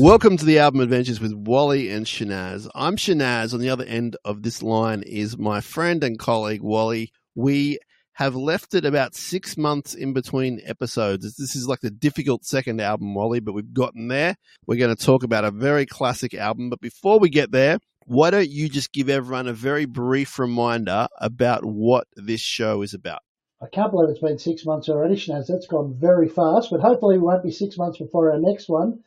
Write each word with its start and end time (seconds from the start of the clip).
Welcome 0.00 0.38
to 0.38 0.46
the 0.46 0.60
album 0.60 0.80
adventures 0.80 1.20
with 1.20 1.34
Wally 1.34 1.90
and 1.90 2.06
Shinazz. 2.06 2.70
I'm 2.74 2.96
Shinazz. 2.96 3.52
On 3.52 3.60
the 3.60 3.68
other 3.68 3.84
end 3.84 4.16
of 4.24 4.42
this 4.42 4.62
line 4.62 5.02
is 5.02 5.36
my 5.36 5.60
friend 5.60 6.02
and 6.02 6.18
colleague 6.18 6.62
Wally. 6.62 7.12
We 7.34 7.80
have 8.14 8.34
left 8.34 8.72
it 8.72 8.86
about 8.86 9.14
six 9.14 9.58
months 9.58 9.92
in 9.92 10.14
between 10.14 10.62
episodes. 10.64 11.36
This 11.36 11.54
is 11.54 11.68
like 11.68 11.80
the 11.80 11.90
difficult 11.90 12.46
second 12.46 12.80
album, 12.80 13.14
Wally, 13.14 13.40
but 13.40 13.52
we've 13.52 13.74
gotten 13.74 14.08
there. 14.08 14.36
We're 14.66 14.78
going 14.78 14.96
to 14.96 15.04
talk 15.04 15.22
about 15.22 15.44
a 15.44 15.50
very 15.50 15.84
classic 15.84 16.32
album. 16.32 16.70
But 16.70 16.80
before 16.80 17.18
we 17.18 17.28
get 17.28 17.52
there, 17.52 17.78
why 18.06 18.30
don't 18.30 18.48
you 18.48 18.70
just 18.70 18.94
give 18.94 19.10
everyone 19.10 19.48
a 19.48 19.52
very 19.52 19.84
brief 19.84 20.38
reminder 20.38 21.08
about 21.18 21.62
what 21.62 22.06
this 22.16 22.40
show 22.40 22.80
is 22.80 22.94
about? 22.94 23.20
I 23.60 23.66
can't 23.66 23.90
believe 23.90 24.08
it's 24.08 24.20
been 24.20 24.38
six 24.38 24.64
months 24.64 24.88
already, 24.88 25.16
Shinazz. 25.16 25.48
That's 25.48 25.66
gone 25.66 25.94
very 26.00 26.26
fast, 26.26 26.70
but 26.70 26.80
hopefully 26.80 27.16
it 27.16 27.20
won't 27.20 27.44
be 27.44 27.50
six 27.50 27.76
months 27.76 27.98
before 27.98 28.32
our 28.32 28.40
next 28.40 28.70
one. 28.70 29.00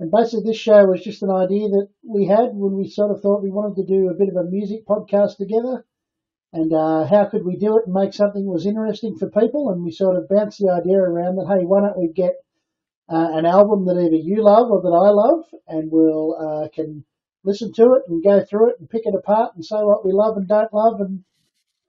And 0.00 0.10
basically, 0.10 0.44
this 0.44 0.56
show 0.56 0.86
was 0.86 1.04
just 1.04 1.22
an 1.22 1.30
idea 1.30 1.68
that 1.68 1.88
we 2.02 2.24
had 2.24 2.54
when 2.54 2.72
we 2.72 2.88
sort 2.88 3.10
of 3.10 3.20
thought 3.20 3.42
we 3.42 3.50
wanted 3.50 3.76
to 3.76 3.86
do 3.86 4.08
a 4.08 4.14
bit 4.14 4.30
of 4.30 4.36
a 4.36 4.48
music 4.48 4.86
podcast 4.86 5.36
together. 5.36 5.84
And 6.54 6.72
uh, 6.72 7.04
how 7.04 7.26
could 7.26 7.44
we 7.44 7.56
do 7.56 7.76
it 7.76 7.84
and 7.84 7.92
make 7.92 8.14
something 8.14 8.42
that 8.42 8.50
was 8.50 8.64
interesting 8.64 9.18
for 9.18 9.28
people? 9.28 9.68
And 9.68 9.84
we 9.84 9.92
sort 9.92 10.16
of 10.16 10.26
bounced 10.26 10.58
the 10.58 10.72
idea 10.72 10.96
around 10.96 11.36
that, 11.36 11.46
hey, 11.46 11.66
why 11.66 11.82
don't 11.82 11.98
we 11.98 12.08
get 12.08 12.36
uh, 13.10 13.28
an 13.32 13.44
album 13.44 13.84
that 13.84 14.00
either 14.00 14.16
you 14.16 14.42
love 14.42 14.70
or 14.70 14.80
that 14.80 14.88
I 14.88 15.10
love, 15.10 15.44
and 15.68 15.92
we'll 15.92 16.34
uh, 16.34 16.68
can 16.74 17.04
listen 17.44 17.70
to 17.74 17.92
it 17.92 18.02
and 18.08 18.24
go 18.24 18.42
through 18.42 18.70
it 18.70 18.76
and 18.80 18.88
pick 18.88 19.02
it 19.04 19.14
apart 19.14 19.54
and 19.54 19.62
say 19.62 19.82
what 19.82 20.04
we 20.04 20.12
love 20.12 20.38
and 20.38 20.48
don't 20.48 20.72
love 20.72 21.00
and 21.00 21.24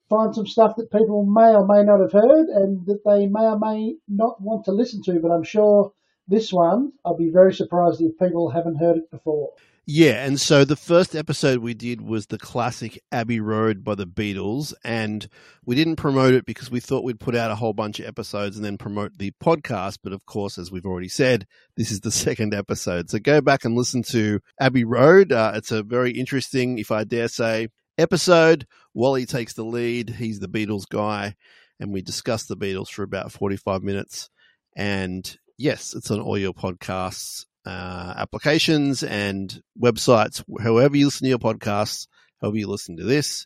find 0.09 0.35
some 0.35 0.47
stuff 0.47 0.75
that 0.75 0.91
people 0.91 1.25
may 1.25 1.55
or 1.55 1.65
may 1.65 1.83
not 1.83 2.01
have 2.01 2.11
heard 2.11 2.47
and 2.49 2.85
that 2.87 2.99
they 3.05 3.25
may 3.27 3.45
or 3.45 3.57
may 3.57 3.95
not 4.09 4.41
want 4.41 4.65
to 4.65 4.73
listen 4.73 5.01
to. 5.03 5.21
But 5.21 5.31
I'm 5.31 5.43
sure 5.43 5.93
this 6.31 6.51
one, 6.51 6.93
I'll 7.05 7.17
be 7.17 7.29
very 7.29 7.53
surprised 7.53 8.01
if 8.01 8.17
people 8.17 8.49
haven't 8.49 8.77
heard 8.77 8.97
it 8.97 9.11
before. 9.11 9.51
Yeah, 9.87 10.23
and 10.23 10.39
so 10.39 10.63
the 10.63 10.75
first 10.75 11.15
episode 11.15 11.59
we 11.59 11.73
did 11.73 12.01
was 12.01 12.27
the 12.27 12.37
classic 12.37 13.03
Abbey 13.11 13.39
Road 13.39 13.83
by 13.83 13.95
the 13.95 14.05
Beatles, 14.05 14.73
and 14.83 15.27
we 15.65 15.75
didn't 15.75 15.95
promote 15.95 16.33
it 16.33 16.45
because 16.45 16.69
we 16.69 16.79
thought 16.79 17.03
we'd 17.03 17.19
put 17.19 17.35
out 17.35 17.51
a 17.51 17.55
whole 17.55 17.73
bunch 17.73 17.99
of 17.99 18.05
episodes 18.05 18.55
and 18.55 18.63
then 18.63 18.77
promote 18.77 19.17
the 19.17 19.31
podcast. 19.43 19.97
But 20.03 20.13
of 20.13 20.25
course, 20.25 20.57
as 20.57 20.71
we've 20.71 20.85
already 20.85 21.09
said, 21.09 21.47
this 21.75 21.91
is 21.91 22.01
the 22.01 22.11
second 22.11 22.53
episode. 22.53 23.09
So 23.09 23.19
go 23.19 23.41
back 23.41 23.65
and 23.65 23.75
listen 23.75 24.03
to 24.03 24.39
Abbey 24.59 24.83
Road. 24.83 25.31
Uh, 25.31 25.53
it's 25.55 25.71
a 25.71 25.83
very 25.83 26.11
interesting, 26.11 26.77
if 26.77 26.91
I 26.91 27.03
dare 27.03 27.27
say, 27.27 27.67
episode. 27.97 28.67
Wally 28.93 29.25
takes 29.25 29.53
the 29.53 29.65
lead, 29.65 30.11
he's 30.11 30.39
the 30.39 30.47
Beatles 30.47 30.87
guy, 30.87 31.35
and 31.79 31.91
we 31.91 32.01
discuss 32.01 32.45
the 32.45 32.55
Beatles 32.55 32.89
for 32.89 33.03
about 33.03 33.31
45 33.31 33.81
minutes. 33.81 34.29
And 34.75 35.37
yes, 35.61 35.93
it's 35.95 36.11
on 36.11 36.19
all 36.19 36.37
your 36.37 36.53
podcasts 36.53 37.45
uh, 37.65 38.13
applications 38.17 39.03
and 39.03 39.61
websites. 39.79 40.43
However 40.61 40.97
you 40.97 41.05
listen 41.05 41.25
to 41.25 41.29
your 41.29 41.39
podcasts, 41.39 42.07
however 42.41 42.57
you 42.57 42.67
listen 42.67 42.97
to 42.97 43.03
this, 43.03 43.45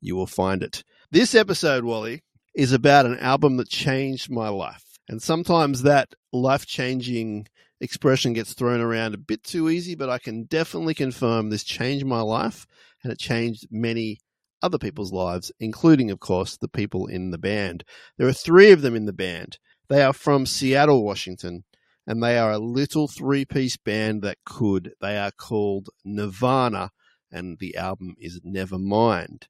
you 0.00 0.14
will 0.14 0.26
find 0.26 0.62
it. 0.62 0.84
This 1.10 1.34
episode, 1.34 1.84
Wally, 1.84 2.22
is 2.54 2.72
about 2.72 3.06
an 3.06 3.18
album 3.18 3.56
that 3.56 3.68
changed 3.68 4.30
my 4.30 4.48
life. 4.48 4.84
And 5.08 5.22
sometimes 5.22 5.82
that 5.82 6.14
life 6.32 6.66
changing 6.66 7.48
expression 7.80 8.32
gets 8.32 8.54
thrown 8.54 8.80
around 8.80 9.14
a 9.14 9.18
bit 9.18 9.42
too 9.42 9.68
easy, 9.68 9.94
but 9.94 10.08
I 10.08 10.18
can 10.18 10.44
definitely 10.44 10.94
confirm 10.94 11.50
this 11.50 11.64
changed 11.64 12.06
my 12.06 12.20
life 12.20 12.66
and 13.02 13.12
it 13.12 13.18
changed 13.18 13.66
many 13.70 14.18
other 14.62 14.78
people's 14.78 15.12
lives, 15.12 15.52
including, 15.60 16.10
of 16.10 16.18
course, 16.18 16.56
the 16.56 16.68
people 16.68 17.06
in 17.06 17.30
the 17.30 17.38
band. 17.38 17.84
There 18.16 18.26
are 18.26 18.32
three 18.32 18.72
of 18.72 18.80
them 18.80 18.94
in 18.96 19.06
the 19.06 19.12
band. 19.12 19.58
They 19.88 20.02
are 20.02 20.12
from 20.12 20.46
Seattle, 20.46 21.04
Washington, 21.04 21.64
and 22.06 22.22
they 22.22 22.38
are 22.38 22.52
a 22.52 22.58
little 22.58 23.08
three 23.08 23.44
piece 23.44 23.76
band 23.76 24.22
that 24.22 24.38
could. 24.44 24.92
They 25.00 25.18
are 25.18 25.30
called 25.30 25.90
Nirvana, 26.04 26.90
and 27.30 27.58
the 27.58 27.76
album 27.76 28.14
is 28.18 28.40
Nevermind. 28.40 29.44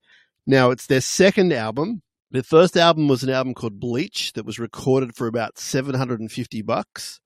Now, 0.46 0.70
it's 0.70 0.86
their 0.86 1.00
second 1.00 1.52
album. 1.52 2.02
Their 2.30 2.42
first 2.42 2.76
album 2.76 3.08
was 3.08 3.22
an 3.22 3.30
album 3.30 3.54
called 3.54 3.80
Bleach 3.80 4.32
that 4.34 4.46
was 4.46 4.58
recorded 4.58 5.16
for 5.16 5.26
about 5.26 5.58
750 5.58 6.62
bucks. 6.62 7.20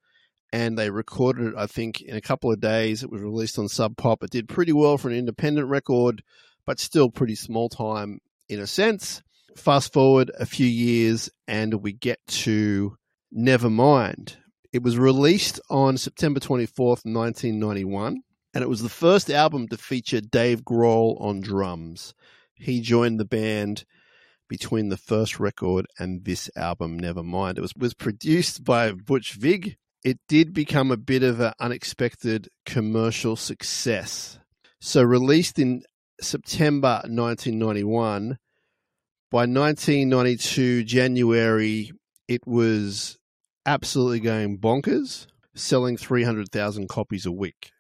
And 0.53 0.77
they 0.77 0.91
recorded 0.91 1.49
it, 1.49 1.55
I 1.57 1.67
think, 1.67 2.01
in 2.01 2.17
a 2.17 2.21
couple 2.21 2.51
of 2.51 2.61
days. 2.61 3.03
It 3.03 3.11
was 3.11 3.23
released 3.23 3.59
on 3.59 3.69
Sub 3.69 3.97
Pop. 3.97 4.23
It 4.23 4.31
did 4.31 4.49
pretty 4.49 4.73
well 4.73 4.99
for 4.99 5.09
an 5.09 5.17
independent 5.17 5.69
record, 5.69 6.23
but 6.67 6.81
still 6.81 7.09
pretty 7.09 7.37
small 7.37 7.69
time 7.69 8.21
in 8.49 8.59
a 8.59 8.67
sense. 8.67 9.23
Fast 9.57 9.93
forward 9.93 10.31
a 10.39 10.47
few 10.47 10.67
years, 10.67 11.31
and 11.47 11.75
we 11.83 11.93
get 11.93 12.19
to 12.27 12.97
Nevermind, 13.37 14.37
it 14.73 14.83
was 14.83 14.99
released 14.99 15.61
on 15.71 15.97
September 15.97 16.41
24th, 16.41 17.05
1991, 17.05 18.23
and 18.55 18.63
it 18.63 18.69
was 18.69 18.83
the 18.83 18.89
first 18.89 19.31
album 19.31 19.69
to 19.69 19.77
feature 19.77 20.21
Dave 20.21 20.63
Grohl 20.63 21.21
on 21.21 21.41
drums. 21.41 22.15
He 22.55 22.81
joined 22.81 23.21
the 23.21 23.25
band 23.25 23.85
between 24.49 24.89
the 24.89 24.97
first 24.97 25.39
record 25.39 25.87
and 25.99 26.25
this 26.25 26.51
album, 26.57 27.01
Nevermind. 27.01 27.57
It 27.57 27.61
was, 27.61 27.73
was 27.77 27.95
produced 27.95 28.65
by 28.65 28.91
Butch 28.93 29.35
Vig. 29.35 29.77
It 30.05 30.19
did 30.29 30.53
become 30.53 30.91
a 30.91 30.97
bit 30.97 31.23
of 31.23 31.41
an 31.41 31.53
unexpected 31.61 32.49
commercial 32.67 33.37
success. 33.37 34.41
So, 34.81 35.03
released 35.03 35.59
in 35.59 35.85
September 36.21 37.03
1991, 37.05 38.39
by 39.31 39.47
1992, 39.47 40.83
January, 40.83 41.93
it 42.27 42.45
was 42.47 43.20
absolutely 43.67 44.21
going 44.21 44.59
bonkers, 44.59 45.27
selling 45.55 45.97
300,000 45.97 46.89
copies 46.89 47.27
a 47.27 47.33
week. 47.33 47.73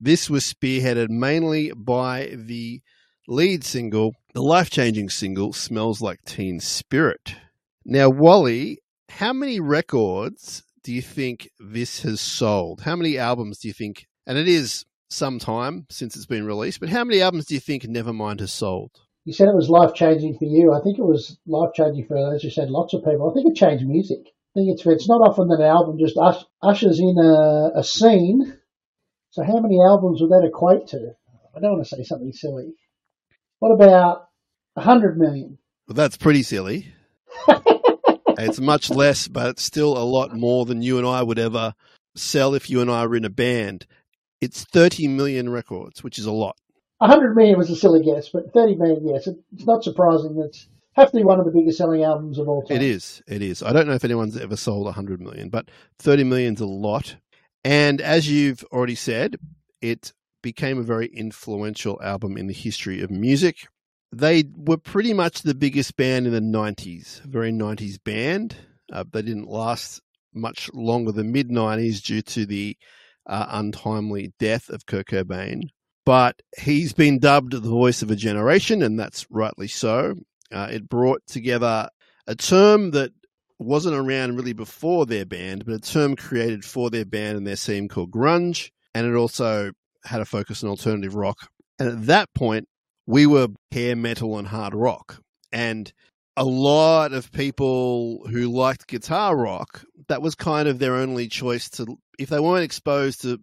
This 0.00 0.28
was 0.28 0.44
spearheaded 0.44 1.08
mainly 1.08 1.72
by 1.72 2.34
the 2.34 2.82
lead 3.26 3.64
single, 3.64 4.14
the 4.34 4.42
life 4.42 4.70
changing 4.70 5.08
single, 5.08 5.52
Smells 5.52 6.00
Like 6.00 6.22
Teen 6.24 6.60
Spirit. 6.60 7.36
Now, 7.84 8.08
Wally, 8.10 8.78
how 9.08 9.32
many 9.32 9.60
records 9.60 10.62
do 10.82 10.92
you 10.92 11.02
think 11.02 11.48
this 11.58 12.02
has 12.02 12.20
sold? 12.20 12.82
How 12.82 12.96
many 12.96 13.16
albums 13.16 13.58
do 13.58 13.68
you 13.68 13.74
think, 13.74 14.06
and 14.26 14.36
it 14.36 14.48
is 14.48 14.84
some 15.08 15.38
time 15.38 15.86
since 15.90 16.16
it's 16.16 16.26
been 16.26 16.44
released, 16.44 16.80
but 16.80 16.88
how 16.88 17.04
many 17.04 17.22
albums 17.22 17.46
do 17.46 17.54
you 17.54 17.60
think 17.60 17.84
Nevermind 17.84 18.40
has 18.40 18.52
sold? 18.52 18.90
You 19.24 19.32
said 19.32 19.48
it 19.48 19.54
was 19.54 19.70
life 19.70 19.94
changing 19.94 20.36
for 20.36 20.44
you. 20.44 20.72
I 20.74 20.80
think 20.82 20.98
it 20.98 21.04
was 21.04 21.38
life 21.46 21.70
changing 21.74 22.06
for, 22.06 22.34
as 22.34 22.44
you 22.44 22.50
said, 22.50 22.68
lots 22.68 22.92
of 22.92 23.04
people. 23.04 23.30
I 23.30 23.32
think 23.32 23.46
it 23.46 23.56
changed 23.56 23.86
music. 23.86 24.26
It's 24.56 24.86
it's 24.86 25.08
not 25.08 25.20
often 25.20 25.48
that 25.48 25.60
an 25.60 25.66
album 25.66 25.98
just 25.98 26.16
ushers 26.62 27.00
in 27.00 27.16
a, 27.18 27.78
a 27.78 27.84
scene. 27.84 28.56
So 29.30 29.42
how 29.42 29.58
many 29.58 29.80
albums 29.80 30.20
would 30.20 30.30
that 30.30 30.46
equate 30.46 30.86
to? 30.88 31.14
I 31.56 31.60
don't 31.60 31.72
want 31.72 31.86
to 31.86 31.96
say 31.96 32.04
something 32.04 32.32
silly. 32.32 32.74
What 33.58 33.72
about 33.72 34.28
a 34.76 34.80
hundred 34.80 35.18
million? 35.18 35.58
Well, 35.88 35.94
that's 35.94 36.16
pretty 36.16 36.42
silly. 36.42 36.92
it's 38.38 38.60
much 38.60 38.90
less, 38.90 39.26
but 39.26 39.48
it's 39.48 39.64
still 39.64 39.98
a 39.98 40.04
lot 40.04 40.34
more 40.34 40.64
than 40.64 40.82
you 40.82 40.98
and 40.98 41.06
I 41.06 41.22
would 41.22 41.38
ever 41.38 41.74
sell 42.14 42.54
if 42.54 42.70
you 42.70 42.80
and 42.80 42.90
I 42.90 43.06
were 43.06 43.16
in 43.16 43.24
a 43.24 43.30
band. 43.30 43.86
It's 44.40 44.64
30 44.64 45.08
million 45.08 45.48
records, 45.48 46.04
which 46.04 46.18
is 46.18 46.26
a 46.26 46.32
lot. 46.32 46.56
100 46.98 47.34
million 47.34 47.58
was 47.58 47.70
a 47.70 47.76
silly 47.76 48.04
guess, 48.04 48.28
but 48.28 48.52
30 48.52 48.76
million, 48.76 49.08
yes. 49.08 49.26
It's 49.26 49.66
not 49.66 49.82
surprising 49.82 50.36
that 50.36 50.56
be 51.12 51.24
one 51.24 51.38
of 51.38 51.46
the 51.46 51.52
biggest 51.52 51.78
selling 51.78 52.02
albums 52.02 52.38
of 52.38 52.48
all 52.48 52.62
time. 52.62 52.76
It 52.76 52.82
is. 52.82 53.22
It 53.26 53.42
is. 53.42 53.62
I 53.62 53.72
don't 53.72 53.86
know 53.86 53.94
if 53.94 54.04
anyone's 54.04 54.36
ever 54.36 54.56
sold 54.56 54.84
100 54.86 55.20
million, 55.20 55.48
but 55.48 55.70
30 55.98 56.24
million's 56.24 56.60
a 56.60 56.66
lot. 56.66 57.16
And 57.64 58.00
as 58.00 58.30
you've 58.30 58.64
already 58.72 58.94
said, 58.94 59.36
it 59.80 60.12
became 60.42 60.78
a 60.78 60.82
very 60.82 61.06
influential 61.06 62.00
album 62.02 62.36
in 62.36 62.46
the 62.46 62.54
history 62.54 63.00
of 63.00 63.10
music. 63.10 63.66
They 64.12 64.44
were 64.54 64.76
pretty 64.76 65.12
much 65.12 65.42
the 65.42 65.54
biggest 65.54 65.96
band 65.96 66.26
in 66.26 66.32
the 66.32 66.40
90s, 66.40 67.22
very 67.22 67.50
90s 67.50 67.96
band. 68.04 68.54
Uh, 68.92 69.04
they 69.10 69.22
didn't 69.22 69.48
last 69.48 70.00
much 70.34 70.70
longer 70.74 71.12
than 71.12 71.32
mid 71.32 71.48
90s 71.48 72.02
due 72.02 72.22
to 72.22 72.46
the 72.46 72.76
uh, 73.26 73.46
untimely 73.48 74.32
death 74.38 74.68
of 74.68 74.86
Kurt 74.86 75.06
Cobain. 75.06 75.62
But 76.04 76.42
he's 76.58 76.92
been 76.92 77.18
dubbed 77.18 77.52
the 77.52 77.60
voice 77.60 78.02
of 78.02 78.10
a 78.10 78.16
generation, 78.16 78.82
and 78.82 78.98
that's 78.98 79.26
rightly 79.30 79.68
so. 79.68 80.16
Uh, 80.54 80.68
it 80.70 80.88
brought 80.88 81.20
together 81.26 81.88
a 82.26 82.34
term 82.34 82.92
that 82.92 83.12
wasn't 83.58 83.96
around 83.96 84.36
really 84.36 84.52
before 84.52 85.06
their 85.06 85.24
band, 85.24 85.64
but 85.64 85.74
a 85.74 85.78
term 85.80 86.16
created 86.16 86.64
for 86.64 86.90
their 86.90 87.04
band 87.04 87.36
and 87.36 87.46
their 87.46 87.56
scene 87.56 87.88
called 87.88 88.10
grunge. 88.10 88.70
And 88.94 89.06
it 89.06 89.14
also 89.14 89.72
had 90.04 90.20
a 90.20 90.24
focus 90.24 90.62
on 90.62 90.70
alternative 90.70 91.14
rock. 91.14 91.48
And 91.78 91.88
at 91.88 92.06
that 92.06 92.32
point, 92.34 92.68
we 93.06 93.26
were 93.26 93.48
hair 93.72 93.96
metal 93.96 94.38
and 94.38 94.46
hard 94.46 94.74
rock. 94.74 95.20
And 95.52 95.92
a 96.36 96.44
lot 96.44 97.12
of 97.12 97.32
people 97.32 98.26
who 98.28 98.50
liked 98.50 98.86
guitar 98.86 99.36
rock, 99.36 99.84
that 100.08 100.22
was 100.22 100.34
kind 100.34 100.68
of 100.68 100.78
their 100.78 100.94
only 100.94 101.28
choice 101.28 101.68
to, 101.70 101.96
if 102.18 102.28
they 102.28 102.40
weren't 102.40 102.64
exposed 102.64 103.22
to 103.22 103.38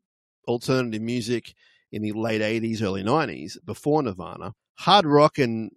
alternative 0.48 1.02
music 1.02 1.54
in 1.92 2.02
the 2.02 2.12
late 2.14 2.42
80s, 2.42 2.82
early 2.82 3.04
90s, 3.04 3.58
before 3.66 4.04
Nirvana, 4.04 4.54
hard 4.76 5.06
rock 5.06 5.38
and 5.38 5.72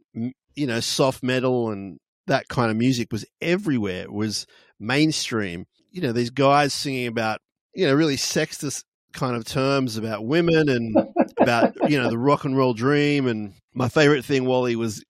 you 0.55 0.67
know, 0.67 0.81
soft 0.81 1.23
metal 1.23 1.71
and 1.71 1.99
that 2.27 2.49
kind 2.49 2.71
of 2.71 2.77
music 2.77 3.13
was 3.13 3.25
everywhere. 3.41 4.03
It 4.03 4.13
was 4.13 4.47
mainstream. 4.79 5.67
You 5.91 6.03
know, 6.03 6.13
these 6.13 6.31
guys 6.31 6.75
singing 6.75 7.07
about, 7.07 7.41
you 7.75 7.87
know, 7.87 7.95
really 7.95 8.17
sexist 8.17 8.85
kind 9.13 9.37
of 9.37 9.45
terms 9.45 9.97
about 9.97 10.27
women 10.27 10.69
and 10.69 10.97
about 11.41 11.75
you 11.89 12.01
know 12.01 12.11
the 12.11 12.19
rock 12.19 12.45
and 12.45 12.57
roll 12.57 12.75
dream. 12.75 13.27
And 13.27 13.55
my 13.73 13.89
favorite 13.89 14.25
thing, 14.25 14.45
Wally, 14.45 14.77
was 14.77 15.05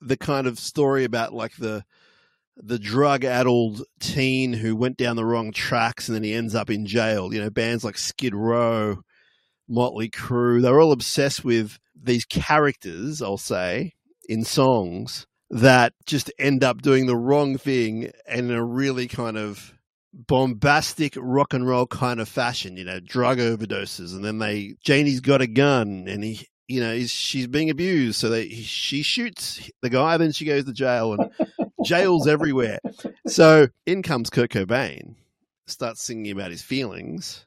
the 0.00 0.16
kind 0.16 0.46
of 0.46 0.58
story 0.58 1.04
about 1.04 1.32
like 1.32 1.56
the 1.56 1.84
the 2.56 2.78
drug 2.78 3.24
addled 3.24 3.82
teen 4.00 4.52
who 4.52 4.76
went 4.76 4.96
down 4.96 5.16
the 5.16 5.24
wrong 5.24 5.52
tracks 5.52 6.08
and 6.08 6.14
then 6.14 6.22
he 6.22 6.34
ends 6.34 6.54
up 6.54 6.70
in 6.70 6.86
jail. 6.86 7.32
You 7.32 7.40
know, 7.40 7.50
bands 7.50 7.84
like 7.84 7.96
Skid 7.96 8.34
Row, 8.34 8.98
Motley 9.68 10.10
Crue, 10.10 10.62
they're 10.62 10.80
all 10.80 10.92
obsessed 10.92 11.44
with 11.44 11.78
these 12.00 12.24
characters, 12.24 13.22
I'll 13.22 13.38
say, 13.38 13.92
in 14.28 14.44
songs 14.44 15.26
that 15.50 15.92
just 16.06 16.32
end 16.38 16.64
up 16.64 16.80
doing 16.80 17.06
the 17.06 17.16
wrong 17.16 17.58
thing 17.58 18.10
and 18.26 18.50
in 18.50 18.56
a 18.56 18.64
really 18.64 19.06
kind 19.06 19.36
of 19.36 19.74
bombastic 20.12 21.14
rock 21.16 21.54
and 21.54 21.66
roll 21.66 21.86
kind 21.86 22.20
of 22.20 22.28
fashion, 22.28 22.76
you 22.76 22.84
know, 22.84 23.00
drug 23.00 23.38
overdoses, 23.38 24.14
and 24.14 24.24
then 24.24 24.38
they 24.38 24.74
Janie's 24.84 25.20
got 25.20 25.42
a 25.42 25.46
gun, 25.46 26.06
and 26.08 26.22
he, 26.22 26.46
you 26.68 26.80
know, 26.80 26.98
she's 27.04 27.46
being 27.46 27.70
abused, 27.70 28.18
so 28.18 28.28
they 28.28 28.48
she 28.48 29.02
shoots 29.02 29.70
the 29.82 29.90
guy, 29.90 30.16
then 30.16 30.32
she 30.32 30.44
goes 30.44 30.64
to 30.64 30.72
jail, 30.72 31.14
and 31.14 31.30
jails 31.84 32.26
everywhere. 32.26 32.78
So 33.26 33.68
in 33.86 34.02
comes 34.02 34.30
Kurt 34.30 34.50
Cobain, 34.50 35.16
starts 35.66 36.02
singing 36.02 36.32
about 36.32 36.50
his 36.50 36.62
feelings, 36.62 37.46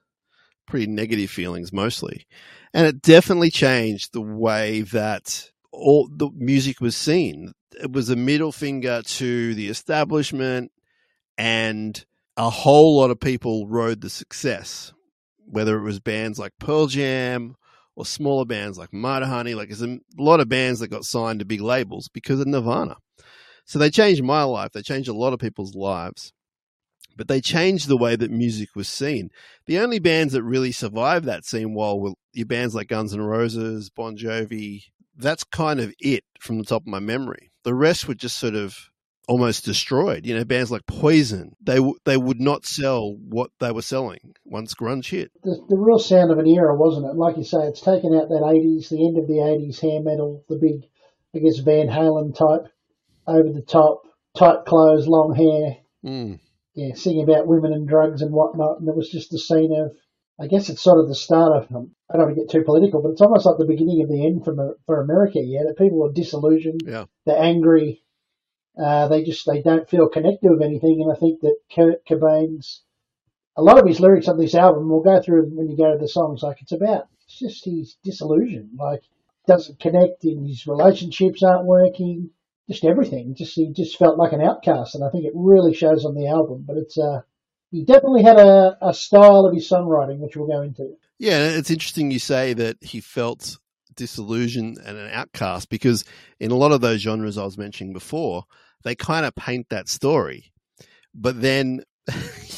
pretty 0.68 0.88
negative 0.88 1.30
feelings 1.30 1.71
mostly, 1.71 2.25
and 2.74 2.88
it 2.88 3.01
definitely 3.01 3.51
changed 3.51 4.13
the 4.13 4.21
way 4.21 4.81
that 4.81 5.51
all 5.75 6.10
the 6.12 6.30
music 6.33 6.81
was 6.81 6.95
seen. 6.95 7.54
It 7.81 7.92
was 7.92 8.10
a 8.10 8.16
middle 8.16 8.51
finger 8.51 9.01
to 9.01 9.56
the 9.56 9.68
establishment 9.68 10.72
and 11.38 12.06
a 12.38 12.50
whole 12.50 12.98
lot 12.98 13.12
of 13.12 13.19
people 13.19 13.68
rode 13.68 14.01
the 14.01 14.10
success, 14.10 14.94
whether 15.45 15.77
it 15.77 15.83
was 15.83 16.00
bands 16.00 16.39
like 16.39 16.54
Pearl 16.60 16.88
Jam 16.88 17.56
or 17.95 18.06
smaller 18.06 18.45
bands 18.45 18.77
like 18.77 18.92
Mudhoney. 18.92 19.56
Like 19.56 19.69
there's 19.69 19.81
a 19.81 20.00
lot 20.18 20.39
of 20.39 20.50
bands 20.50 20.80
that 20.80 20.89
got 20.89 21.06
signed 21.06 21.39
to 21.39 21.45
big 21.45 21.62
labels 21.62 22.10
because 22.13 22.39
of 22.39 22.48
Nirvana. 22.48 22.98
So 23.66 23.80
they 23.80 23.89
changed 23.89 24.24
my 24.24 24.44
life. 24.44 24.71
They 24.74 24.81
changed 24.81 25.10
a 25.10 25.13
lot 25.13 25.33
of 25.33 25.39
people's 25.39 25.75
lives. 25.75 26.31
But 27.18 27.30
they 27.30 27.39
changed 27.39 27.88
the 27.88 27.98
way 27.98 28.18
that 28.18 28.30
music 28.30 28.75
was 28.75 28.89
seen. 28.89 29.30
The 29.68 29.80
only 29.80 30.00
bands 30.00 30.33
that 30.33 30.44
really 30.44 30.74
survived 30.74 31.25
that 31.25 31.45
scene 31.45 31.74
while 31.74 31.98
were 31.98 32.12
your 32.33 32.45
bands 32.45 32.75
like 32.75 32.89
Guns 32.89 33.13
N' 33.13 33.21
Roses, 33.21 33.89
Bon 33.89 34.18
Jovi. 34.18 34.81
That's 35.17 35.44
kind 35.44 35.79
of 35.79 35.94
it 36.00 36.23
from 36.39 36.57
the 36.57 36.65
top 36.65 36.83
of 36.83 36.88
my 36.88 37.00
memory. 37.00 37.51
The 37.63 37.73
rest 37.73 38.07
were 38.07 38.15
just 38.15 38.38
sort 38.38 38.56
of 38.56 38.89
almost 39.27 39.65
destroyed. 39.65 40.25
You 40.25 40.35
know, 40.38 40.45
bands 40.45 40.71
like 40.71 40.85
Poison, 40.85 41.56
they 41.62 41.79
they 42.06 42.17
would 42.17 42.39
not 42.39 42.65
sell 42.65 43.15
what 43.15 43.51
they 43.59 43.71
were 43.71 43.81
selling 43.81 44.35
once 44.44 44.73
grunge 44.73 45.09
hit. 45.09 45.31
The, 45.44 45.59
the 45.69 45.77
real 45.77 46.00
sound 46.00 46.31
of 46.31 46.38
an 46.38 46.47
era, 46.47 46.75
wasn't 46.75 47.07
it? 47.07 47.15
Like 47.15 47.38
you 47.38 47.44
say, 47.44 47.59
it's 47.67 47.81
taken 47.81 48.13
out 48.13 48.29
that 48.29 48.44
'80s, 48.44 48.89
the 48.89 49.06
end 49.06 49.17
of 49.17 49.27
the 49.27 49.41
'80s 49.41 49.79
hair 49.79 50.01
metal, 50.01 50.44
the 50.50 50.57
big, 50.57 50.89
I 51.35 51.39
guess 51.39 51.59
Van 51.59 51.88
Halen 51.88 52.35
type, 52.35 52.71
over 53.27 53.50
the 53.51 53.61
top, 53.61 54.03
tight 54.38 54.65
clothes, 54.65 55.07
long 55.07 55.33
hair. 55.35 55.77
Mm. 56.06 56.39
Yeah, 56.75 56.94
singing 56.95 57.23
about 57.23 57.47
women 57.47 57.73
and 57.73 57.88
drugs 57.88 58.21
and 58.21 58.33
whatnot, 58.33 58.79
and 58.79 58.89
it 58.89 58.95
was 58.95 59.09
just 59.09 59.31
the 59.31 59.39
scene 59.39 59.73
of. 59.73 59.95
I 60.39 60.47
guess 60.47 60.69
it's 60.69 60.81
sort 60.81 60.99
of 60.99 61.07
the 61.07 61.15
start 61.15 61.63
of. 61.63 61.75
Um, 61.75 61.91
I 62.09 62.17
don't 62.17 62.27
want 62.27 62.35
to 62.35 62.41
get 62.41 62.51
too 62.51 62.63
political, 62.63 63.01
but 63.01 63.09
it's 63.09 63.21
almost 63.21 63.45
like 63.45 63.57
the 63.57 63.65
beginning 63.65 64.01
of 64.03 64.09
the 64.09 64.25
end 64.25 64.43
for 64.43 64.77
for 64.85 65.01
America. 65.01 65.39
Yeah, 65.41 65.63
that 65.67 65.77
people 65.77 66.05
are 66.05 66.11
disillusioned. 66.11 66.81
Yeah, 66.85 67.05
they're 67.25 67.41
angry 67.41 68.03
uh, 68.77 69.07
they 69.07 69.23
just 69.23 69.45
they 69.45 69.61
don't 69.61 69.89
feel 69.89 70.09
connected 70.09 70.51
with 70.51 70.61
anything, 70.61 71.01
and 71.01 71.11
I 71.11 71.15
think 71.15 71.41
that 71.41 71.55
Kurt 71.73 72.05
Cobain's 72.05 72.83
a 73.55 73.63
lot 73.63 73.79
of 73.79 73.87
his 73.87 74.01
lyrics 74.01 74.27
on 74.27 74.37
this 74.37 74.55
album. 74.55 74.89
We'll 74.89 75.01
go 75.01 75.21
through 75.21 75.45
when 75.45 75.69
you 75.69 75.77
go 75.77 75.93
to 75.93 75.97
the 75.97 76.09
songs. 76.09 76.43
Like 76.43 76.61
it's 76.61 76.73
about 76.73 77.07
it's 77.23 77.39
just 77.39 77.63
he's 77.63 77.95
disillusioned. 78.03 78.71
Like 78.77 79.03
doesn't 79.47 79.79
connect 79.79 80.25
in 80.25 80.45
his 80.45 80.67
relationships 80.67 81.41
aren't 81.41 81.65
working. 81.65 82.31
Just 82.67 82.83
everything. 82.83 83.35
Just 83.35 83.55
he 83.55 83.71
just 83.71 83.97
felt 83.97 84.17
like 84.17 84.33
an 84.33 84.41
outcast, 84.41 84.95
and 84.95 85.03
I 85.03 85.09
think 85.09 85.25
it 85.25 85.33
really 85.35 85.73
shows 85.73 86.03
on 86.03 86.15
the 86.15 86.27
album. 86.27 86.65
But 86.67 86.77
it's 86.77 86.97
uh 86.97 87.21
he 87.75 87.83
definitely 87.83 88.24
had 88.24 88.38
a, 88.38 88.77
a 88.81 88.94
style 88.94 89.45
of 89.45 89.54
his 89.54 89.69
songwriting, 89.69 90.19
which 90.19 90.38
we'll 90.38 90.48
go 90.48 90.62
into. 90.62 90.95
Yeah, 91.19 91.50
it's 91.50 91.69
interesting 91.69 92.10
you 92.10 92.19
say 92.19 92.54
that 92.54 92.77
he 92.81 93.01
felt 93.01 93.57
disillusioned 93.95 94.77
and 94.77 94.98
an 94.98 95.10
outcast 95.12 95.69
because 95.69 96.06
in 96.39 96.51
a 96.51 96.56
lot 96.56 96.72
of 96.72 96.80
those 96.80 97.01
genres 97.01 97.38
I 97.38 97.44
was 97.44 97.57
mentioning 97.57 97.92
before, 97.92 98.45
they 98.83 98.95
kind 98.95 99.25
of 99.25 99.36
paint 99.36 99.68
that 99.69 99.89
story. 99.89 100.54
But 101.13 101.42
then, 101.42 101.81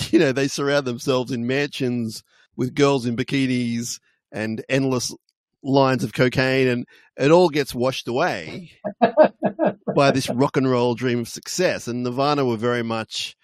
you 0.09 0.19
know, 0.19 0.31
they 0.31 0.47
surround 0.47 0.85
themselves 0.85 1.31
in 1.31 1.47
mansions 1.47 2.23
with 2.55 2.75
girls 2.75 3.05
in 3.05 3.15
bikinis 3.15 3.99
and 4.31 4.63
endless 4.69 5.15
lines 5.63 6.03
of 6.03 6.13
cocaine, 6.13 6.67
and 6.67 6.85
it 7.17 7.31
all 7.31 7.49
gets 7.49 7.73
washed 7.73 8.07
away 8.07 8.71
by 9.95 10.11
this 10.11 10.29
rock 10.29 10.57
and 10.57 10.69
roll 10.69 10.95
dream 10.95 11.19
of 11.19 11.27
success. 11.27 11.87
And 11.87 12.03
Nirvana 12.03 12.45
were 12.45 12.57
very 12.57 12.83
much, 12.83 13.36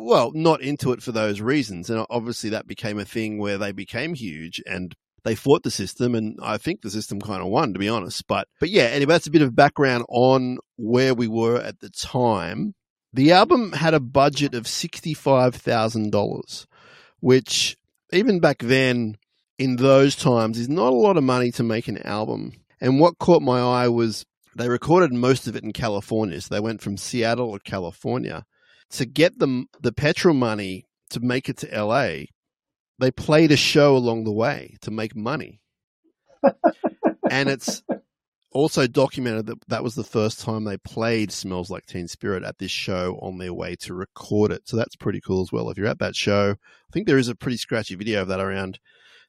well, 0.00 0.32
not 0.34 0.62
into 0.62 0.92
it 0.92 1.02
for 1.02 1.12
those 1.12 1.40
reasons. 1.40 1.90
And 1.90 2.04
obviously, 2.10 2.50
that 2.50 2.66
became 2.66 2.98
a 2.98 3.04
thing 3.04 3.38
where 3.38 3.58
they 3.58 3.72
became 3.72 4.14
huge 4.14 4.62
and 4.66 4.94
they 5.24 5.34
fought 5.34 5.62
the 5.62 5.70
system, 5.70 6.14
and 6.14 6.38
I 6.42 6.56
think 6.58 6.80
the 6.80 6.90
system 6.90 7.20
kind 7.20 7.42
of 7.42 7.48
won, 7.48 7.72
to 7.74 7.78
be 7.78 7.88
honest. 7.88 8.26
But 8.26 8.48
but 8.58 8.70
yeah, 8.70 8.84
anyway, 8.84 9.12
that's 9.12 9.26
a 9.26 9.30
bit 9.30 9.42
of 9.42 9.54
background 9.54 10.04
on 10.08 10.58
where 10.76 11.14
we 11.14 11.28
were 11.28 11.58
at 11.58 11.80
the 11.80 11.90
time. 11.90 12.74
The 13.12 13.32
album 13.32 13.72
had 13.72 13.92
a 13.92 14.00
budget 14.00 14.54
of 14.54 14.66
sixty 14.66 15.14
five 15.14 15.54
thousand 15.54 16.10
dollars, 16.10 16.66
which 17.20 17.76
even 18.12 18.40
back 18.40 18.58
then, 18.60 19.16
in 19.58 19.76
those 19.76 20.16
times, 20.16 20.58
is 20.58 20.68
not 20.68 20.92
a 20.92 20.96
lot 20.96 21.16
of 21.16 21.24
money 21.24 21.50
to 21.52 21.62
make 21.62 21.88
an 21.88 21.98
album. 22.06 22.52
And 22.80 22.98
what 22.98 23.18
caught 23.18 23.42
my 23.42 23.60
eye 23.60 23.88
was 23.88 24.24
they 24.56 24.68
recorded 24.68 25.12
most 25.12 25.46
of 25.46 25.54
it 25.54 25.64
in 25.64 25.72
California. 25.72 26.40
So 26.40 26.54
they 26.54 26.60
went 26.60 26.80
from 26.80 26.96
Seattle 26.96 27.52
to 27.52 27.60
California 27.62 28.44
to 28.90 29.06
get 29.06 29.38
them 29.38 29.68
the 29.80 29.92
petrol 29.92 30.34
money 30.34 30.86
to 31.10 31.20
make 31.20 31.48
it 31.48 31.58
to 31.58 31.84
LA 31.84 32.24
they 33.00 33.10
played 33.10 33.50
a 33.50 33.56
show 33.56 33.96
along 33.96 34.24
the 34.24 34.32
way 34.32 34.76
to 34.82 34.90
make 34.90 35.16
money. 35.16 35.62
and 37.30 37.48
it's 37.48 37.82
also 38.52 38.86
documented 38.86 39.46
that 39.46 39.68
that 39.68 39.82
was 39.82 39.94
the 39.94 40.04
first 40.04 40.40
time 40.40 40.64
they 40.64 40.76
played 40.76 41.32
Smells 41.32 41.70
Like 41.70 41.86
Teen 41.86 42.08
Spirit 42.08 42.44
at 42.44 42.58
this 42.58 42.70
show 42.70 43.18
on 43.22 43.38
their 43.38 43.54
way 43.54 43.74
to 43.76 43.94
record 43.94 44.52
it. 44.52 44.68
So 44.68 44.76
that's 44.76 44.96
pretty 44.96 45.20
cool 45.20 45.40
as 45.40 45.50
well. 45.50 45.70
If 45.70 45.78
you're 45.78 45.86
at 45.86 45.98
that 46.00 46.14
show, 46.14 46.50
I 46.52 46.92
think 46.92 47.06
there 47.06 47.18
is 47.18 47.28
a 47.28 47.34
pretty 47.34 47.56
scratchy 47.56 47.94
video 47.94 48.20
of 48.20 48.28
that 48.28 48.40
around 48.40 48.78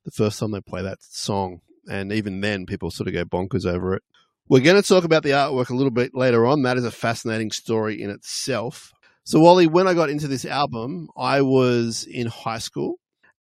the 0.04 0.12
first 0.12 0.38
time 0.38 0.52
they 0.52 0.62
play 0.62 0.82
that 0.82 1.02
song. 1.02 1.62
And 1.90 2.12
even 2.12 2.42
then, 2.42 2.66
people 2.66 2.92
sort 2.92 3.08
of 3.08 3.14
go 3.14 3.24
bonkers 3.24 3.66
over 3.66 3.96
it. 3.96 4.04
We're 4.50 4.60
going 4.60 4.82
to 4.82 4.88
talk 4.88 5.06
about 5.06 5.24
the 5.24 5.30
artwork 5.30 5.70
a 5.70 5.76
little 5.76 5.92
bit 5.92 6.14
later 6.14 6.46
on. 6.46 6.64
That 6.64 6.78
is 6.78 6.84
a 6.84 6.92
fascinating 6.92 7.52
story 7.52 8.02
in 8.02 8.10
itself. 8.10 8.92
So, 9.24 9.40
Wally, 9.40 9.68
when 9.68 9.88
I 9.88 9.94
got 9.94 10.10
into 10.10 10.28
this 10.28 10.46
album, 10.46 11.08
I 11.18 11.42
was 11.42 12.06
in 12.10 12.28
high 12.28 12.60
school 12.60 12.96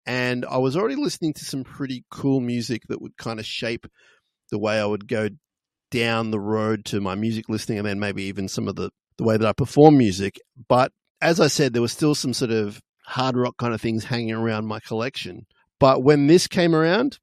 and 0.06 0.44
I 0.44 0.58
was 0.58 0.76
already 0.76 0.96
listening 0.96 1.34
to 1.34 1.44
some 1.44 1.64
pretty 1.64 2.04
cool 2.10 2.40
music 2.40 2.82
that 2.88 3.00
would 3.00 3.16
kind 3.16 3.38
of 3.40 3.46
shape 3.46 3.86
the 4.50 4.58
way 4.58 4.78
I 4.78 4.84
would 4.84 5.08
go 5.08 5.28
down 5.90 6.30
the 6.30 6.40
road 6.40 6.84
to 6.86 7.00
my 7.00 7.14
music 7.14 7.48
listening 7.48 7.78
and 7.78 7.86
then 7.86 7.98
maybe 7.98 8.24
even 8.24 8.48
some 8.48 8.68
of 8.68 8.76
the, 8.76 8.90
the 9.18 9.24
way 9.24 9.36
that 9.36 9.46
I 9.46 9.52
perform 9.52 9.98
music. 9.98 10.38
But 10.68 10.92
as 11.20 11.40
I 11.40 11.48
said, 11.48 11.72
there 11.72 11.82
was 11.82 11.92
still 11.92 12.14
some 12.14 12.32
sort 12.32 12.50
of 12.50 12.80
hard 13.04 13.36
rock 13.36 13.56
kind 13.56 13.74
of 13.74 13.80
things 13.80 14.04
hanging 14.04 14.32
around 14.32 14.66
my 14.66 14.80
collection. 14.80 15.46
But 15.78 16.02
when 16.02 16.26
this 16.26 16.46
came 16.46 16.74
around, 16.74 17.18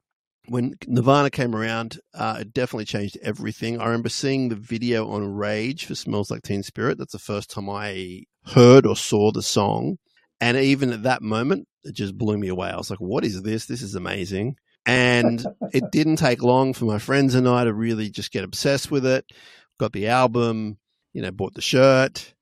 when 0.48 0.76
Nirvana 0.88 1.30
came 1.30 1.56
around, 1.56 2.00
uh, 2.14 2.38
it 2.42 2.54
definitely 2.54 2.86
changed 2.86 3.18
everything. 3.22 3.80
I 3.80 3.86
remember 3.86 4.10
seeing 4.10 4.50
the 4.50 4.56
video 4.56 5.08
on 5.10 5.36
Rage 5.36 5.86
for 5.86 5.96
Smells 5.96 6.32
Like 6.32 6.44
Teen 6.44 6.64
Spirit. 6.64 6.98
That's 6.98 7.12
the 7.12 7.20
first 7.20 7.50
time 7.50 7.70
I 7.70 8.24
heard 8.48 8.86
or 8.86 8.96
saw 8.96 9.32
the 9.32 9.42
song. 9.42 9.98
And 10.39 10.58
even 10.58 10.92
at 10.92 11.04
that 11.04 11.22
moment, 11.22 11.68
it 11.84 11.96
just 11.96 12.18
blew 12.18 12.38
me 12.38 12.48
away. 12.48 12.70
I 12.70 12.77
was 12.77 12.89
like, 12.89 13.00
what 13.00 13.25
is 13.25 13.42
this? 13.42 13.66
This 13.66 13.82
is 13.82 13.96
amazing. 13.96 14.58
And 14.86 15.46
it 15.74 15.86
didn't 15.92 16.18
take 16.18 16.44
long 16.44 16.74
for 16.74 16.86
my 16.86 17.00
friends 17.00 17.36
and 17.36 17.48
I 17.48 17.63
to 17.63 17.74
really 17.74 18.10
just 18.10 18.32
get 18.32 18.44
obsessed 18.44 18.92
with 18.92 19.06
it. 19.06 19.25
Got 19.80 19.94
the 19.94 20.08
album, 20.08 20.77
you 21.13 21.22
know, 21.22 21.32
bought 21.32 21.54
the 21.54 21.62
shirt 21.62 22.34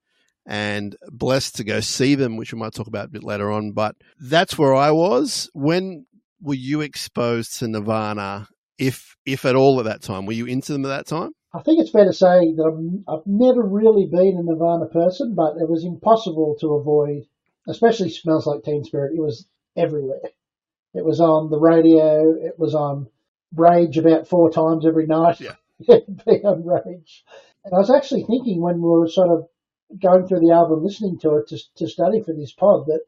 and 0.45 0.95
blessed 1.07 1.55
to 1.55 1.63
go 1.63 1.79
see 1.79 2.15
them, 2.15 2.37
which 2.37 2.53
we 2.53 2.59
might 2.59 2.73
talk 2.73 2.87
about 2.87 3.05
a 3.05 3.11
bit 3.11 3.23
later 3.23 3.51
on. 3.51 3.71
But 3.71 3.95
that's 4.19 4.57
where 4.57 4.75
I 4.75 4.91
was. 4.91 5.49
When 5.53 6.05
were 6.41 6.53
you 6.53 6.81
exposed 6.81 7.59
to 7.59 7.67
Nirvana, 7.67 8.47
if 8.77 9.15
if 9.25 9.45
at 9.45 9.55
all, 9.55 9.79
at 9.79 9.85
that 9.85 10.01
time? 10.01 10.25
Were 10.25 10.33
you 10.33 10.45
into 10.45 10.73
them 10.73 10.85
at 10.85 10.89
that 10.89 11.07
time? 11.07 11.31
I 11.55 11.61
think 11.61 11.79
it's 11.79 11.91
fair 11.91 12.05
to 12.05 12.13
say 12.13 12.53
that 12.53 13.03
i 13.07 13.11
have 13.11 13.25
never 13.25 13.61
really 13.61 14.07
been 14.07 14.37
a 14.37 14.43
Nirvana 14.43 14.87
person, 14.87 15.35
but 15.35 15.55
it 15.57 15.69
was 15.69 15.85
impossible 15.85 16.57
to 16.59 16.73
avoid 16.73 17.25
especially 17.67 18.09
smells 18.09 18.45
like 18.45 18.63
Teen 18.63 18.83
Spirit. 18.83 19.15
It 19.15 19.21
was 19.21 19.47
everywhere. 19.75 20.21
It 20.93 21.03
was 21.03 21.19
on 21.19 21.49
the 21.49 21.59
radio. 21.59 22.33
It 22.33 22.57
was 22.57 22.75
on 22.75 23.07
Rage 23.55 23.97
about 23.97 24.27
four 24.27 24.51
times 24.51 24.85
every 24.85 25.07
night. 25.07 25.41
Yeah, 25.41 25.55
be 25.87 26.43
on 26.43 26.65
Rage. 26.65 27.25
And 27.63 27.73
I 27.73 27.77
was 27.77 27.89
actually 27.89 28.23
thinking 28.23 28.61
when 28.61 28.81
we 28.81 28.87
were 28.87 29.07
sort 29.07 29.29
of 29.29 29.47
going 29.99 30.27
through 30.27 30.41
the 30.41 30.53
album, 30.53 30.83
listening 30.83 31.19
to 31.19 31.37
it 31.37 31.47
to, 31.49 31.57
to 31.77 31.87
study 31.87 32.21
for 32.21 32.33
this 32.33 32.53
pod, 32.53 32.87
that 32.87 33.01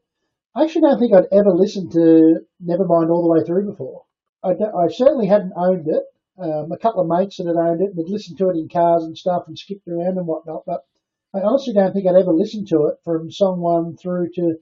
I 0.54 0.64
actually 0.64 0.82
don't 0.82 0.98
think 0.98 1.14
I'd 1.14 1.32
ever 1.32 1.52
listened 1.52 1.92
to 1.92 2.40
Nevermind 2.64 3.10
all 3.10 3.22
the 3.22 3.32
way 3.32 3.44
through 3.44 3.70
before. 3.70 4.04
I, 4.42 4.50
I 4.50 4.88
certainly 4.88 5.26
hadn't 5.26 5.52
owned 5.56 5.88
it. 5.88 6.02
Um, 6.40 6.70
a 6.70 6.78
couple 6.78 7.00
of 7.00 7.08
mates 7.08 7.38
that 7.38 7.48
had 7.48 7.56
owned 7.56 7.80
it 7.80 7.90
and 7.90 7.98
had 7.98 8.08
listened 8.08 8.38
to 8.38 8.48
it 8.50 8.56
in 8.56 8.68
cars 8.68 9.02
and 9.02 9.18
stuff 9.18 9.44
and 9.48 9.58
skipped 9.58 9.88
around 9.88 10.18
and 10.18 10.26
whatnot, 10.26 10.62
but 10.64 10.84
I 11.34 11.40
honestly 11.40 11.74
don't 11.74 11.92
think 11.92 12.06
I'd 12.06 12.14
ever 12.14 12.32
listened 12.32 12.68
to 12.68 12.86
it 12.86 12.98
from 13.04 13.28
song 13.30 13.58
one 13.60 13.96
through 13.96 14.28
to, 14.36 14.54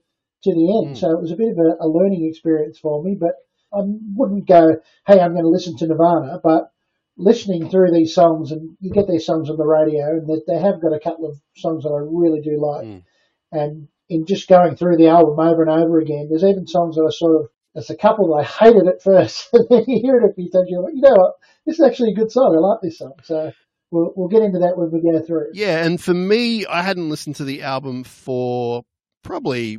to 0.43 0.53
the 0.55 0.81
end. 0.81 0.95
Mm. 0.95 0.97
So 0.97 1.11
it 1.11 1.21
was 1.21 1.31
a 1.31 1.35
bit 1.35 1.51
of 1.51 1.59
a, 1.59 1.85
a 1.85 1.87
learning 1.87 2.25
experience 2.25 2.79
for 2.79 3.03
me, 3.03 3.15
but 3.19 3.33
I 3.71 3.81
wouldn't 3.85 4.47
go, 4.47 4.81
hey, 5.05 5.19
I'm 5.19 5.33
going 5.33 5.43
to 5.43 5.49
listen 5.49 5.77
to 5.77 5.87
Nirvana, 5.87 6.39
but 6.43 6.71
listening 7.15 7.69
through 7.69 7.91
these 7.91 8.15
songs, 8.15 8.51
and 8.51 8.75
you 8.79 8.91
get 8.91 9.07
these 9.07 9.27
songs 9.27 9.49
on 9.51 9.57
the 9.57 9.65
radio, 9.65 10.17
and 10.17 10.27
they 10.47 10.59
have 10.59 10.81
got 10.81 10.95
a 10.95 10.99
couple 10.99 11.29
of 11.29 11.37
songs 11.57 11.83
that 11.83 11.89
I 11.89 12.01
really 12.01 12.41
do 12.41 12.59
like. 12.59 12.87
Mm. 12.87 13.03
And 13.51 13.87
in 14.09 14.25
just 14.25 14.47
going 14.47 14.75
through 14.75 14.97
the 14.97 15.09
album 15.09 15.39
over 15.39 15.61
and 15.61 15.71
over 15.71 15.99
again, 15.99 16.27
there's 16.29 16.43
even 16.43 16.65
songs 16.65 16.95
that 16.95 17.05
I 17.05 17.11
sort 17.11 17.43
of, 17.43 17.49
there's 17.77 17.91
a 17.91 17.95
couple 17.95 18.33
I 18.33 18.43
hated 18.43 18.87
at 18.87 19.03
first, 19.03 19.49
and 19.53 19.67
then 19.69 19.83
you 19.85 19.99
hear 20.01 20.17
it 20.17 20.27
a 20.27 20.33
few 20.33 20.49
times, 20.49 20.65
you're 20.67 20.81
like, 20.81 20.95
you 20.95 21.01
know 21.01 21.13
what, 21.13 21.35
this 21.63 21.77
is 21.77 21.85
actually 21.85 22.13
a 22.13 22.15
good 22.15 22.31
song. 22.31 22.55
I 22.55 22.59
like 22.59 22.79
this 22.81 22.97
song. 22.97 23.13
So 23.21 23.51
we'll, 23.91 24.13
we'll 24.15 24.29
get 24.29 24.41
into 24.41 24.57
that 24.59 24.79
when 24.79 24.89
we 24.89 24.99
go 24.99 25.23
through. 25.23 25.51
Yeah, 25.53 25.85
and 25.85 26.01
for 26.01 26.15
me, 26.15 26.65
I 26.65 26.81
hadn't 26.81 27.11
listened 27.11 27.35
to 27.35 27.43
the 27.43 27.61
album 27.61 28.03
for 28.03 28.81
probably 29.23 29.77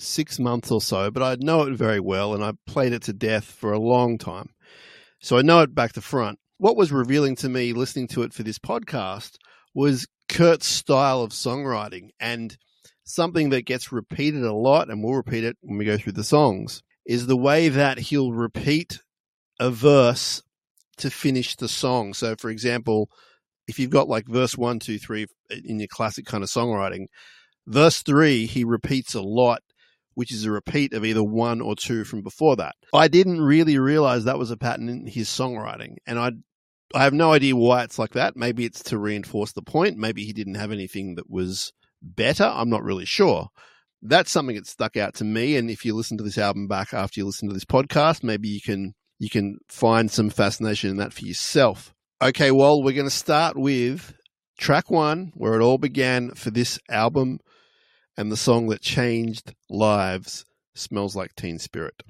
six 0.00 0.40
months 0.40 0.72
or 0.72 0.80
so, 0.80 1.12
but 1.12 1.22
I 1.22 1.36
know 1.38 1.62
it 1.62 1.74
very 1.74 2.00
well, 2.00 2.34
and 2.34 2.42
I 2.42 2.54
played 2.66 2.92
it 2.92 3.02
to 3.02 3.12
death 3.12 3.44
for 3.44 3.72
a 3.72 3.78
long 3.78 4.18
time. 4.18 4.48
So 5.20 5.38
I 5.38 5.42
know 5.42 5.60
it 5.60 5.76
back 5.76 5.92
to 5.92 6.00
front. 6.00 6.40
What 6.56 6.76
was 6.76 6.90
revealing 6.90 7.36
to 7.36 7.48
me 7.48 7.72
listening 7.72 8.08
to 8.08 8.24
it 8.24 8.32
for 8.32 8.42
this 8.42 8.58
podcast 8.58 9.36
was 9.76 10.08
Kurt's 10.28 10.66
style 10.66 11.22
of 11.22 11.30
songwriting 11.30 12.08
and 12.18 12.58
something 13.04 13.50
that 13.50 13.64
gets 13.64 13.92
repeated 13.92 14.42
a 14.42 14.52
lot, 14.52 14.90
and 14.90 15.04
we'll 15.04 15.14
repeat 15.14 15.44
it 15.44 15.56
when 15.60 15.78
we 15.78 15.84
go 15.84 15.96
through 15.96 16.14
the 16.14 16.24
songs, 16.24 16.82
is 17.08 17.26
the 17.26 17.36
way 17.36 17.70
that 17.70 17.98
he'll 17.98 18.32
repeat 18.32 19.00
a 19.58 19.70
verse 19.70 20.42
to 20.98 21.10
finish 21.10 21.56
the 21.56 21.68
song. 21.68 22.12
So, 22.12 22.36
for 22.36 22.50
example, 22.50 23.10
if 23.66 23.78
you've 23.78 23.90
got 23.90 24.08
like 24.08 24.28
verse 24.28 24.56
one, 24.56 24.78
two, 24.78 24.98
three 24.98 25.26
eh, 25.50 25.60
in 25.64 25.80
your 25.80 25.88
classic 25.88 26.26
kind 26.26 26.44
of 26.44 26.50
songwriting, 26.50 27.06
verse 27.66 28.02
three, 28.02 28.44
he 28.46 28.62
repeats 28.62 29.14
a 29.14 29.22
lot, 29.22 29.62
which 30.14 30.30
is 30.30 30.44
a 30.44 30.50
repeat 30.50 30.92
of 30.92 31.04
either 31.04 31.24
one 31.24 31.62
or 31.62 31.74
two 31.74 32.04
from 32.04 32.22
before 32.22 32.56
that. 32.56 32.74
I 32.92 33.08
didn't 33.08 33.40
really 33.40 33.78
realize 33.78 34.24
that 34.24 34.38
was 34.38 34.50
a 34.50 34.56
pattern 34.56 34.90
in 34.90 35.06
his 35.06 35.28
songwriting. 35.28 35.96
And 36.06 36.18
I, 36.18 36.32
I 36.94 37.04
have 37.04 37.14
no 37.14 37.32
idea 37.32 37.56
why 37.56 37.84
it's 37.84 37.98
like 37.98 38.12
that. 38.12 38.36
Maybe 38.36 38.66
it's 38.66 38.82
to 38.84 38.98
reinforce 38.98 39.52
the 39.52 39.62
point. 39.62 39.96
Maybe 39.96 40.24
he 40.24 40.34
didn't 40.34 40.56
have 40.56 40.72
anything 40.72 41.14
that 41.14 41.30
was 41.30 41.72
better. 42.02 42.44
I'm 42.44 42.68
not 42.68 42.84
really 42.84 43.06
sure. 43.06 43.48
That's 44.02 44.30
something 44.30 44.56
that 44.56 44.66
stuck 44.66 44.96
out 44.96 45.14
to 45.14 45.24
me. 45.24 45.56
And 45.56 45.70
if 45.70 45.84
you 45.84 45.94
listen 45.94 46.18
to 46.18 46.24
this 46.24 46.38
album 46.38 46.68
back 46.68 46.94
after 46.94 47.20
you 47.20 47.26
listen 47.26 47.48
to 47.48 47.54
this 47.54 47.64
podcast, 47.64 48.22
maybe 48.22 48.48
you 48.48 48.60
can 48.60 48.94
you 49.18 49.28
can 49.28 49.58
find 49.68 50.10
some 50.10 50.30
fascination 50.30 50.90
in 50.90 50.96
that 50.98 51.12
for 51.12 51.24
yourself. 51.24 51.92
Okay, 52.22 52.50
well, 52.50 52.82
we're 52.82 52.94
going 52.94 53.06
to 53.06 53.10
start 53.10 53.56
with 53.56 54.14
track 54.58 54.90
one, 54.90 55.32
where 55.34 55.54
it 55.54 55.62
all 55.62 55.78
began 55.78 56.30
for 56.32 56.50
this 56.50 56.78
album, 56.88 57.38
and 58.16 58.30
the 58.30 58.36
song 58.36 58.68
that 58.68 58.82
changed 58.82 59.54
lives 59.70 60.44
smells 60.74 61.16
like 61.16 61.34
Teen 61.34 61.58
Spirit. 61.58 62.02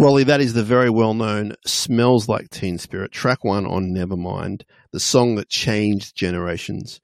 Wally, 0.00 0.24
that 0.24 0.40
is 0.40 0.54
the 0.54 0.64
very 0.64 0.88
well 0.88 1.12
known 1.12 1.56
Smells 1.66 2.26
Like 2.26 2.48
Teen 2.48 2.78
Spirit, 2.78 3.12
track 3.12 3.44
one 3.44 3.66
on 3.66 3.92
Nevermind, 3.92 4.62
the 4.92 4.98
song 4.98 5.34
that 5.34 5.50
changed 5.50 6.16
generations. 6.16 7.02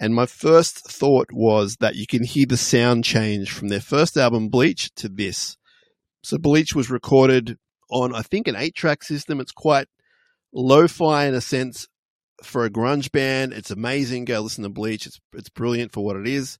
And 0.00 0.14
my 0.14 0.26
first 0.26 0.88
thought 0.88 1.26
was 1.32 1.78
that 1.80 1.96
you 1.96 2.06
can 2.06 2.22
hear 2.22 2.46
the 2.46 2.56
sound 2.56 3.02
change 3.02 3.50
from 3.50 3.66
their 3.66 3.80
first 3.80 4.16
album, 4.16 4.48
Bleach, 4.48 4.94
to 4.94 5.08
this. 5.08 5.56
So, 6.22 6.38
Bleach 6.38 6.72
was 6.72 6.88
recorded 6.88 7.58
on, 7.90 8.14
I 8.14 8.22
think, 8.22 8.46
an 8.46 8.54
eight 8.54 8.76
track 8.76 9.02
system. 9.02 9.40
It's 9.40 9.50
quite 9.50 9.88
lo 10.54 10.86
fi 10.86 11.26
in 11.26 11.34
a 11.34 11.40
sense 11.40 11.88
for 12.44 12.64
a 12.64 12.70
grunge 12.70 13.10
band. 13.10 13.54
It's 13.54 13.72
amazing. 13.72 14.24
Go 14.24 14.40
listen 14.40 14.62
to 14.62 14.70
Bleach. 14.70 15.04
It's, 15.06 15.18
it's 15.32 15.48
brilliant 15.48 15.90
for 15.90 16.04
what 16.04 16.14
it 16.14 16.28
is. 16.28 16.58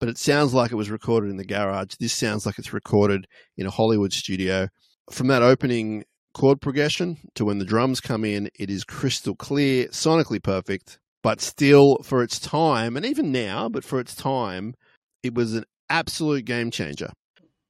But 0.00 0.10
it 0.10 0.18
sounds 0.18 0.52
like 0.52 0.70
it 0.70 0.76
was 0.76 0.90
recorded 0.90 1.30
in 1.30 1.38
the 1.38 1.46
garage. 1.46 1.94
This 1.98 2.12
sounds 2.12 2.44
like 2.44 2.58
it's 2.58 2.74
recorded 2.74 3.26
in 3.56 3.64
a 3.64 3.70
Hollywood 3.70 4.12
studio 4.12 4.68
from 5.10 5.28
that 5.28 5.42
opening 5.42 6.04
chord 6.34 6.60
progression 6.60 7.18
to 7.34 7.44
when 7.44 7.58
the 7.58 7.64
drums 7.64 8.00
come 8.00 8.24
in, 8.24 8.50
it 8.58 8.70
is 8.70 8.84
crystal 8.84 9.34
clear, 9.34 9.86
sonically 9.88 10.42
perfect, 10.42 10.98
but 11.22 11.40
still 11.40 11.98
for 12.02 12.22
its 12.22 12.38
time, 12.38 12.96
and 12.96 13.06
even 13.06 13.32
now, 13.32 13.68
but 13.68 13.84
for 13.84 14.00
its 14.00 14.14
time, 14.14 14.74
it 15.22 15.34
was 15.34 15.54
an 15.54 15.64
absolute 15.88 16.44
game 16.44 16.70
changer. 16.70 17.10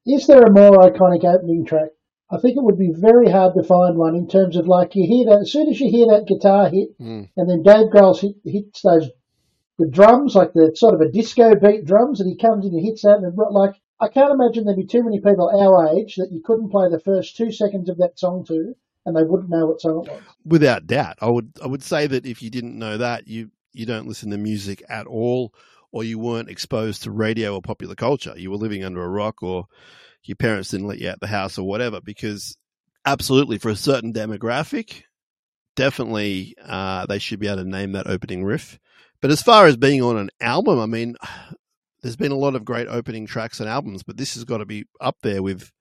Is 0.07 0.27
there 0.27 0.43
a 0.43 0.53
more 0.53 0.79
iconic 0.79 1.25
opening 1.25 1.65
track? 1.65 1.91
I 2.31 2.39
think 2.39 2.57
it 2.57 2.65
would 2.65 2.79
be 2.79 2.93
very 2.93 3.31
hard 3.31 3.55
to 3.55 3.63
find 3.63 3.97
one 3.97 4.17
in 4.17 4.27
terms 4.27 4.57
of 4.57 4.67
like 4.67 4.95
you 4.95 5.07
hear 5.07 5.27
that 5.27 5.43
as 5.43 5.53
soon 5.53 5.69
as 5.69 5.79
you 5.79 5.91
hear 5.91 6.07
that 6.07 6.27
guitar 6.27 6.69
hit, 6.69 6.99
mm. 6.99 7.29
and 7.37 7.51
then 7.51 7.63
Dave 7.63 7.91
Grohl 7.93 8.19
hit, 8.19 8.37
hits 8.45 8.83
those 8.83 9.11
the 9.79 9.89
drums 9.89 10.35
like 10.35 10.53
the 10.53 10.73
sort 10.75 10.95
of 10.95 11.01
a 11.01 11.11
disco 11.11 11.55
beat 11.55 11.85
drums, 11.85 12.21
and 12.21 12.29
he 12.29 12.37
comes 12.37 12.65
in 12.65 12.73
and 12.73 12.85
hits 12.85 13.03
that, 13.03 13.19
and 13.19 13.37
like 13.53 13.75
I 14.01 14.09
can't 14.09 14.33
imagine 14.33 14.65
there'd 14.65 14.77
be 14.77 14.87
too 14.87 15.05
many 15.05 15.21
people 15.21 15.51
our 15.51 15.97
age 15.97 16.17
that 16.17 16.33
you 16.33 16.43
couldn't 16.45 16.71
play 16.71 16.89
the 16.91 17.01
first 17.01 17.37
two 17.37 17.53
seconds 17.53 17.89
of 17.89 17.99
that 17.99 18.19
song 18.19 18.45
to, 18.47 18.75
and 19.07 19.17
they 19.17 19.23
wouldn't 19.23 19.51
know 19.51 19.67
what 19.67 19.81
song 19.81 20.05
it 20.05 20.11
was. 20.11 20.23
Without 20.45 20.87
doubt, 20.87 21.19
I 21.21 21.29
would 21.29 21.53
I 21.63 21.67
would 21.67 21.83
say 21.83 22.07
that 22.07 22.27
if 22.27 22.43
you 22.43 22.51
didn't 22.51 22.79
know 22.79 22.99
that, 22.99 23.29
you 23.29 23.51
you 23.73 23.87
don't 23.87 24.09
listen 24.09 24.31
to 24.31 24.39
music 24.39 24.83
at 24.89 25.07
all, 25.07 25.55
or 25.93 26.05
you 26.05 26.19
weren't 26.19 26.51
exposed 26.51 27.05
to 27.05 27.11
radio 27.11 27.55
or 27.55 27.63
popular 27.63 27.95
culture. 27.95 28.35
You 28.37 28.51
were 28.51 28.57
living 28.57 28.85
under 28.85 29.03
a 29.03 29.09
rock, 29.09 29.43
or 29.43 29.67
your 30.25 30.37
parents 30.37 30.71
didn't 30.71 30.89
let 30.89 30.99
you 30.99 31.09
out 31.09 31.21
the 31.21 31.27
house, 31.27 31.59
or 31.59 31.67
whatever. 31.67 32.01
Because 32.01 32.57
absolutely, 33.07 33.59
for 33.59 33.69
a 33.69 33.77
certain 33.77 34.13
demographic, 34.13 35.03
definitely 35.77 36.57
uh, 36.65 37.07
they 37.07 37.19
should 37.19 37.39
be 37.39 37.47
able 37.47 37.63
to 37.63 37.69
name 37.69 37.93
that 37.93 38.09
opening 38.09 38.45
riff. 38.45 38.79
But 39.21 39.31
as 39.31 39.43
far 39.43 39.67
as 39.67 39.77
being 39.77 40.03
on 40.03 40.19
an 40.19 40.31
album, 40.41 40.79
I 40.79 40.87
mean, 40.87 41.17
there's 42.05 42.17
been 42.17 42.33
a 42.33 42.37
lot 42.37 42.55
of 42.55 42.67
great 42.67 42.87
opening 42.87 43.25
tracks 43.25 43.61
and 43.61 43.69
albums, 43.69 44.03
but 44.03 44.19
this 44.19 44.35
has 44.35 44.45
got 44.45 44.59
to 44.59 44.67
be 44.67 44.85
up 45.01 45.17
there 45.23 45.43
with 45.43 45.73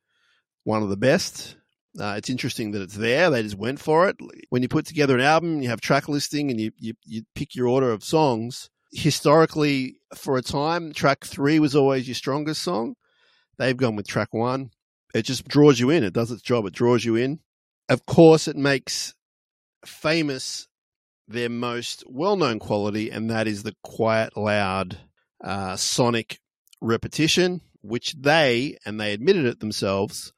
one 0.64 0.82
of 0.82 0.88
the 0.88 0.96
best. 0.96 1.58
Uh, 2.00 2.16
it's 2.18 2.30
interesting 2.30 2.72
that 2.72 2.82
it's 2.82 2.96
there. 2.96 3.30
They 3.30 3.44
just 3.44 3.58
went 3.58 3.82
for 3.82 4.08
it. 4.08 4.16
When 4.50 4.62
you 4.62 4.70
put 4.70 4.86
together 4.86 5.16
an 5.16 5.22
album, 5.22 5.62
you 5.62 5.68
have 5.68 5.82
track 5.82 6.08
listing 6.08 6.50
and 6.50 6.62
you, 6.62 6.72
you, 6.78 6.94
you 7.04 7.24
pick 7.36 7.56
your 7.56 7.68
order 7.68 7.92
of 7.92 8.06
songs. 8.06 8.70
Historically, 8.94 9.98
for 10.16 10.38
a 10.38 10.42
time, 10.42 10.94
track 10.94 11.26
three 11.26 11.60
was 11.60 11.76
always 11.76 12.08
your 12.08 12.16
strongest 12.16 12.64
song. 12.64 12.96
They've 13.58 13.76
gone 13.76 13.98
with 13.98 14.08
track 14.08 14.34
one. 14.34 14.70
It 15.14 15.24
just 15.24 15.46
draws 15.46 15.78
you 15.78 15.90
in. 15.90 16.06
It 16.06 16.14
does 16.14 16.32
its 16.32 16.42
job. 16.42 16.66
It 16.66 16.74
draws 16.74 17.04
you 17.04 17.18
in. 17.18 17.42
Of 17.90 18.06
course, 18.06 18.48
it 18.48 18.56
makes 18.56 19.14
famous 19.86 20.70
their 21.28 21.50
most 21.50 22.06
well 22.08 22.38
known 22.38 22.60
quality, 22.60 23.10
and 23.10 23.30
that 23.30 23.46
is 23.46 23.64
the 23.64 23.76
quiet, 23.84 24.38
loud 24.38 25.00
uh, 25.44 25.76
sonic 25.76 26.40
repetition, 26.82 27.62
which 27.82 28.14
they, 28.14 28.78
and 28.86 29.00
they 29.00 29.14
admitted 29.14 29.46
it 29.46 29.60
themselves, 29.60 30.32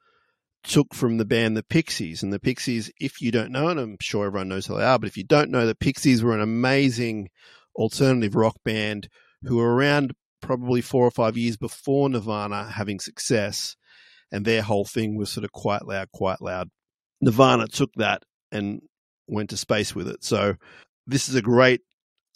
took 0.64 0.94
from 0.94 1.18
the 1.18 1.26
band 1.26 1.56
the 1.56 1.64
Pixies. 1.64 2.24
And 2.24 2.34
the 2.34 2.40
Pixies, 2.40 2.92
if 3.00 3.22
you 3.22 3.32
don't 3.32 3.52
know, 3.52 3.68
and 3.70 3.80
I'm 3.80 3.98
sure 4.02 4.26
everyone 4.26 4.50
knows 4.50 4.66
who 4.66 4.78
they 4.78 4.84
are, 4.84 5.00
but 5.00 5.08
if 5.08 5.18
you 5.18 5.24
don't 5.24 5.52
know, 5.52 5.66
the 5.66 5.76
Pixies 5.76 6.24
were 6.24 6.34
an 6.34 6.42
amazing 6.42 7.30
alternative 7.76 8.36
rock 8.36 8.56
band 8.64 9.10
who 9.44 9.58
were 9.58 9.76
around 9.76 10.14
probably 10.42 10.82
four 10.82 11.06
or 11.06 11.12
five 11.12 11.38
years 11.38 11.58
before 11.58 12.10
Nirvana 12.10 12.64
having 12.72 13.00
success. 13.00 13.76
And 14.32 14.44
their 14.44 14.64
whole 14.64 14.86
thing 14.86 15.18
was 15.18 15.30
sort 15.30 15.44
of 15.44 15.52
quite 15.52 15.86
loud, 15.86 16.10
quite 16.12 16.42
loud. 16.42 16.70
Nirvana 17.22 17.68
took 17.68 17.92
that 17.96 18.24
and 18.52 18.82
went 19.28 19.52
to 19.52 19.58
space 19.58 19.94
with 19.94 20.08
it. 20.08 20.24
So 20.24 20.56
this 21.06 21.30
is 21.30 21.36
a 21.36 21.42
great 21.42 21.82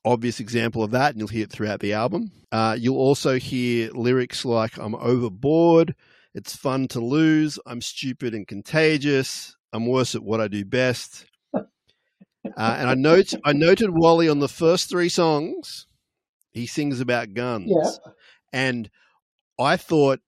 obvious 0.06 0.40
example 0.40 0.84
of 0.84 0.92
that, 0.92 1.12
and 1.12 1.20
you'll 1.20 1.28
hear 1.28 1.44
it 1.44 1.52
throughout 1.52 1.80
the 1.80 1.94
album. 1.94 2.32
Uh, 2.52 2.76
you'll 2.80 2.98
also 2.98 3.38
hear 3.38 3.92
lyrics 3.92 4.46
like 4.46 4.78
I'm 4.78 4.96
overboard, 4.96 5.96
it's 6.34 6.56
fun 6.56 6.88
to 6.90 7.00
lose, 7.00 7.60
I'm 7.66 7.82
stupid 7.82 8.34
and 8.34 8.48
contagious, 8.48 9.56
I'm 9.74 9.86
worse 9.86 10.16
at 10.16 10.24
what 10.24 10.42
I 10.42 10.48
do 10.48 10.66
best. 10.66 11.26
Uh, 12.56 12.78
and 12.80 12.90
I 12.90 12.96
note 12.96 13.34
I 13.44 13.52
noted 13.52 13.90
Wally 13.92 14.30
on 14.30 14.40
the 14.40 14.48
first 14.48 14.90
three 14.90 15.10
songs, 15.10 15.88
he 16.52 16.66
sings 16.66 17.02
about 17.02 17.34
guns. 17.34 17.70
Yeah. 17.70 18.12
And 18.54 18.90
I 19.60 19.76
thought 19.76 20.22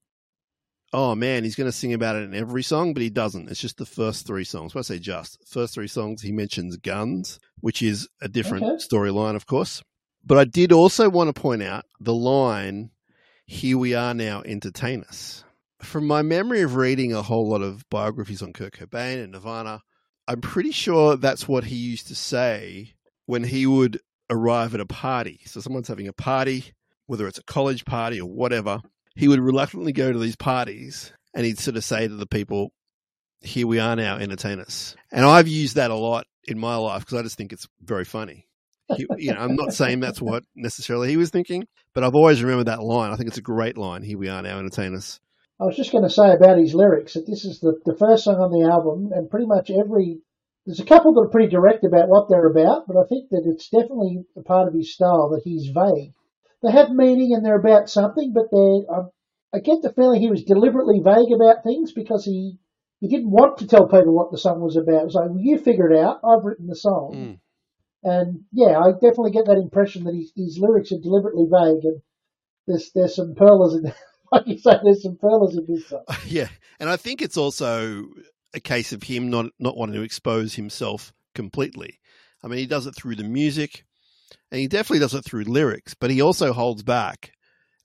oh 0.94 1.16
man, 1.16 1.44
he's 1.44 1.56
going 1.56 1.70
to 1.70 1.72
sing 1.72 1.94
about 1.94 2.16
it 2.16 2.24
in 2.24 2.34
every 2.34 2.64
song, 2.64 2.94
but 2.94 3.04
he 3.04 3.10
doesn't. 3.10 3.50
It's 3.50 3.62
just 3.62 3.78
the 3.78 3.86
first 3.86 4.28
three 4.28 4.44
songs. 4.44 4.74
When 4.74 4.80
I 4.80 4.84
say 4.84 5.00
just, 5.00 5.38
first 5.48 5.74
three 5.74 5.88
songs, 5.88 6.22
he 6.22 6.32
mentions 6.32 6.78
guns, 6.78 7.40
which 7.60 7.82
is 7.82 8.08
a 8.22 8.28
different 8.28 8.64
okay. 8.64 8.76
storyline, 8.76 9.36
of 9.36 9.46
course. 9.46 9.84
But 10.24 10.38
I 10.38 10.46
did 10.46 10.72
also 10.72 11.10
want 11.10 11.34
to 11.34 11.40
point 11.40 11.64
out 11.64 11.86
the 12.00 12.14
line, 12.14 12.92
Here 13.46 13.78
we 13.78 13.96
are 13.96 14.14
now, 14.14 14.44
entertain 14.46 15.04
us. 15.04 15.44
From 15.82 16.06
my 16.06 16.22
memory 16.22 16.62
of 16.62 16.76
reading 16.76 17.12
a 17.12 17.24
whole 17.24 17.50
lot 17.50 17.62
of 17.62 17.90
biographies 17.90 18.44
on 18.44 18.54
Kurt 18.54 18.74
Cobain 18.74 19.24
and 19.24 19.32
Nirvana, 19.32 19.82
I'm 20.28 20.42
pretty 20.42 20.72
sure 20.72 21.18
that's 21.18 21.48
what 21.48 21.64
he 21.64 21.76
used 21.76 22.08
to 22.08 22.16
say 22.16 22.94
when 23.26 23.44
he 23.44 23.66
would 23.66 24.00
arrive 24.30 24.76
at 24.76 24.82
a 24.82 24.86
party. 24.86 25.42
So 25.46 25.60
someone's 25.60 25.88
having 25.88 26.08
a 26.08 26.14
party, 26.14 26.66
whether 27.08 27.28
it's 27.28 27.40
a 27.40 27.44
college 27.44 27.84
party 27.86 28.22
or 28.22 28.30
whatever, 28.30 28.82
he 29.16 29.28
would 29.28 29.40
reluctantly 29.40 29.92
go 29.92 30.12
to 30.12 30.20
these 30.20 30.36
parties 30.36 31.12
and 31.34 31.46
he'd 31.46 31.60
sort 31.60 31.78
of 31.78 31.84
say 31.84 32.08
to 32.08 32.16
the 32.16 32.26
people, 32.26 32.72
Here 33.42 33.68
we 33.68 33.80
are 33.80 33.96
now, 33.96 34.18
entertain 34.18 34.60
us. 34.60 34.96
And 35.12 35.26
I've 35.26 35.48
used 35.48 35.76
that 35.76 35.92
a 35.92 35.96
lot 35.96 36.26
in 36.46 36.58
my 36.60 36.76
life 36.76 37.02
because 37.02 37.20
I 37.20 37.24
just 37.24 37.38
think 37.38 37.54
it's 37.54 37.68
very 37.82 38.06
funny. 38.06 38.48
He, 38.96 39.06
you 39.18 39.34
know, 39.34 39.40
I'm 39.40 39.56
not 39.56 39.74
saying 39.74 40.00
that's 40.00 40.22
what 40.22 40.44
necessarily 40.56 41.10
he 41.10 41.18
was 41.18 41.30
thinking, 41.30 41.68
but 41.94 42.04
I've 42.04 42.16
always 42.16 42.42
remembered 42.42 42.68
that 42.68 42.84
line. 42.84 43.12
I 43.12 43.16
think 43.16 43.30
it's 43.30 43.38
a 43.38 43.42
great 43.42 43.78
line. 43.78 44.04
Here 44.04 44.18
we 44.18 44.30
are 44.30 44.42
now, 44.42 44.60
entertain 44.60 44.96
us. 44.96 45.20
I 45.60 45.66
was 45.66 45.76
just 45.76 45.92
going 45.92 46.04
to 46.04 46.10
say 46.10 46.34
about 46.34 46.58
his 46.58 46.74
lyrics 46.74 47.14
that 47.14 47.28
this 47.28 47.46
is 47.46 47.60
the, 47.60 47.80
the 47.86 47.96
first 47.96 48.24
song 48.24 48.42
on 48.42 48.52
the 48.52 48.68
album, 48.68 49.12
and 49.14 49.30
pretty 49.30 49.46
much 49.46 49.70
every 49.70 50.22
there's 50.66 50.80
a 50.80 50.86
couple 50.86 51.14
that 51.14 51.22
are 51.22 51.30
pretty 51.30 51.50
direct 51.50 51.84
about 51.84 52.08
what 52.08 52.30
they're 52.30 52.48
about, 52.48 52.88
but 52.88 52.96
I 52.96 53.06
think 53.08 53.30
that 53.30 53.44
it's 53.46 53.70
definitely 53.70 54.26
a 54.36 54.42
part 54.42 54.68
of 54.68 54.76
his 54.76 54.94
style 54.94 55.30
that 55.30 55.42
he's 55.44 55.68
vague. 55.68 56.14
They 56.64 56.72
have 56.72 56.92
meaning 56.92 57.34
and 57.34 57.46
they're 57.46 57.60
about 57.60 57.90
something, 57.90 58.34
but 58.34 58.52
they 58.52 58.86
I, 58.94 59.58
I 59.58 59.60
get 59.60 59.82
the 59.82 59.94
feeling 59.94 60.22
he 60.22 60.30
was 60.30 60.44
deliberately 60.44 61.00
vague 61.04 61.32
about 61.32 61.64
things 61.64 61.92
because 61.92 62.24
he 62.24 62.58
he 63.00 63.08
didn't 63.08 63.32
want 63.32 63.58
to 63.58 63.68
tell 63.68 63.88
people 63.88 64.14
what 64.14 64.32
the 64.32 64.38
song 64.38 64.62
was 64.62 64.76
about. 64.76 65.02
It 65.02 65.06
was 65.06 65.16
like, 65.16 65.30
well, 65.30 65.40
you 65.40 65.58
figure 65.58 65.92
it 65.92 65.98
out. 65.98 66.22
I've 66.24 66.46
written 66.46 66.68
the 66.68 66.76
song. 66.76 67.14
Mm. 67.16 67.40
And 68.04 68.44
yeah, 68.52 68.80
I 68.80 68.92
definitely 68.92 69.32
get 69.32 69.46
that 69.46 69.58
impression 69.58 70.04
that 70.06 70.16
his, 70.16 70.32
his 70.36 70.60
lyrics 70.60 70.92
are 70.92 71.00
deliberately 71.00 71.46
vague, 71.50 71.84
and 71.84 72.02
there's 72.68 72.92
there's 72.94 73.16
some 73.16 73.36
pearls 73.36 73.76
in, 73.76 73.94
like 74.32 74.48
you 74.48 74.58
say, 74.58 74.78
there's 74.84 75.04
some 75.04 75.18
pearls 75.18 75.58
in 75.58 75.66
this 75.68 75.88
song. 75.88 76.04
Yeah, 76.26 76.48
and 76.80 76.90
I 76.90 76.98
think 76.98 77.22
it's 77.22 77.38
also 77.38 78.08
a 78.54 78.60
case 78.60 78.92
of 78.92 79.04
him 79.04 79.30
not 79.30 79.48
not 79.60 79.78
wanting 79.78 79.96
to 79.96 80.02
expose 80.02 80.56
himself 80.56 81.14
completely. 81.36 82.00
I 82.44 82.48
mean, 82.48 82.60
he 82.60 82.66
does 82.66 82.88
it 82.88 82.96
through 82.96 83.16
the 83.16 83.24
music, 83.24 83.86
and 84.52 84.60
he 84.60 84.68
definitely 84.68 85.00
does 85.00 85.14
it 85.14 85.26
through 85.26 85.44
lyrics, 85.44 85.94
but 85.94 86.12
he 86.12 86.22
also 86.22 86.54
holds 86.54 86.84
back. 86.84 87.32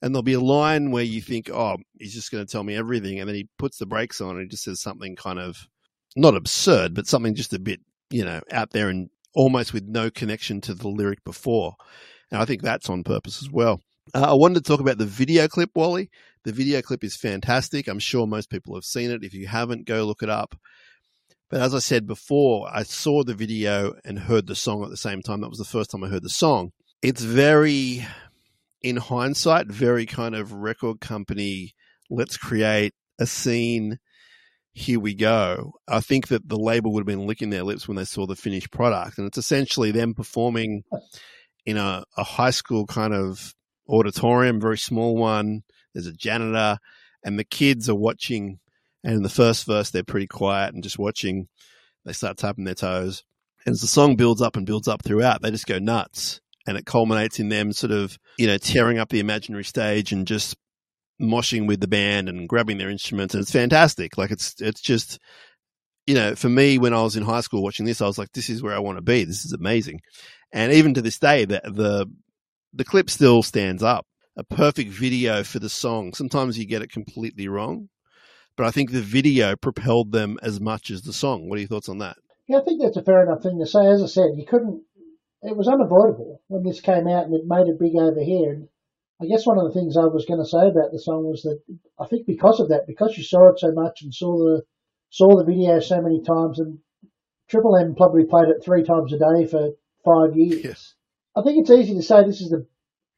And 0.01 0.13
there'll 0.13 0.23
be 0.23 0.33
a 0.33 0.39
line 0.39 0.91
where 0.91 1.03
you 1.03 1.21
think, 1.21 1.49
"Oh, 1.49 1.77
he's 1.99 2.13
just 2.13 2.31
going 2.31 2.45
to 2.45 2.51
tell 2.51 2.63
me 2.63 2.75
everything," 2.75 3.19
and 3.19 3.27
then 3.27 3.35
he 3.35 3.49
puts 3.57 3.77
the 3.77 3.87
brakes 3.87 4.21
on 4.21 4.31
and 4.31 4.41
he 4.41 4.47
just 4.47 4.63
says 4.63 4.79
something 4.79 5.15
kind 5.15 5.39
of 5.39 5.67
not 6.15 6.35
absurd, 6.35 6.93
but 6.93 7.07
something 7.07 7.35
just 7.35 7.53
a 7.53 7.59
bit, 7.59 7.79
you 8.09 8.23
know, 8.23 8.41
out 8.51 8.71
there 8.71 8.89
and 8.89 9.09
almost 9.33 9.73
with 9.73 9.83
no 9.83 10.09
connection 10.09 10.61
to 10.61 10.73
the 10.73 10.87
lyric 10.87 11.23
before. 11.23 11.75
And 12.31 12.41
I 12.41 12.45
think 12.45 12.61
that's 12.61 12.89
on 12.89 13.03
purpose 13.03 13.41
as 13.41 13.49
well. 13.51 13.81
Uh, 14.13 14.31
I 14.31 14.33
wanted 14.33 14.63
to 14.63 14.67
talk 14.67 14.79
about 14.79 14.97
the 14.97 15.05
video 15.05 15.47
clip, 15.47 15.69
Wally. 15.75 16.09
The 16.43 16.51
video 16.51 16.81
clip 16.81 17.03
is 17.03 17.15
fantastic. 17.15 17.87
I'm 17.87 17.99
sure 17.99 18.25
most 18.25 18.49
people 18.49 18.73
have 18.75 18.85
seen 18.85 19.11
it. 19.11 19.23
If 19.23 19.33
you 19.33 19.47
haven't, 19.47 19.85
go 19.85 20.05
look 20.05 20.23
it 20.23 20.29
up. 20.29 20.55
But 21.49 21.61
as 21.61 21.73
I 21.73 21.79
said 21.79 22.05
before, 22.05 22.69
I 22.71 22.83
saw 22.83 23.23
the 23.23 23.33
video 23.33 23.93
and 24.03 24.19
heard 24.19 24.47
the 24.47 24.55
song 24.55 24.83
at 24.83 24.89
the 24.89 24.97
same 24.97 25.21
time. 25.21 25.41
That 25.41 25.49
was 25.49 25.59
the 25.59 25.65
first 25.65 25.91
time 25.91 26.03
I 26.03 26.09
heard 26.09 26.23
the 26.23 26.29
song. 26.29 26.71
It's 27.01 27.21
very, 27.21 28.05
in 28.81 28.97
hindsight, 28.97 29.67
very 29.67 30.05
kind 30.05 30.35
of 30.35 30.51
record 30.51 30.99
company, 30.99 31.73
let's 32.09 32.37
create 32.37 32.93
a 33.19 33.25
scene. 33.25 33.99
Here 34.73 34.99
we 34.99 35.15
go. 35.15 35.73
I 35.87 36.01
think 36.01 36.27
that 36.27 36.47
the 36.49 36.57
label 36.57 36.91
would 36.93 37.01
have 37.01 37.07
been 37.07 37.27
licking 37.27 37.49
their 37.49 37.63
lips 37.63 37.87
when 37.87 37.97
they 37.97 38.05
saw 38.05 38.27
the 38.27 38.35
finished 38.35 38.71
product. 38.71 39.17
And 39.17 39.25
it's 39.25 39.37
essentially 39.37 39.91
them 39.91 40.13
performing 40.13 40.83
in 41.65 41.77
a, 41.77 42.03
a 42.17 42.23
high 42.23 42.51
school 42.51 42.85
kind 42.85 43.13
of 43.13 43.53
auditorium, 43.89 44.59
very 44.59 44.77
small 44.77 45.15
one. 45.15 45.61
There's 45.93 46.07
a 46.07 46.13
janitor, 46.13 46.77
and 47.23 47.39
the 47.39 47.43
kids 47.43 47.89
are 47.89 47.95
watching. 47.95 48.59
And 49.03 49.15
in 49.15 49.23
the 49.23 49.29
first 49.29 49.65
verse, 49.65 49.89
they're 49.89 50.03
pretty 50.03 50.27
quiet 50.27 50.73
and 50.73 50.83
just 50.83 50.99
watching. 50.99 51.47
They 52.05 52.13
start 52.13 52.37
tapping 52.37 52.63
their 52.63 52.75
toes. 52.75 53.23
And 53.65 53.73
as 53.73 53.81
the 53.81 53.87
song 53.87 54.15
builds 54.15 54.41
up 54.41 54.55
and 54.55 54.65
builds 54.65 54.87
up 54.87 55.03
throughout, 55.03 55.41
they 55.41 55.51
just 55.51 55.67
go 55.67 55.79
nuts. 55.79 56.41
And 56.65 56.77
it 56.77 56.85
culminates 56.85 57.39
in 57.39 57.49
them 57.49 57.71
sort 57.71 57.91
of, 57.91 58.17
you 58.37 58.47
know, 58.47 58.57
tearing 58.57 58.97
up 58.97 59.09
the 59.09 59.19
imaginary 59.19 59.63
stage 59.63 60.11
and 60.11 60.27
just 60.27 60.55
moshing 61.21 61.67
with 61.67 61.79
the 61.79 61.87
band 61.87 62.29
and 62.29 62.47
grabbing 62.47 62.77
their 62.77 62.89
instruments. 62.89 63.33
And 63.33 63.41
it's 63.41 63.51
fantastic. 63.51 64.17
Like 64.17 64.31
it's, 64.31 64.55
it's 64.59 64.81
just, 64.81 65.19
you 66.05 66.13
know, 66.13 66.35
for 66.35 66.49
me, 66.49 66.77
when 66.77 66.93
I 66.93 67.01
was 67.01 67.15
in 67.15 67.23
high 67.23 67.41
school 67.41 67.63
watching 67.63 67.85
this, 67.85 68.01
I 68.01 68.07
was 68.07 68.17
like, 68.17 68.31
this 68.33 68.49
is 68.49 68.61
where 68.61 68.75
I 68.75 68.79
want 68.79 68.97
to 68.97 69.01
be. 69.01 69.23
This 69.23 69.45
is 69.45 69.53
amazing. 69.53 70.01
And 70.51 70.71
even 70.73 70.93
to 70.93 71.01
this 71.01 71.19
day, 71.19 71.45
the, 71.45 71.61
the, 71.63 72.05
the 72.73 72.85
clip 72.85 73.09
still 73.09 73.43
stands 73.43 73.83
up. 73.83 74.05
A 74.37 74.43
perfect 74.43 74.91
video 74.91 75.43
for 75.43 75.59
the 75.59 75.69
song. 75.69 76.13
Sometimes 76.13 76.59
you 76.59 76.65
get 76.67 76.83
it 76.83 76.91
completely 76.91 77.47
wrong, 77.47 77.89
but 78.57 78.65
I 78.65 78.71
think 78.71 78.91
the 78.91 79.01
video 79.01 79.55
propelled 79.55 80.11
them 80.11 80.37
as 80.41 80.59
much 80.59 80.89
as 80.89 81.03
the 81.03 81.13
song. 81.13 81.47
What 81.47 81.57
are 81.57 81.61
your 81.61 81.69
thoughts 81.69 81.89
on 81.89 81.99
that? 81.99 82.17
Yeah, 82.47 82.57
I 82.57 82.61
think 82.63 82.81
that's 82.81 82.97
a 82.97 83.03
fair 83.03 83.23
enough 83.23 83.43
thing 83.43 83.59
to 83.59 83.65
say. 83.65 83.85
As 83.85 84.01
I 84.01 84.07
said, 84.07 84.31
you 84.35 84.45
couldn't. 84.45 84.81
It 85.43 85.55
was 85.55 85.67
unavoidable 85.67 86.41
when 86.47 86.63
this 86.63 86.81
came 86.81 87.07
out, 87.07 87.25
and 87.25 87.35
it 87.35 87.43
made 87.45 87.67
it 87.67 87.79
big 87.79 87.95
over 87.95 88.19
here. 88.19 88.53
And 88.53 88.67
I 89.21 89.27
guess 89.27 89.45
one 89.45 89.59
of 89.59 89.65
the 89.65 89.79
things 89.79 89.95
I 89.95 90.05
was 90.05 90.25
going 90.25 90.39
to 90.39 90.49
say 90.49 90.67
about 90.67 90.91
the 90.91 90.99
song 90.99 91.25
was 91.25 91.43
that 91.43 91.59
I 91.99 92.07
think 92.07 92.25
because 92.25 92.59
of 92.59 92.69
that, 92.69 92.87
because 92.87 93.15
you 93.15 93.23
saw 93.23 93.49
it 93.51 93.59
so 93.59 93.71
much 93.71 94.01
and 94.01 94.13
saw 94.13 94.37
the 94.37 94.63
saw 95.09 95.37
the 95.37 95.45
video 95.45 95.79
so 95.79 96.01
many 96.01 96.21
times, 96.21 96.59
and 96.59 96.79
Triple 97.49 97.77
M 97.77 97.95
probably 97.95 98.25
played 98.25 98.49
it 98.49 98.63
three 98.63 98.83
times 98.83 99.13
a 99.13 99.19
day 99.19 99.45
for 99.45 99.71
five 100.03 100.35
years. 100.35 100.63
Yes. 100.63 100.93
I 101.35 101.43
think 101.43 101.59
it's 101.59 101.69
easy 101.69 101.93
to 101.93 102.01
say 102.01 102.23
this 102.23 102.41
is 102.41 102.49
the 102.49 102.65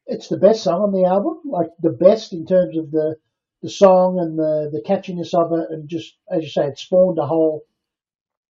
it's 0.06 0.28
the 0.28 0.38
best 0.38 0.62
song 0.62 0.82
on 0.82 0.92
the 0.92 1.08
album, 1.08 1.40
like 1.46 1.68
the 1.80 1.90
best 1.90 2.32
in 2.32 2.44
terms 2.44 2.76
of 2.76 2.90
the 2.90 3.16
the 3.62 3.70
song 3.70 4.18
and 4.18 4.38
the 4.38 4.70
the 4.72 4.82
catchiness 4.82 5.34
of 5.34 5.52
it, 5.52 5.70
and 5.70 5.88
just 5.88 6.16
as 6.30 6.42
you 6.42 6.48
say, 6.48 6.66
it 6.66 6.78
spawned 6.78 7.18
a 7.18 7.26
whole 7.26 7.64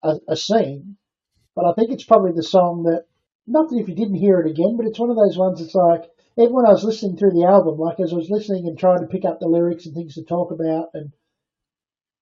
a, 0.03 0.17
a 0.29 0.37
scene. 0.37 0.97
But 1.55 1.67
I 1.67 1.73
think 1.73 1.91
it's 1.91 2.05
probably 2.05 2.33
the 2.33 2.43
song 2.43 2.85
that 2.85 3.05
not 3.47 3.69
that 3.71 3.79
if 3.79 3.89
you 3.89 3.95
didn't 3.95 4.15
hear 4.15 4.41
it 4.41 4.51
again, 4.51 4.77
but 4.77 4.87
it's 4.87 4.99
one 4.99 5.11
of 5.11 5.17
those 5.17 5.37
ones 5.37 5.61
that's 5.61 5.75
like 5.75 6.05
even 6.39 6.55
when 6.55 6.67
I 6.67 6.73
was 6.73 6.85
listening 6.85 7.17
through 7.17 7.33
the 7.33 7.45
album, 7.45 7.79
like 7.79 8.01
as 8.01 8.13
I 8.13 8.17
was 8.17 8.31
listening 8.31 8.67
and 8.67 8.79
trying 8.79 9.01
to 9.01 9.07
pick 9.07 9.25
up 9.25 9.41
the 9.41 9.49
lyrics 9.49 9.87
and 9.87 9.95
things 9.95 10.15
to 10.15 10.25
talk 10.25 10.53
about, 10.53 10.89
and 10.95 11.13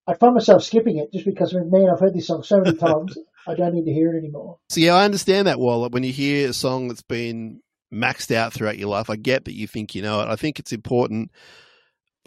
I 0.07 0.14
find 0.14 0.35
myself 0.35 0.64
skipping 0.64 0.98
it 0.98 1.12
just 1.12 1.27
because, 1.27 1.55
I 1.55 1.59
mean, 1.59 1.70
man, 1.70 1.90
I've 1.92 2.01
heard 2.01 2.14
this 2.14 2.27
song 2.27 2.42
so 2.42 2.61
many 2.61 2.77
times, 2.79 3.16
I 3.46 3.55
don't 3.55 3.74
need 3.74 3.85
to 3.85 3.92
hear 3.92 4.14
it 4.14 4.18
anymore. 4.18 4.59
So 4.70 4.81
yeah, 4.81 4.94
I 4.94 5.05
understand 5.05 5.46
that. 5.46 5.61
Well, 5.61 5.88
when 5.90 6.03
you 6.03 6.12
hear 6.12 6.48
a 6.48 6.55
song 6.55 6.88
that's 6.88 7.03
been 7.03 7.61
maxed 7.92 8.35
out 8.35 8.53
throughout 8.53 8.79
your 8.79 8.88
life, 8.88 9.11
I 9.11 9.16
get 9.16 9.44
that 9.44 9.55
you 9.55 9.66
think 9.66 9.94
you 9.94 10.03
know 10.03 10.20
it. 10.22 10.29
I 10.29 10.37
think 10.37 10.59
it's 10.59 10.72
important 10.72 11.31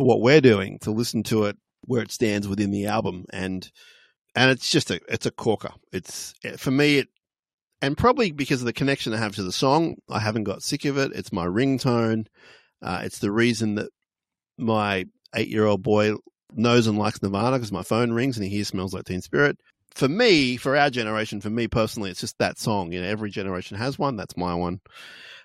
for 0.02 0.08
what 0.08 0.22
we're 0.22 0.42
doing 0.42 0.80
to 0.80 0.90
listen 0.90 1.22
to 1.22 1.44
it 1.44 1.56
where 1.86 2.02
it 2.02 2.12
stands 2.12 2.48
within 2.48 2.72
the 2.72 2.88
album, 2.88 3.26
and 3.32 3.70
and 4.34 4.50
it's 4.50 4.72
just 4.72 4.90
a 4.90 5.00
it's 5.08 5.28
a 5.28 5.32
corker. 5.32 5.74
It's 5.92 6.34
for 6.58 6.72
me 6.72 6.98
it. 6.98 7.08
And 7.84 7.98
probably 7.98 8.32
because 8.32 8.62
of 8.62 8.66
the 8.66 8.74
connection 8.74 9.14
I 9.14 9.18
have 9.18 9.36
to 9.36 9.44
the 9.44 9.52
song, 9.52 9.96
I 10.10 10.20
haven't 10.20 10.44
got 10.44 10.62
sick 10.62 10.86
of 10.86 10.98
it. 10.98 11.12
It's 11.16 11.32
my 11.32 11.46
ringtone. 11.46 12.28
Uh, 12.82 13.02
it's 13.04 13.18
the 13.20 13.32
reason 13.32 13.76
that 13.76 13.90
my 14.58 15.06
eight-year-old 15.36 15.82
boy 15.82 16.14
knows 16.54 16.86
and 16.86 16.98
likes 16.98 17.22
Nirvana 17.22 17.58
because 17.58 17.72
my 17.72 17.82
phone 17.84 18.12
rings 18.12 18.38
and 18.38 18.44
he 18.44 18.52
hears 18.52 18.70
"Smells 18.70 18.94
Like 18.96 19.06
Teen 19.06 19.22
Spirit." 19.22 19.58
For 19.94 20.08
me, 20.08 20.58
for 20.58 20.76
our 20.78 20.90
generation, 20.90 21.42
for 21.42 21.50
me 21.50 21.68
personally, 21.68 22.10
it's 22.10 22.22
just 22.22 22.40
that 22.40 22.58
song. 22.58 22.92
You 22.92 23.02
know, 23.02 23.08
every 23.08 23.30
generation 23.30 23.78
has 23.78 24.00
one. 24.00 24.16
That's 24.16 24.38
my 24.38 24.56
one. 24.56 24.80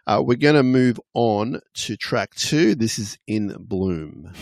Uh, 0.07 0.23
we're 0.25 0.37
going 0.37 0.55
to 0.55 0.62
move 0.62 1.01
on 1.14 1.61
to 1.75 1.97
track 1.97 2.35
two. 2.37 2.75
This 2.77 2.99
is 2.99 3.19
In 3.27 3.57
Bloom. 3.59 4.33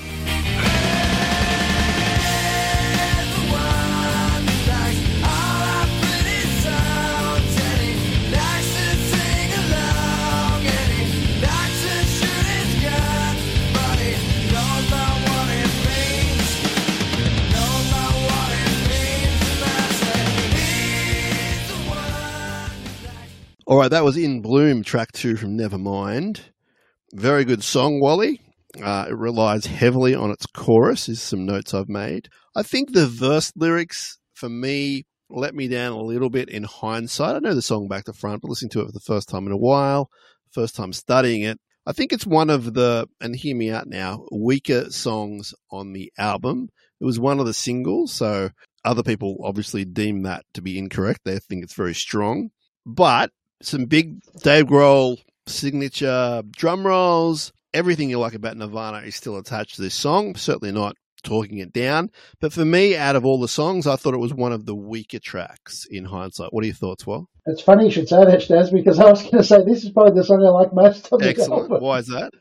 That 23.88 24.05
was 24.05 24.16
In 24.16 24.40
Bloom, 24.40 24.83
track 24.83 25.12
two 25.12 25.37
from 25.37 25.59
Nevermind. 25.59 26.40
Very 27.12 27.44
good 27.44 27.62
song, 27.62 28.01
Wally. 28.01 28.40
Uh, 28.83 29.07
it 29.11 29.14
relies 29.14 29.66
heavily 29.66 30.14
on 30.14 30.31
its 30.31 30.47
chorus, 30.47 31.09
is 31.09 31.20
some 31.20 31.44
notes 31.44 31.75
I've 31.75 31.88
made. 31.88 32.29
I 32.57 32.62
think 32.62 32.92
the 32.92 33.07
verse 33.07 33.53
lyrics, 33.55 34.18
for 34.33 34.49
me, 34.49 35.05
let 35.29 35.55
me 35.55 35.68
down 35.68 35.92
a 35.92 36.01
little 36.01 36.31
bit 36.31 36.49
in 36.49 36.64
hindsight. 36.64 37.37
I 37.37 37.40
know 37.40 37.55
the 37.55 37.61
song 37.61 37.87
back 37.87 38.05
to 38.05 38.14
front, 38.14 38.40
but 38.40 38.49
listening 38.49 38.70
to 38.70 38.81
it 38.81 38.87
for 38.87 38.92
the 38.92 39.01
first 39.01 39.29
time 39.29 39.47
in 39.47 39.53
a 39.53 39.59
while, 39.59 40.09
first 40.51 40.75
time 40.75 40.94
studying 40.94 41.42
it, 41.42 41.59
I 41.87 41.92
think 41.92 42.12
it's 42.12 42.27
one 42.27 42.49
of 42.49 42.73
the, 42.73 43.07
and 43.20 43.37
hear 43.37 43.55
me 43.55 43.70
out 43.70 43.87
now, 43.87 44.25
weaker 44.33 44.90
songs 44.90 45.53
on 45.70 45.92
the 45.92 46.11
album. 46.16 46.68
It 47.01 47.05
was 47.05 47.20
one 47.20 47.38
of 47.38 47.44
the 47.44 47.53
singles, 47.53 48.12
so 48.12 48.49
other 48.83 49.03
people 49.03 49.37
obviously 49.44 49.85
deem 49.85 50.23
that 50.23 50.44
to 50.55 50.62
be 50.62 50.79
incorrect. 50.79 51.20
They 51.25 51.38
think 51.38 51.62
it's 51.62 51.75
very 51.75 51.94
strong. 51.94 52.49
But 52.87 53.31
some 53.62 53.85
big 53.87 54.21
Dave 54.43 54.67
Grohl 54.67 55.19
signature 55.47 56.43
drum 56.51 56.87
rolls. 56.87 57.53
Everything 57.73 58.09
you 58.11 58.19
like 58.19 58.35
about 58.35 58.57
Nirvana 58.57 58.99
is 58.99 59.17
still 59.17 59.37
attached 59.37 59.77
to 59.77 59.83
this 59.83 59.95
song. 59.95 60.37
Certainly 60.37 60.73
not 60.73 60.97
talking 61.25 61.59
it 61.59 61.73
down. 61.73 62.11
But 62.40 62.53
for 62.53 62.64
me, 62.64 62.97
out 62.97 63.17
of 63.17 63.25
all 63.25 63.40
the 63.40 63.49
songs, 63.49 63.87
I 63.87 63.97
thought 63.97 64.14
it 64.14 64.19
was 64.19 64.33
one 64.35 64.53
of 64.53 64.67
the 64.67 64.75
weaker 64.75 65.19
tracks 65.19 65.87
in 65.90 66.05
hindsight. 66.05 66.53
What 66.53 66.62
are 66.62 66.67
your 66.67 66.75
thoughts, 66.77 67.07
Well? 67.07 67.29
It's 67.47 67.62
funny 67.62 67.87
you 67.87 67.90
should 67.90 68.09
say 68.09 68.25
that, 68.25 68.43
Stas, 68.43 68.71
because 68.71 68.99
I 68.99 69.11
was 69.11 69.23
going 69.23 69.37
to 69.38 69.45
say 69.45 69.62
this 69.64 69.85
is 69.85 69.90
probably 69.90 70.14
the 70.14 70.25
song 70.25 70.45
I 70.45 70.51
like 70.51 70.73
most 70.73 71.12
of 71.12 71.21
the 71.21 71.29
Excellent. 71.29 71.62
album. 71.64 71.83
Why 71.83 71.99
is 71.99 72.07
that? 72.07 72.33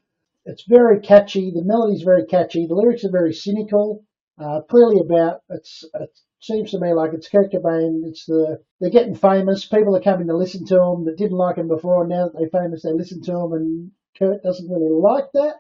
It's 0.45 0.63
very 0.67 0.99
catchy. 0.99 1.52
The 1.52 1.63
melody's 1.63 2.04
very 2.04 2.26
catchy. 2.26 2.67
The 2.67 2.76
lyrics 2.76 3.04
are 3.04 3.12
very 3.12 3.34
cynical. 3.34 4.04
Uh, 4.38 4.62
clearly 4.69 4.99
about 4.99 5.41
it's 5.49 5.84
it 5.93 6.10
seems 6.43 6.71
to 6.71 6.79
me 6.79 6.93
like 6.93 7.13
it's 7.13 7.29
Kurt 7.29 7.51
Cobain. 7.51 8.01
It's 8.06 8.25
the 8.25 8.60
they're 8.79 8.89
getting 8.89 9.15
famous. 9.15 9.65
People 9.65 9.95
are 9.95 10.01
coming 10.01 10.27
to 10.27 10.36
listen 10.36 10.65
to 10.65 10.75
them 10.75 11.06
that 11.06 11.17
didn't 11.17 11.38
like 11.38 11.56
them 11.56 11.69
before. 11.69 12.06
Now 12.06 12.25
that 12.25 12.38
they're 12.38 12.62
famous, 12.62 12.84
they 12.84 12.91
listen 12.91 13.21
to 13.23 13.32
them, 13.32 13.53
and 13.53 13.91
Kurt 14.19 14.43
doesn't 14.43 14.69
really 14.69 14.91
like 14.91 15.32
that. 15.34 15.56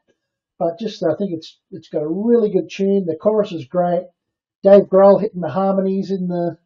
But 0.59 0.79
just 0.79 1.03
I 1.03 1.15
think 1.15 1.31
it's 1.33 1.59
it's 1.71 1.89
got 1.89 2.03
a 2.03 2.07
really 2.07 2.51
good 2.51 2.69
tune. 2.69 3.05
The 3.05 3.15
chorus 3.15 3.51
is 3.51 3.65
great. 3.65 4.03
Dave 4.61 4.83
Grohl 4.83 5.21
hitting 5.21 5.41
the 5.41 5.49
harmonies 5.49 6.11
in 6.11 6.27
the 6.27 6.57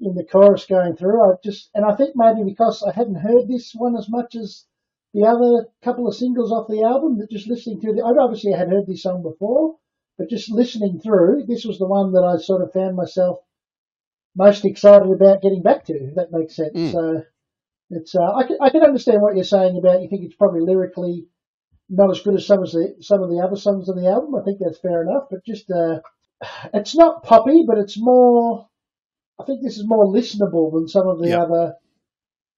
in 0.00 0.14
the 0.14 0.24
chorus 0.24 0.66
going 0.66 0.96
through. 0.96 1.22
I 1.22 1.34
just 1.44 1.70
and 1.74 1.84
I 1.84 1.94
think 1.94 2.16
maybe 2.16 2.44
because 2.44 2.82
I 2.82 2.92
hadn't 2.92 3.16
heard 3.16 3.48
this 3.48 3.72
one 3.74 3.96
as 3.96 4.08
much 4.08 4.34
as 4.34 4.64
the 5.14 5.26
other 5.26 5.68
couple 5.84 6.08
of 6.08 6.14
singles 6.14 6.52
off 6.52 6.68
the 6.68 6.82
album, 6.84 7.18
that 7.18 7.30
just 7.30 7.48
listening 7.48 7.80
to 7.82 7.92
the 7.92 8.02
I 8.02 8.10
obviously 8.22 8.52
had 8.52 8.68
heard 8.68 8.86
this 8.86 9.02
song 9.02 9.22
before, 9.22 9.76
but 10.18 10.28
just 10.28 10.50
listening 10.50 11.00
through, 11.00 11.44
this 11.46 11.64
was 11.64 11.78
the 11.78 11.86
one 11.86 12.12
that 12.12 12.24
I 12.24 12.36
sort 12.40 12.62
of 12.62 12.72
found 12.72 12.96
myself 12.96 13.38
most 14.36 14.64
excited 14.64 15.10
about 15.10 15.42
getting 15.42 15.62
back 15.62 15.84
to. 15.86 15.94
If 15.94 16.14
that 16.14 16.32
makes 16.32 16.56
sense. 16.56 16.76
Mm. 16.76 16.92
So 16.92 17.22
it's 17.90 18.14
uh, 18.14 18.32
I 18.34 18.46
can 18.46 18.56
I 18.60 18.70
can 18.70 18.82
understand 18.82 19.20
what 19.20 19.34
you're 19.34 19.44
saying 19.44 19.76
about 19.76 20.02
you 20.02 20.08
think 20.08 20.24
it's 20.24 20.34
probably 20.36 20.60
lyrically 20.60 21.26
not 21.88 22.10
as 22.10 22.20
good 22.22 22.34
as 22.34 22.46
some 22.46 22.62
of 22.62 22.70
the 22.70 22.96
some 23.00 23.22
of 23.22 23.30
the 23.30 23.40
other 23.44 23.56
songs 23.56 23.88
on 23.88 23.96
the 23.96 24.08
album. 24.08 24.34
I 24.34 24.42
think 24.42 24.58
that's 24.60 24.78
fair 24.78 25.02
enough, 25.02 25.24
but 25.30 25.44
just 25.44 25.70
uh, 25.70 26.00
it's 26.72 26.96
not 26.96 27.22
poppy, 27.22 27.64
but 27.66 27.78
it's 27.78 27.98
more. 28.00 28.66
I 29.38 29.44
think 29.44 29.62
this 29.62 29.76
is 29.76 29.86
more 29.86 30.06
listenable 30.06 30.72
than 30.72 30.88
some 30.88 31.08
of 31.08 31.18
the 31.18 31.28
Yep. 31.28 31.40
other 31.40 31.74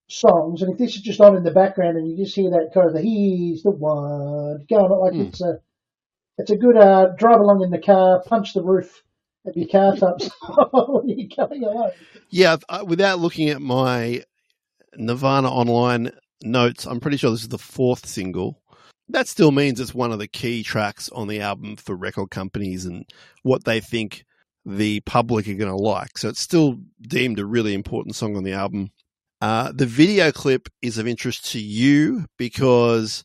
songs. 0.09 0.63
And 0.63 0.73
if 0.73 0.79
this 0.79 0.97
is 0.97 1.03
just 1.03 1.21
on 1.21 1.37
in 1.37 1.45
the 1.45 1.51
background 1.51 1.97
and 1.97 2.09
you 2.11 2.17
just 2.17 2.37
hear 2.37 2.51
that 2.51 2.73
kind 2.75 2.89
of 2.89 2.95
the 2.95 3.01
"He's 3.01 3.63
the 3.63 3.71
one" 3.71 4.67
going 4.69 4.91
on, 4.93 5.01
like 5.01 5.15
Mm. 5.15 5.29
it's 5.29 5.41
a 5.41 5.61
it's 6.39 6.51
a 6.51 6.57
good 6.57 6.77
uh, 6.77 7.09
drive 7.17 7.41
along 7.41 7.63
in 7.63 7.71
the 7.71 7.79
car, 7.79 8.23
punch 8.27 8.55
the 8.55 8.63
roof 8.63 9.03
of 9.47 9.57
your 9.57 9.69
car 9.69 9.97
type 9.97 10.21
when 10.73 11.61
you're 11.61 11.71
along. 11.71 11.91
Yeah, 12.31 12.57
uh, 12.69 12.85
without 12.87 13.19
looking 13.19 13.51
at 13.51 13.61
my 13.61 14.23
Nirvana 14.97 15.51
online 15.51 16.11
notes, 16.43 16.87
I'm 16.87 17.01
pretty 17.01 17.17
sure 17.17 17.31
this 17.31 17.43
is 17.43 17.49
the 17.49 17.59
fourth 17.59 18.07
single. 18.07 18.61
That 19.09 19.29
still 19.29 19.53
means 19.53 19.81
it's 19.81 19.95
one 19.95 20.13
of 20.13 20.19
the 20.19 20.29
key 20.29 20.63
tracks 20.63 21.11
on 21.11 21.29
the 21.29 21.41
album 21.41 21.77
for 21.77 21.95
record 21.95 22.31
companies 22.31 22.87
and 22.87 23.05
what 23.43 23.65
they 23.65 23.81
think 23.81 24.25
the 24.65 25.01
public 25.01 25.47
are 25.47 25.55
going 25.55 25.71
to 25.71 25.77
like. 25.77 26.17
So 26.17 26.31
it's 26.31 26.41
still 26.41 26.79
deemed 27.03 27.39
a 27.39 27.45
really 27.45 27.75
important 27.75 28.17
song 28.17 28.35
on 28.37 28.45
the 28.45 28.55
album. 28.55 28.91
Uh, 29.43 29.73
the 29.75 29.85
video 29.85 30.33
clip 30.33 30.71
is 30.81 30.97
of 30.97 31.07
interest 31.07 31.53
to 31.53 31.61
you 31.61 32.25
because 32.39 33.25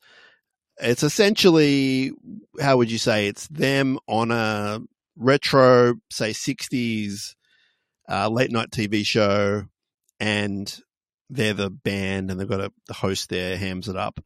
it's 0.82 1.04
essentially, 1.04 2.12
how 2.60 2.78
would 2.78 2.92
you 2.92 2.98
say, 2.98 3.28
it's 3.28 3.48
them 3.48 4.00
on 4.08 4.32
a 4.32 4.80
retro, 5.16 5.96
say, 6.10 6.32
60s 6.32 7.36
uh, 8.10 8.30
late 8.30 8.52
night 8.52 8.72
TV 8.72 9.06
show, 9.06 9.64
and 10.20 10.82
they're 11.30 11.54
the 11.54 11.70
band, 11.70 12.32
and 12.32 12.40
they've 12.40 12.50
got 12.50 12.62
a 12.62 12.72
the 12.88 12.94
host 12.94 13.30
there 13.30 13.58
hams 13.58 13.88
it 13.88 13.96
up. 13.96 14.20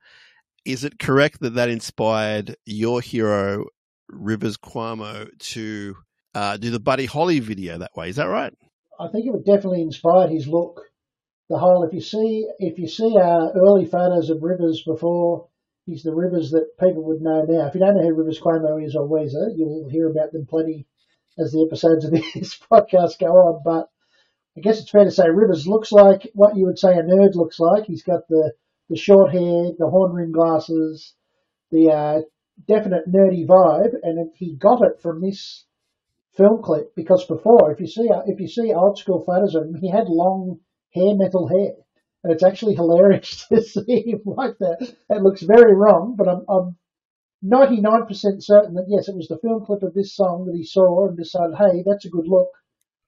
Is 0.65 0.83
it 0.83 0.99
correct 0.99 1.41
that 1.41 1.55
that 1.55 1.69
inspired 1.69 2.55
your 2.65 3.01
hero 3.01 3.65
Rivers 4.09 4.57
Cuomo 4.57 5.27
to 5.37 5.95
uh, 6.33 6.57
do 6.57 6.71
the 6.71 6.79
Buddy 6.79 7.05
Holly 7.05 7.39
video 7.39 7.77
that 7.79 7.95
way? 7.95 8.09
Is 8.09 8.15
that 8.15 8.25
right? 8.25 8.53
I 8.99 9.09
think 9.09 9.25
it 9.25 9.33
would 9.33 9.45
definitely 9.45 9.81
inspired 9.81 10.31
his 10.31 10.47
look. 10.47 10.81
The 11.49 11.57
whole, 11.57 11.83
if 11.83 11.93
you 11.93 12.01
see, 12.01 12.47
if 12.59 12.79
you 12.79 12.87
see 12.87 13.17
our 13.17 13.51
early 13.51 13.85
photos 13.85 14.29
of 14.29 14.41
Rivers 14.41 14.81
before, 14.85 15.49
he's 15.85 16.03
the 16.03 16.13
Rivers 16.13 16.51
that 16.51 16.77
people 16.79 17.03
would 17.03 17.21
know 17.21 17.43
now. 17.47 17.67
If 17.67 17.75
you 17.75 17.79
don't 17.79 17.95
know 17.95 18.03
who 18.03 18.13
Rivers 18.13 18.39
Cuomo 18.39 18.83
is 18.83 18.95
or 18.95 19.07
Weezer, 19.07 19.55
you'll 19.55 19.89
hear 19.89 20.09
about 20.09 20.31
them 20.31 20.45
plenty 20.45 20.85
as 21.37 21.51
the 21.51 21.65
episodes 21.65 22.05
of 22.05 22.11
this 22.33 22.57
podcast 22.71 23.19
go 23.19 23.27
on. 23.27 23.61
But 23.63 23.89
I 24.57 24.61
guess 24.61 24.79
it's 24.79 24.91
fair 24.91 25.03
to 25.03 25.11
say 25.11 25.29
Rivers 25.29 25.67
looks 25.67 25.91
like 25.91 26.29
what 26.33 26.55
you 26.55 26.65
would 26.65 26.79
say 26.79 26.93
a 26.93 27.03
nerd 27.03 27.35
looks 27.35 27.59
like. 27.59 27.85
He's 27.85 28.03
got 28.03 28.27
the, 28.29 28.53
the 28.89 28.97
short 28.97 29.31
hair, 29.31 29.71
the 29.77 29.89
horn 29.89 30.13
rimmed 30.13 30.33
glasses, 30.33 31.13
the 31.71 31.91
uh, 31.91 32.21
definite 32.67 33.09
nerdy 33.09 33.47
vibe, 33.47 33.95
and 34.03 34.31
he 34.35 34.55
got 34.55 34.83
it 34.83 35.01
from 35.01 35.21
this 35.21 35.65
film 36.35 36.61
clip 36.63 36.95
because 36.95 37.25
before, 37.25 37.71
if 37.71 37.79
you 37.79 37.87
see 37.87 38.09
if 38.27 38.39
you 38.39 38.47
see 38.47 38.73
old 38.73 38.97
school 38.97 39.23
photos 39.23 39.55
of 39.55 39.63
him, 39.63 39.75
he 39.75 39.89
had 39.89 40.07
long 40.07 40.59
hair 40.93 41.15
metal 41.15 41.47
hair, 41.47 41.73
it's 42.23 42.43
actually 42.43 42.75
hilarious 42.75 43.45
to 43.51 43.61
see 43.61 44.03
him 44.05 44.21
like 44.25 44.57
that. 44.59 44.95
It 45.09 45.21
looks 45.21 45.41
very 45.41 45.75
wrong, 45.75 46.15
but 46.17 46.27
I'm, 46.27 46.45
I'm 46.47 46.77
99% 47.43 48.07
certain 48.43 48.75
that 48.75 48.85
yes, 48.87 49.09
it 49.09 49.15
was 49.15 49.27
the 49.27 49.39
film 49.39 49.65
clip 49.65 49.83
of 49.83 49.93
this 49.93 50.15
song 50.15 50.45
that 50.45 50.55
he 50.55 50.63
saw 50.63 51.07
and 51.07 51.17
decided, 51.17 51.55
hey, 51.57 51.83
that's 51.85 52.05
a 52.05 52.09
good 52.09 52.27
look. 52.27 52.49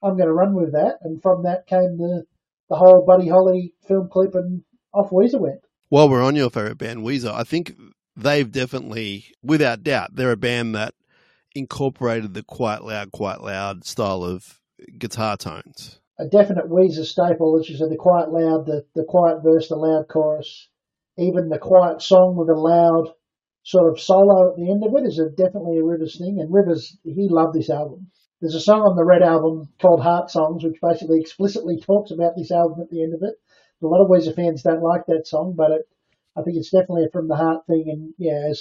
I'm 0.02 0.16
going 0.16 0.28
to 0.28 0.34
run 0.34 0.54
with 0.54 0.72
that, 0.72 0.98
and 1.02 1.22
from 1.22 1.44
that 1.44 1.66
came 1.66 1.96
the 1.96 2.24
the 2.68 2.76
whole 2.76 3.04
Buddy 3.06 3.28
Holly 3.28 3.72
film 3.86 4.08
clip, 4.10 4.34
and 4.34 4.62
off 4.92 5.10
Weezer 5.10 5.40
went. 5.40 5.60
While 5.88 6.08
we're 6.08 6.22
on 6.22 6.36
your 6.36 6.50
favorite 6.50 6.78
band, 6.78 7.00
Weezer, 7.00 7.32
I 7.32 7.44
think 7.44 7.74
they've 8.16 8.50
definitely, 8.50 9.26
without 9.42 9.84
doubt, 9.84 10.16
they're 10.16 10.32
a 10.32 10.36
band 10.36 10.74
that 10.74 10.94
incorporated 11.54 12.34
the 12.34 12.42
quite 12.42 12.82
loud, 12.82 13.12
quite 13.12 13.40
loud 13.40 13.84
style 13.84 14.24
of 14.24 14.60
guitar 14.98 15.36
tones. 15.36 16.00
A 16.18 16.26
definite 16.26 16.70
Weezer 16.70 17.04
staple, 17.04 17.52
which 17.52 17.70
is 17.70 17.80
the 17.80 17.96
quiet 17.98 18.32
loud, 18.32 18.66
the, 18.66 18.84
the 18.94 19.04
quiet 19.04 19.42
verse, 19.42 19.68
the 19.68 19.76
loud 19.76 20.08
chorus. 20.08 20.68
Even 21.18 21.48
the 21.48 21.58
quiet 21.58 22.02
song 22.02 22.36
with 22.36 22.48
a 22.48 22.58
loud 22.58 23.12
sort 23.62 23.90
of 23.90 24.00
solo 24.00 24.50
at 24.50 24.56
the 24.56 24.70
end 24.70 24.84
of 24.84 24.94
it 24.94 25.06
is 25.06 25.18
a, 25.18 25.28
definitely 25.30 25.78
a 25.78 25.84
Rivers 25.84 26.18
thing. 26.18 26.38
And 26.40 26.52
Rivers, 26.52 26.96
he 27.04 27.28
loved 27.28 27.54
this 27.54 27.70
album. 27.70 28.10
There's 28.40 28.54
a 28.54 28.60
song 28.60 28.82
on 28.82 28.96
the 28.96 29.04
Red 29.04 29.22
album 29.22 29.68
called 29.80 30.02
Heart 30.02 30.30
Songs, 30.30 30.62
which 30.62 30.80
basically 30.80 31.20
explicitly 31.20 31.80
talks 31.80 32.10
about 32.10 32.36
this 32.36 32.52
album 32.52 32.80
at 32.82 32.90
the 32.90 33.02
end 33.02 33.14
of 33.14 33.22
it. 33.22 33.34
A 33.82 33.86
lot 33.86 34.02
of 34.02 34.08
Weezer 34.08 34.34
fans 34.34 34.62
don't 34.62 34.82
like 34.82 35.06
that 35.06 35.26
song, 35.26 35.54
but 35.56 35.70
it, 35.70 35.88
I 36.36 36.42
think 36.42 36.56
it's 36.56 36.70
definitely 36.70 37.08
from 37.12 37.28
the 37.28 37.36
heart 37.36 37.66
thing. 37.66 37.86
And 37.88 38.14
yeah, 38.18 38.52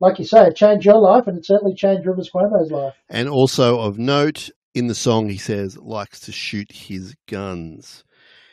like 0.00 0.18
you 0.18 0.24
say, 0.24 0.46
it 0.46 0.56
changed 0.56 0.86
your 0.86 1.00
life, 1.00 1.26
and 1.26 1.36
it 1.36 1.46
certainly 1.46 1.74
changed 1.74 2.06
Rivers 2.06 2.30
Cuomo's 2.32 2.70
life. 2.70 2.94
And 3.08 3.28
also 3.28 3.80
of 3.80 3.98
note, 3.98 4.50
in 4.76 4.88
the 4.88 4.94
song, 4.94 5.30
he 5.30 5.38
says 5.38 5.78
likes 5.78 6.20
to 6.20 6.32
shoot 6.32 6.70
his 6.70 7.14
guns. 7.26 8.04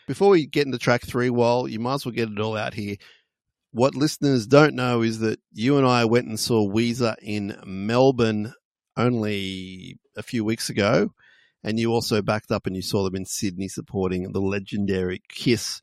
Before 0.08 0.30
we 0.30 0.46
get 0.46 0.66
into 0.66 0.78
track 0.78 1.06
three, 1.06 1.30
well, 1.30 1.68
you 1.68 1.82
might 1.82 1.96
as 1.96 2.06
well 2.06 2.16
get 2.16 2.30
it 2.30 2.40
all 2.40 2.56
out 2.56 2.74
here. 2.74 2.96
What 3.72 3.94
listeners 3.94 4.48
don't 4.48 4.74
know 4.74 5.02
is 5.02 5.20
that 5.20 5.40
you 5.52 5.78
and 5.78 5.86
I 5.86 6.06
went 6.06 6.28
and 6.28 6.40
saw 6.40 6.66
Weezer 6.66 7.16
in 7.22 7.60
Melbourne 7.66 8.54
only 8.96 9.98
a 10.16 10.24
few 10.24 10.46
weeks 10.46 10.70
ago, 10.70 11.10
and 11.62 11.78
you 11.78 11.92
also 11.92 12.22
backed 12.22 12.52
up 12.52 12.68
and 12.68 12.76
you 12.76 12.82
saw 12.82 13.04
them 13.04 13.16
in 13.16 13.26
Sydney 13.26 13.68
supporting 13.68 14.32
the 14.32 14.40
legendary 14.40 15.22
Kiss. 15.28 15.82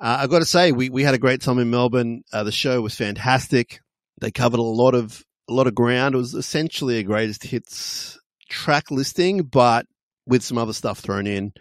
Uh, 0.00 0.18
I've 0.20 0.30
got 0.30 0.38
to 0.38 0.46
say, 0.46 0.72
we, 0.72 0.88
we 0.88 1.02
had 1.02 1.14
a 1.14 1.18
great 1.18 1.42
time 1.42 1.58
in 1.58 1.68
Melbourne. 1.68 2.22
Uh, 2.32 2.44
the 2.44 2.52
show 2.52 2.80
was 2.80 2.94
fantastic. 2.94 3.80
They 4.22 4.30
covered 4.30 4.60
a 4.60 4.62
lot 4.62 4.94
of 4.94 5.22
a 5.50 5.52
lot 5.52 5.66
of 5.66 5.74
ground. 5.74 6.14
It 6.14 6.18
was 6.18 6.32
essentially 6.32 6.96
a 6.98 7.02
greatest 7.02 7.44
hits 7.44 8.18
track 8.48 8.90
listing, 8.90 9.42
but 9.44 9.86
with 10.26 10.42
some 10.42 10.58
other 10.58 10.72
stuff 10.72 10.98
thrown 11.00 11.26
in. 11.26 11.52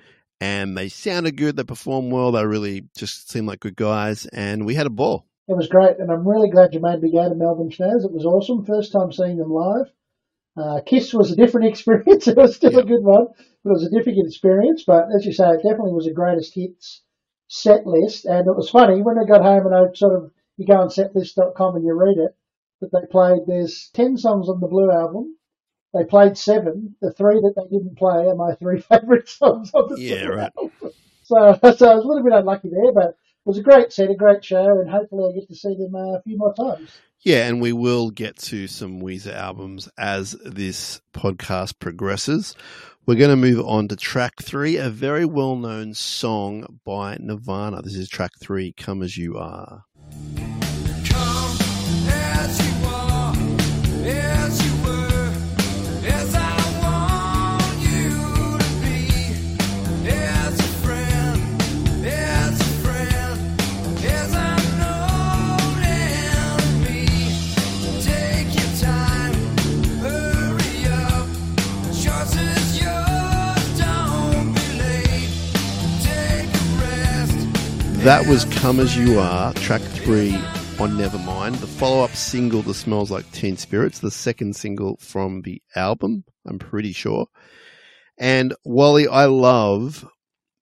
And 0.41 0.77
they 0.77 0.89
sounded 0.89 1.37
good. 1.37 1.55
They 1.55 1.63
performed 1.63 2.11
well. 2.11 2.31
They 2.33 2.45
really 2.45 2.85
just 2.97 3.29
seemed 3.31 3.47
like 3.47 3.61
good 3.61 3.75
guys, 3.75 4.25
and 4.27 4.65
we 4.65 4.75
had 4.75 4.85
a 4.85 4.89
ball. 4.89 5.25
It 5.47 5.55
was 5.55 5.67
great, 5.69 5.97
and 5.99 6.11
I'm 6.11 6.27
really 6.27 6.49
glad 6.49 6.73
you 6.73 6.81
made 6.81 7.01
me 7.01 7.11
go 7.11 7.29
to 7.29 7.35
Melbourne 7.35 7.69
Schnaz. 7.69 8.03
It 8.03 8.11
was 8.11 8.25
awesome. 8.25 8.65
First 8.65 8.91
time 8.91 9.11
seeing 9.11 9.37
them 9.37 9.51
live. 9.51 9.85
Uh, 10.57 10.81
Kiss 10.85 11.13
was 11.13 11.31
a 11.31 11.35
different 11.35 11.67
experience. 11.71 12.27
it 12.27 12.35
was 12.37 12.55
still 12.55 12.73
Yeah. 12.73 12.79
a 12.79 12.83
good 12.83 13.03
one, 13.03 13.27
but 13.63 13.69
it 13.69 13.73
was 13.73 13.85
a 13.85 13.89
different 13.95 14.19
experience. 14.27 14.83
But 14.85 15.05
as 15.15 15.25
you 15.25 15.31
say, 15.33 15.49
it 15.51 15.63
definitely 15.63 15.93
was 15.93 16.07
a 16.07 16.13
greatest 16.13 16.53
hits 16.55 17.01
set 17.47 17.85
list. 17.85 18.25
And 18.25 18.47
it 18.47 18.55
was 18.55 18.69
funny 18.69 19.01
when 19.01 19.17
I 19.19 19.25
got 19.25 19.43
home 19.43 19.65
and 19.67 19.75
I 19.75 19.93
sort 19.93 20.15
of, 20.15 20.31
you 20.57 20.65
go 20.65 20.75
on 20.75 20.87
setlist.com 20.89 21.75
and 21.75 21.85
you 21.85 21.93
read 21.93 22.17
it, 22.17 22.35
that 22.81 22.91
they 22.91 23.05
played, 23.11 23.41
there's 23.47 23.89
10 23.93 24.17
songs 24.17 24.49
on 24.49 24.59
the 24.59 24.67
Blue 24.67 24.91
album. 24.91 25.35
They 25.95 26.03
played 26.03 26.37
seven. 26.37 26.93
The 27.01 27.13
three 27.13 27.35
that 27.35 27.53
they 27.55 27.77
didn't 27.77 27.97
play 27.97 28.27
are 28.27 28.35
my 28.35 28.53
three 28.55 28.81
favourite 28.89 29.29
songs 29.29 29.71
on 29.73 29.87
the 29.89 30.01
Yeah, 30.01 30.25
right. 30.25 30.51
So, 31.23 31.57
so 31.61 31.89
I 31.89 31.95
was 31.95 32.03
a 32.03 32.07
little 32.07 32.23
bit 32.23 32.33
unlucky 32.33 32.69
there, 32.69 32.91
but 32.91 33.09
it 33.09 33.17
was 33.45 33.57
a 33.57 33.63
great 33.63 33.93
set, 33.93 34.11
a 34.11 34.15
great 34.15 34.43
show, 34.43 34.79
and 34.79 34.89
hopefully 34.89 35.31
I 35.31 35.39
get 35.39 35.47
to 35.47 35.55
see 35.55 35.73
them 35.73 35.95
uh, 35.95 36.17
a 36.17 36.21
few 36.21 36.37
more 36.37 36.53
times. 36.53 36.89
Yeah, 37.21 37.47
and 37.47 37.61
we 37.61 37.71
will 37.71 38.11
get 38.11 38.35
to 38.37 38.67
some 38.67 39.01
Weezer 39.01 39.33
albums 39.33 39.87
as 39.97 40.33
this 40.43 41.01
podcast 41.13 41.79
progresses. 41.79 42.55
We're 43.05 43.15
going 43.15 43.29
to 43.29 43.35
move 43.37 43.65
on 43.65 43.87
to 43.87 43.95
track 43.95 44.41
three, 44.41 44.75
a 44.75 44.89
very 44.89 45.25
well 45.25 45.55
known 45.55 45.93
song 45.93 46.79
by 46.83 47.17
Nirvana. 47.21 47.81
This 47.83 47.95
is 47.95 48.09
track 48.09 48.31
three, 48.39 48.73
Come 48.73 49.01
As 49.01 49.17
You 49.17 49.37
Are. 49.37 49.85
Come 50.35 51.57
That 78.05 78.27
was 78.27 78.45
Come 78.45 78.79
As 78.79 78.95
You 78.95 79.17
Are, 79.17 79.51
track 79.53 79.81
three 79.81 80.35
on 80.79 80.91
Nevermind, 80.91 81.59
the 81.59 81.65
follow 81.65 82.03
up 82.03 82.11
single 82.11 82.61
to 82.61 82.71
Smells 82.71 83.09
Like 83.09 83.29
Teen 83.31 83.57
Spirits, 83.57 83.97
the 83.97 84.11
second 84.11 84.55
single 84.55 84.97
from 84.97 85.41
the 85.41 85.59
album, 85.75 86.23
I'm 86.45 86.59
pretty 86.59 86.91
sure. 86.91 87.25
And 88.15 88.53
Wally, 88.63 89.07
I 89.07 89.25
love 89.25 90.07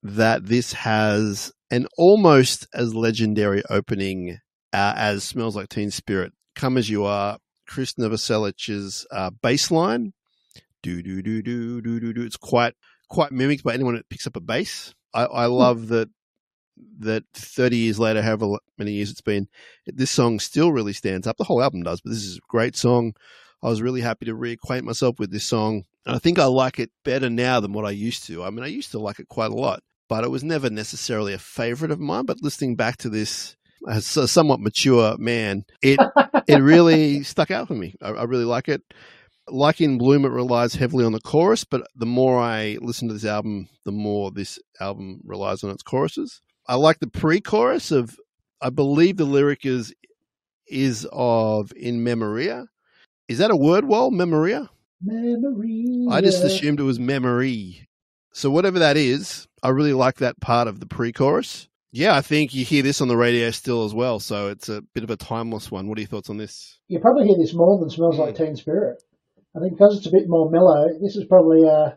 that 0.04 0.46
this 0.46 0.72
has 0.72 1.52
an 1.70 1.88
almost 1.98 2.66
as 2.74 2.96
legendary 2.96 3.62
opening 3.70 4.40
uh, 4.72 4.94
as 4.96 5.26
Smells 5.26 5.58
Like 5.58 5.68
Teen 5.68 5.92
Spirit. 5.92 6.32
Come 6.56 6.78
As 6.78 6.90
You 6.90 7.04
Are, 7.04 7.40
Chris 7.68 7.96
Novoselic's 7.96 9.06
uh, 9.12 9.32
bass 9.42 9.70
line. 9.70 10.14
Do, 10.82 11.04
do, 11.04 11.22
do, 11.22 11.42
do, 11.42 11.82
do, 11.82 12.00
do, 12.00 12.14
do. 12.14 12.22
It's 12.22 12.38
quite, 12.38 12.76
quite 13.10 13.34
mimicked 13.34 13.66
by 13.66 13.74
anyone 13.74 13.96
that 13.96 14.08
picks 14.08 14.28
up 14.28 14.38
a 14.38 14.40
bass. 14.40 14.96
I, 15.14 15.26
I 15.26 15.48
hmm. 15.48 15.52
love 15.52 15.88
that 15.90 16.10
that 17.00 17.24
30 17.34 17.78
years 17.78 18.00
later, 18.00 18.22
however 18.22 18.58
many 18.78 18.92
years 18.92 19.12
it's 19.12 19.22
been, 19.22 19.48
this 19.86 20.12
song 20.12 20.40
still 20.40 20.72
really 20.72 20.94
stands 20.94 21.28
up. 21.28 21.38
The 21.38 21.44
whole 21.44 21.62
album 21.62 21.84
does, 21.84 22.02
but 22.02 22.12
this 22.12 22.24
is 22.24 22.38
a 22.38 22.42
great 22.48 22.76
song. 22.76 23.14
I 23.64 23.70
was 23.70 23.82
really 23.82 24.02
happy 24.02 24.26
to 24.26 24.36
reacquaint 24.36 24.84
myself 24.84 25.20
with 25.20 25.32
this 25.32 25.46
song. 25.46 25.86
And 26.06 26.16
I 26.16 26.20
think 26.20 26.38
I 26.38 26.46
like 26.46 26.80
it 26.80 26.92
better 27.06 27.30
now 27.30 27.62
than 27.62 27.72
what 27.72 27.86
I 27.86 27.92
used 27.92 28.28
to. 28.28 28.44
I 28.44 28.50
mean, 28.50 28.64
I 28.64 28.68
used 28.68 28.92
to 28.92 29.00
like 29.00 29.20
it 29.20 29.30
quite 29.30 29.52
a 29.52 29.56
lot, 29.56 29.82
but 30.10 30.26
it 30.26 30.32
was 30.32 30.44
never 30.44 30.70
necessarily 30.70 31.34
a 31.34 31.38
favorite 31.38 31.92
of 31.92 32.00
mine. 32.00 32.26
But 32.26 32.42
listening 32.42 32.76
back 32.76 32.98
to 32.98 33.10
this 33.10 33.56
uh, 33.88 33.92
as 33.92 34.18
a 34.18 34.28
somewhat 34.28 34.60
mature 34.60 35.18
man, 35.18 35.64
it 35.82 36.00
it 36.48 36.58
really 36.62 37.24
stuck 37.24 37.52
out 37.52 37.70
for 37.70 37.76
me. 37.76 37.96
I, 38.02 38.10
I 38.10 38.24
really 38.24 38.46
like 38.46 38.68
it. 38.68 38.82
Like 39.48 39.82
in 39.82 39.98
Bloom, 39.98 40.26
it 40.26 40.30
relies 40.30 40.76
heavily 40.76 41.04
on 41.04 41.12
the 41.12 41.20
chorus, 41.20 41.64
but 41.64 41.86
the 41.96 42.06
more 42.06 42.40
I 42.40 42.78
listen 42.82 43.08
to 43.10 43.14
this 43.14 43.26
album, 43.26 43.68
the 43.84 43.92
more 43.92 44.32
this 44.32 44.58
album 44.80 45.22
relies 45.26 45.64
on 45.64 45.70
its 45.70 45.84
choruses. 45.84 46.42
I 46.68 46.76
like 46.76 47.00
the 47.00 47.08
pre-chorus 47.08 47.92
of. 47.92 48.20
I 48.62 48.70
believe 48.70 49.18
the 49.18 49.26
lyric 49.26 49.66
is 49.66 49.94
is 50.68 51.08
of 51.12 51.74
in 51.76 52.04
memoria. 52.04 52.66
Is 53.28 53.40
that 53.40 53.52
a 53.52 53.56
word? 53.56 53.86
Well, 53.86 54.12
memoria. 54.12 54.70
Memory. 55.02 56.08
I 56.10 56.22
just 56.22 56.44
assumed 56.44 56.80
it 56.80 56.84
was 56.84 57.00
memory. 57.00 57.88
So 58.34 58.50
whatever 58.50 58.80
that 58.80 58.96
is, 58.96 59.48
I 59.62 59.70
really 59.70 59.94
like 59.94 60.16
that 60.18 60.40
part 60.40 60.68
of 60.68 60.80
the 60.80 60.86
pre-chorus. 60.86 61.68
Yeah, 61.92 62.16
I 62.16 62.22
think 62.22 62.56
you 62.56 62.66
hear 62.66 62.82
this 62.82 63.02
on 63.02 63.08
the 63.08 63.18
radio 63.18 63.52
still 63.52 63.86
as 63.86 63.94
well, 63.94 64.20
so 64.20 64.48
it's 64.48 64.68
a 64.68 64.82
bit 64.96 65.04
of 65.04 65.12
a 65.12 65.16
timeless 65.16 65.70
one. 65.70 65.88
What 65.88 66.00
are 66.00 66.02
your 66.02 66.08
thoughts 66.08 66.30
on 66.30 66.38
this? 66.38 66.80
You 66.88 67.00
probably 67.00 67.28
hear 67.28 67.38
this 67.38 67.54
more 67.54 67.80
than 67.80 67.90
"Smells 67.90 68.18
Like 68.18 68.36
hmm. 68.36 68.44
Teen 68.46 68.56
Spirit." 68.56 69.04
I 69.56 69.60
think 69.60 69.74
because 69.74 69.98
it's 69.98 70.08
a 70.08 70.12
bit 70.12 70.28
more 70.28 70.50
mellow, 70.50 70.88
this 71.00 71.16
is 71.16 71.26
probably 71.26 71.70
uh, 71.70 71.92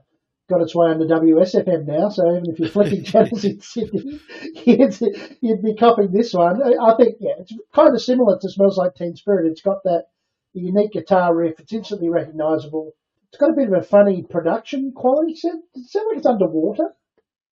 got 0.49 0.63
its 0.63 0.75
way 0.75 0.91
under 0.91 1.07
WSFM 1.07 1.87
now, 1.87 2.09
so 2.09 2.31
even 2.31 2.51
if 2.51 2.59
you're 2.59 2.69
flicking 2.69 3.05
channels 3.13 3.45
in 3.45 3.61
Sydney, 3.61 4.21
you'd, 4.65 4.99
you'd, 5.41 5.63
be 5.63 5.75
copying 5.75 6.13
this 6.13 6.33
one. 6.33 6.63
I 6.63 6.95
think, 6.97 7.17
yeah, 7.21 7.35
it's 7.41 7.53
kind 7.75 7.95
of 7.95 8.03
similar 8.03 8.39
to 8.39 8.49
Smells 8.49 8.79
Like 8.79 8.95
Teen 8.95 9.17
Spirit. 9.17 9.51
It's 9.51 9.63
got 9.63 9.83
that 9.85 10.07
unique 10.53 10.93
guitar 10.93 11.35
riff. 11.35 11.59
It's 11.61 11.73
instantly 11.73 12.09
recognisable. 12.09 12.93
It's 13.29 13.39
got 13.39 13.51
a 13.51 13.55
bit 13.55 13.69
of 13.69 13.75
a 13.75 13.83
funny 13.83 14.23
production 14.23 14.93
quality. 14.95 15.35
Does 15.35 15.45
it 15.75 15.91
sound 15.91 16.07
like 16.09 16.19
it's 16.19 16.27
underwater 16.27 16.95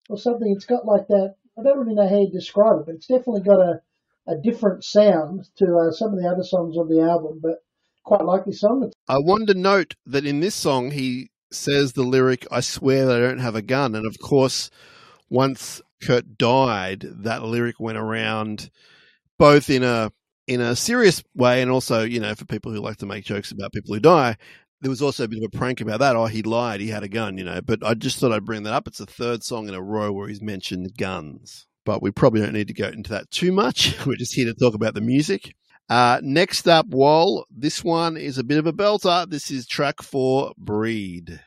or 0.09 0.16
something? 0.16 0.52
It's 0.54 0.66
got 0.66 0.87
like 0.87 1.09
that. 1.09 1.35
I 1.59 1.62
don't 1.62 1.78
really 1.78 1.94
know 1.94 2.09
how 2.09 2.20
you 2.20 2.30
describe 2.30 2.80
it, 2.80 2.87
but 2.87 2.94
it's 2.96 3.07
definitely 3.07 3.42
got 3.42 3.61
a, 3.61 3.80
a 4.26 4.37
different 4.37 4.85
sound 4.85 5.48
to 5.57 5.76
uh, 5.76 5.90
some 5.92 6.12
of 6.12 6.20
the 6.20 6.28
other 6.28 6.42
songs 6.42 6.76
on 6.76 6.88
the 6.88 7.02
album. 7.02 7.40
But 7.42 7.62
quite 8.04 8.24
like 8.24 8.44
this 8.44 8.61
song. 8.61 8.92
I 9.09 9.18
wanted 9.18 9.48
to 9.48 9.59
note 9.59 9.94
that 10.07 10.26
in 10.26 10.40
this 10.40 10.54
song 10.54 10.90
he 10.90 11.30
says 11.50 11.92
the 11.92 12.02
lyric, 12.02 12.46
I 12.50 12.61
swear 12.61 13.07
that 13.07 13.16
I 13.16 13.20
don't 13.20 13.38
have 13.38 13.54
a 13.54 13.62
gun. 13.62 13.94
And 13.94 14.07
of 14.07 14.18
course, 14.18 14.70
once 15.28 15.80
Kurt 16.02 16.37
died, 16.37 17.04
that 17.22 17.42
lyric 17.42 17.80
went 17.80 17.98
around 17.98 18.70
both 19.38 19.70
in 19.70 19.83
a 19.83 20.12
in 20.46 20.61
a 20.61 20.76
serious 20.76 21.22
way 21.35 21.62
and 21.62 21.70
also, 21.70 22.02
you 22.02 22.20
know, 22.20 22.35
for 22.35 22.44
people 22.44 22.70
who 22.70 22.78
like 22.78 22.98
to 22.98 23.07
make 23.07 23.24
jokes 23.24 23.50
about 23.50 23.72
people 23.72 23.94
who 23.94 24.00
die. 24.00 24.37
There 24.83 24.90
was 24.90 25.00
also 25.00 25.24
a 25.24 25.28
bit 25.28 25.42
of 25.42 25.50
a 25.52 25.57
prank 25.57 25.80
about 25.80 26.00
that. 26.00 26.16
Oh, 26.16 26.26
he 26.26 26.42
lied. 26.42 26.80
He 26.80 26.88
had 26.88 27.02
a 27.02 27.09
gun, 27.09 27.38
you 27.38 27.44
know. 27.44 27.62
But 27.62 27.83
I 27.83 27.94
just 27.94 28.18
thought 28.18 28.33
I'd 28.33 28.44
bring 28.44 28.64
that 28.64 28.74
up. 28.74 28.87
It's 28.87 28.98
the 28.98 29.07
third 29.07 29.42
song 29.42 29.68
in 29.68 29.74
a 29.74 29.80
row 29.80 30.12
where 30.12 30.28
he's 30.28 30.42
mentioned 30.42 30.98
guns. 30.98 31.66
But 31.87 32.02
we 32.02 32.11
probably 32.11 32.42
don't 32.42 32.52
need 32.52 32.68
to 32.68 32.74
go 32.74 32.88
into 32.88 33.11
that 33.11 33.30
too 33.30 33.50
much. 33.52 33.96
We're 34.07 34.16
just 34.16 34.35
here 34.35 34.44
to 34.44 34.54
talk 34.54 34.74
about 34.74 34.92
the 34.92 35.00
music. 35.00 35.54
Uh, 35.88 36.20
next 36.23 36.66
up, 36.66 36.87
Wall, 36.87 37.44
this 37.51 37.85
one 37.85 38.16
is 38.16 38.38
a 38.38 38.44
bit 38.44 38.59
of 38.59 38.66
a 38.66 38.73
belter. 38.73 39.29
This 39.29 39.51
is 39.51 39.66
track 39.66 40.03
four, 40.03 40.53
Breed. 40.57 41.40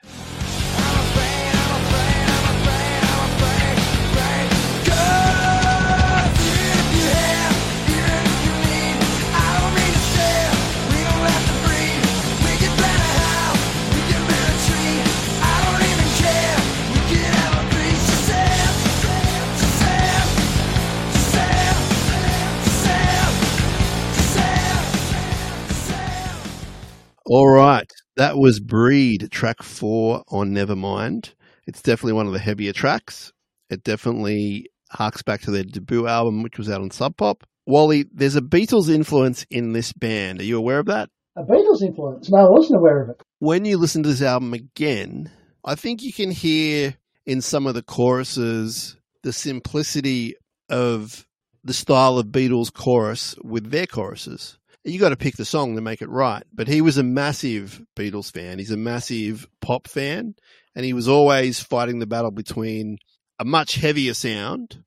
All 27.30 27.50
right. 27.50 27.92
That 28.16 28.38
was 28.38 28.62
Breed, 28.62 29.30
track 29.32 29.62
four 29.62 30.24
on 30.30 30.52
Nevermind. 30.52 31.34
It's 31.66 31.82
definitely 31.82 32.14
one 32.14 32.26
of 32.26 32.32
the 32.32 32.40
heavier 32.40 32.72
tracks. 32.72 33.34
It 33.70 33.84
definitely 33.84 34.68
harks 34.92 35.24
back 35.24 35.42
to 35.42 35.52
their 35.52 35.66
debut 35.66 36.08
album, 36.08 36.42
which 36.42 36.58
was 36.58 36.70
out 36.70 36.80
on 36.80 36.90
Sub 36.90 37.18
Pop. 37.18 37.44
Wally, 37.66 38.06
there's 38.14 38.38
a 38.38 38.42
Beatles 38.42 38.88
influence 38.90 39.46
in 39.50 39.74
this 39.74 39.92
band. 39.92 40.40
Are 40.40 40.46
you 40.46 40.58
aware 40.58 40.80
of 40.80 40.86
that? 40.86 41.10
A 41.36 41.44
Beatles 41.44 41.82
influence? 41.82 42.32
No, 42.32 42.38
I 42.38 42.50
wasn't 42.50 42.80
aware 42.80 43.04
of 43.04 43.10
it. 43.10 43.22
When 43.40 43.66
you 43.66 43.78
listen 43.78 44.04
to 44.04 44.10
this 44.10 44.22
album 44.22 44.54
again, 44.54 45.30
I 45.66 45.76
think 45.76 46.02
you 46.04 46.14
can 46.14 46.32
hear 46.32 46.96
in 47.26 47.42
some 47.42 47.68
of 47.68 47.76
the 47.76 47.84
choruses 47.84 48.96
the 49.24 49.34
simplicity 49.34 50.36
of 50.70 51.28
the 51.66 51.74
style 51.74 52.20
of 52.20 52.28
Beatles 52.28 52.72
chorus 52.72 53.36
with 53.44 53.70
their 53.70 53.86
choruses 53.86 54.58
you 54.88 55.00
got 55.00 55.10
to 55.10 55.18
pick 55.18 55.36
the 55.36 55.46
song 55.46 55.76
to 55.76 55.82
make 55.82 56.02
it 56.02 56.10
right. 56.10 56.44
But 56.54 56.68
he 56.68 56.82
was 56.82 56.98
a 56.98 57.04
massive 57.04 57.82
Beatles 57.96 58.32
fan. 58.32 58.60
He's 58.60 58.72
a 58.72 58.78
massive 58.78 59.48
pop 59.62 59.88
fan, 59.88 60.36
and 60.76 60.86
he 60.86 60.94
was 60.94 61.08
always 61.08 61.60
fighting 61.60 62.00
the 62.00 62.08
battle 62.08 62.32
between 62.32 62.98
a 63.40 63.46
much 63.46 63.76
heavier 63.76 64.14
sound 64.14 64.84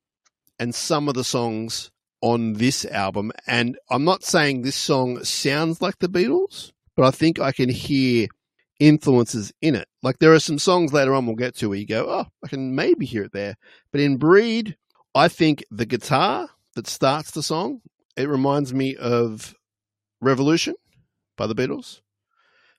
and 0.58 0.74
some 0.74 1.08
of 1.08 1.14
the 1.14 1.24
songs 1.24 1.90
on 2.22 2.54
this 2.54 2.84
album. 2.84 3.32
And 3.46 3.78
I'm 3.90 4.04
not 4.04 4.24
saying 4.24 4.62
this 4.62 4.76
song 4.76 5.22
sounds 5.24 5.80
like 5.80 5.98
the 5.98 6.08
Beatles, 6.08 6.72
but 6.96 7.06
I 7.06 7.10
think 7.10 7.38
I 7.38 7.52
can 7.52 7.68
hear 7.68 8.28
influences 8.78 9.52
in 9.60 9.74
it. 9.74 9.86
Like 10.02 10.18
there 10.18 10.32
are 10.32 10.40
some 10.40 10.58
songs 10.58 10.92
later 10.92 11.14
on 11.14 11.26
we'll 11.26 11.36
get 11.36 11.54
to 11.56 11.68
where 11.68 11.78
you 11.78 11.86
go, 11.86 12.06
oh, 12.08 12.26
I 12.42 12.48
can 12.48 12.74
maybe 12.74 13.06
hear 13.06 13.24
it 13.24 13.32
there. 13.32 13.56
But 13.92 14.00
in 14.00 14.16
Breed, 14.16 14.76
I 15.14 15.28
think 15.28 15.64
the 15.70 15.86
guitar 15.86 16.48
that 16.74 16.86
starts 16.86 17.30
the 17.30 17.42
song, 17.42 17.82
it 18.16 18.28
reminds 18.28 18.72
me 18.72 18.96
of 18.96 19.54
Revolution 20.20 20.74
by 21.36 21.46
the 21.46 21.54
Beatles. 21.54 22.00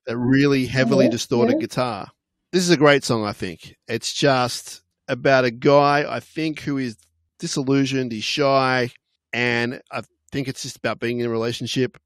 That 0.07 0.17
really 0.17 0.65
heavily 0.65 1.05
yeah, 1.05 1.11
distorted 1.11 1.53
yeah. 1.53 1.61
guitar. 1.61 2.11
This 2.51 2.63
is 2.63 2.69
a 2.69 2.77
great 2.77 3.03
song, 3.03 3.25
I 3.25 3.33
think. 3.33 3.75
It's 3.87 4.13
just 4.13 4.81
about 5.07 5.45
a 5.45 5.51
guy, 5.51 6.05
I 6.07 6.19
think, 6.19 6.61
who 6.61 6.77
is 6.77 6.97
disillusioned, 7.39 8.11
he's 8.11 8.23
shy, 8.23 8.91
and 9.33 9.81
I 9.91 10.01
think 10.31 10.47
it's 10.47 10.63
just 10.63 10.77
about 10.77 10.99
being 10.99 11.19
in 11.19 11.25
a 11.25 11.29
relationship. 11.29 11.97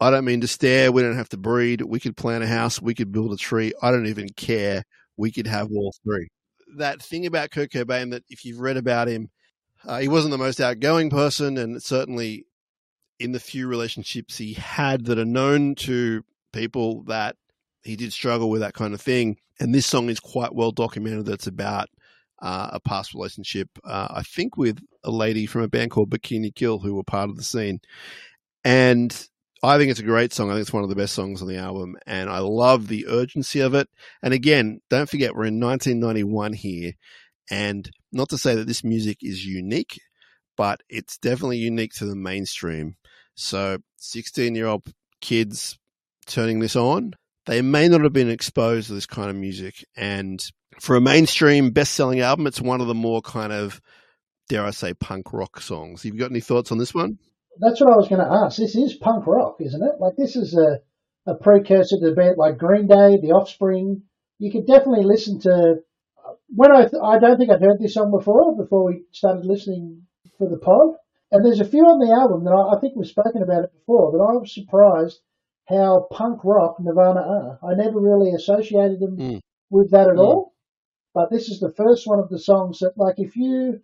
I 0.00 0.10
don't 0.10 0.24
mean 0.24 0.40
to 0.40 0.48
stare. 0.48 0.90
We 0.90 1.02
don't 1.02 1.16
have 1.16 1.28
to 1.30 1.36
breed. 1.36 1.82
We 1.82 2.00
could 2.00 2.16
plant 2.16 2.42
a 2.42 2.46
house. 2.46 2.80
We 2.80 2.94
could 2.94 3.12
build 3.12 3.32
a 3.32 3.36
tree. 3.36 3.72
I 3.82 3.90
don't 3.90 4.06
even 4.06 4.30
care. 4.30 4.84
We 5.16 5.30
could 5.30 5.46
have 5.46 5.68
all 5.70 5.92
three. 6.04 6.28
That 6.76 7.02
thing 7.02 7.26
about 7.26 7.50
Kurt 7.50 7.70
Cobain 7.70 8.12
that 8.12 8.24
if 8.30 8.44
you've 8.44 8.60
read 8.60 8.78
about 8.78 9.08
him, 9.08 9.28
uh, 9.84 9.98
he 9.98 10.08
wasn't 10.08 10.30
the 10.30 10.38
most 10.38 10.60
outgoing 10.60 11.10
person, 11.10 11.58
and 11.58 11.82
certainly 11.82 12.46
in 13.20 13.32
the 13.32 13.38
few 13.38 13.68
relationships 13.68 14.38
he 14.38 14.54
had 14.54 15.04
that 15.04 15.18
are 15.18 15.24
known 15.24 15.74
to 15.74 16.24
people 16.52 17.04
that 17.04 17.36
he 17.84 17.94
did 17.94 18.12
struggle 18.12 18.50
with 18.50 18.62
that 18.62 18.74
kind 18.74 18.94
of 18.94 19.00
thing. 19.00 19.36
And 19.60 19.74
this 19.74 19.86
song 19.86 20.08
is 20.08 20.18
quite 20.18 20.54
well 20.54 20.72
documented. 20.72 21.26
That's 21.26 21.46
about 21.46 21.88
uh, 22.40 22.70
a 22.72 22.80
past 22.80 23.12
relationship, 23.12 23.68
uh, 23.84 24.08
I 24.10 24.22
think, 24.22 24.56
with 24.56 24.80
a 25.04 25.10
lady 25.10 25.44
from 25.44 25.60
a 25.62 25.68
band 25.68 25.90
called 25.90 26.10
Bikini 26.10 26.54
Kill 26.54 26.78
who 26.78 26.94
were 26.94 27.04
part 27.04 27.28
of 27.28 27.36
the 27.36 27.42
scene. 27.42 27.80
And 28.64 29.28
I 29.62 29.76
think 29.76 29.90
it's 29.90 30.00
a 30.00 30.04
great 30.04 30.32
song. 30.32 30.48
I 30.48 30.54
think 30.54 30.62
it's 30.62 30.72
one 30.72 30.82
of 30.82 30.88
the 30.88 30.96
best 30.96 31.14
songs 31.14 31.42
on 31.42 31.48
the 31.48 31.58
album. 31.58 31.96
And 32.06 32.30
I 32.30 32.38
love 32.38 32.88
the 32.88 33.06
urgency 33.06 33.60
of 33.60 33.74
it. 33.74 33.88
And 34.22 34.32
again, 34.32 34.80
don't 34.88 35.08
forget, 35.08 35.34
we're 35.34 35.44
in 35.44 35.60
1991 35.60 36.54
here. 36.54 36.92
And 37.50 37.90
not 38.12 38.30
to 38.30 38.38
say 38.38 38.54
that 38.54 38.66
this 38.66 38.82
music 38.82 39.18
is 39.20 39.44
unique, 39.44 40.00
but 40.56 40.80
it's 40.88 41.18
definitely 41.18 41.58
unique 41.58 41.92
to 41.94 42.06
the 42.06 42.16
mainstream. 42.16 42.96
So 43.34 43.78
16 43.98 44.54
year 44.54 44.66
old 44.66 44.82
kids 45.20 45.78
turning 46.26 46.60
this 46.60 46.76
on, 46.76 47.14
they 47.46 47.62
may 47.62 47.88
not 47.88 48.02
have 48.02 48.12
been 48.12 48.30
exposed 48.30 48.88
to 48.88 48.94
this 48.94 49.06
kind 49.06 49.30
of 49.30 49.36
music. 49.36 49.84
And 49.96 50.42
for 50.78 50.96
a 50.96 51.00
mainstream 51.00 51.70
best 51.70 51.94
selling 51.94 52.20
album, 52.20 52.46
it's 52.46 52.60
one 52.60 52.80
of 52.80 52.86
the 52.86 52.94
more 52.94 53.22
kind 53.22 53.52
of 53.52 53.80
dare 54.50 54.64
I 54.64 54.70
say, 54.70 54.92
punk 54.94 55.32
rock 55.32 55.60
songs. 55.60 56.04
You've 56.04 56.18
got 56.18 56.30
any 56.30 56.40
thoughts 56.40 56.72
on 56.72 56.78
this 56.78 56.92
one? 56.92 57.18
That's 57.60 57.80
what 57.80 57.92
I 57.92 57.96
was 57.96 58.08
going 58.08 58.20
to 58.20 58.44
ask. 58.44 58.58
This 58.58 58.74
is 58.74 58.94
punk 58.94 59.26
rock, 59.26 59.56
isn't 59.60 59.82
it? 59.82 60.00
Like 60.00 60.16
this 60.16 60.36
is 60.36 60.54
a, 60.54 60.80
a 61.30 61.36
precursor 61.36 61.96
to 62.00 62.08
a 62.08 62.14
band 62.14 62.36
like 62.36 62.58
Green 62.58 62.86
Day, 62.86 63.18
The 63.22 63.32
Offspring. 63.32 64.02
You 64.38 64.50
could 64.50 64.66
definitely 64.66 65.04
listen 65.04 65.40
to. 65.40 65.76
When 66.48 66.72
I 66.72 66.88
I 67.02 67.18
don't 67.18 67.38
think 67.38 67.50
I'd 67.50 67.62
heard 67.62 67.78
this 67.80 67.94
song 67.94 68.10
before 68.10 68.56
before 68.56 68.84
we 68.84 69.04
started 69.12 69.44
listening 69.44 70.02
for 70.38 70.48
the 70.48 70.58
pod, 70.58 70.94
and 71.32 71.44
there's 71.44 71.60
a 71.60 71.64
few 71.64 71.84
on 71.84 71.98
the 71.98 72.12
album 72.14 72.44
that 72.44 72.52
I, 72.52 72.76
I 72.76 72.80
think 72.80 72.94
we've 72.96 73.06
spoken 73.06 73.42
about 73.42 73.64
it 73.64 73.72
before, 73.72 74.10
but 74.12 74.22
I 74.22 74.32
was 74.32 74.52
surprised 74.54 75.20
how 75.68 76.08
punk 76.10 76.40
rock 76.44 76.76
Nirvana 76.80 77.20
are. 77.20 77.58
I 77.62 77.74
never 77.74 78.00
really 78.00 78.34
associated 78.34 78.98
them 79.00 79.16
Mm. 79.16 79.40
with 79.70 79.90
that 79.92 80.08
at 80.08 80.16
Mm. 80.16 80.24
all. 80.26 80.52
But 81.14 81.30
this 81.30 81.48
is 81.48 81.60
the 81.60 81.72
first 81.72 82.06
one 82.06 82.18
of 82.20 82.28
the 82.28 82.38
songs 82.38 82.80
that, 82.80 82.96
like, 82.96 83.18
if 83.18 83.36
you 83.36 83.80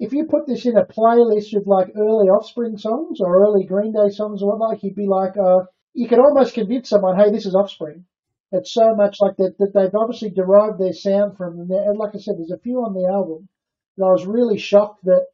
if 0.00 0.12
you 0.12 0.24
put 0.26 0.46
this 0.46 0.66
in 0.66 0.76
a 0.76 0.84
playlist 0.84 1.54
of 1.56 1.66
like 1.66 1.92
early 1.96 2.28
Offspring 2.28 2.76
songs 2.76 3.20
or 3.20 3.42
early 3.44 3.64
Green 3.64 3.92
Day 3.92 4.08
songs 4.10 4.42
or 4.42 4.50
whatnot, 4.50 4.82
you'd 4.82 4.96
be 4.96 5.06
like, 5.06 5.36
uh, 5.36 5.60
you 5.94 6.08
could 6.08 6.18
almost 6.18 6.54
convince 6.54 6.88
someone, 6.88 7.16
hey, 7.16 7.30
this 7.30 7.46
is 7.46 7.54
Offspring. 7.54 8.04
It's 8.50 8.72
so 8.72 8.94
much 8.96 9.18
like 9.20 9.36
that 9.36 9.56
that 9.58 9.72
they've 9.72 9.94
obviously 9.94 10.30
derived 10.30 10.78
their 10.80 10.92
sound 10.92 11.36
from. 11.36 11.60
And 11.60 11.98
like 11.98 12.14
I 12.14 12.18
said, 12.18 12.36
there's 12.36 12.50
a 12.50 12.58
few 12.58 12.78
on 12.78 12.94
the 12.94 13.08
album 13.08 13.48
that 13.96 14.04
I 14.04 14.10
was 14.10 14.26
really 14.26 14.58
shocked 14.58 15.04
that, 15.04 15.26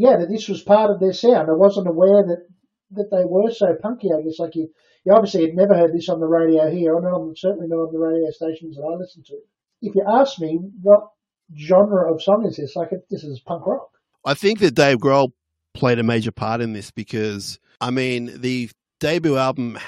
yeah, 0.00 0.16
that 0.16 0.30
this 0.30 0.48
was 0.48 0.62
part 0.62 0.90
of 0.90 0.98
their 0.98 1.12
sound. 1.12 1.50
I 1.50 1.52
wasn't 1.52 1.86
aware 1.86 2.24
that 2.24 2.46
that 2.92 3.10
they 3.10 3.22
were 3.26 3.50
so 3.52 3.76
punky. 3.80 4.08
I 4.10 4.22
guess 4.22 4.38
like 4.38 4.56
you, 4.56 4.70
you 5.04 5.12
obviously 5.12 5.42
had 5.42 5.54
never 5.54 5.74
heard 5.74 5.92
this 5.92 6.08
on 6.08 6.20
the 6.20 6.26
radio 6.26 6.70
here, 6.70 6.96
and 6.96 7.06
I'm 7.06 7.36
certainly 7.36 7.68
not 7.68 7.76
on 7.76 7.92
the 7.92 7.98
radio 7.98 8.30
stations 8.30 8.76
that 8.76 8.82
I 8.82 8.96
listen 8.96 9.22
to. 9.26 9.38
If 9.82 9.94
you 9.94 10.02
ask 10.08 10.40
me 10.40 10.58
what 10.80 11.10
genre 11.54 12.10
of 12.10 12.22
song 12.22 12.46
is 12.46 12.56
this, 12.56 12.76
like 12.76 12.88
this 13.10 13.24
is 13.24 13.40
punk 13.40 13.66
rock. 13.66 13.90
I 14.24 14.32
think 14.32 14.60
that 14.60 14.74
Dave 14.74 14.98
Grohl 14.98 15.32
played 15.74 15.98
a 15.98 16.02
major 16.02 16.32
part 16.32 16.62
in 16.62 16.72
this 16.72 16.90
because, 16.90 17.58
I 17.78 17.90
mean, 17.90 18.40
the 18.40 18.70
debut 19.00 19.36
album, 19.36 19.78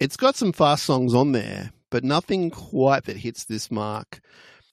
it's 0.00 0.16
got 0.16 0.34
some 0.34 0.52
fast 0.52 0.82
songs 0.82 1.14
on 1.14 1.30
there, 1.30 1.70
but 1.88 2.02
nothing 2.02 2.50
quite 2.50 3.04
that 3.04 3.16
hits 3.16 3.44
this 3.44 3.70
mark. 3.70 4.20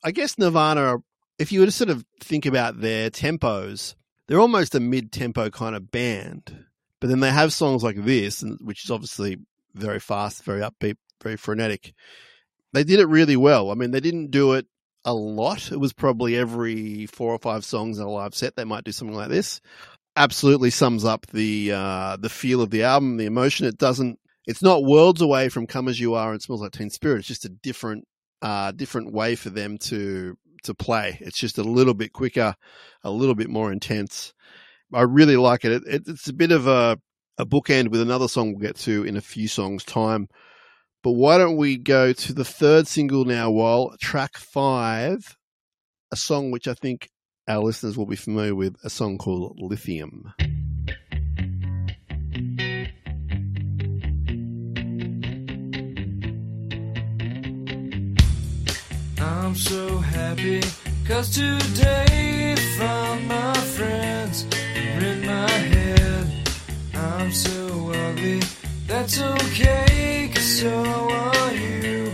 I 0.04 0.10
guess 0.10 0.40
Nirvana, 0.40 0.98
if 1.38 1.52
you 1.52 1.60
were 1.60 1.68
to 1.68 1.72
sort 1.72 1.92
of 1.92 2.04
think 2.22 2.48
about 2.48 2.82
their 2.82 3.12
tempos, 3.12 3.94
they're 4.30 4.40
almost 4.40 4.76
a 4.76 4.80
mid 4.80 5.12
tempo 5.12 5.50
kind 5.50 5.76
of 5.76 5.92
band. 5.92 6.66
But 7.02 7.10
then 7.10 7.20
they 7.20 7.32
have 7.32 7.52
songs 7.52 7.84
like 7.84 8.06
this, 8.06 8.44
which 8.62 8.86
is 8.86 8.92
obviously 8.92 9.38
very 9.74 10.00
fast, 10.00 10.44
very 10.44 10.62
upbeat, 10.62 10.98
very 11.24 11.36
frenetic. 11.36 11.94
They 12.72 12.84
did 12.84 13.00
it 13.00 13.08
really 13.08 13.36
well. 13.36 13.72
I 13.72 13.74
mean, 13.74 13.90
they 13.90 14.00
didn't 14.00 14.30
do 14.30 14.54
it 14.54 14.68
a 15.04 15.14
lot. 15.14 15.72
It 15.72 15.80
was 15.80 15.94
probably 15.94 16.38
every 16.38 17.08
four 17.08 17.34
or 17.34 17.40
five 17.40 17.66
songs 17.66 17.98
in 17.98 18.06
a 18.06 18.10
live 18.10 18.36
set 18.36 18.56
they 18.56 18.66
might 18.66 18.84
do 18.84 18.92
something 18.92 19.18
like 19.18 19.30
this. 19.30 19.62
Absolutely 20.16 20.70
sums 20.70 21.06
up 21.06 21.26
the 21.28 21.72
uh, 21.72 22.18
the 22.18 22.30
feel 22.30 22.62
of 22.62 22.70
the 22.70 22.84
album, 22.84 23.18
the 23.18 23.26
emotion. 23.26 23.66
It 23.66 23.80
doesn't. 23.80 24.20
It's 24.46 24.62
not 24.62 24.84
worlds 24.84 25.22
away 25.22 25.50
from 25.50 25.66
"Come 25.66 25.88
as 25.88 26.00
You 26.00 26.14
Are" 26.14 26.34
and 26.34 26.42
"Smells 26.42 26.62
Like 26.62 26.74
Teen 26.74 26.90
Spirit." 26.92 27.20
It's 27.20 27.28
just 27.28 27.46
a 27.46 27.50
different 27.50 28.06
uh, 28.42 28.74
different 28.74 29.12
way 29.12 29.36
for 29.36 29.50
them 29.50 29.78
to 29.78 30.38
to 30.64 30.74
play. 30.74 31.18
It's 31.22 31.38
just 31.38 31.58
a 31.58 31.64
little 31.64 31.94
bit 31.94 32.14
quicker, 32.14 32.56
a 33.04 33.12
little 33.12 33.36
bit 33.36 33.50
more 33.50 33.72
intense. 33.72 34.34
I 34.94 35.02
really 35.02 35.38
like 35.38 35.66
it. 35.66 35.72
it, 35.72 35.84
it 35.88 36.04
it's 36.08 36.28
a 36.28 36.34
bit 36.34 36.52
of 36.52 36.68
a 36.68 37.00
a 37.38 37.46
bookend 37.46 37.88
with 37.90 38.02
another 38.02 38.28
song 38.28 38.50
we'll 38.50 38.68
get 38.68 38.76
to 38.76 39.06
in 39.06 39.16
a 39.16 39.22
few 39.22 39.48
songs' 39.48 39.84
time. 39.86 40.28
But 41.02 41.12
why 41.12 41.38
don't 41.38 41.56
we 41.56 41.78
go 41.78 42.12
to 42.12 42.34
the 42.34 42.44
third 42.44 42.86
single 42.86 43.24
now, 43.24 43.50
while 43.50 43.96
track 44.02 44.38
five, 44.38 45.38
a 46.12 46.18
song 46.18 46.52
which 46.52 46.68
I 46.68 46.74
think 46.74 47.10
our 47.48 47.64
listeners 47.64 47.98
will 47.98 48.06
be 48.06 48.18
familiar 48.18 48.54
with, 48.54 48.76
a 48.84 48.90
song 48.90 49.18
called 49.18 49.58
Lithium. 49.58 50.34
I'm 59.30 59.54
so 59.54 60.00
happy 60.00 60.62
cause 61.08 61.30
today 61.30 62.56
found 62.80 63.28
my 63.28 63.54
friends 63.54 64.48
are 64.76 65.06
in 65.06 65.24
my 65.24 65.50
head. 65.50 66.50
I'm 66.96 67.32
so 67.32 67.92
ugly, 67.94 68.42
that's 68.88 69.22
okay 69.22 70.32
cause 70.34 70.60
so 70.62 71.12
are 71.12 71.54
you. 71.54 72.12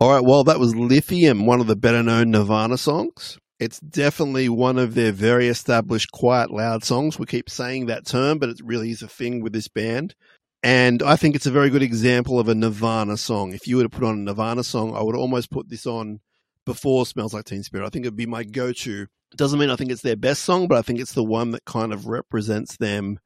All 0.00 0.10
right, 0.10 0.24
well, 0.24 0.42
that 0.42 0.58
was 0.58 0.74
Lithium, 0.74 1.46
one 1.46 1.60
of 1.60 1.68
the 1.68 1.76
better 1.76 2.02
known 2.02 2.32
Nirvana 2.32 2.76
songs. 2.76 3.38
It's 3.60 3.78
definitely 3.78 4.48
one 4.48 4.76
of 4.76 4.94
their 4.94 5.12
very 5.12 5.46
established, 5.46 6.10
quiet, 6.10 6.50
loud 6.50 6.82
songs. 6.82 7.20
We 7.20 7.26
keep 7.26 7.48
saying 7.48 7.86
that 7.86 8.04
term, 8.04 8.38
but 8.40 8.48
it 8.48 8.60
really 8.64 8.90
is 8.90 9.02
a 9.02 9.08
thing 9.08 9.40
with 9.40 9.52
this 9.52 9.68
band. 9.68 10.16
And 10.62 11.02
I 11.02 11.16
think 11.16 11.34
it's 11.34 11.46
a 11.46 11.50
very 11.50 11.70
good 11.70 11.82
example 11.82 12.38
of 12.38 12.48
a 12.48 12.54
Nirvana 12.54 13.16
song. 13.16 13.52
If 13.52 13.66
you 13.66 13.76
were 13.78 13.82
to 13.82 13.88
put 13.88 14.04
on 14.04 14.14
a 14.14 14.22
Nirvana 14.22 14.62
song, 14.62 14.94
I 14.94 15.02
would 15.02 15.16
almost 15.16 15.50
put 15.50 15.68
this 15.68 15.86
on 15.86 16.20
before 16.64 17.04
Smells 17.04 17.34
Like 17.34 17.46
Teen 17.46 17.64
Spirit. 17.64 17.84
I 17.84 17.90
think 17.90 18.04
it'd 18.04 18.16
be 18.16 18.26
my 18.26 18.44
go 18.44 18.72
to. 18.72 19.06
Doesn't 19.36 19.58
mean 19.58 19.70
I 19.70 19.76
think 19.76 19.90
it's 19.90 20.02
their 20.02 20.16
best 20.16 20.42
song, 20.42 20.68
but 20.68 20.78
I 20.78 20.82
think 20.82 21.00
it's 21.00 21.14
the 21.14 21.24
one 21.24 21.50
that 21.52 21.64
kind 21.64 21.92
of 21.92 22.06
represents 22.06 22.76
them 22.76 23.18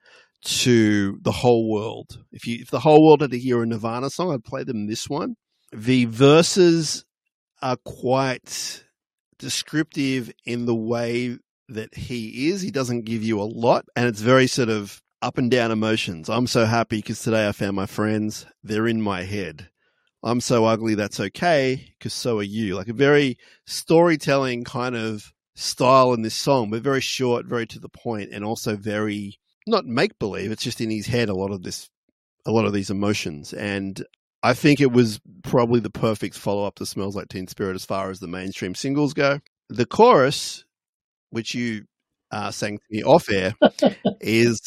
to 0.45 1.19
the 1.23 1.33
whole 1.33 1.71
world. 1.71 2.23
If 2.33 2.47
you 2.47 2.59
if 2.61 2.71
the 2.71 2.81
whole 2.81 3.05
world 3.05 3.21
had 3.21 3.33
to 3.33 3.39
hear 3.39 3.63
a 3.63 3.67
Nirvana 3.67 4.11
song, 4.11 4.33
I'd 4.33 4.45
play 4.45 4.65
them 4.65 4.87
this 4.87 5.09
one. 5.09 5.35
The 5.73 6.05
verses 6.07 7.05
are 7.61 7.77
quite 7.85 8.85
descriptive 9.39 10.31
in 10.45 10.67
the 10.67 10.75
way 10.75 11.39
that 11.69 11.95
he 11.95 12.49
is. 12.49 12.63
He 12.63 12.71
doesn't 12.71 13.05
give 13.05 13.23
you 13.23 13.41
a 13.41 13.45
lot, 13.45 13.85
and 13.97 14.07
it's 14.07 14.21
very 14.21 14.47
sort 14.47 14.69
of 14.69 15.03
up 15.27 15.39
and 15.39 15.51
down 15.51 15.73
emotions. 15.73 16.29
I'm 16.29 16.47
so 16.47 16.67
happy 16.67 16.99
because 16.99 17.21
today 17.21 17.49
I 17.49 17.53
found 17.53 17.75
my 17.75 17.87
friends. 17.87 18.47
They're 18.63 18.87
in 18.87 19.03
my 19.03 19.25
head. 19.25 19.69
I'm 20.23 20.41
so 20.41 20.67
ugly, 20.67 20.95
that's 20.95 21.19
okay 21.19 21.93
because 21.99 22.13
so 22.13 22.39
are 22.39 22.45
you. 22.45 22.77
Like 22.77 22.87
a 22.87 22.93
very 22.93 23.37
storytelling 23.67 24.63
kind 24.63 24.95
of 24.95 25.33
style 25.57 26.13
in 26.13 26.23
this 26.23 26.37
song, 26.37 26.71
but 26.71 26.81
very 26.81 27.01
short, 27.01 27.45
very 27.45 27.67
to 27.67 27.81
the 27.81 27.89
point, 27.89 28.31
and 28.33 28.45
also 28.45 28.77
very 28.77 29.41
not 29.67 29.85
make 29.85 30.17
believe. 30.21 30.53
It's 30.53 30.63
just 30.63 30.81
in 30.81 30.91
his 30.91 31.09
head 31.09 31.29
a 31.29 31.35
lot 31.35 31.51
of 31.51 31.65
this, 31.65 31.91
a 32.47 32.53
lot 32.53 32.65
of 32.65 32.73
these 32.73 32.91
emotions, 32.91 33.53
and 33.53 34.01
I 34.45 34.55
think 34.55 34.81
it 34.81 34.93
was 34.93 35.21
probably 35.43 35.81
the 35.81 35.91
perfect 35.91 36.39
follow 36.39 36.65
up 36.65 36.77
to 36.77 36.87
Smells 36.87 37.17
Like 37.17 37.31
Teen 37.31 37.49
Spirit 37.49 37.75
as 37.75 37.85
far 37.85 38.11
as 38.11 38.21
the 38.21 38.29
mainstream 38.29 38.77
singles 38.77 39.13
go. 39.13 39.41
The 39.71 39.87
chorus, 39.87 40.65
which 41.31 41.53
you 41.53 41.87
uh, 42.31 42.53
sang 42.53 42.79
to 42.79 42.85
me 42.91 43.03
off 43.03 43.29
air, 43.29 43.55
is 44.21 44.61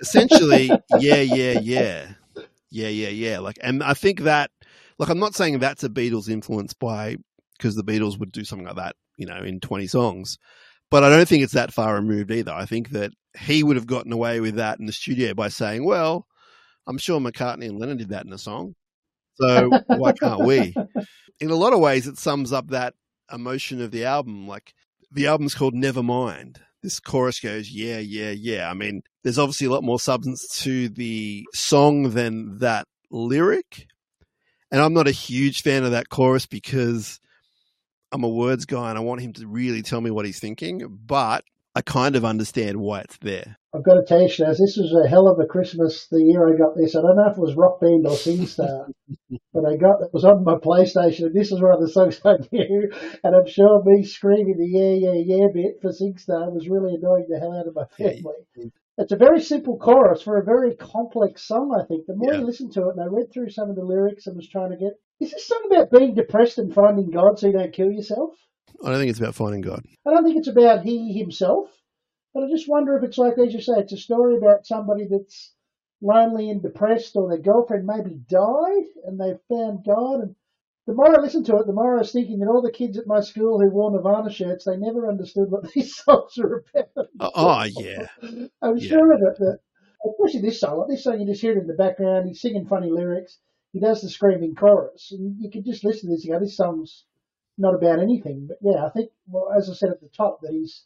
essentially 0.00 0.66
yeah, 0.98 1.20
yeah, 1.20 1.58
yeah, 1.60 2.08
yeah, 2.70 2.88
yeah, 2.88 3.08
yeah. 3.08 3.38
Like, 3.38 3.58
and 3.62 3.82
I 3.82 3.94
think 3.94 4.20
that, 4.22 4.50
like, 4.98 5.08
I'm 5.08 5.18
not 5.18 5.34
saying 5.34 5.58
that's 5.58 5.84
a 5.84 5.88
Beatles 5.88 6.28
influence 6.28 6.74
by 6.74 7.16
because 7.56 7.74
the 7.74 7.84
Beatles 7.84 8.18
would 8.18 8.32
do 8.32 8.44
something 8.44 8.66
like 8.66 8.76
that, 8.76 8.96
you 9.16 9.26
know, 9.26 9.38
in 9.38 9.60
20 9.60 9.86
songs. 9.86 10.38
But 10.90 11.04
I 11.04 11.10
don't 11.10 11.28
think 11.28 11.42
it's 11.42 11.52
that 11.52 11.72
far 11.72 11.94
removed 11.94 12.30
either. 12.30 12.52
I 12.52 12.64
think 12.64 12.90
that 12.90 13.12
he 13.38 13.62
would 13.62 13.76
have 13.76 13.86
gotten 13.86 14.12
away 14.12 14.40
with 14.40 14.54
that 14.54 14.78
in 14.80 14.86
the 14.86 14.92
studio 14.92 15.34
by 15.34 15.48
saying, 15.48 15.84
well, 15.84 16.26
I'm 16.86 16.98
sure 16.98 17.20
McCartney 17.20 17.68
and 17.68 17.78
Lennon 17.78 17.98
did 17.98 18.10
that 18.10 18.24
in 18.24 18.32
a 18.32 18.38
song. 18.38 18.74
So 19.34 19.70
why 19.86 20.12
can't 20.12 20.44
we? 20.44 20.74
In 21.40 21.50
a 21.50 21.54
lot 21.54 21.72
of 21.72 21.80
ways, 21.80 22.06
it 22.06 22.18
sums 22.18 22.52
up 22.52 22.68
that 22.68 22.94
emotion 23.32 23.82
of 23.82 23.90
the 23.90 24.06
album. 24.06 24.48
Like 24.48 24.72
the 25.12 25.26
album's 25.26 25.54
called 25.54 25.74
Nevermind. 25.74 26.56
This 26.82 27.00
chorus 27.00 27.40
goes, 27.40 27.70
yeah, 27.70 27.98
yeah, 27.98 28.30
yeah. 28.30 28.70
I 28.70 28.74
mean, 28.74 29.02
there's 29.22 29.38
obviously 29.38 29.66
a 29.66 29.70
lot 29.70 29.82
more 29.82 29.98
substance 29.98 30.46
to 30.62 30.88
the 30.88 31.44
song 31.52 32.10
than 32.10 32.58
that 32.58 32.86
lyric. 33.10 33.86
And 34.70 34.80
I'm 34.80 34.94
not 34.94 35.08
a 35.08 35.12
huge 35.12 35.62
fan 35.62 35.84
of 35.84 35.90
that 35.90 36.08
chorus 36.08 36.46
because 36.46 37.20
I'm 38.12 38.22
a 38.22 38.28
words 38.28 38.64
guy 38.64 38.90
and 38.90 38.98
I 38.98 39.02
want 39.02 39.20
him 39.20 39.32
to 39.34 39.46
really 39.46 39.82
tell 39.82 40.00
me 40.00 40.10
what 40.10 40.24
he's 40.26 40.38
thinking. 40.38 40.98
But 41.04 41.44
I 41.74 41.82
kind 41.82 42.16
of 42.16 42.24
understand 42.24 42.78
why 42.78 43.00
it's 43.00 43.18
there. 43.18 43.57
I've 43.74 43.84
got 43.84 43.94
to 43.94 44.04
tell 44.06 44.22
you, 44.22 44.28
this 44.28 44.78
was 44.80 44.94
a 45.04 45.08
hell 45.08 45.28
of 45.28 45.38
a 45.38 45.46
Christmas 45.46 46.06
the 46.10 46.22
year 46.22 46.48
I 46.48 46.56
got 46.56 46.74
this. 46.74 46.96
I 46.96 47.02
don't 47.02 47.16
know 47.16 47.30
if 47.30 47.36
it 47.36 47.40
was 47.40 47.54
Rock 47.54 47.80
Band 47.80 48.06
or 48.06 48.16
SingStar, 48.16 48.90
but 49.52 49.66
I 49.66 49.76
got 49.76 50.00
it 50.02 50.12
was 50.12 50.24
on 50.24 50.42
my 50.42 50.54
PlayStation, 50.54 51.26
and 51.26 51.34
this 51.34 51.52
is 51.52 51.60
one 51.60 51.74
of 51.74 51.80
the 51.80 51.88
songs 51.90 52.20
I 52.24 52.36
knew. 52.50 52.90
And 53.22 53.36
I'm 53.36 53.46
sure 53.46 53.82
me 53.84 54.04
screaming 54.04 54.56
the 54.56 54.66
yeah, 54.66 55.10
yeah, 55.12 55.20
yeah 55.38 55.46
bit 55.52 55.80
for 55.82 55.90
SingStar 55.90 56.50
was 56.50 56.68
really 56.68 56.94
annoying 56.94 57.26
the 57.28 57.38
hell 57.38 57.52
out 57.58 57.66
of 57.68 57.74
my 57.74 57.84
Yeah. 57.98 58.12
family. 58.22 58.72
It's 58.96 59.12
a 59.12 59.16
very 59.16 59.40
simple 59.40 59.76
chorus 59.78 60.22
for 60.22 60.38
a 60.38 60.44
very 60.44 60.74
complex 60.74 61.46
song, 61.46 61.78
I 61.78 61.86
think. 61.86 62.06
The 62.06 62.16
more 62.16 62.32
Yeah. 62.32 62.40
you 62.40 62.46
listen 62.46 62.70
to 62.70 62.88
it, 62.88 62.96
and 62.96 63.00
I 63.00 63.06
read 63.06 63.30
through 63.32 63.50
some 63.50 63.68
of 63.70 63.76
the 63.76 63.84
lyrics 63.84 64.26
and 64.26 64.34
was 64.34 64.48
trying 64.48 64.70
to 64.70 64.76
get, 64.76 64.94
is 65.20 65.30
this 65.30 65.46
song 65.46 65.68
about 65.70 65.90
being 65.90 66.14
depressed 66.14 66.58
and 66.58 66.72
finding 66.74 67.10
God 67.10 67.38
so 67.38 67.46
you 67.48 67.52
don't 67.52 67.72
kill 67.72 67.92
yourself? 67.92 68.30
I 68.82 68.90
don't 68.90 68.98
think 68.98 69.10
it's 69.10 69.20
about 69.20 69.34
finding 69.34 69.60
God. 69.60 69.84
I 70.06 70.10
don't 70.10 70.24
think 70.24 70.38
it's 70.38 70.48
about 70.48 70.84
he 70.84 71.12
himself, 71.12 71.68
but 72.38 72.46
I 72.46 72.50
just 72.50 72.68
wonder 72.68 72.96
if 72.96 73.02
it's 73.02 73.18
like, 73.18 73.36
as 73.38 73.52
you 73.52 73.60
say, 73.60 73.80
it's 73.80 73.92
a 73.92 73.96
story 73.96 74.36
about 74.36 74.64
somebody 74.66 75.06
that's 75.08 75.54
lonely 76.00 76.50
and 76.50 76.62
depressed, 76.62 77.16
or 77.16 77.28
their 77.28 77.38
girlfriend 77.38 77.84
maybe 77.84 78.14
died 78.28 78.84
and 79.04 79.18
they've 79.18 79.40
found 79.48 79.84
God. 79.84 80.20
And 80.20 80.36
the 80.86 80.94
more 80.94 81.18
I 81.18 81.20
listened 81.20 81.46
to 81.46 81.56
it, 81.56 81.66
the 81.66 81.72
more 81.72 81.96
I 81.96 81.98
was 81.98 82.12
thinking 82.12 82.38
that 82.38 82.48
all 82.48 82.62
the 82.62 82.70
kids 82.70 82.96
at 82.96 83.08
my 83.08 83.20
school 83.20 83.58
who 83.60 83.68
wore 83.70 83.90
Nirvana 83.90 84.30
shirts, 84.30 84.64
they 84.64 84.76
never 84.76 85.08
understood 85.08 85.50
what 85.50 85.68
these 85.74 85.96
songs 85.96 86.38
are 86.38 86.64
about. 86.76 87.08
Oh, 87.18 87.30
oh 87.34 87.64
yeah. 87.64 88.06
I'm 88.62 88.78
Yeah. 88.78 88.88
sure 88.88 89.12
of 89.12 89.20
it. 89.22 89.38
That, 89.40 89.58
especially 90.08 90.42
this 90.42 90.60
song. 90.60 90.78
Like 90.78 90.88
this 90.90 91.02
song, 91.04 91.18
you 91.20 91.26
just 91.26 91.40
hear 91.40 91.52
it 91.56 91.62
in 91.62 91.66
the 91.66 91.74
background. 91.74 92.28
He's 92.28 92.40
singing 92.40 92.66
funny 92.66 92.90
lyrics. 92.90 93.38
He 93.72 93.80
does 93.80 94.00
the 94.00 94.08
screaming 94.08 94.54
chorus, 94.54 95.10
and 95.10 95.36
you 95.42 95.50
can 95.50 95.64
just 95.64 95.82
listen 95.84 96.08
to 96.08 96.14
this. 96.14 96.24
and 96.24 96.34
go, 96.34 96.38
this 96.40 96.56
song's 96.56 97.04
not 97.58 97.74
about 97.74 97.98
anything. 97.98 98.46
But 98.46 98.58
yeah, 98.62 98.86
I 98.86 98.90
think, 98.90 99.10
well, 99.26 99.50
as 99.56 99.68
I 99.68 99.74
said 99.74 99.90
at 99.90 100.00
the 100.00 100.08
top, 100.08 100.40
that 100.42 100.52
he's 100.52 100.84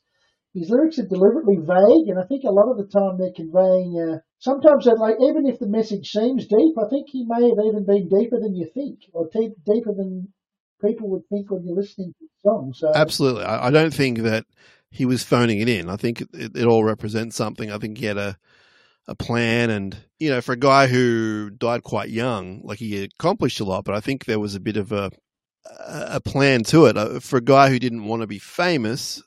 his 0.55 0.69
lyrics 0.71 0.99
are 0.99 1.07
deliberately 1.07 1.57
vague, 1.57 2.09
and 2.09 2.19
I 2.19 2.27
think 2.27 2.45
a 2.45 2.53
lot 2.53 2.71
of 2.71 2.77
the 2.77 2.87
time 2.87 3.17
they're 3.17 3.33
conveying. 3.35 3.97
Uh, 3.97 4.19
sometimes, 4.39 4.85
they're 4.85 4.97
like 4.97 5.17
even 5.21 5.47
if 5.47 5.59
the 5.59 5.69
message 5.69 6.11
seems 6.11 6.47
deep, 6.47 6.75
I 6.79 6.89
think 6.89 7.09
he 7.09 7.25
may 7.27 7.49
have 7.49 7.59
even 7.65 7.87
been 7.87 8.09
deeper 8.09 8.39
than 8.39 8.55
you 8.55 8.69
think, 8.75 9.01
or 9.13 9.29
deep, 9.33 9.53
deeper 9.65 9.95
than 9.97 10.33
people 10.85 11.09
would 11.11 11.27
think 11.29 11.51
when 11.51 11.65
you're 11.65 11.77
listening 11.77 12.13
to 12.19 12.27
the 12.27 12.51
song. 12.51 12.73
So 12.75 12.93
Absolutely. 12.95 13.45
I, 13.45 13.69
I 13.69 13.71
don't 13.71 13.95
think 13.95 14.19
that 14.19 14.45
he 14.91 15.07
was 15.07 15.23
phoning 15.23 15.61
it 15.61 15.69
in. 15.69 15.89
I 15.89 15.97
think 15.97 16.21
it, 16.21 16.57
it 16.57 16.67
all 16.67 16.85
represents 16.85 17.37
something. 17.37 17.71
I 17.71 17.79
think 17.79 17.99
he 17.99 18.07
had 18.07 18.19
a 18.19 18.37
a 19.09 19.15
plan, 19.17 19.71
and 19.71 19.97
you 20.19 20.31
know, 20.31 20.41
for 20.41 20.53
a 20.53 20.59
guy 20.59 20.87
who 20.87 21.51
died 21.51 21.83
quite 21.83 22.11
young, 22.11 22.61
like 22.63 22.79
he 22.79 23.03
accomplished 23.03 23.59
a 23.61 23.65
lot, 23.65 23.85
but 23.85 23.95
I 23.95 24.01
think 24.01 24.25
there 24.25 24.39
was 24.39 24.55
a 24.55 24.61
bit 24.61 24.77
of 24.77 24.93
a 24.93 25.11
a 25.89 26.21
plan 26.21 26.65
to 26.65 26.87
it. 26.87 26.97
Uh, 26.97 27.21
For 27.21 27.39
a 27.39 27.43
guy 27.43 27.69
who 27.71 27.79
didn't 27.79 28.05
want 28.05 28.23
to 28.23 28.27
be 28.27 28.39
famous, 28.39 29.23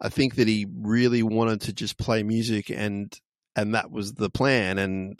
I 0.00 0.08
think 0.08 0.34
that 0.36 0.48
he 0.48 0.66
really 0.74 1.22
wanted 1.22 1.62
to 1.62 1.72
just 1.72 1.98
play 1.98 2.22
music, 2.22 2.70
and 2.70 3.12
and 3.54 3.74
that 3.74 3.90
was 3.90 4.12
the 4.14 4.30
plan. 4.30 4.78
And 4.78 5.18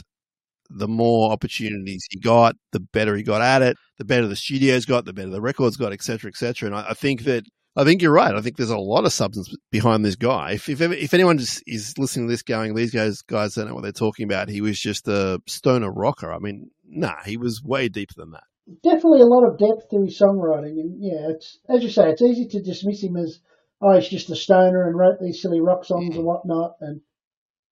the 0.68 0.88
more 0.88 1.32
opportunities 1.32 2.06
he 2.10 2.18
got, 2.18 2.56
the 2.72 2.80
better 2.80 3.16
he 3.16 3.22
got 3.22 3.40
at 3.40 3.62
it. 3.62 3.76
The 3.98 4.04
better 4.04 4.26
the 4.26 4.36
studios 4.36 4.84
got, 4.84 5.04
the 5.04 5.12
better 5.12 5.30
the 5.30 5.40
records 5.40 5.76
got, 5.76 5.92
et 5.92 6.02
cetera, 6.02 6.28
et 6.28 6.36
cetera. 6.36 6.66
And 6.66 6.76
I, 6.76 6.90
I 6.90 6.94
think 6.94 7.22
that 7.24 7.44
I 7.76 7.84
think 7.84 8.02
you're 8.02 8.12
right. 8.12 8.34
I 8.34 8.40
think 8.40 8.56
there's 8.56 8.70
a 8.70 8.78
lot 8.78 9.04
of 9.04 9.12
substance 9.12 9.54
behind 9.70 10.04
this 10.04 10.16
guy. 10.16 10.52
If 10.52 10.68
if, 10.68 10.80
if 10.80 11.14
anyone 11.14 11.38
just 11.38 11.62
is 11.66 11.96
listening 11.98 12.26
to 12.26 12.32
this, 12.32 12.42
going, 12.42 12.74
these 12.74 12.90
guys 12.90 13.22
guys 13.22 13.54
don't 13.54 13.68
know 13.68 13.74
what 13.74 13.82
they're 13.82 13.92
talking 13.92 14.24
about. 14.24 14.48
He 14.48 14.60
was 14.60 14.80
just 14.80 15.06
a 15.08 15.40
stoner 15.46 15.90
rocker. 15.90 16.32
I 16.32 16.38
mean, 16.38 16.70
nah, 16.86 17.22
he 17.24 17.36
was 17.36 17.62
way 17.62 17.88
deeper 17.88 18.14
than 18.16 18.32
that. 18.32 18.44
definitely 18.82 19.20
a 19.20 19.26
lot 19.26 19.46
of 19.46 19.58
depth 19.58 19.88
to 19.90 20.02
his 20.02 20.18
songwriting, 20.18 20.80
and 20.80 20.96
yeah, 21.02 21.28
it's 21.30 21.58
as 21.68 21.82
you 21.82 21.90
say, 21.90 22.10
it's 22.10 22.22
easy 22.22 22.46
to 22.48 22.62
dismiss 22.62 23.02
him 23.02 23.16
as 23.16 23.40
oh, 23.80 23.94
he's 23.98 24.08
just 24.08 24.30
a 24.30 24.36
stoner 24.36 24.86
and 24.86 24.96
wrote 24.96 25.20
these 25.20 25.40
silly 25.42 25.60
rock 25.60 25.84
songs 25.84 26.16
and 26.16 26.24
whatnot. 26.24 26.76
And 26.80 27.00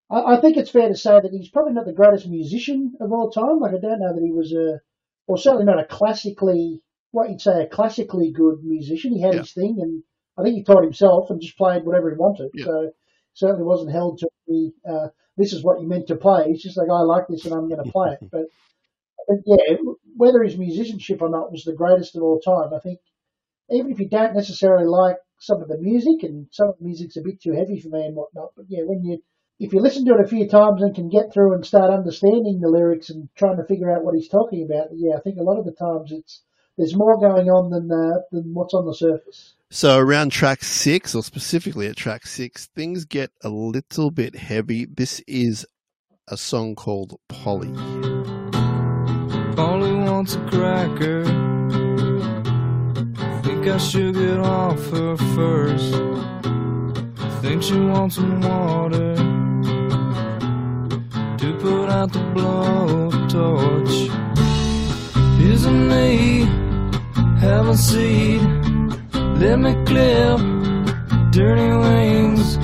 I, 0.10 0.36
I 0.38 0.42
think 0.42 0.58
it's 0.58 0.70
fair 0.72 0.88
to 0.90 0.96
say 0.96 1.20
that 1.20 1.32
he's 1.32 1.50
probably 1.50 1.74
not 1.74 1.86
the 1.86 1.94
greatest 1.94 2.28
musician 2.28 2.94
of 3.00 3.12
all 3.12 3.32
time. 3.32 3.60
Like 3.60 3.74
I 3.74 3.80
don't 3.80 4.00
know 4.00 4.14
that 4.14 4.24
he 4.24 4.32
was 4.32 4.54
a, 4.54 4.80
or 5.28 5.38
certainly 5.38 5.66
not 5.66 5.80
a 5.80 5.86
classically 5.86 6.82
what 7.12 7.30
you'd 7.30 7.42
say 7.42 7.62
a 7.64 7.68
classically 7.68 8.32
good 8.32 8.64
musician. 8.64 9.14
He 9.14 9.22
had 9.22 9.36
Yeah. 9.36 9.42
his 9.42 9.54
thing, 9.54 9.78
and 9.80 10.04
I 10.38 10.44
think 10.44 10.56
he 10.56 10.64
taught 10.64 10.84
himself 10.84 11.30
and 11.30 11.40
just 11.40 11.58
played 11.58 11.86
whatever 11.86 12.10
he 12.10 12.18
wanted. 12.18 12.50
Yeah. 12.54 12.66
So 12.66 12.92
certainly 13.36 13.64
wasn't 13.64 13.92
held 13.92 14.20
to 14.20 14.30
the 14.48 14.72
uh, 14.90 15.08
this 15.38 15.54
is 15.54 15.64
what 15.64 15.82
you 15.82 15.88
meant 15.88 16.08
to 16.08 16.16
play. 16.16 16.48
He's 16.50 16.62
just 16.64 16.78
like 16.78 16.90
I 16.90 17.00
like 17.02 17.26
this 17.28 17.46
and 17.46 17.54
I'm 17.54 17.70
going 17.70 17.84
to 17.84 17.92
play 17.92 18.18
it. 18.20 18.30
But 18.32 18.46
but 19.28 19.38
yeah, 19.46 19.78
whether 20.18 20.44
his 20.44 20.58
musicianship 20.58 21.22
or 21.22 21.30
not 21.30 21.52
was 21.52 21.64
the 21.64 21.74
greatest 21.74 22.16
of 22.18 22.24
all 22.24 22.40
time, 22.42 22.74
I 22.74 22.80
think 22.80 23.00
even 23.70 23.92
if 23.92 24.00
you 24.00 24.10
don't 24.10 24.36
necessarily 24.36 24.86
like 24.86 25.16
some 25.44 25.62
of 25.62 25.68
the 25.68 25.78
music 25.78 26.24
and 26.24 26.48
some 26.52 26.70
of 26.70 26.78
the 26.80 26.86
music's 26.86 27.18
a 27.18 27.22
bit 27.22 27.42
too 27.42 27.52
heavy 27.52 27.80
for 27.80 27.90
me 27.90 28.06
and 28.06 28.16
whatnot, 28.16 28.52
but 28.56 28.66
yeah, 28.70 28.84
when 28.86 29.04
you 29.04 29.22
if 29.60 29.74
you 29.74 29.82
listen 29.82 30.06
to 30.06 30.14
it 30.14 30.26
a 30.26 30.28
few 30.28 30.48
times 30.48 30.82
and 30.82 30.96
can 30.96 31.10
get 31.10 31.32
through 31.32 31.54
and 31.54 31.66
start 31.66 31.92
understanding 31.92 32.60
the 32.60 32.70
lyrics 32.70 33.10
and 33.10 33.30
trying 33.36 33.58
to 33.58 33.66
figure 33.66 33.92
out 33.92 34.04
what 34.04 34.16
he's 34.16 34.30
talking 34.30 34.64
about, 34.64 34.88
yeah, 34.94 35.16
I 35.16 35.20
think 35.20 35.38
a 35.38 35.44
lot 35.44 35.60
of 35.60 35.66
the 35.66 35.74
times 35.74 36.12
it's 36.12 36.42
there's 36.78 36.96
more 36.96 37.20
going 37.20 37.50
on 37.50 37.70
than 37.70 37.92
uh, 37.92 38.20
than 38.32 38.54
what's 38.54 38.74
on 38.74 38.86
the 38.86 38.96
surface. 38.96 39.54
So 39.70 39.98
around 40.00 40.32
track 40.32 40.64
six, 40.64 41.14
or 41.14 41.24
specifically 41.24 41.88
at 41.88 41.98
track 41.98 42.26
six, 42.26 42.68
things 42.68 43.06
get 43.06 43.32
a 43.44 43.50
little 43.50 44.12
bit 44.12 44.36
heavy. 44.36 44.86
This 44.86 45.20
is 45.28 45.66
a 46.28 46.38
song 46.38 46.76
called 46.76 47.20
Polly. 47.28 47.74
Polly 49.56 49.94
wants 49.94 50.36
a 50.36 50.40
cracker. 50.50 51.63
Think 53.64 53.76
I 53.76 53.78
should 53.78 54.16
get 54.16 54.40
off 54.42 54.90
her 54.90 55.16
first. 55.16 55.94
Think 57.42 57.64
she 57.64 57.80
wants 57.80 58.16
some 58.16 58.42
water 58.42 59.16
to 61.38 61.58
put 61.62 61.90
out 61.90 62.12
the 62.12 62.20
blowtorch. 62.36 64.10
Here's 65.40 65.64
a 65.64 65.72
me, 65.72 66.44
have 67.40 67.70
a 67.70 67.78
seat. 67.78 68.42
Let 69.40 69.60
me 69.60 69.74
clip 69.86 70.42
dirty 71.32 71.70
wings. 71.78 72.58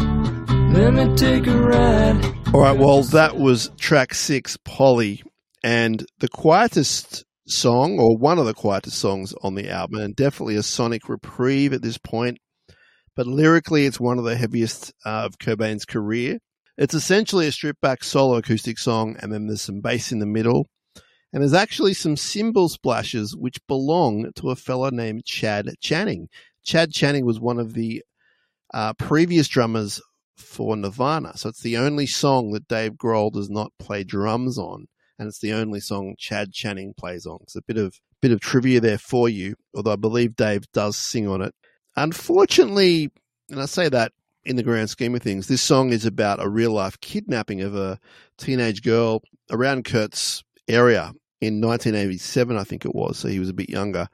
Let 0.74 0.94
me 0.96 1.16
take 1.16 1.48
a 1.48 1.58
ride. 1.58 2.26
All 2.54 2.60
right, 2.60 2.78
well, 2.78 3.04
that 3.04 3.38
was 3.38 3.72
track 3.80 4.14
six, 4.14 4.58
Polly, 4.66 5.24
and 5.64 6.06
the 6.20 6.28
quietest 6.28 7.24
song, 7.52 8.00
or 8.00 8.18
one 8.18 8.40
of 8.40 8.46
the 8.46 8.54
quietest 8.54 8.98
songs 8.98 9.34
on 9.42 9.56
the 9.56 9.70
album, 9.70 10.00
and 10.00 10.16
definitely 10.16 10.56
a 10.56 10.64
sonic 10.64 11.10
reprieve 11.10 11.74
at 11.74 11.82
this 11.82 11.98
point. 11.98 12.38
But 13.16 13.28
lyrically, 13.28 13.86
it's 13.86 14.00
one 14.00 14.18
of 14.18 14.24
the 14.24 14.38
heaviest 14.38 14.94
uh, 15.06 15.26
of 15.26 15.38
Cobain's 15.38 15.86
career. 15.86 16.40
It's 16.78 16.94
essentially 16.94 17.48
a 17.48 17.52
stripped 17.52 17.82
back 17.82 18.04
solo 18.04 18.38
acoustic 18.38 18.78
song, 18.78 19.18
and 19.20 19.34
then 19.34 19.48
there's 19.48 19.62
some 19.62 19.82
bass 19.82 20.12
in 20.12 20.20
the 20.20 20.26
middle. 20.26 20.68
And 21.34 21.44
there's 21.44 21.54
actually 21.54 21.94
some 21.94 22.16
cymbal 22.16 22.70
splashes 22.70 23.36
which 23.36 23.60
belong 23.68 24.32
to 24.36 24.50
a 24.50 24.56
fellow 24.56 24.90
named 24.90 25.26
Chad 25.26 25.70
Channing. 25.82 26.28
Chad 26.64 26.92
Channing 26.92 27.26
was 27.26 27.40
one 27.40 27.60
of 27.60 27.74
the 27.74 28.02
uh, 28.74 28.94
previous 28.94 29.48
drummers 29.48 30.02
for 30.38 30.76
Nirvana. 30.76 31.38
So 31.38 31.50
it's 31.50 31.62
the 31.62 31.78
only 31.78 32.08
song 32.08 32.52
that 32.52 32.68
Dave 32.68 32.94
Grohl 32.94 33.32
does 33.32 33.50
not 33.50 33.72
play 33.78 34.04
drums 34.04 34.58
on, 34.58 34.88
and 35.20 35.28
it's 35.28 35.40
the 35.40 35.54
only 35.54 35.80
song 35.80 36.16
Chad 36.18 36.52
Channing 36.52 36.94
plays 36.98 37.26
on. 37.26 37.40
It's 37.44 37.56
a 37.56 37.62
bit 37.62 37.78
of 37.78 38.00
bit 38.22 38.32
of 38.32 38.40
trivia 38.40 38.80
there 38.80 38.98
for 38.98 39.30
you, 39.30 39.56
although 39.76 39.94
I 39.94 39.98
believe 39.98 40.36
Dave 40.36 40.70
does 40.72 40.98
sing 40.98 41.28
on 41.28 41.42
it. 41.42 41.54
Unfortunately, 41.96 43.12
and 43.50 43.62
I 43.62 43.66
say 43.66 43.90
that 43.90 44.14
in 44.44 44.56
the 44.56 44.64
grand 44.64 44.90
scheme 44.90 45.16
of 45.16 45.22
things, 45.22 45.48
this 45.48 45.62
song 45.62 45.92
is 45.92 46.06
about 46.06 46.44
a 46.44 46.50
real 46.50 46.72
life 46.72 47.00
kidnapping 47.02 47.62
of 47.62 47.76
a 47.76 48.00
teenage 48.38 48.82
girl 48.82 49.22
around 49.52 49.86
Kurt's 49.86 50.44
area 50.68 51.14
in 51.42 51.62
1987, 51.62 52.58
I 52.58 52.64
think 52.64 52.86
it 52.86 52.96
was. 52.96 53.18
So 53.18 53.28
he 53.28 53.40
was 53.40 53.50
a 53.50 53.54
bit 53.54 53.70
younger 53.70 54.08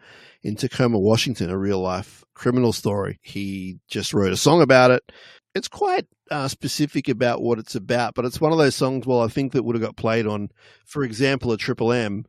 in 0.44 0.56
Tacoma, 0.56 1.00
Washington, 1.00 1.50
a 1.50 1.58
real 1.58 1.80
life 1.80 2.24
criminal 2.34 2.74
story. 2.74 3.20
He 3.22 3.80
just 3.88 4.14
wrote 4.14 4.34
a 4.34 4.38
song 4.38 4.62
about 4.62 4.92
it. 4.92 5.12
It's 5.56 5.68
quite 5.68 6.06
uh, 6.32 6.48
specific 6.48 7.08
about 7.10 7.42
what 7.42 7.60
it's 7.60 7.76
about, 7.76 8.16
but 8.16 8.26
it's 8.26 8.42
one 8.42 8.52
of 8.52 8.58
those 8.58 8.76
songs, 8.76 9.06
well, 9.06 9.22
I 9.22 9.28
think 9.28 9.54
that 9.54 9.64
would 9.64 9.76
have 9.76 9.84
got 9.84 9.96
played 9.96 10.26
on, 10.28 10.50
for 10.86 11.04
example, 11.04 11.52
a 11.52 11.58
Triple 11.58 11.92
M, 11.94 12.26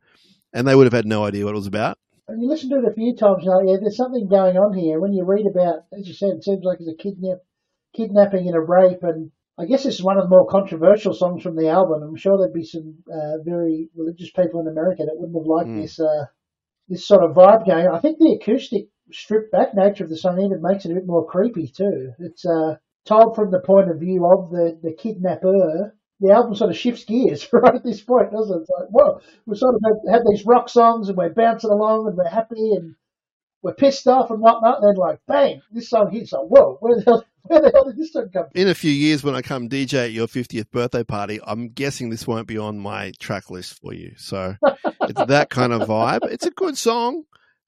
and 0.52 0.66
they 0.66 0.74
would 0.74 0.86
have 0.86 0.92
had 0.92 1.06
no 1.06 1.24
idea 1.24 1.44
what 1.44 1.52
it 1.54 1.56
was 1.56 1.66
about. 1.66 1.98
And 2.28 2.42
you 2.42 2.48
listen 2.48 2.70
to 2.70 2.76
it 2.76 2.90
a 2.90 2.94
few 2.94 3.14
times, 3.14 3.44
you're 3.44 3.56
like, 3.56 3.68
yeah, 3.68 3.76
there's 3.80 3.96
something 3.96 4.28
going 4.28 4.56
on 4.56 4.76
here. 4.76 5.00
When 5.00 5.12
you 5.12 5.24
read 5.24 5.46
about, 5.46 5.84
as 5.96 6.08
you 6.08 6.14
said, 6.14 6.30
it 6.30 6.44
seems 6.44 6.64
like 6.64 6.78
it's 6.80 6.90
a 6.90 7.02
kidnap, 7.02 7.38
kidnapping 7.94 8.46
and 8.48 8.56
a 8.56 8.60
rape, 8.60 9.02
and 9.02 9.30
I 9.58 9.64
guess 9.64 9.84
this 9.84 9.94
is 9.94 10.02
one 10.02 10.18
of 10.18 10.24
the 10.24 10.28
more 10.28 10.46
controversial 10.46 11.14
songs 11.14 11.42
from 11.42 11.56
the 11.56 11.68
album. 11.68 12.02
I'm 12.02 12.16
sure 12.16 12.36
there'd 12.36 12.52
be 12.52 12.64
some 12.64 12.96
uh, 13.10 13.38
very 13.44 13.88
religious 13.94 14.30
people 14.30 14.60
in 14.60 14.66
America 14.68 15.04
that 15.04 15.16
wouldn't 15.16 15.38
have 15.38 15.46
liked 15.46 15.70
Mm. 15.70 15.80
this 15.82 15.98
uh, 15.98 16.26
this 16.88 17.06
sort 17.06 17.24
of 17.24 17.34
vibe 17.34 17.66
going. 17.66 17.88
I 17.88 17.98
think 18.00 18.18
the 18.18 18.38
acoustic 18.40 18.88
stripped 19.12 19.52
back 19.52 19.74
nature 19.74 20.04
of 20.04 20.10
the 20.10 20.16
song 20.16 20.40
even 20.40 20.60
makes 20.60 20.84
it 20.84 20.90
a 20.90 20.94
bit 20.94 21.06
more 21.06 21.26
creepy 21.26 21.68
too. 21.68 22.12
It's 22.18 22.44
uh, 22.44 22.76
told 23.06 23.36
from 23.36 23.50
the 23.50 23.60
point 23.60 23.90
of 23.90 24.00
view 24.00 24.26
of 24.26 24.50
the, 24.50 24.78
the 24.82 24.92
kidnapper. 24.92 25.94
The 26.18 26.32
album 26.32 26.54
sort 26.54 26.70
of 26.70 26.78
shifts 26.78 27.04
gears 27.04 27.46
right 27.52 27.74
at 27.74 27.84
this 27.84 28.00
point, 28.00 28.32
doesn't 28.32 28.56
it? 28.56 28.60
It's 28.62 28.70
like, 28.70 28.88
whoa, 28.88 29.20
we 29.44 29.56
sort 29.56 29.74
of 29.74 29.82
have, 29.84 30.14
have 30.14 30.22
these 30.28 30.46
rock 30.46 30.68
songs 30.68 31.08
and 31.08 31.16
we're 31.16 31.28
bouncing 31.28 31.70
along 31.70 32.06
and 32.08 32.16
we're 32.16 32.28
happy 32.28 32.72
and 32.74 32.94
we're 33.62 33.74
pissed 33.74 34.06
off 34.06 34.30
and 34.30 34.40
whatnot. 34.40 34.82
And 34.82 34.88
then 34.88 34.96
like, 34.96 35.20
bang, 35.28 35.60
this 35.70 35.90
song 35.90 36.10
hits. 36.10 36.32
Like, 36.32 36.44
whoa, 36.44 36.78
where 36.80 36.96
the 36.96 37.02
hell, 37.04 37.24
where 37.42 37.60
the 37.60 37.70
hell 37.70 37.84
did 37.84 37.98
this 37.98 38.12
song 38.12 38.30
come 38.32 38.44
from? 38.44 38.52
In 38.54 38.68
a 38.68 38.74
few 38.74 38.90
years, 38.90 39.22
when 39.22 39.34
I 39.34 39.42
come 39.42 39.68
DJ 39.68 40.04
at 40.04 40.12
your 40.12 40.26
50th 40.26 40.70
birthday 40.70 41.04
party, 41.04 41.38
I'm 41.46 41.68
guessing 41.68 42.08
this 42.08 42.26
won't 42.26 42.48
be 42.48 42.56
on 42.56 42.78
my 42.78 43.12
track 43.20 43.50
list 43.50 43.78
for 43.82 43.92
you. 43.92 44.14
So 44.16 44.56
it's 45.02 45.24
that 45.26 45.50
kind 45.50 45.74
of 45.74 45.82
vibe. 45.82 46.30
It's 46.30 46.46
a 46.46 46.50
good 46.50 46.78
song. 46.78 47.24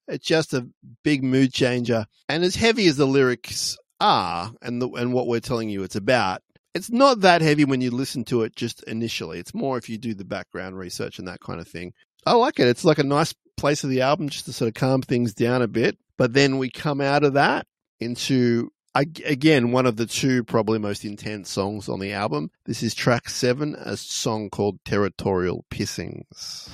It's 0.06 0.26
just 0.26 0.54
a 0.54 0.66
big 1.04 1.22
mood 1.22 1.52
changer. 1.52 2.06
And 2.30 2.42
as 2.42 2.56
heavy 2.56 2.86
as 2.86 2.96
the 2.96 3.06
lyrics 3.06 3.76
are 4.00 4.52
and 4.62 4.80
the, 4.80 4.88
and 4.90 5.12
what 5.12 5.26
we're 5.26 5.40
telling 5.40 5.68
you 5.68 5.82
it's 5.82 5.96
about, 5.96 6.42
it's 6.74 6.90
not 6.90 7.20
that 7.20 7.42
heavy 7.42 7.64
when 7.64 7.80
you 7.80 7.90
listen 7.90 8.24
to 8.24 8.42
it 8.42 8.54
just 8.54 8.82
initially. 8.84 9.38
It's 9.38 9.54
more 9.54 9.78
if 9.78 9.88
you 9.88 9.98
do 9.98 10.14
the 10.14 10.24
background 10.24 10.78
research 10.78 11.18
and 11.18 11.26
that 11.28 11.40
kind 11.40 11.60
of 11.60 11.68
thing. 11.68 11.92
I 12.26 12.32
like 12.34 12.60
it. 12.60 12.68
It's 12.68 12.84
like 12.84 12.98
a 12.98 13.04
nice 13.04 13.34
place 13.56 13.84
of 13.84 13.90
the 13.90 14.02
album 14.02 14.28
just 14.28 14.46
to 14.46 14.52
sort 14.52 14.68
of 14.68 14.74
calm 14.74 15.02
things 15.02 15.34
down 15.34 15.62
a 15.62 15.68
bit. 15.68 15.98
But 16.16 16.32
then 16.32 16.58
we 16.58 16.70
come 16.70 17.00
out 17.00 17.24
of 17.24 17.34
that 17.34 17.66
into 18.00 18.70
again 18.94 19.70
one 19.70 19.86
of 19.86 19.96
the 19.96 20.06
two 20.06 20.42
probably 20.44 20.78
most 20.78 21.04
intense 21.04 21.50
songs 21.50 21.88
on 21.88 22.00
the 22.00 22.12
album. 22.12 22.50
This 22.64 22.82
is 22.82 22.94
track 22.94 23.28
seven, 23.28 23.76
a 23.78 23.96
song 23.96 24.50
called 24.50 24.78
"Territorial 24.84 25.64
Pissings." 25.70 26.68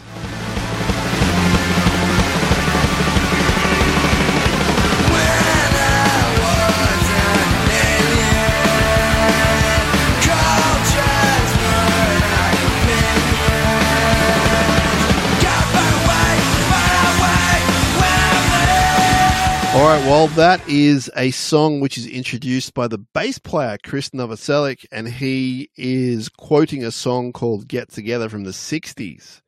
All 19.74 19.82
right, 19.82 20.06
well, 20.06 20.28
that 20.28 20.68
is 20.68 21.10
a 21.16 21.32
song 21.32 21.80
which 21.80 21.98
is 21.98 22.06
introduced 22.06 22.74
by 22.74 22.86
the 22.86 22.98
bass 23.12 23.40
player, 23.40 23.76
Chris 23.82 24.10
Novoselic, 24.10 24.86
and 24.92 25.08
he 25.08 25.68
is 25.76 26.28
quoting 26.28 26.84
a 26.84 26.92
song 26.92 27.32
called 27.32 27.66
Get 27.66 27.90
Together 27.90 28.28
from 28.28 28.44
the 28.44 28.52
60s. 28.52 29.42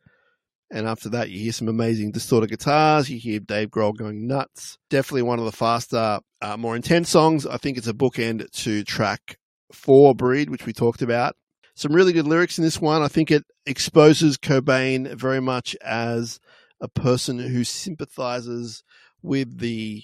And 0.69 0.89
after 0.89 1.09
that, 1.11 1.31
you 1.31 1.39
hear 1.39 1.53
some 1.53 1.69
amazing 1.69 2.11
distorted 2.11 2.51
guitars. 2.51 3.09
You 3.09 3.21
hear 3.21 3.39
Dave 3.39 3.69
Grohl 3.69 3.97
going 3.97 4.27
nuts. 4.27 4.79
Definitely 4.91 5.23
one 5.23 5.39
of 5.39 5.45
the 5.45 5.53
faster, 5.53 6.19
uh, 6.43 6.57
more 6.57 6.75
intense 6.75 7.09
songs. 7.09 7.47
I 7.47 7.57
think 7.57 7.79
it's 7.79 7.87
a 7.87 7.95
bookend 7.95 8.51
to 8.65 8.83
track 8.83 9.39
four, 9.73 10.13
Breed, 10.13 10.51
which 10.51 10.67
we 10.67 10.73
talked 10.73 11.03
about. 11.03 11.37
Some 11.77 11.93
really 11.93 12.13
good 12.13 12.27
lyrics 12.27 12.59
in 12.59 12.65
this 12.65 12.81
one. 12.81 13.01
I 13.01 13.09
think 13.09 13.31
it 13.31 13.45
exposes 13.65 14.39
Cobain 14.39 15.15
very 15.15 15.41
much 15.41 15.77
as 15.85 16.41
a 16.81 16.89
person 16.89 17.39
who 17.39 17.63
sympathizes 17.63 18.83
with 19.23 19.61
the 19.61 20.03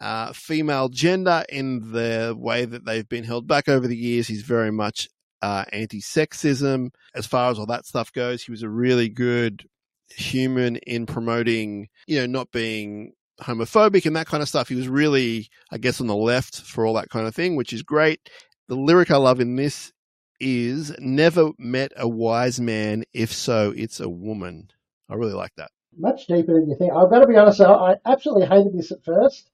uh, 0.00 0.32
female 0.32 0.88
gender 0.88 1.44
in 1.48 1.92
the 1.92 2.34
way 2.38 2.64
that 2.64 2.84
they've 2.84 3.08
been 3.08 3.24
held 3.24 3.46
back 3.46 3.68
over 3.68 3.86
the 3.86 3.96
years. 3.96 4.28
He's 4.28 4.42
very 4.42 4.72
much 4.72 5.08
uh, 5.42 5.64
anti 5.72 6.00
sexism. 6.00 6.90
As 7.14 7.26
far 7.26 7.50
as 7.50 7.58
all 7.58 7.66
that 7.66 7.86
stuff 7.86 8.12
goes, 8.12 8.42
he 8.42 8.50
was 8.50 8.62
a 8.62 8.68
really 8.68 9.08
good 9.08 9.66
human 10.10 10.76
in 10.76 11.06
promoting, 11.06 11.88
you 12.06 12.18
know, 12.18 12.26
not 12.26 12.50
being 12.52 13.12
homophobic 13.40 14.06
and 14.06 14.16
that 14.16 14.26
kind 14.26 14.42
of 14.42 14.48
stuff. 14.48 14.68
He 14.68 14.74
was 14.74 14.88
really, 14.88 15.48
I 15.70 15.78
guess, 15.78 16.00
on 16.00 16.06
the 16.06 16.16
left 16.16 16.60
for 16.62 16.86
all 16.86 16.94
that 16.94 17.10
kind 17.10 17.26
of 17.26 17.34
thing, 17.34 17.56
which 17.56 17.72
is 17.72 17.82
great. 17.82 18.20
The 18.68 18.76
lyric 18.76 19.10
I 19.10 19.16
love 19.16 19.40
in 19.40 19.56
this 19.56 19.92
is 20.40 20.94
never 20.98 21.50
met 21.58 21.92
a 21.96 22.08
wise 22.08 22.60
man. 22.60 23.04
If 23.12 23.32
so, 23.32 23.72
it's 23.76 24.00
a 24.00 24.08
woman. 24.08 24.68
I 25.08 25.14
really 25.14 25.34
like 25.34 25.54
that. 25.56 25.70
Much 25.96 26.26
deeper 26.26 26.54
than 26.54 26.68
you 26.68 26.76
think. 26.76 26.92
I've 26.92 27.10
got 27.10 27.20
to 27.20 27.26
be 27.26 27.36
honest, 27.36 27.60
I 27.60 27.94
absolutely 28.04 28.46
hated 28.46 28.76
this 28.76 28.92
at 28.92 29.04
first 29.04 29.50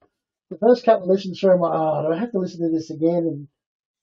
the 0.52 0.58
first 0.58 0.84
couple 0.84 1.04
of 1.04 1.10
listens 1.10 1.40
through, 1.40 1.54
I'm 1.54 1.60
like, 1.60 1.72
oh, 1.74 2.06
do 2.06 2.12
I 2.12 2.18
have 2.18 2.32
to 2.32 2.38
listen 2.38 2.60
to 2.60 2.70
this 2.70 2.90
again? 2.90 3.26
And 3.26 3.48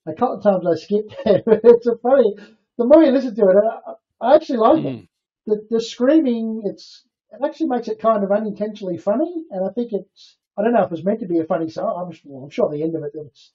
a 0.06 0.14
couple 0.14 0.38
of 0.38 0.43
times 0.43 0.66
I 0.66 0.76
skipped 0.76 1.16
it. 1.26 1.43
it's 1.64 1.88
a 1.88 1.97
funny. 1.97 2.36
The 2.78 2.86
more 2.86 3.04
you 3.04 3.12
listen 3.12 3.36
to 3.36 3.50
it, 3.50 3.56
I, 3.58 3.93
I 4.22 4.36
actually 4.36 4.60
like 4.60 4.84
mm. 4.84 5.04
it. 5.04 5.10
The, 5.45 5.68
the 5.70 5.82
screaming, 5.82 6.64
it's 6.66 7.06
it 7.32 7.45
actually 7.45 7.70
makes 7.70 7.88
it 7.88 8.00
kind 8.00 8.24
of 8.24 8.32
unintentionally 8.32 8.97
funny, 8.97 9.45
and 9.52 9.68
I 9.68 9.72
think 9.74 9.93
it's. 9.93 10.38
I 10.58 10.64
don't 10.64 10.74
know 10.74 10.82
if 10.82 10.88
it 10.88 10.91
was 10.91 11.06
meant 11.06 11.22
to 11.22 11.28
be 11.28 11.39
a 11.39 11.45
funny 11.45 11.70
song. 11.70 12.12
I'm, 12.12 12.20
well, 12.26 12.43
I'm 12.43 12.50
sure 12.50 12.70
the 12.70 12.84
end 12.84 12.95
of 12.95 13.04
it 13.04 13.14
it's 13.16 13.54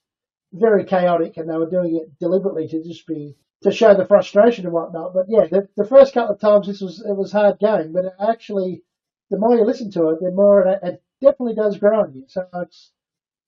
very 0.51 0.85
chaotic, 0.85 1.37
and 1.37 1.49
they 1.49 1.57
were 1.57 1.69
doing 1.69 1.95
it 1.95 2.17
deliberately 2.19 2.67
to 2.67 2.83
just 2.83 3.05
be 3.05 3.35
to 3.61 3.71
show 3.71 3.95
the 3.95 4.05
frustration 4.05 4.65
and 4.65 4.73
whatnot. 4.73 5.13
But 5.13 5.25
yeah, 5.27 5.47
the, 5.47 5.67
the 5.75 5.85
first 5.85 6.13
couple 6.13 6.35
of 6.35 6.41
times 6.41 6.67
this 6.67 6.81
was 6.81 7.03
it 7.07 7.15
was 7.15 7.31
hard 7.31 7.59
going, 7.59 7.93
but 7.93 8.05
actually, 8.19 8.83
the 9.29 9.37
more 9.37 9.55
you 9.55 9.65
listen 9.65 9.91
to 9.91 10.09
it, 10.09 10.19
the 10.19 10.31
more 10.31 10.61
it, 10.61 10.79
it 10.83 11.03
definitely 11.21 11.55
does 11.55 11.77
grow 11.77 12.01
on 12.01 12.13
you. 12.13 12.25
So 12.27 12.47
it's 12.55 12.91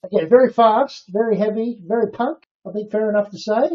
again 0.03 0.29
very 0.29 0.51
fast, 0.51 1.05
very 1.09 1.37
heavy, 1.37 1.81
very 1.85 2.11
punk. 2.11 2.43
I 2.67 2.71
think 2.71 2.91
fair 2.91 3.09
enough 3.09 3.31
to 3.31 3.37
say. 3.37 3.69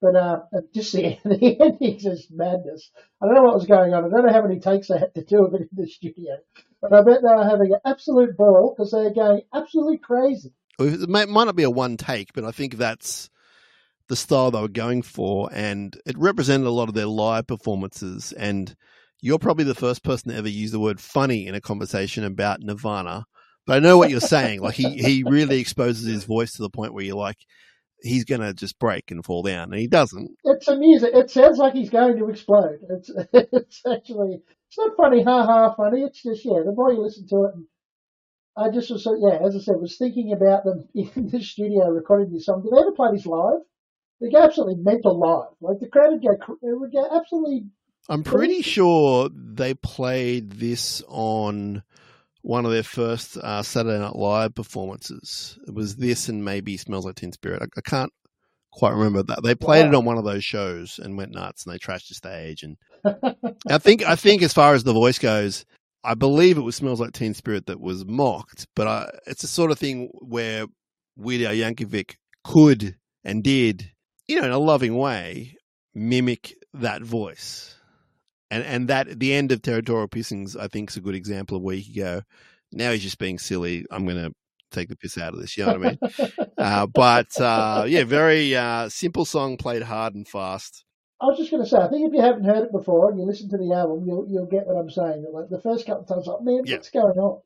But 0.00 0.16
uh, 0.16 0.40
just 0.74 0.92
the, 0.92 1.18
the 1.24 1.56
ending 1.60 1.96
is 1.96 2.02
just 2.02 2.30
madness. 2.30 2.90
I 3.22 3.26
don't 3.26 3.34
know 3.34 3.44
what 3.44 3.54
was 3.54 3.66
going 3.66 3.94
on. 3.94 4.04
I 4.04 4.08
don't 4.08 4.26
know 4.26 4.32
how 4.32 4.42
many 4.42 4.60
takes 4.60 4.88
they 4.88 4.98
had 4.98 5.14
to 5.14 5.24
do 5.24 5.46
of 5.46 5.54
it 5.54 5.62
in 5.62 5.68
the 5.72 5.86
studio. 5.86 6.36
But 6.82 6.92
I 6.92 7.02
bet 7.02 7.22
they 7.22 7.34
were 7.34 7.48
having 7.48 7.72
an 7.72 7.80
absolute 7.86 8.36
ball 8.36 8.74
because 8.76 8.90
they're 8.90 9.14
going 9.14 9.42
absolutely 9.54 9.98
crazy. 9.98 10.52
It 10.78 11.08
might 11.08 11.28
not 11.28 11.56
be 11.56 11.62
a 11.62 11.70
one 11.70 11.96
take, 11.96 12.34
but 12.34 12.44
I 12.44 12.50
think 12.50 12.76
that's 12.76 13.30
the 14.08 14.16
style 14.16 14.50
they 14.50 14.60
were 14.60 14.68
going 14.68 15.02
for, 15.02 15.48
and 15.52 15.96
it 16.04 16.18
represented 16.18 16.66
a 16.66 16.70
lot 16.70 16.88
of 16.88 16.94
their 16.94 17.06
live 17.06 17.46
performances. 17.46 18.32
And 18.32 18.74
you're 19.24 19.38
probably 19.38 19.64
the 19.64 19.74
first 19.74 20.04
person 20.04 20.30
to 20.30 20.36
ever 20.36 20.50
use 20.50 20.70
the 20.70 20.78
word 20.78 21.00
funny 21.00 21.46
in 21.46 21.54
a 21.54 21.60
conversation 21.60 22.24
about 22.24 22.60
Nirvana. 22.60 23.24
But 23.66 23.76
I 23.76 23.80
know 23.80 23.96
what 23.96 24.10
you're 24.10 24.20
saying. 24.20 24.60
Like 24.60 24.74
he, 24.74 24.98
he 24.98 25.24
really 25.26 25.60
exposes 25.60 26.04
his 26.04 26.24
voice 26.24 26.52
to 26.52 26.62
the 26.62 26.68
point 26.68 26.92
where 26.92 27.04
you're 27.04 27.16
like, 27.16 27.38
he's 28.02 28.24
going 28.24 28.42
to 28.42 28.52
just 28.52 28.78
break 28.78 29.10
and 29.10 29.24
fall 29.24 29.42
down, 29.42 29.72
and 29.72 29.80
he 29.80 29.86
doesn't. 29.86 30.30
It's 30.44 30.68
amusing. 30.68 31.12
It 31.14 31.30
sounds 31.30 31.56
like 31.56 31.72
he's 31.72 31.88
going 31.88 32.18
to 32.18 32.28
explode. 32.28 32.80
It's 32.90 33.10
it's 33.32 33.80
actually 33.90 34.42
it's 34.68 34.76
not 34.76 34.96
funny, 34.98 35.22
ha 35.24 35.46
ha, 35.46 35.74
funny. 35.74 36.02
It's 36.02 36.22
just 36.22 36.44
yeah. 36.44 36.60
The 36.62 36.72
more 36.72 36.92
you 36.92 37.00
listen 37.00 37.26
to 37.28 37.44
it, 37.44 37.54
I 38.58 38.68
just 38.68 38.90
was 38.90 39.08
yeah. 39.22 39.38
As 39.46 39.56
I 39.56 39.60
said, 39.60 39.76
was 39.80 39.96
thinking 39.96 40.34
about 40.34 40.64
them 40.64 40.86
in 40.94 41.30
the 41.30 41.40
studio 41.40 41.88
recording 41.88 42.30
this 42.30 42.44
song. 42.44 42.62
Did 42.62 42.72
they 42.72 42.80
ever 42.82 42.92
play 42.92 43.08
this 43.12 43.24
live? 43.24 43.60
They 44.20 44.28
go 44.28 44.42
absolutely 44.42 44.82
mental 44.82 45.18
live. 45.18 45.56
Like 45.62 45.80
the 45.80 45.88
crowd 45.88 46.12
would 46.12 46.22
go, 46.22 46.32
it 46.32 46.78
would 46.78 46.92
go 46.92 47.08
absolutely. 47.10 47.64
I'm 48.08 48.22
pretty 48.22 48.62
sure 48.62 49.30
they 49.32 49.74
played 49.74 50.52
this 50.52 51.02
on 51.08 51.82
one 52.42 52.66
of 52.66 52.72
their 52.72 52.82
first 52.82 53.38
uh, 53.38 53.62
Saturday 53.62 53.98
Night 53.98 54.16
Live 54.16 54.54
performances. 54.54 55.58
It 55.66 55.74
was 55.74 55.96
this 55.96 56.28
and 56.28 56.44
maybe 56.44 56.76
Smells 56.76 57.06
Like 57.06 57.14
Teen 57.14 57.32
Spirit. 57.32 57.62
I, 57.62 57.66
I 57.78 57.80
can't 57.80 58.12
quite 58.70 58.92
remember 58.92 59.22
that. 59.22 59.42
They 59.42 59.54
played 59.54 59.84
wow. 59.84 59.88
it 59.88 59.94
on 59.94 60.04
one 60.04 60.18
of 60.18 60.24
those 60.24 60.44
shows 60.44 61.00
and 61.02 61.16
went 61.16 61.32
nuts 61.32 61.64
and 61.64 61.72
they 61.72 61.78
trashed 61.78 62.08
the 62.08 62.14
stage. 62.14 62.62
And 62.62 62.76
I 63.70 63.78
think 63.78 64.02
I 64.02 64.16
think 64.16 64.42
as 64.42 64.52
far 64.52 64.74
as 64.74 64.84
the 64.84 64.92
voice 64.92 65.18
goes, 65.18 65.64
I 66.02 66.12
believe 66.12 66.58
it 66.58 66.62
was 66.62 66.76
Smells 66.76 67.00
Like 67.00 67.12
Teen 67.12 67.32
Spirit 67.32 67.66
that 67.66 67.80
was 67.80 68.04
mocked. 68.04 68.66
But 68.76 68.86
I, 68.86 69.10
it's 69.26 69.44
a 69.44 69.48
sort 69.48 69.70
of 69.70 69.78
thing 69.78 70.10
where 70.12 70.66
Weird 71.16 71.42
Al 71.42 71.54
Yankovic 71.54 72.16
could 72.44 72.96
and 73.24 73.42
did, 73.42 73.90
you 74.28 74.38
know, 74.38 74.46
in 74.46 74.52
a 74.52 74.58
loving 74.58 74.94
way, 74.98 75.56
mimic 75.94 76.54
that 76.74 77.00
voice 77.00 77.73
and 78.54 78.64
and 78.64 78.88
that 78.88 79.18
the 79.18 79.34
end 79.34 79.50
of 79.50 79.62
territorial 79.62 80.08
pissings, 80.08 80.58
I 80.58 80.68
think, 80.68 80.90
is 80.90 80.96
a 80.96 81.00
good 81.00 81.16
example 81.16 81.56
of 81.56 81.62
where 81.62 81.74
you 81.74 82.02
go. 82.02 82.22
Now 82.72 82.92
he's 82.92 83.02
just 83.02 83.18
being 83.18 83.38
silly. 83.38 83.84
I'm 83.90 84.04
going 84.04 84.16
to 84.16 84.32
take 84.70 84.88
the 84.88 84.96
piss 84.96 85.18
out 85.18 85.34
of 85.34 85.40
this. 85.40 85.56
You 85.56 85.66
know 85.66 85.78
what 85.78 85.86
I 85.86 85.90
mean? 85.90 86.48
uh, 86.56 86.86
but 86.94 87.40
uh, 87.40 87.84
yeah, 87.88 88.04
very 88.04 88.54
uh, 88.54 88.88
simple 88.88 89.24
song, 89.24 89.56
played 89.56 89.82
hard 89.82 90.14
and 90.14 90.26
fast. 90.26 90.84
I 91.20 91.26
was 91.26 91.38
just 91.38 91.50
going 91.50 91.62
to 91.62 91.68
say, 91.68 91.78
I 91.78 91.88
think 91.88 92.06
if 92.06 92.12
you 92.12 92.20
haven't 92.20 92.44
heard 92.44 92.64
it 92.64 92.72
before 92.72 93.10
and 93.10 93.18
you 93.18 93.26
listen 93.26 93.48
to 93.50 93.56
the 93.56 93.72
album, 93.72 94.04
you'll 94.06 94.26
you'll 94.28 94.46
get 94.46 94.66
what 94.66 94.78
I'm 94.78 94.90
saying. 94.90 95.26
Like 95.32 95.48
the 95.48 95.60
first 95.60 95.86
couple 95.86 96.02
of 96.02 96.08
times, 96.08 96.26
like 96.26 96.42
man, 96.42 96.62
yeah. 96.64 96.76
what's 96.76 96.90
going 96.90 97.18
on? 97.18 97.40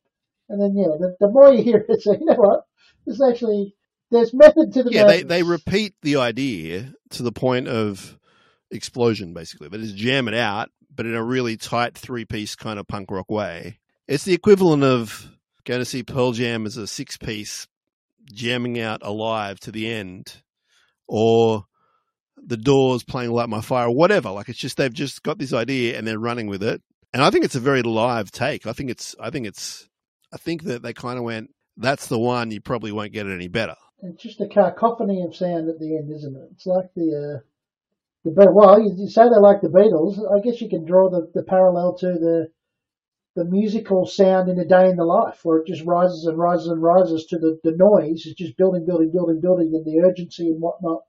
And 0.50 0.60
then 0.60 0.76
yeah, 0.76 0.96
the, 0.98 1.16
the 1.20 1.28
more 1.28 1.52
you 1.52 1.62
hear 1.62 1.84
it, 1.88 2.00
so 2.02 2.12
you 2.12 2.24
know 2.24 2.34
what? 2.34 2.64
There's 3.06 3.22
actually 3.22 3.74
there's 4.10 4.34
method 4.34 4.74
to 4.74 4.82
the 4.82 4.92
yeah. 4.92 5.06
They 5.06 5.22
they 5.22 5.42
repeat 5.42 5.94
the 6.02 6.16
idea 6.16 6.92
to 7.10 7.22
the 7.22 7.32
point 7.32 7.68
of 7.68 8.18
explosion, 8.70 9.32
basically. 9.32 9.68
They 9.68 9.78
just 9.78 9.96
jam 9.96 10.28
it 10.28 10.34
out 10.34 10.70
but 10.98 11.06
in 11.06 11.14
a 11.14 11.22
really 11.22 11.56
tight 11.56 11.96
three 11.96 12.24
piece 12.24 12.56
kind 12.56 12.76
of 12.76 12.88
punk 12.88 13.12
rock 13.12 13.30
way. 13.30 13.78
It's 14.08 14.24
the 14.24 14.34
equivalent 14.34 14.82
of 14.82 15.30
going 15.64 15.78
to 15.78 15.84
see 15.84 16.02
Pearl 16.02 16.32
Jam 16.32 16.66
as 16.66 16.76
a 16.76 16.88
six 16.88 17.16
piece 17.16 17.68
jamming 18.32 18.80
out 18.80 19.02
alive 19.04 19.60
to 19.60 19.70
the 19.70 19.88
end 19.88 20.42
or 21.06 21.66
the 22.36 22.56
doors 22.56 23.04
playing 23.04 23.30
light 23.30 23.48
my 23.48 23.60
fire 23.60 23.86
or 23.86 23.94
whatever. 23.94 24.32
Like 24.32 24.48
it's 24.48 24.58
just 24.58 24.76
they've 24.76 24.92
just 24.92 25.22
got 25.22 25.38
this 25.38 25.52
idea 25.52 25.96
and 25.96 26.04
they're 26.04 26.18
running 26.18 26.48
with 26.48 26.64
it. 26.64 26.82
And 27.12 27.22
i 27.22 27.30
think 27.30 27.44
it's 27.44 27.54
a 27.54 27.60
very 27.60 27.82
live 27.82 28.32
take. 28.32 28.66
I 28.66 28.72
think 28.72 28.90
it's 28.90 29.14
i 29.20 29.30
think 29.30 29.46
it's 29.46 29.88
i 30.32 30.36
think 30.36 30.64
that 30.64 30.82
they 30.82 30.92
kind 30.92 31.16
of 31.16 31.22
went 31.22 31.54
that's 31.76 32.08
the 32.08 32.18
one 32.18 32.50
you 32.50 32.60
probably 32.60 32.90
won't 32.90 33.12
get 33.12 33.28
it 33.28 33.32
any 33.32 33.46
better. 33.46 33.76
It's 34.02 34.20
just 34.20 34.40
a 34.40 34.48
cacophony 34.48 35.22
of 35.22 35.36
sound 35.36 35.68
at 35.68 35.78
the 35.78 35.96
end 35.96 36.10
isn't 36.10 36.34
it? 36.34 36.48
It's 36.54 36.66
like 36.66 36.92
the 36.96 37.36
uh 37.36 37.48
but 38.24 38.54
well, 38.54 38.80
you, 38.80 38.94
you 38.96 39.08
say 39.08 39.22
they 39.22 39.40
like 39.40 39.60
the 39.60 39.68
Beatles. 39.68 40.18
I 40.18 40.40
guess 40.40 40.60
you 40.60 40.68
can 40.68 40.84
draw 40.84 41.10
the, 41.10 41.30
the 41.34 41.42
parallel 41.42 41.96
to 41.98 42.06
the 42.06 42.48
the 43.36 43.44
musical 43.44 44.04
sound 44.04 44.48
in 44.48 44.58
a 44.58 44.64
day 44.64 44.88
in 44.88 44.96
the 44.96 45.04
life, 45.04 45.40
where 45.44 45.58
it 45.58 45.66
just 45.68 45.84
rises 45.84 46.26
and 46.26 46.36
rises 46.36 46.66
and 46.66 46.82
rises 46.82 47.26
to 47.26 47.38
the, 47.38 47.58
the 47.62 47.72
noise. 47.76 48.26
It's 48.26 48.34
just 48.34 48.56
building, 48.56 48.84
building, 48.84 49.12
building, 49.12 49.40
building, 49.40 49.70
and 49.74 49.84
the 49.84 50.04
urgency 50.04 50.48
and 50.48 50.60
whatnot 50.60 51.02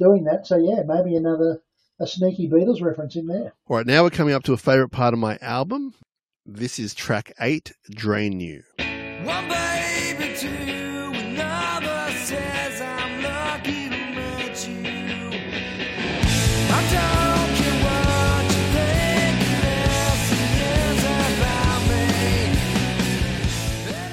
doing 0.00 0.24
that. 0.24 0.46
So 0.46 0.56
yeah, 0.56 0.82
maybe 0.84 1.14
another 1.14 1.62
a 2.00 2.06
sneaky 2.06 2.48
Beatles 2.48 2.82
reference 2.82 3.14
in 3.14 3.26
there. 3.26 3.52
All 3.68 3.76
right, 3.76 3.86
now 3.86 4.02
we're 4.02 4.10
coming 4.10 4.34
up 4.34 4.42
to 4.44 4.52
a 4.52 4.56
favourite 4.56 4.90
part 4.90 5.12
of 5.12 5.20
my 5.20 5.38
album. 5.40 5.94
This 6.46 6.78
is 6.78 6.94
track 6.94 7.32
eight, 7.40 7.72
Drain 7.90 8.40
You. 8.40 8.62
One 9.22 9.48
baby, 9.48 10.34
two. 10.36 10.99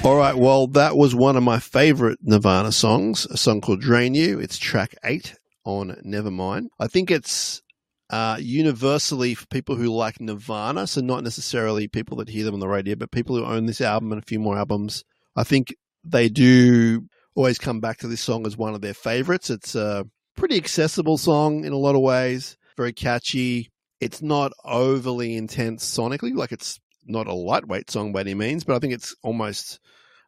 All 0.08 0.16
right, 0.16 0.34
well, 0.34 0.68
that 0.68 0.96
was 0.96 1.14
one 1.14 1.36
of 1.36 1.42
my 1.42 1.58
favorite 1.58 2.18
Nirvana 2.22 2.72
songs, 2.72 3.26
a 3.26 3.36
song 3.36 3.60
called 3.60 3.82
Drain 3.82 4.14
You. 4.14 4.40
It's 4.40 4.56
track 4.56 4.94
eight 5.04 5.34
on 5.66 6.00
Nevermind. 6.02 6.68
I 6.80 6.86
think 6.86 7.10
it's 7.10 7.60
uh, 8.08 8.38
universally 8.40 9.34
for 9.34 9.44
people 9.48 9.76
who 9.76 9.94
like 9.94 10.18
Nirvana, 10.18 10.86
so 10.86 11.02
not 11.02 11.24
necessarily 11.24 11.88
people 11.88 12.16
that 12.16 12.30
hear 12.30 12.46
them 12.46 12.54
on 12.54 12.60
the 12.60 12.68
radio, 12.68 12.96
but 12.96 13.10
people 13.10 13.36
who 13.36 13.44
own 13.44 13.66
this 13.66 13.82
album 13.82 14.10
and 14.10 14.22
a 14.22 14.24
few 14.24 14.38
more 14.40 14.56
albums. 14.56 15.04
I 15.36 15.44
think 15.44 15.74
they 16.04 16.30
do 16.30 17.06
always 17.34 17.58
come 17.58 17.80
back 17.80 17.98
to 17.98 18.08
this 18.08 18.22
song 18.22 18.46
as 18.46 18.56
one 18.56 18.74
of 18.74 18.80
their 18.80 18.94
favorites. 18.94 19.50
It's 19.50 19.74
a 19.74 20.06
pretty 20.38 20.56
accessible 20.56 21.18
song 21.18 21.66
in 21.66 21.74
a 21.74 21.78
lot 21.78 21.96
of 21.96 22.00
ways, 22.00 22.56
very 22.78 22.94
catchy. 22.94 23.70
It's 24.00 24.22
not 24.22 24.52
overly 24.64 25.36
intense 25.36 25.84
sonically, 25.84 26.34
like 26.34 26.52
it's 26.52 26.80
not 27.04 27.26
a 27.26 27.34
lightweight 27.34 27.90
song 27.90 28.12
by 28.14 28.20
any 28.20 28.32
means, 28.32 28.64
but 28.64 28.74
I 28.74 28.78
think 28.78 28.94
it's 28.94 29.14
almost 29.22 29.80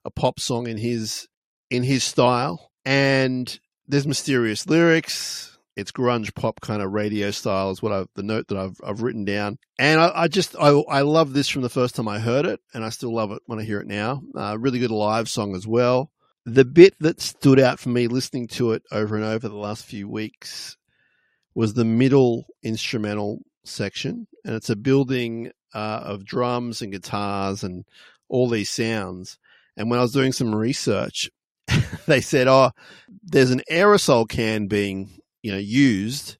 a 0.05 0.11
pop 0.11 0.41
song 0.41 0.67
in 0.67 0.77
his 0.77 1.29
in 1.71 1.83
his 1.83 2.05
style. 2.05 2.71
And 2.85 3.59
there's 3.87 4.07
mysterious 4.07 4.67
lyrics. 4.67 5.59
It's 5.77 5.93
grunge 5.93 6.35
pop 6.35 6.61
kind 6.61 6.83
of 6.83 6.93
radio 6.93 7.31
style 7.31 7.71
is 7.71 7.83
what 7.83 7.93
I've 7.93 8.09
the 8.15 8.23
note 8.23 8.49
that 8.49 8.59
I've 8.59 8.81
I've 8.85 9.03
written 9.03 9.25
down. 9.25 9.59
And 9.79 10.01
I, 10.01 10.11
I 10.15 10.29
just 10.29 10.57
I 10.59 10.69
I 10.69 11.03
love 11.03 11.33
this 11.33 11.49
from 11.49 11.63
the 11.63 11.69
first 11.69 11.95
time 11.95 12.09
I 12.09 12.19
heard 12.19 12.47
it, 12.47 12.61
and 12.75 12.85
I 12.85 12.91
still 12.91 13.15
love 13.15 13.33
it 13.33 13.43
when 13.47 13.59
I 13.59 13.65
hear 13.65 13.81
it 13.81 13.87
now. 13.87 14.23
Uh, 14.37 14.59
really 14.59 14.79
good 14.79 14.91
live 14.91 15.29
song 15.29 15.55
as 15.55 15.67
well. 15.67 16.11
The 16.47 16.65
bit 16.65 16.95
that 17.01 17.21
stood 17.21 17.61
out 17.61 17.79
for 17.79 17.91
me 17.91 18.09
listening 18.09 18.49
to 18.49 18.73
it 18.73 18.83
over 18.91 19.15
and 19.15 19.25
over 19.25 19.49
the 19.49 19.57
last 19.57 19.85
few 19.85 20.09
weeks 20.09 20.77
was 21.55 21.75
the 21.75 21.85
middle 21.85 22.47
instrumental 22.63 23.41
section, 23.65 24.27
and 24.45 24.55
it's 24.55 24.71
a 24.71 24.77
building 24.77 25.53
uh, 25.75 26.03
of 26.05 26.25
drums 26.25 26.83
and 26.83 26.93
guitars 26.93 27.63
and 27.63 27.85
all 28.29 28.49
these 28.49 28.71
sounds. 28.71 29.39
And 29.77 29.91
when 29.91 29.99
I 29.99 30.03
was 30.03 30.13
doing 30.13 30.33
some 30.33 30.55
research, 30.55 31.31
they 32.07 32.21
said, 32.21 32.49
"Oh, 32.49 32.71
there's 33.23 33.51
an 33.51 33.63
aerosol 33.71 34.29
can 34.29 34.67
being 34.67 35.11
you 35.43 35.53
know 35.53 35.59
used 35.59 36.37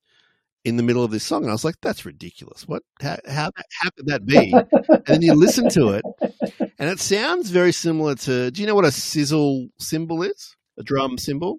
in 0.65 0.77
the 0.77 0.83
middle 0.83 1.05
of 1.05 1.11
this 1.11 1.25
song," 1.25 1.43
and 1.43 1.51
I 1.51 1.55
was 1.55 1.65
like, 1.65 1.77
"That's 1.83 2.05
ridiculous! 2.05 2.67
What? 2.67 2.83
How 3.01 3.19
how, 3.27 3.51
how 3.81 3.91
could 3.97 4.07
that 4.07 4.27
be?" 4.27 4.53
and 4.53 5.05
then 5.07 5.23
you 5.23 5.35
listen 5.35 5.69
to 5.71 5.91
it, 5.91 6.05
and 6.79 6.91
it 6.91 7.01
sounds 7.01 7.51
very 7.51 7.73
similar 7.73 8.15
to. 8.17 8.51
Do 8.51 8.61
you 8.61 8.67
know 8.67 8.75
what 8.75 8.85
a 8.85 8.93
sizzle 8.93 9.69
cymbal 9.79 10.23
is? 10.23 10.57
A 10.79 10.83
drum 10.83 11.19
cymbal. 11.19 11.59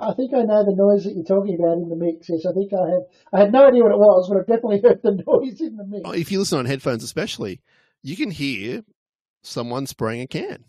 I 0.00 0.12
think 0.14 0.32
I 0.34 0.42
know 0.42 0.64
the 0.64 0.74
noise 0.74 1.04
that 1.04 1.14
you're 1.14 1.24
talking 1.24 1.54
about 1.58 1.78
in 1.78 1.88
the 1.88 1.96
mix. 1.96 2.28
Yes, 2.28 2.46
I 2.46 2.52
think 2.52 2.72
I 2.72 2.88
had. 2.88 3.02
I 3.32 3.40
had 3.40 3.52
no 3.52 3.66
idea 3.66 3.82
what 3.82 3.92
it 3.92 3.98
was, 3.98 4.28
but 4.28 4.38
I've 4.38 4.46
definitely 4.46 4.80
heard 4.84 5.00
the 5.02 5.22
noise 5.26 5.60
in 5.60 5.76
the 5.76 5.84
mix. 5.84 6.18
If 6.18 6.32
you 6.32 6.38
listen 6.38 6.58
on 6.58 6.66
headphones, 6.66 7.02
especially, 7.04 7.60
you 8.02 8.16
can 8.16 8.30
hear 8.30 8.84
someone 9.42 9.86
spraying 9.86 10.22
a 10.22 10.26
can, 10.26 10.64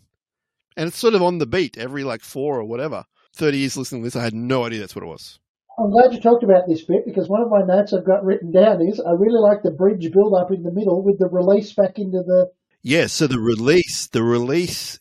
and 0.76 0.88
it's 0.88 0.98
sort 0.98 1.14
of 1.14 1.22
on 1.22 1.38
the 1.38 1.46
beat 1.46 1.78
every 1.78 2.04
like 2.04 2.22
four 2.22 2.58
or 2.58 2.64
whatever. 2.64 3.04
Thirty 3.34 3.58
years 3.58 3.76
listening 3.76 4.02
to 4.02 4.06
this, 4.06 4.16
I 4.16 4.24
had 4.24 4.34
no 4.34 4.64
idea 4.64 4.80
that's 4.80 4.94
what 4.94 5.04
it 5.04 5.08
was. 5.08 5.38
I'm 5.78 5.90
glad 5.90 6.12
you 6.12 6.20
talked 6.20 6.44
about 6.44 6.64
this 6.68 6.84
bit 6.84 7.06
because 7.06 7.28
one 7.28 7.40
of 7.40 7.48
my 7.48 7.62
notes 7.62 7.92
I've 7.92 8.04
got 8.04 8.24
written 8.24 8.52
down 8.52 8.82
is 8.86 9.00
I 9.00 9.12
really 9.12 9.40
like 9.40 9.62
the 9.62 9.70
bridge 9.70 10.10
build 10.12 10.34
up 10.34 10.50
in 10.50 10.62
the 10.62 10.72
middle 10.72 11.02
with 11.02 11.18
the 11.18 11.28
release 11.28 11.72
back 11.72 11.98
into 11.98 12.22
the. 12.22 12.50
Yeah, 12.82 13.06
so 13.06 13.26
the 13.26 13.40
release, 13.40 14.08
the 14.08 14.22
release 14.22 14.98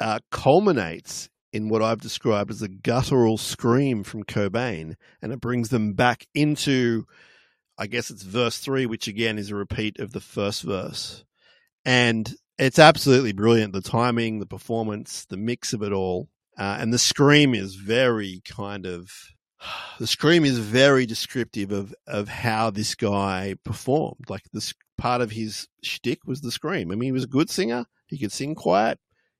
uh, 0.00 0.18
culminates 0.30 1.30
in 1.52 1.68
what 1.68 1.82
I've 1.82 2.00
described 2.00 2.50
as 2.50 2.62
a 2.62 2.68
guttural 2.68 3.38
scream 3.38 4.04
from 4.04 4.24
Cobain, 4.24 4.94
and 5.22 5.32
it 5.32 5.40
brings 5.40 5.70
them 5.70 5.94
back 5.94 6.26
into, 6.34 7.06
I 7.78 7.86
guess 7.86 8.10
it's 8.10 8.22
verse 8.22 8.58
three, 8.58 8.86
which 8.86 9.08
again 9.08 9.38
is 9.38 9.50
a 9.50 9.56
repeat 9.56 9.98
of 10.00 10.12
the 10.12 10.20
first 10.20 10.62
verse. 10.62 11.24
And 11.84 12.32
it's 12.60 12.78
absolutely 12.78 13.32
brilliant. 13.32 13.72
The 13.72 13.80
timing, 13.80 14.38
the 14.38 14.46
performance, 14.46 15.24
the 15.26 15.36
mix 15.36 15.72
of 15.72 15.82
it 15.82 15.92
all. 15.92 16.28
Uh, 16.58 16.76
and 16.78 16.92
the 16.92 16.98
scream 16.98 17.54
is 17.54 17.74
very 17.74 18.42
kind 18.44 18.86
of, 18.86 19.10
the 19.98 20.06
scream 20.06 20.44
is 20.44 20.58
very 20.58 21.06
descriptive 21.06 21.72
of, 21.72 21.94
of 22.06 22.28
how 22.28 22.70
this 22.70 22.94
guy 22.94 23.56
performed. 23.64 24.28
Like 24.28 24.42
this 24.52 24.74
part 24.98 25.20
of 25.20 25.30
his 25.30 25.66
shtick 25.82 26.20
was 26.26 26.40
the 26.40 26.52
scream. 26.52 26.92
I 26.92 26.94
mean, 26.94 27.08
he 27.08 27.12
was 27.12 27.24
a 27.24 27.28
good 27.28 27.50
singer. 27.50 27.86
He 28.06 28.18
could 28.18 28.32
sing 28.32 28.54
quiet. 28.54 28.98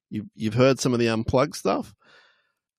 You, 0.09 0.27
you've 0.35 0.55
heard 0.55 0.81
some 0.81 0.93
of 0.93 0.99
the 0.99 1.09
unplugged 1.09 1.55
stuff 1.55 1.95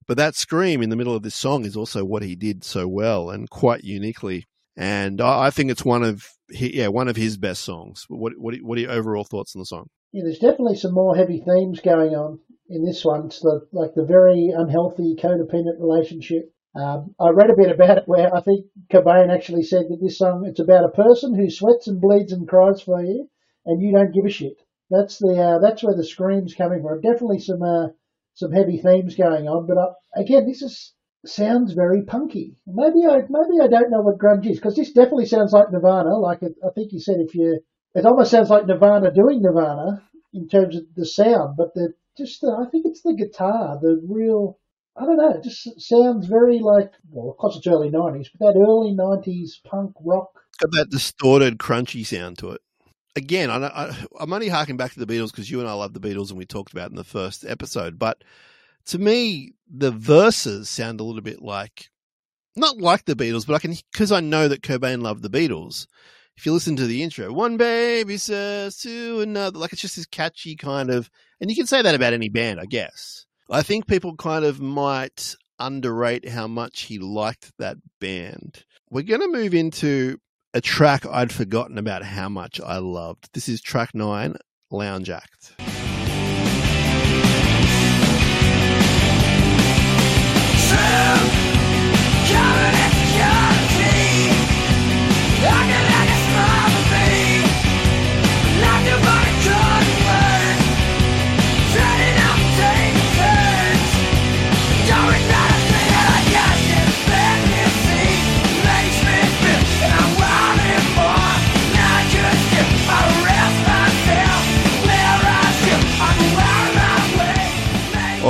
but 0.07 0.17
that 0.17 0.35
scream 0.35 0.81
in 0.81 0.89
the 0.89 0.97
middle 0.97 1.15
of 1.15 1.23
this 1.23 1.35
song 1.35 1.63
is 1.63 1.77
also 1.77 2.03
what 2.03 2.21
he 2.21 2.35
did 2.35 2.65
so 2.65 2.85
well 2.85 3.29
and 3.29 3.49
quite 3.49 3.85
uniquely. 3.85 4.45
And 4.75 5.21
I, 5.21 5.45
I 5.45 5.49
think 5.51 5.71
it's 5.71 5.85
one 5.85 6.03
of 6.03 6.27
yeah 6.49 6.87
one 6.87 7.07
of 7.07 7.15
his 7.15 7.37
best 7.37 7.63
songs. 7.63 8.05
What 8.09 8.33
what 8.37 8.55
what 8.61 8.77
are 8.77 8.81
your 8.81 8.91
overall 8.91 9.23
thoughts 9.23 9.55
on 9.55 9.59
the 9.59 9.65
song? 9.65 9.87
Yeah, 10.14 10.24
there's 10.24 10.39
definitely 10.39 10.76
some 10.76 10.93
more 10.93 11.16
heavy 11.16 11.39
themes 11.39 11.80
going 11.80 12.16
on 12.16 12.39
in 12.68 12.84
this 12.84 13.05
one. 13.05 13.28
It's 13.28 13.39
the 13.39 13.66
like 13.72 13.93
the 13.93 14.03
very 14.03 14.49
unhealthy 14.49 15.16
codependent 15.16 15.80
relationship. 15.80 16.51
Um, 16.76 17.16
I 17.18 17.30
read 17.30 17.49
a 17.49 17.55
bit 17.55 17.72
about 17.72 17.99
it 17.99 18.07
where 18.07 18.34
I 18.34 18.41
think 18.41 18.66
Cobain 18.91 19.30
actually 19.30 19.64
said 19.64 19.86
that 19.89 19.99
this 20.01 20.18
song 20.18 20.45
it's 20.45 20.59
about 20.59 20.84
a 20.84 20.89
person 20.89 21.34
who 21.34 21.49
sweats 21.49 21.88
and 21.88 22.01
bleeds 22.01 22.34
and 22.34 22.47
cries 22.47 22.82
for 22.82 23.01
you, 23.01 23.30
and 23.66 23.82
you 23.82 23.93
don't 23.93 24.14
give 24.14 24.26
a 24.26 24.30
shit. 24.30 24.57
That's 24.89 25.18
the 25.18 25.39
uh, 25.41 25.59
that's 25.59 25.82
where 25.82 25.95
the 25.95 26.03
screams 26.03 26.55
coming 26.55 26.82
from. 26.82 26.99
Definitely 26.99 27.39
some 27.39 27.62
uh, 27.62 27.88
some 28.34 28.51
heavy 28.51 28.80
themes 28.80 29.16
going 29.16 29.47
on. 29.47 29.66
But 29.66 29.78
uh, 29.78 29.93
again, 30.16 30.45
this 30.45 30.62
is 30.62 30.93
sounds 31.26 31.72
very 31.72 32.03
punky. 32.03 32.57
Maybe 32.68 33.05
I 33.07 33.20
maybe 33.30 33.62
I 33.62 33.68
don't 33.68 33.91
know 33.91 34.01
what 34.01 34.18
grunge 34.18 34.49
is 34.49 34.57
because 34.57 34.76
this 34.76 34.91
definitely 34.91 35.28
sounds 35.28 35.53
like 35.53 35.72
Nirvana. 35.72 36.18
Like 36.18 36.43
I 36.43 36.70
think 36.76 36.91
you 36.91 36.99
said, 36.99 37.18
if 37.20 37.34
you 37.34 37.62
it 37.95 38.05
almost 38.05 38.31
sounds 38.31 38.49
like 38.49 38.65
Nirvana 38.65 39.11
doing 39.13 39.41
Nirvana 39.41 40.03
in 40.33 40.47
terms 40.47 40.75
of 40.75 40.83
the 40.95 41.05
sound, 41.05 41.55
but 41.57 41.73
the 41.73 41.93
just 42.17 42.41
the, 42.41 42.47
I 42.47 42.69
think 42.69 42.85
it's 42.85 43.01
the 43.01 43.13
guitar, 43.13 43.79
the 43.81 44.01
real. 44.07 44.57
I 44.97 45.05
don't 45.05 45.17
know. 45.17 45.29
It 45.29 45.43
just 45.43 45.81
sounds 45.81 46.27
very 46.27 46.59
like, 46.59 46.91
well, 47.09 47.31
of 47.31 47.37
course 47.37 47.55
it's 47.55 47.65
early 47.65 47.89
90s, 47.89 48.27
but 48.37 48.53
that 48.53 48.59
early 48.59 48.93
90s 48.93 49.63
punk 49.63 49.93
rock. 50.03 50.33
Got 50.59 50.71
that 50.73 50.89
distorted, 50.89 51.59
crunchy 51.59 52.05
sound 52.05 52.37
to 52.39 52.51
it 52.51 52.61
again, 53.15 53.49
I, 53.49 53.95
am 54.19 54.33
only 54.33 54.49
harking 54.49 54.77
back 54.77 54.93
to 54.93 54.99
the 54.99 55.11
Beatles 55.11 55.31
because 55.31 55.49
you 55.49 55.59
and 55.59 55.69
I 55.69 55.73
love 55.73 55.93
the 55.93 55.99
Beatles 55.99 56.29
and 56.29 56.37
we 56.37 56.45
talked 56.45 56.73
about 56.73 56.89
in 56.89 56.95
the 56.95 57.03
first 57.03 57.45
episode. 57.45 57.99
But 57.99 58.23
to 58.85 58.99
me, 58.99 59.53
the 59.69 59.91
verses 59.91 60.69
sound 60.69 60.99
a 60.99 61.03
little 61.03 61.21
bit 61.21 61.41
like, 61.41 61.89
not 62.55 62.77
like 62.77 63.05
the 63.05 63.15
Beatles, 63.15 63.45
but 63.45 63.55
I 63.55 63.59
can, 63.59 63.75
because 63.91 64.11
I 64.11 64.19
know 64.19 64.47
that 64.47 64.63
Cobain 64.63 65.01
loved 65.01 65.23
the 65.23 65.29
Beatles. 65.29 65.87
If 66.41 66.47
you 66.47 66.53
listen 66.53 66.75
to 66.77 66.87
the 66.87 67.03
intro, 67.03 67.31
one 67.31 67.57
baby 67.57 68.17
says 68.17 68.77
to 68.77 69.21
another, 69.21 69.59
like 69.59 69.73
it's 69.73 69.81
just 69.83 69.95
this 69.95 70.07
catchy 70.07 70.55
kind 70.55 70.89
of, 70.89 71.07
and 71.39 71.51
you 71.51 71.55
can 71.55 71.67
say 71.67 71.83
that 71.83 71.93
about 71.93 72.13
any 72.13 72.29
band, 72.29 72.59
I 72.59 72.65
guess. 72.65 73.27
I 73.51 73.61
think 73.61 73.85
people 73.85 74.15
kind 74.15 74.43
of 74.43 74.59
might 74.59 75.35
underrate 75.59 76.27
how 76.27 76.47
much 76.47 76.81
he 76.81 76.97
liked 76.97 77.51
that 77.59 77.77
band. 77.99 78.65
We're 78.89 79.03
going 79.03 79.21
to 79.21 79.27
move 79.27 79.53
into 79.53 80.17
a 80.55 80.61
track 80.61 81.05
I'd 81.05 81.31
forgotten 81.31 81.77
about 81.77 82.01
how 82.01 82.27
much 82.27 82.59
I 82.59 82.77
loved. 82.77 83.29
This 83.33 83.47
is 83.47 83.61
track 83.61 83.93
nine, 83.93 84.33
Lounge 84.71 85.11
Act. 85.11 85.53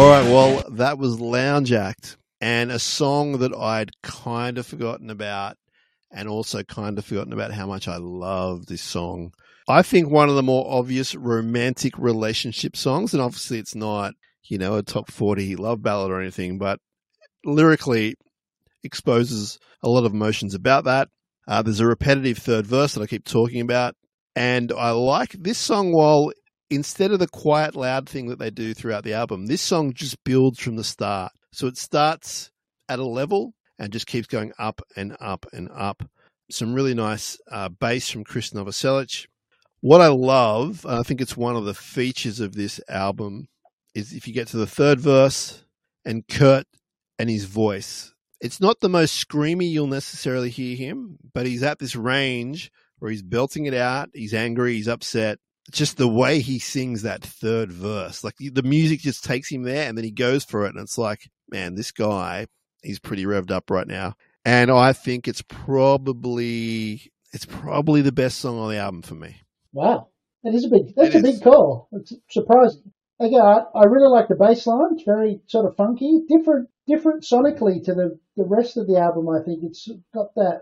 All 0.01 0.09
right, 0.09 0.23
well, 0.23 0.63
that 0.71 0.97
was 0.97 1.19
Lounge 1.19 1.71
Act 1.71 2.17
and 2.41 2.71
a 2.71 2.79
song 2.79 3.37
that 3.37 3.53
I'd 3.53 3.91
kind 4.01 4.57
of 4.57 4.65
forgotten 4.65 5.11
about 5.11 5.57
and 6.11 6.27
also 6.27 6.63
kind 6.63 6.97
of 6.97 7.05
forgotten 7.05 7.33
about 7.33 7.51
how 7.51 7.67
much 7.67 7.87
I 7.87 7.97
love 7.97 8.65
this 8.65 8.81
song. 8.81 9.31
I 9.69 9.83
think 9.83 10.09
one 10.09 10.27
of 10.27 10.33
the 10.33 10.41
more 10.41 10.65
obvious 10.67 11.13
romantic 11.13 11.99
relationship 11.99 12.75
songs, 12.75 13.13
and 13.13 13.21
obviously 13.21 13.59
it's 13.59 13.75
not, 13.75 14.15
you 14.45 14.57
know, 14.57 14.75
a 14.75 14.81
top 14.81 15.11
40 15.11 15.55
love 15.57 15.83
ballad 15.83 16.09
or 16.09 16.19
anything, 16.19 16.57
but 16.57 16.79
lyrically 17.45 18.15
exposes 18.83 19.59
a 19.83 19.89
lot 19.89 20.05
of 20.05 20.15
emotions 20.15 20.55
about 20.55 20.85
that. 20.85 21.09
Uh, 21.47 21.61
there's 21.61 21.79
a 21.79 21.85
repetitive 21.85 22.39
third 22.39 22.65
verse 22.65 22.95
that 22.95 23.03
I 23.03 23.05
keep 23.05 23.23
talking 23.23 23.61
about. 23.61 23.95
And 24.35 24.71
I 24.71 24.91
like 24.91 25.33
this 25.33 25.59
song 25.59 25.93
while 25.93 26.31
instead 26.71 27.11
of 27.11 27.19
the 27.19 27.27
quiet, 27.27 27.75
loud 27.75 28.07
thing 28.09 28.27
that 28.27 28.39
they 28.39 28.49
do 28.49 28.73
throughout 28.73 29.03
the 29.03 29.13
album, 29.13 29.45
this 29.45 29.61
song 29.61 29.93
just 29.93 30.23
builds 30.23 30.59
from 30.59 30.77
the 30.77 30.83
start. 30.83 31.33
So 31.51 31.67
it 31.67 31.77
starts 31.77 32.49
at 32.89 32.99
a 32.99 33.05
level 33.05 33.53
and 33.77 33.91
just 33.91 34.07
keeps 34.07 34.27
going 34.27 34.53
up 34.57 34.81
and 34.95 35.15
up 35.19 35.45
and 35.53 35.69
up. 35.75 36.01
Some 36.49 36.73
really 36.73 36.93
nice 36.93 37.37
uh, 37.51 37.69
bass 37.69 38.09
from 38.09 38.23
Chris 38.23 38.51
Novoselic. 38.51 39.27
What 39.81 40.01
I 40.01 40.07
love, 40.07 40.85
I 40.85 41.03
think 41.03 41.21
it's 41.21 41.35
one 41.35 41.55
of 41.55 41.65
the 41.65 41.73
features 41.73 42.39
of 42.39 42.55
this 42.55 42.79
album, 42.87 43.49
is 43.93 44.13
if 44.13 44.27
you 44.27 44.33
get 44.33 44.47
to 44.49 44.57
the 44.57 44.67
third 44.67 44.99
verse 44.99 45.63
and 46.05 46.27
Kurt 46.27 46.65
and 47.19 47.29
his 47.29 47.45
voice. 47.45 48.13
It's 48.39 48.61
not 48.61 48.79
the 48.79 48.89
most 48.89 49.27
screamy 49.27 49.69
you'll 49.69 49.87
necessarily 49.87 50.49
hear 50.49 50.75
him, 50.75 51.17
but 51.33 51.45
he's 51.45 51.63
at 51.63 51.79
this 51.79 51.95
range 51.95 52.71
where 52.99 53.11
he's 53.11 53.21
belting 53.21 53.65
it 53.65 53.73
out. 53.73 54.09
He's 54.13 54.33
angry, 54.33 54.75
he's 54.75 54.87
upset, 54.87 55.39
just 55.71 55.97
the 55.97 56.07
way 56.07 56.39
he 56.39 56.59
sings 56.59 57.03
that 57.03 57.23
third 57.23 57.71
verse, 57.71 58.23
like 58.23 58.35
the 58.39 58.63
music 58.63 58.99
just 58.99 59.23
takes 59.23 59.51
him 59.51 59.63
there, 59.63 59.87
and 59.87 59.97
then 59.97 60.05
he 60.05 60.11
goes 60.11 60.43
for 60.43 60.65
it, 60.65 60.73
and 60.73 60.79
it's 60.79 60.97
like, 60.97 61.29
man, 61.49 61.75
this 61.75 61.91
guy, 61.91 62.47
he's 62.81 62.99
pretty 62.99 63.25
revved 63.25 63.51
up 63.51 63.69
right 63.69 63.87
now, 63.87 64.15
and 64.43 64.71
I 64.71 64.93
think 64.93 65.27
it's 65.27 65.43
probably 65.43 67.11
it's 67.33 67.45
probably 67.45 68.01
the 68.01 68.11
best 68.11 68.39
song 68.39 68.57
on 68.59 68.69
the 68.69 68.77
album 68.77 69.01
for 69.01 69.15
me. 69.15 69.41
Wow, 69.71 70.09
that 70.43 70.53
is 70.53 70.65
a 70.65 70.69
big. 70.69 70.95
That's 70.95 71.15
It 71.15 71.19
a 71.19 71.23
big 71.23 71.41
call. 71.41 71.87
It's 71.91 72.13
surprising. 72.29 72.91
Again, 73.19 73.41
I, 73.41 73.61
I 73.75 73.85
really 73.85 74.09
like 74.09 74.27
the 74.27 74.35
bass 74.35 74.65
line. 74.65 74.93
It's 74.93 75.03
very 75.03 75.41
sort 75.45 75.67
of 75.67 75.75
funky, 75.75 76.21
different, 76.27 76.69
different 76.87 77.23
sonically 77.23 77.83
to 77.85 77.93
the 77.93 78.19
the 78.35 78.45
rest 78.45 78.77
of 78.77 78.87
the 78.87 78.97
album. 78.97 79.29
I 79.29 79.43
think 79.43 79.59
it's 79.63 79.87
got 80.13 80.33
that. 80.35 80.61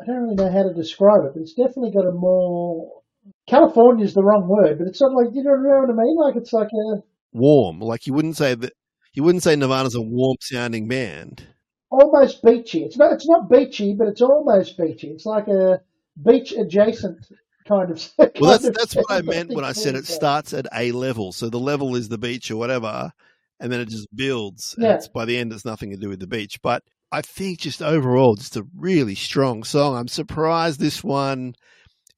I 0.00 0.04
don't 0.04 0.22
really 0.22 0.34
know 0.34 0.50
how 0.50 0.64
to 0.64 0.74
describe 0.74 1.24
it, 1.24 1.32
but 1.34 1.40
it's 1.42 1.54
definitely 1.54 1.92
got 1.92 2.06
a 2.06 2.12
more. 2.12 3.01
California 3.48 4.04
is 4.04 4.14
the 4.14 4.22
wrong 4.22 4.46
word, 4.48 4.78
but 4.78 4.88
it's 4.88 4.98
sort 4.98 5.12
of 5.12 5.16
like 5.16 5.34
you 5.34 5.42
know, 5.42 5.50
what 5.52 5.90
I 5.90 5.92
mean. 5.92 6.16
Like 6.16 6.36
it's 6.36 6.52
like 6.52 6.68
a 6.68 7.02
Warm, 7.32 7.80
like 7.80 8.06
you 8.06 8.12
wouldn't 8.12 8.36
say 8.36 8.54
that. 8.54 8.72
You 9.14 9.22
wouldn't 9.22 9.42
say 9.42 9.56
Nirvana's 9.56 9.94
a 9.94 10.00
warm 10.00 10.36
sounding 10.40 10.88
band. 10.88 11.42
almost 11.90 12.42
beachy. 12.42 12.82
It's 12.84 12.96
not. 12.96 13.12
It's 13.12 13.28
not 13.28 13.50
beachy, 13.50 13.94
but 13.98 14.08
it's 14.08 14.22
almost 14.22 14.76
beachy. 14.78 15.08
It's 15.08 15.26
like 15.26 15.48
a 15.48 15.80
beach 16.22 16.52
adjacent 16.52 17.26
kind 17.68 17.90
of. 17.90 18.10
Well, 18.40 18.50
that's 18.58 18.70
that's 18.70 18.96
what 18.96 19.06
I 19.10 19.22
meant 19.22 19.50
when 19.50 19.64
I 19.64 19.72
said 19.72 19.94
it 19.94 20.06
starts 20.06 20.52
at 20.54 20.66
a 20.74 20.92
level. 20.92 21.32
So 21.32 21.48
the 21.50 21.60
level 21.60 21.94
is 21.96 22.08
the 22.08 22.18
beach 22.18 22.50
or 22.50 22.56
whatever, 22.56 23.12
and 23.60 23.70
then 23.72 23.80
it 23.80 23.88
just 23.88 24.08
builds. 24.14 24.74
And 24.74 24.84
Yeah. 24.84 24.94
it's, 24.96 25.08
by 25.08 25.24
the 25.26 25.36
end, 25.38 25.52
it's 25.52 25.64
nothing 25.64 25.90
to 25.90 25.96
do 25.96 26.08
with 26.08 26.20
the 26.20 26.26
beach. 26.26 26.60
But 26.62 26.82
I 27.12 27.20
think 27.22 27.60
just 27.60 27.82
overall, 27.82 28.34
just 28.36 28.56
a 28.56 28.66
really 28.76 29.14
strong 29.14 29.62
song. 29.64 29.96
I'm 29.96 30.08
surprised 30.08 30.80
this 30.80 31.04
one 31.04 31.54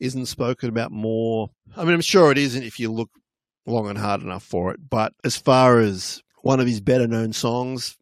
isn't 0.05 0.27
spoken 0.27 0.69
about 0.69 0.93
more. 0.93 1.51
I 1.77 1.85
mean, 1.85 1.95
I'm 1.95 2.01
sure 2.01 2.31
it 2.31 2.39
isn't 2.39 2.63
if 2.63 2.79
you 2.79 2.93
look 2.93 3.11
long 3.67 3.89
and 3.89 3.99
hard 3.99 4.23
enough 4.23 4.45
for 4.45 4.73
it. 4.73 4.81
But 4.89 5.13
as 5.25 5.37
far 5.37 5.79
as 5.79 6.23
one 6.43 6.61
of 6.61 6.67
his 6.67 6.81
better 6.81 7.07
known 7.07 7.33
songs 7.33 7.97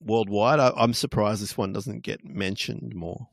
worldwide, 0.00 0.60
I, 0.60 0.72
I'm 0.76 0.94
surprised 0.94 1.42
this 1.42 1.58
one 1.58 1.72
doesn't 1.72 2.02
get 2.02 2.24
mentioned 2.24 2.94
more. 2.94 3.28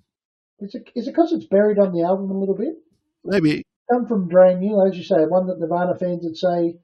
Is 0.60 0.74
it 0.74 0.90
is 0.96 1.08
it 1.08 1.12
because 1.12 1.34
it's 1.34 1.46
buried 1.46 1.80
on 1.80 1.94
the 1.94 2.04
album 2.04 2.32
a 2.32 2.40
little 2.40 2.56
bit? 2.56 2.76
Maybe 3.24 3.64
Come 3.92 4.08
from 4.08 4.28
Drain 4.28 4.64
You, 4.64 4.84
as 4.88 4.98
you 4.98 5.04
say, 5.04 5.26
one 5.26 5.46
that 5.48 5.60
Nirvana 5.60 5.96
fans 5.96 6.24
would 6.24 6.38
say 6.38 6.80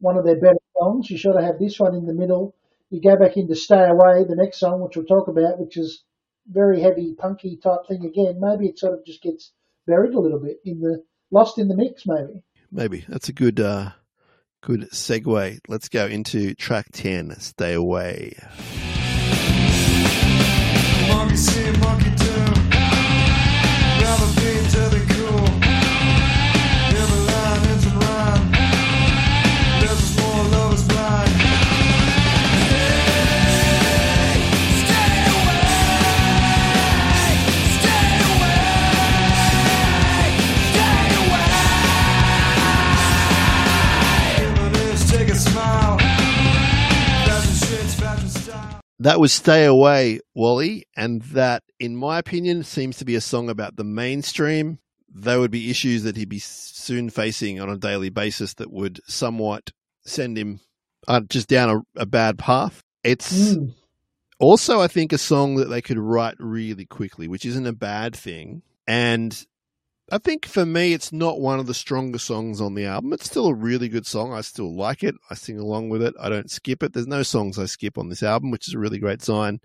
one 0.00 0.16
of 0.16 0.24
their 0.24 0.40
better 0.40 0.58
songs. 0.78 1.10
You 1.10 1.18
sort 1.18 1.36
of 1.36 1.44
have 1.44 1.58
this 1.58 1.78
one 1.78 1.94
in 1.94 2.06
the 2.06 2.14
middle. 2.14 2.54
You 2.90 3.02
go 3.02 3.16
back 3.16 3.36
into 3.36 3.54
Stay 3.54 3.86
Away, 3.86 4.24
the 4.24 4.36
next 4.36 4.58
song, 4.58 4.80
which 4.80 4.96
we'll 4.96 5.04
talk 5.04 5.28
about, 5.28 5.58
which 5.58 5.76
is 5.76 6.04
very 6.46 6.80
heavy, 6.80 7.14
punky 7.14 7.58
type 7.58 7.86
thing 7.86 8.06
again. 8.06 8.40
Maybe 8.40 8.66
it 8.66 8.78
sort 8.78 8.94
of 8.94 9.04
just 9.04 9.22
gets 9.22 9.52
buried 9.88 10.14
a 10.14 10.20
little 10.20 10.38
bit 10.38 10.58
in 10.64 10.80
the 10.80 11.02
lost 11.32 11.58
in 11.58 11.66
the 11.66 11.74
mix, 11.74 12.04
maybe. 12.06 12.44
Maybe 12.70 13.04
that's 13.08 13.28
a 13.28 13.32
good 13.32 13.58
uh, 13.58 13.90
good 14.62 14.82
segue. 14.92 15.58
Let's 15.66 15.88
go 15.88 16.06
into 16.06 16.54
track 16.54 16.86
ten. 16.92 17.34
Stay 17.40 17.72
away. 17.72 18.36
Monkey 21.08 21.36
see, 21.36 21.72
monkey 21.78 22.10
That 49.00 49.20
was 49.20 49.32
Stay 49.32 49.64
Away, 49.64 50.20
Wally, 50.34 50.86
and 50.96 51.22
that, 51.22 51.62
in 51.78 51.96
my 51.96 52.18
opinion, 52.18 52.64
seems 52.64 52.96
to 52.98 53.04
be 53.04 53.14
a 53.14 53.20
song 53.20 53.48
about 53.48 53.76
the 53.76 53.84
mainstream. 53.84 54.78
There 55.08 55.38
would 55.38 55.52
be 55.52 55.70
issues 55.70 56.02
that 56.02 56.16
he'd 56.16 56.28
be 56.28 56.40
soon 56.40 57.08
facing 57.10 57.60
on 57.60 57.70
a 57.70 57.78
daily 57.78 58.10
basis 58.10 58.54
that 58.54 58.72
would 58.72 59.00
somewhat 59.06 59.70
send 60.04 60.36
him 60.36 60.60
uh, 61.06 61.20
just 61.28 61.48
down 61.48 61.84
a, 61.96 62.02
a 62.02 62.06
bad 62.06 62.38
path. 62.38 62.82
It's 63.04 63.54
Mm. 63.54 63.74
also, 64.40 64.80
I 64.80 64.88
think, 64.88 65.12
a 65.12 65.18
song 65.18 65.56
that 65.56 65.66
they 65.70 65.80
could 65.80 65.98
write 65.98 66.34
really 66.38 66.84
quickly, 66.84 67.28
which 67.28 67.44
isn't 67.44 67.66
a 67.66 67.72
bad 67.72 68.16
thing. 68.16 68.62
And 68.86 69.46
I 70.10 70.18
think 70.18 70.46
for 70.46 70.64
me, 70.64 70.94
it's 70.94 71.12
not 71.12 71.40
one 71.40 71.60
of 71.60 71.66
the 71.66 71.74
stronger 71.74 72.18
songs 72.18 72.62
on 72.62 72.74
the 72.74 72.86
album. 72.86 73.12
It's 73.12 73.26
still 73.26 73.48
a 73.48 73.54
really 73.54 73.88
good 73.88 74.06
song. 74.06 74.32
I 74.32 74.40
still 74.40 74.74
like 74.74 75.04
it. 75.04 75.14
I 75.30 75.34
sing 75.34 75.58
along 75.58 75.90
with 75.90 76.02
it. 76.02 76.14
I 76.18 76.30
don't 76.30 76.50
skip 76.50 76.82
it. 76.82 76.94
There's 76.94 77.06
no 77.06 77.22
songs 77.22 77.58
I 77.58 77.66
skip 77.66 77.98
on 77.98 78.08
this 78.08 78.22
album, 78.22 78.50
which 78.50 78.68
is 78.68 78.74
a 78.74 78.78
really 78.78 78.98
great 78.98 79.20
sign. 79.20 79.60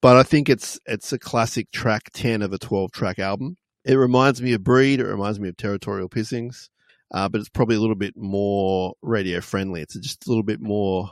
But 0.00 0.16
I 0.16 0.22
think 0.22 0.48
it's 0.48 0.78
it's 0.86 1.12
a 1.12 1.18
classic 1.18 1.70
track 1.72 2.10
ten 2.14 2.40
of 2.40 2.54
a 2.54 2.58
twelve 2.58 2.90
track 2.92 3.18
album. 3.18 3.58
It 3.84 3.96
reminds 3.96 4.40
me 4.40 4.54
of 4.54 4.64
Breed. 4.64 5.00
It 5.00 5.06
reminds 5.06 5.38
me 5.38 5.50
of 5.50 5.58
Territorial 5.58 6.08
Pissings, 6.08 6.70
uh, 7.12 7.28
but 7.28 7.40
it's 7.40 7.50
probably 7.50 7.76
a 7.76 7.80
little 7.80 7.96
bit 7.96 8.16
more 8.16 8.94
radio 9.02 9.42
friendly. 9.42 9.82
It's 9.82 9.94
just 9.98 10.26
a 10.26 10.30
little 10.30 10.42
bit 10.42 10.60
more 10.60 11.10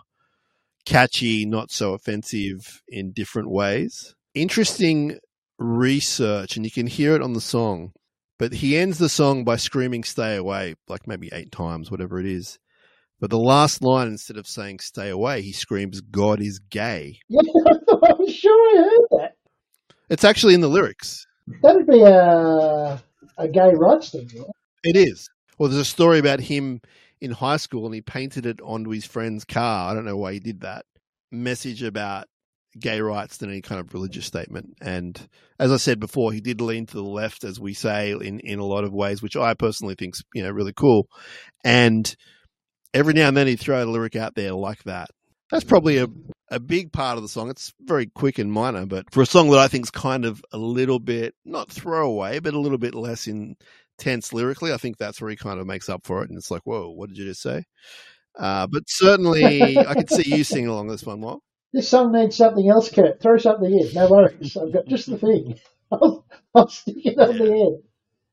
catchy, 0.86 1.44
not 1.44 1.70
so 1.70 1.92
offensive 1.92 2.82
in 2.88 3.12
different 3.12 3.51
ways. 3.51 4.14
Interesting 4.34 5.18
research, 5.59 6.57
and 6.57 6.64
you 6.64 6.70
can 6.70 6.86
hear 6.86 7.14
it 7.14 7.20
on 7.20 7.34
the 7.34 7.42
song. 7.42 7.92
But 8.39 8.53
he 8.53 8.76
ends 8.76 8.99
the 8.99 9.09
song 9.09 9.45
by 9.45 9.57
screaming 9.57 10.05
"Stay 10.05 10.36
away," 10.36 10.76
like 10.89 11.07
maybe 11.09 11.28
eight 11.32 11.51
times, 11.51 11.91
whatever 11.91 12.20
it 12.20 12.26
is. 12.26 12.59
But 13.20 13.30
the 13.30 13.39
last 13.39 13.82
line, 13.82 14.07
instead 14.07 14.36
of 14.36 14.47
saying 14.47 14.78
"Stay 14.78 15.09
away," 15.09 15.43
he 15.43 15.53
screams 15.53 16.01
"God 16.01 16.41
is 16.41 16.61
gay." 16.61 17.18
Yeah, 17.28 17.41
I'm 18.09 18.28
sure 18.28 18.78
I 18.78 18.82
heard 18.82 19.09
that. 19.18 19.36
It's 20.09 20.24
actually 20.24 20.55
in 20.55 20.61
the 20.61 20.68
lyrics. 20.68 21.26
That'd 21.62 21.86
be 21.86 22.03
a 22.03 23.03
a 23.39 23.49
gay 23.49 23.72
rights 23.74 24.11
thing. 24.11 24.30
Yeah? 24.32 24.43
It 24.84 24.97
is. 24.97 25.28
Well, 25.59 25.68
there's 25.68 25.80
a 25.80 25.84
story 25.84 26.18
about 26.18 26.41
him 26.41 26.80
in 27.20 27.32
high 27.32 27.57
school, 27.57 27.86
and 27.86 27.95
he 27.95 28.01
painted 28.03 28.47
it 28.47 28.61
onto 28.62 28.91
his 28.91 29.05
friend's 29.05 29.45
car. 29.45 29.91
I 29.91 29.95
don't 29.95 30.05
know 30.05 30.16
why 30.16 30.34
he 30.34 30.41
did 30.41 30.61
that. 30.61 30.86
Message 31.32 31.82
about 31.82 32.28
gay 32.78 33.00
rights 33.00 33.38
than 33.38 33.50
any 33.50 33.62
kind 33.62 33.80
of 33.80 33.94
religious 33.94 34.26
statement. 34.26 34.74
And 34.80 35.20
as 35.58 35.72
I 35.72 35.76
said 35.76 36.00
before, 36.00 36.32
he 36.32 36.40
did 36.40 36.60
lean 36.60 36.86
to 36.86 36.94
the 36.94 37.02
left, 37.02 37.44
as 37.44 37.60
we 37.60 37.74
say 37.74 38.12
in 38.12 38.40
in 38.40 38.58
a 38.58 38.64
lot 38.64 38.84
of 38.84 38.92
ways, 38.92 39.22
which 39.22 39.36
I 39.36 39.54
personally 39.54 39.94
think's 39.94 40.22
you 40.34 40.42
know 40.42 40.50
really 40.50 40.72
cool. 40.72 41.08
And 41.64 42.14
every 42.94 43.14
now 43.14 43.28
and 43.28 43.36
then 43.36 43.46
he'd 43.46 43.60
throw 43.60 43.82
a 43.82 43.86
lyric 43.86 44.16
out 44.16 44.34
there 44.34 44.52
like 44.52 44.82
that. 44.84 45.08
That's 45.50 45.64
probably 45.64 45.98
a 45.98 46.08
a 46.50 46.60
big 46.60 46.92
part 46.92 47.16
of 47.16 47.22
the 47.22 47.28
song. 47.28 47.50
It's 47.50 47.72
very 47.80 48.06
quick 48.06 48.38
and 48.38 48.50
minor, 48.52 48.86
but 48.86 49.12
for 49.12 49.22
a 49.22 49.26
song 49.26 49.50
that 49.50 49.58
I 49.58 49.68
think 49.68 49.84
is 49.84 49.90
kind 49.90 50.24
of 50.24 50.42
a 50.52 50.58
little 50.58 50.98
bit 50.98 51.34
not 51.44 51.70
throwaway, 51.70 52.38
but 52.40 52.54
a 52.54 52.60
little 52.60 52.78
bit 52.78 52.94
less 52.94 53.26
intense 53.26 54.32
lyrically, 54.32 54.72
I 54.72 54.78
think 54.78 54.96
that's 54.96 55.20
where 55.20 55.30
he 55.30 55.36
kind 55.36 55.60
of 55.60 55.66
makes 55.66 55.88
up 55.88 56.06
for 56.06 56.22
it. 56.22 56.30
And 56.30 56.38
it's 56.38 56.50
like, 56.50 56.62
whoa, 56.64 56.90
what 56.90 57.08
did 57.08 57.18
you 57.18 57.26
just 57.26 57.42
say? 57.42 57.64
Uh, 58.38 58.66
but 58.66 58.84
certainly, 58.86 59.76
I 59.78 59.94
could 59.94 60.10
see 60.10 60.36
you 60.36 60.44
singing 60.44 60.68
along 60.68 60.88
this 60.88 61.04
one, 61.04 61.20
Mark. 61.20 61.40
This 61.72 61.88
song 61.88 62.12
needs 62.12 62.36
something 62.36 62.68
else, 62.68 62.90
Kurt. 62.90 63.20
Throw 63.20 63.36
something 63.36 63.70
in. 63.72 63.92
No 63.94 64.08
worries. 64.08 64.56
I've 64.56 64.72
got 64.72 64.86
just 64.86 65.08
the 65.10 65.18
thing. 65.18 65.58
I'll, 65.92 66.24
I'll 66.54 66.68
stick 66.68 66.96
it 67.04 67.18
on 67.18 67.36
the 67.38 67.44
end. 67.44 67.82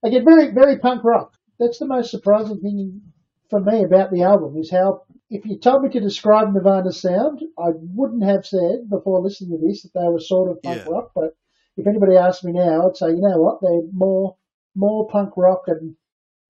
Again, 0.03 0.25
very, 0.25 0.51
very 0.53 0.79
punk 0.79 1.03
rock. 1.03 1.33
That's 1.59 1.79
the 1.79 1.87
most 1.87 2.11
surprising 2.11 2.59
thing 2.59 3.01
for 3.49 3.59
me 3.59 3.83
about 3.83 4.11
the 4.11 4.23
album 4.23 4.57
is 4.57 4.71
how, 4.71 5.03
if 5.29 5.45
you 5.45 5.57
told 5.57 5.83
me 5.83 5.89
to 5.89 5.99
describe 5.99 6.53
Nirvana's 6.53 6.99
sound, 7.01 7.41
I 7.57 7.69
wouldn't 7.73 8.23
have 8.23 8.45
said 8.45 8.89
before 8.89 9.21
listening 9.21 9.59
to 9.59 9.67
this 9.67 9.83
that 9.83 9.93
they 9.93 10.07
were 10.07 10.19
sort 10.19 10.51
of 10.51 10.61
punk 10.61 10.83
Yeah. 10.85 10.91
rock. 10.91 11.11
But 11.15 11.35
if 11.77 11.87
anybody 11.87 12.15
asked 12.17 12.43
me 12.43 12.51
now, 12.53 12.87
I'd 12.87 12.97
say, 12.97 13.09
you 13.09 13.21
know 13.21 13.39
what, 13.39 13.59
they're 13.61 13.81
more, 13.91 14.37
more 14.75 15.07
punk 15.07 15.31
rock 15.37 15.63
and 15.67 15.95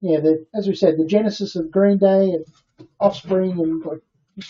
yeah, 0.01 0.19
as 0.53 0.67
we 0.67 0.75
said, 0.75 0.97
the 0.97 1.05
genesis 1.05 1.55
of 1.55 1.71
Green 1.71 1.97
Day 1.97 2.31
and 2.31 2.45
Offspring 2.99 3.51
and 3.59 3.83
like 3.83 4.01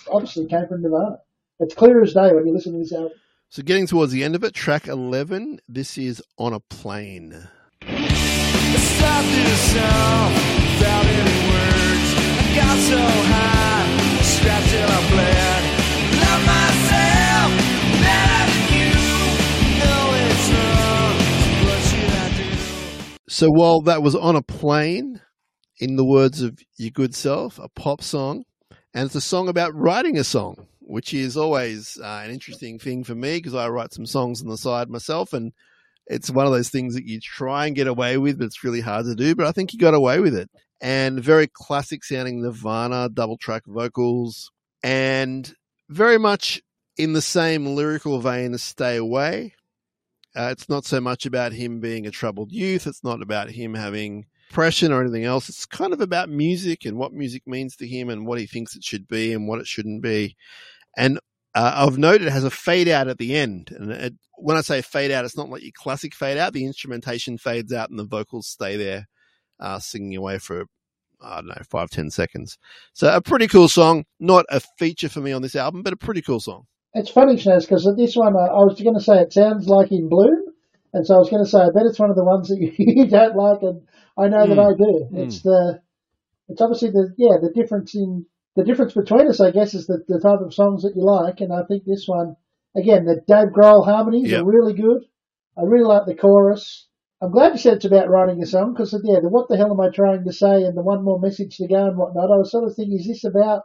obviously 0.09 0.47
came 0.47 0.67
from 0.67 0.81
Nirvana. 0.81 1.19
It's 1.58 1.74
clear 1.74 2.03
as 2.03 2.14
day 2.14 2.34
when 2.34 2.45
you 2.45 2.51
listen 2.51 2.74
to 2.74 2.80
this 2.80 2.91
album. 2.91 3.12
So, 3.47 3.64
getting 3.64 3.88
towards 3.88 4.12
the 4.12 4.26
end 4.26 4.36
of 4.36 4.43
it, 4.43 4.53
track 4.53 4.89
11, 4.89 5.62
this 5.70 5.97
is 5.97 6.22
On 6.38 6.51
a 6.51 6.60
Plane. 6.60 7.47
So, 23.28 23.49
while 23.49 23.80
that 23.82 24.01
was 24.01 24.16
On 24.16 24.36
a 24.36 24.41
Plane, 24.41 25.22
in 25.78 25.95
the 25.95 26.06
words 26.06 26.41
of 26.41 26.60
Your 26.78 26.91
Good 26.91 27.16
Self, 27.16 27.60
a 27.60 27.70
pop 27.70 28.01
song, 28.01 28.43
and 28.93 29.06
it's 29.06 29.16
a 29.16 29.22
song 29.22 29.47
about 29.47 29.74
writing 29.74 30.18
a 30.18 30.26
song, 30.26 30.68
which 30.88 31.13
is 31.13 31.36
always 31.36 31.97
uh, 32.01 32.21
an 32.23 32.31
interesting 32.31 32.77
thing 32.79 33.03
for 33.03 33.15
me 33.15 33.38
because 33.38 33.55
I 33.55 33.67
write 33.69 33.93
some 33.93 34.05
songs 34.05 34.41
on 34.41 34.47
the 34.47 34.57
side 34.57 34.89
myself, 34.89 35.33
and 35.33 35.51
it's 36.07 36.29
one 36.29 36.45
of 36.45 36.51
those 36.51 36.69
things 36.69 36.93
that 36.93 37.05
you 37.05 37.19
try 37.19 37.65
and 37.65 37.75
get 37.75 37.88
away 37.88 38.17
with, 38.17 38.38
but 38.38 38.45
it's 38.45 38.63
really 38.63 38.81
hard 38.81 39.05
to 39.05 39.15
do. 39.15 39.36
But 39.36 39.47
I 39.47 39.51
think 39.51 39.73
you 39.73 39.79
got 39.79 39.93
away 39.95 40.19
with 40.19 40.36
it. 40.36 40.49
and 40.81 41.19
very 41.19 41.47
classic 41.47 42.03
sounding 42.03 42.41
Nirvana 42.41 43.09
double 43.09 43.38
track 43.38 43.63
vocals, 43.65 44.51
and 44.83 45.53
very 45.89 46.17
much 46.19 46.61
in 46.97 47.13
the 47.13 47.21
same 47.21 47.65
lyrical 47.75 48.19
vein 48.19 48.53
as 48.53 48.63
Stay 48.63 48.97
Away. 48.97 49.53
Uh, 50.36 50.49
it's 50.51 50.67
not 50.69 50.86
so 50.86 50.99
much 50.99 51.25
about 51.25 51.53
him 51.53 51.79
being 51.79 52.05
a 52.05 52.11
troubled 52.11 52.51
youth. 52.51 52.86
It's 52.88 53.03
not 53.03 53.21
about 53.21 53.49
him 53.49 53.73
having 53.73 54.25
depression 54.49 54.91
or 54.91 55.01
anything 55.01 55.23
else. 55.23 55.49
It's 55.49 55.65
kind 55.65 55.93
of 55.93 56.01
about 56.01 56.29
music 56.29 56.86
and 56.86 56.97
what 56.97 57.13
music 57.13 57.43
means 57.47 57.75
to 57.77 57.88
him 57.88 58.09
and 58.09 58.27
what 58.27 58.39
he 58.39 58.45
thinks 58.45 58.75
it 58.75 58.83
should 58.83 59.07
be 59.07 59.33
and 59.33 59.47
what 59.47 59.59
it 59.59 59.67
shouldn't 59.67 60.01
be. 60.01 60.36
And 60.97 61.19
uh, 61.53 61.87
I've 61.87 61.97
noted 61.97 62.27
it 62.27 62.31
has 62.31 62.43
a 62.43 62.49
fade 62.49 62.87
out 62.87 63.07
at 63.07 63.17
the 63.17 63.35
end. 63.35 63.71
And 63.71 63.91
it, 63.91 64.13
when 64.37 64.57
I 64.57 64.61
say 64.61 64.81
fade 64.81 65.11
out, 65.11 65.25
it's 65.25 65.37
not 65.37 65.49
like 65.49 65.63
your 65.63 65.71
classic 65.75 66.13
fade 66.13 66.37
out. 66.37 66.53
The 66.53 66.65
instrumentation 66.65 67.37
fades 67.37 67.73
out 67.73 67.89
and 67.89 67.97
the 67.97 68.05
vocals 68.05 68.47
stay 68.47 68.75
there, 68.75 69.07
uh, 69.59 69.79
singing 69.79 70.15
away 70.15 70.37
for 70.39 70.65
I 71.21 71.37
don't 71.37 71.47
know 71.47 71.55
five 71.69 71.89
ten 71.89 72.11
seconds. 72.11 72.57
So 72.93 73.13
a 73.13 73.21
pretty 73.21 73.47
cool 73.47 73.67
song. 73.67 74.03
Not 74.19 74.45
a 74.49 74.61
feature 74.77 75.09
for 75.09 75.21
me 75.21 75.31
on 75.31 75.41
this 75.41 75.55
album, 75.55 75.81
but 75.81 75.93
a 75.93 75.97
pretty 75.97 76.21
cool 76.21 76.39
song. 76.39 76.65
It's 76.93 77.09
funny, 77.09 77.35
Shaz, 77.35 77.61
because 77.61 77.89
this 77.97 78.15
one 78.15 78.35
I 78.35 78.63
was 78.63 78.79
going 78.81 78.95
to 78.95 79.01
say 79.01 79.19
it 79.19 79.33
sounds 79.33 79.67
like 79.67 79.91
in 79.91 80.07
Bloom, 80.07 80.45
and 80.93 81.05
so 81.05 81.15
I 81.15 81.17
was 81.17 81.29
going 81.29 81.43
to 81.43 81.49
say 81.49 81.59
I 81.59 81.69
bet 81.73 81.85
it's 81.85 81.99
one 81.99 82.09
of 82.09 82.15
the 82.15 82.23
ones 82.23 82.49
that 82.49 82.57
you 82.77 83.07
don't 83.07 83.35
like, 83.35 83.61
and 83.61 83.81
I 84.17 84.27
know 84.27 84.45
mm. 84.45 84.49
that 84.49 84.59
I 84.59 84.71
do. 84.77 85.09
Mm. 85.11 85.25
It's 85.25 85.41
the 85.41 85.81
it's 86.47 86.61
obviously 86.61 86.91
the 86.91 87.13
yeah 87.17 87.37
the 87.41 87.51
difference 87.53 87.95
in 87.95 88.25
the 88.56 88.64
difference 88.64 88.93
between 88.93 89.28
us, 89.28 89.41
I 89.41 89.51
guess, 89.51 89.74
is 89.74 89.88
the, 89.88 90.03
the 90.08 90.20
type 90.20 90.39
of 90.39 90.53
songs 90.53 90.84
that 90.84 90.95
you 90.95 91.03
like, 91.03 91.41
and 91.41 91.51
I 91.53 91.64
think 91.64 91.84
this 91.84 92.06
one 92.08 92.36
again 92.76 93.06
the 93.06 93.22
Dave 93.28 93.53
Grohl 93.53 93.86
harmonies 93.86 94.32
yep. 94.32 94.41
are 94.41 94.45
really 94.45 94.74
good. 94.74 95.03
I 95.58 95.64
really 95.64 95.86
like 95.86 96.06
the 96.06 96.16
chorus. 96.16 96.88
I'm 97.22 97.32
glad 97.32 97.53
you 97.53 97.58
said 97.58 97.78
it's 97.78 97.86
about 97.86 98.10
writing 98.10 98.41
a 98.41 98.45
song 98.45 98.74
because 98.74 98.93
yeah, 99.03 99.20
the 99.22 99.30
what 99.30 99.47
the 99.47 99.58
hell 99.58 99.72
am 99.72 99.80
I 99.80 99.89
trying 99.89 100.26
to 100.26 100.34
say 100.34 100.64
and 100.64 100.78
the 100.78 100.84
one 100.84 101.03
more 101.03 101.20
message 101.20 101.58
to 101.58 101.68
go 101.68 101.88
and 101.88 101.97
whatnot. 101.97 102.32
I 102.32 102.38
was 102.38 102.51
sort 102.51 102.66
of 102.66 102.76
thinking, 102.76 102.99
is 102.99 103.08
this 103.08 103.24
about 103.24 103.64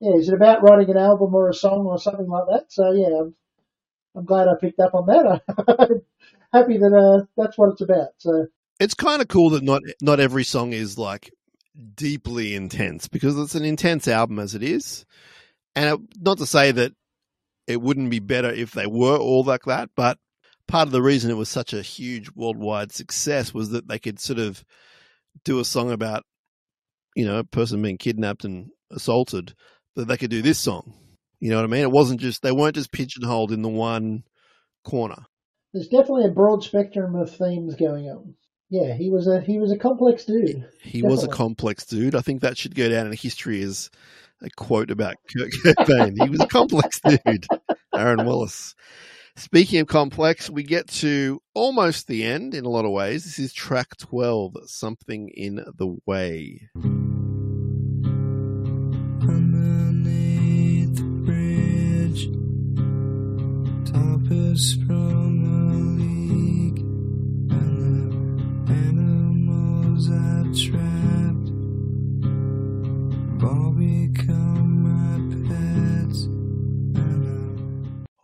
yeah, 0.00 0.14
is 0.16 0.28
it 0.28 0.34
about 0.34 0.62
writing 0.62 0.90
an 0.90 0.96
album 0.96 1.34
or 1.34 1.48
a 1.48 1.54
song 1.54 1.86
or 1.86 1.98
something 1.98 2.26
like 2.28 2.44
that? 2.50 2.72
So 2.72 2.92
yeah, 2.92 3.20
I'm, 3.20 3.34
I'm 4.16 4.24
glad 4.24 4.48
I 4.48 4.54
picked 4.60 4.80
up 4.80 4.94
on 4.94 5.06
that. 5.06 5.42
I'm 5.78 6.02
happy 6.52 6.78
that 6.78 6.92
uh, 6.92 7.24
that's 7.36 7.56
what 7.56 7.70
it's 7.70 7.82
about. 7.82 8.08
So 8.18 8.46
it's 8.80 8.94
kind 8.94 9.22
of 9.22 9.28
cool 9.28 9.50
that 9.50 9.62
not 9.62 9.82
not 10.00 10.18
every 10.18 10.44
song 10.44 10.72
is 10.72 10.98
like 10.98 11.30
deeply 11.94 12.54
intense 12.54 13.08
because 13.08 13.38
it's 13.38 13.54
an 13.54 13.64
intense 13.64 14.08
album 14.08 14.38
as 14.38 14.54
it 14.54 14.62
is, 14.62 15.04
and 15.74 15.94
it, 15.94 16.00
not 16.20 16.38
to 16.38 16.46
say 16.46 16.72
that 16.72 16.92
it 17.66 17.80
wouldn't 17.80 18.10
be 18.10 18.18
better 18.18 18.50
if 18.50 18.72
they 18.72 18.86
were 18.86 19.16
all 19.16 19.44
like 19.44 19.64
that, 19.64 19.90
but 19.96 20.18
part 20.66 20.88
of 20.88 20.92
the 20.92 21.02
reason 21.02 21.30
it 21.30 21.36
was 21.36 21.48
such 21.48 21.72
a 21.72 21.82
huge 21.82 22.30
worldwide 22.34 22.92
success 22.92 23.52
was 23.52 23.70
that 23.70 23.88
they 23.88 23.98
could 23.98 24.18
sort 24.18 24.38
of 24.38 24.64
do 25.44 25.60
a 25.60 25.64
song 25.64 25.90
about 25.90 26.24
you 27.14 27.24
know 27.24 27.38
a 27.38 27.44
person 27.44 27.82
being 27.82 27.98
kidnapped 27.98 28.44
and 28.44 28.70
assaulted 28.90 29.54
that 29.96 30.06
they 30.06 30.16
could 30.16 30.30
do 30.30 30.42
this 30.42 30.58
song. 30.58 30.94
You 31.40 31.50
know 31.50 31.56
what 31.56 31.64
I 31.64 31.68
mean? 31.68 31.82
It 31.82 31.90
wasn't 31.90 32.20
just 32.20 32.42
they 32.42 32.52
weren't 32.52 32.76
just 32.76 32.92
pigeonholed 32.92 33.52
in 33.52 33.62
the 33.62 33.68
one 33.68 34.24
corner. 34.84 35.26
There's 35.72 35.88
definitely 35.88 36.26
a 36.26 36.30
broad 36.30 36.62
spectrum 36.62 37.14
of 37.16 37.34
themes 37.34 37.74
going 37.74 38.06
on. 38.06 38.34
Yeah, 38.72 38.94
he 38.94 39.10
was 39.10 39.26
a 39.26 39.42
he 39.42 39.58
was 39.58 39.70
a 39.70 39.76
complex 39.76 40.24
dude. 40.24 40.64
He 40.80 41.02
definitely. 41.02 41.02
was 41.02 41.24
a 41.24 41.28
complex 41.28 41.84
dude. 41.84 42.14
I 42.14 42.22
think 42.22 42.40
that 42.40 42.56
should 42.56 42.74
go 42.74 42.88
down 42.88 43.06
in 43.06 43.12
history 43.12 43.60
as 43.60 43.90
a 44.40 44.48
quote 44.48 44.90
about 44.90 45.16
Kurt 45.30 45.50
Cobain. 45.76 46.16
he 46.22 46.30
was 46.30 46.40
a 46.40 46.46
complex 46.46 46.98
dude. 47.06 47.46
Aaron 47.94 48.24
Willis. 48.24 48.74
Speaking 49.36 49.80
of 49.80 49.88
complex, 49.88 50.48
we 50.48 50.62
get 50.62 50.88
to 50.88 51.42
almost 51.52 52.06
the 52.06 52.24
end 52.24 52.54
in 52.54 52.64
a 52.64 52.70
lot 52.70 52.86
of 52.86 52.92
ways. 52.92 53.24
This 53.24 53.38
is 53.38 53.52
track 53.52 53.94
12, 53.98 54.56
Something 54.64 55.28
in 55.28 55.56
the 55.56 55.96
Way. 56.06 56.70
sprung 64.54 65.21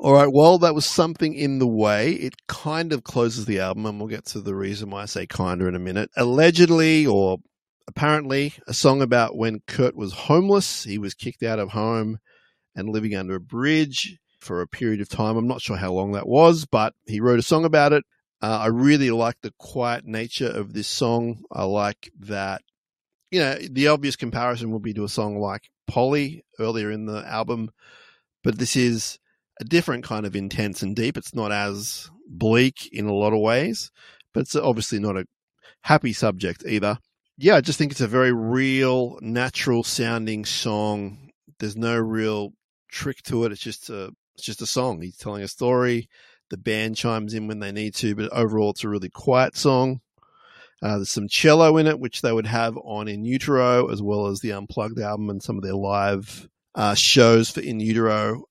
All 0.08 0.14
right, 0.14 0.32
well, 0.32 0.56
that 0.60 0.74
was 0.74 0.86
something 0.86 1.34
in 1.34 1.58
the 1.58 1.66
way. 1.66 2.12
It 2.12 2.46
kind 2.46 2.94
of 2.94 3.04
closes 3.04 3.44
the 3.44 3.60
album, 3.60 3.84
and 3.84 3.98
we'll 3.98 4.08
get 4.08 4.24
to 4.28 4.40
the 4.40 4.54
reason 4.54 4.88
why 4.88 5.02
I 5.02 5.04
say 5.04 5.26
kinda 5.26 5.66
in 5.66 5.74
a 5.74 5.78
minute. 5.78 6.10
Allegedly, 6.16 7.06
or 7.06 7.40
apparently, 7.86 8.54
a 8.66 8.72
song 8.72 9.02
about 9.02 9.36
when 9.36 9.60
Kurt 9.66 9.94
was 9.94 10.14
homeless. 10.14 10.84
He 10.84 10.96
was 10.96 11.12
kicked 11.12 11.42
out 11.42 11.58
of 11.58 11.72
home 11.72 12.20
and 12.74 12.88
living 12.88 13.14
under 13.14 13.34
a 13.34 13.40
bridge 13.40 14.16
for 14.40 14.62
a 14.62 14.66
period 14.66 15.02
of 15.02 15.10
time. 15.10 15.36
I'm 15.36 15.46
not 15.46 15.60
sure 15.60 15.76
how 15.76 15.92
long 15.92 16.12
that 16.12 16.26
was, 16.26 16.64
but 16.64 16.94
he 17.04 17.20
wrote 17.20 17.38
a 17.38 17.42
song 17.42 17.66
about 17.66 17.92
it. 17.92 18.02
Uh, 18.40 18.60
I 18.62 18.68
really 18.68 19.10
like 19.10 19.36
the 19.42 19.52
quiet 19.58 20.06
nature 20.06 20.48
of 20.48 20.72
this 20.72 20.88
song. 20.88 21.42
I 21.52 21.64
like 21.64 22.10
that, 22.20 22.62
you 23.30 23.40
know, 23.40 23.56
the 23.56 23.88
obvious 23.88 24.16
comparison 24.16 24.70
would 24.70 24.82
be 24.82 24.94
to 24.94 25.04
a 25.04 25.08
song 25.10 25.38
like 25.38 25.68
Polly 25.86 26.46
earlier 26.58 26.90
in 26.90 27.04
the 27.04 27.26
album, 27.28 27.72
but 28.42 28.56
this 28.56 28.74
is 28.74 29.18
a 29.60 29.64
different 29.64 30.04
kind 30.04 30.26
of 30.26 30.36
intense 30.36 30.82
and 30.82 30.94
deep. 30.94 31.16
It's 31.16 31.34
not 31.34 31.52
as 31.52 32.10
bleak 32.26 32.88
in 32.92 33.06
a 33.06 33.14
lot 33.14 33.32
of 33.32 33.40
ways, 33.40 33.90
but 34.32 34.40
it's 34.40 34.56
obviously 34.56 34.98
not 34.98 35.16
a 35.16 35.26
happy 35.82 36.12
subject 36.12 36.64
either. 36.66 36.98
Yeah, 37.36 37.56
I 37.56 37.60
just 37.60 37.78
think 37.78 37.92
it's 37.92 38.00
a 38.00 38.08
very 38.08 38.32
real, 38.32 39.18
natural 39.20 39.84
sounding 39.84 40.44
song. 40.44 41.30
There's 41.58 41.76
no 41.76 41.96
real 41.96 42.52
trick 42.90 43.22
to 43.24 43.44
it. 43.44 43.52
It's 43.52 43.60
just 43.60 43.90
a 43.90 44.10
it's 44.34 44.44
just 44.44 44.62
a 44.62 44.66
song. 44.66 45.00
He's 45.00 45.16
telling 45.16 45.42
a 45.42 45.48
story. 45.48 46.08
The 46.50 46.56
band 46.56 46.96
chimes 46.96 47.34
in 47.34 47.46
when 47.46 47.58
they 47.58 47.72
need 47.72 47.94
to, 47.96 48.14
but 48.14 48.32
overall, 48.32 48.70
it's 48.70 48.84
a 48.84 48.88
really 48.88 49.10
quiet 49.10 49.56
song. 49.56 50.00
Uh, 50.80 50.96
there's 50.96 51.10
some 51.10 51.28
cello 51.28 51.76
in 51.76 51.86
it, 51.86 51.98
which 51.98 52.22
they 52.22 52.32
would 52.32 52.46
have 52.46 52.78
on 52.78 53.08
In 53.08 53.24
Utero, 53.24 53.90
as 53.90 54.00
well 54.00 54.28
as 54.28 54.40
the 54.40 54.52
Unplugged 54.52 55.00
album 55.00 55.28
and 55.28 55.42
some 55.42 55.56
of 55.56 55.62
their 55.62 55.74
live 55.74 56.48
uh, 56.76 56.94
shows 56.96 57.50
for 57.50 57.60
In 57.60 57.80
Utero 57.80 58.44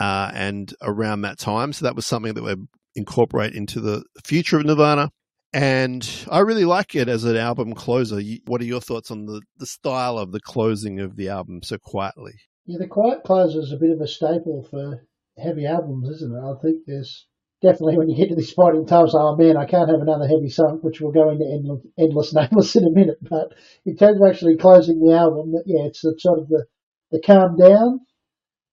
uh, 0.00 0.32
and 0.34 0.74
around 0.82 1.20
that 1.22 1.38
time. 1.38 1.72
So 1.72 1.84
that 1.84 1.94
was 1.94 2.06
something 2.06 2.34
that 2.34 2.42
we 2.42 2.56
incorporate 2.96 3.54
into 3.54 3.80
the 3.80 4.02
future 4.24 4.58
of 4.58 4.64
Nirvana. 4.64 5.10
And 5.52 6.08
I 6.30 6.40
really 6.40 6.64
like 6.64 6.94
it 6.94 7.08
as 7.08 7.24
an 7.24 7.36
album 7.36 7.74
closer. 7.74 8.20
What 8.46 8.60
are 8.60 8.64
your 8.64 8.80
thoughts 8.80 9.10
on 9.10 9.26
the, 9.26 9.42
the 9.58 9.66
style 9.66 10.16
of 10.16 10.32
the 10.32 10.40
closing 10.40 11.00
of 11.00 11.16
the 11.16 11.28
album 11.28 11.62
so 11.62 11.76
quietly? 11.76 12.32
Yeah, 12.66 12.78
the 12.78 12.86
quiet 12.86 13.24
closer 13.24 13.58
is 13.58 13.72
a 13.72 13.76
bit 13.76 13.90
of 13.90 14.00
a 14.00 14.06
staple 14.06 14.66
for 14.70 15.06
heavy 15.42 15.66
albums, 15.66 16.08
isn't 16.08 16.32
it? 16.32 16.40
I 16.40 16.54
think 16.62 16.82
there's 16.86 17.26
definitely 17.62 17.98
when 17.98 18.08
you 18.08 18.16
get 18.16 18.28
to 18.28 18.36
this 18.36 18.54
point 18.54 18.76
in 18.76 18.86
time, 18.86 19.08
so, 19.08 19.18
oh 19.18 19.36
man, 19.36 19.56
I 19.56 19.66
can't 19.66 19.90
have 19.90 20.00
another 20.00 20.26
heavy 20.26 20.50
song, 20.50 20.78
which 20.82 21.00
we'll 21.00 21.12
go 21.12 21.30
into 21.30 21.44
endless, 21.44 21.82
endless 21.98 22.34
nameless 22.34 22.76
in 22.76 22.84
a 22.84 22.90
minute. 22.90 23.18
But 23.20 23.54
in 23.84 23.96
terms 23.96 24.20
of 24.20 24.28
actually 24.28 24.56
closing 24.56 25.00
the 25.00 25.14
album, 25.14 25.52
yeah, 25.66 25.86
it's 25.86 26.02
the, 26.02 26.14
sort 26.18 26.38
of 26.38 26.48
the, 26.48 26.64
the 27.10 27.20
calm 27.20 27.56
down. 27.56 28.00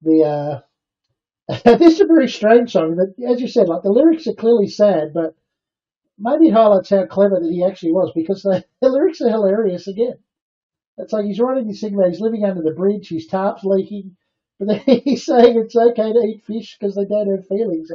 The 0.03 0.23
uh, 0.23 0.66
this 1.63 1.93
is 1.93 2.01
a 2.01 2.05
very 2.05 2.27
strange 2.27 2.73
song. 2.73 2.97
but 2.97 3.23
as 3.25 3.39
you 3.39 3.47
said, 3.47 3.69
like 3.69 3.81
the 3.81 3.91
lyrics 3.91 4.27
are 4.27 4.33
clearly 4.33 4.67
sad, 4.67 5.13
but 5.13 5.33
maybe 6.19 6.47
it 6.49 6.53
highlights 6.53 6.89
how 6.89 7.05
clever 7.05 7.39
that 7.39 7.49
he 7.51 7.63
actually 7.63 7.93
was 7.93 8.11
because 8.13 8.41
the, 8.41 8.65
the 8.81 8.89
lyrics 8.89 9.21
are 9.21 9.29
hilarious 9.29 9.87
again. 9.87 10.17
It's 10.97 11.13
like 11.13 11.25
he's 11.25 11.39
writing 11.39 11.67
this 11.67 11.79
thing 11.79 11.93
about 11.93 12.09
he's 12.09 12.19
living 12.19 12.43
under 12.43 12.61
the 12.61 12.73
bridge, 12.73 13.09
his 13.09 13.27
tarp's 13.27 13.63
leaking, 13.63 14.17
but 14.59 14.67
then 14.67 15.01
he's 15.05 15.25
saying 15.25 15.57
it's 15.57 15.75
okay 15.75 16.11
to 16.11 16.19
eat 16.19 16.43
fish 16.45 16.75
because 16.77 16.95
they 16.95 17.05
don't 17.05 17.29
have 17.29 17.47
feelings. 17.47 17.91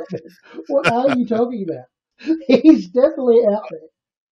What 0.68 0.90
are 0.90 1.18
you 1.18 1.26
talking 1.26 1.66
about? 1.68 1.86
He's 2.46 2.88
definitely 2.88 3.44
out 3.44 3.64
there. 3.70 3.88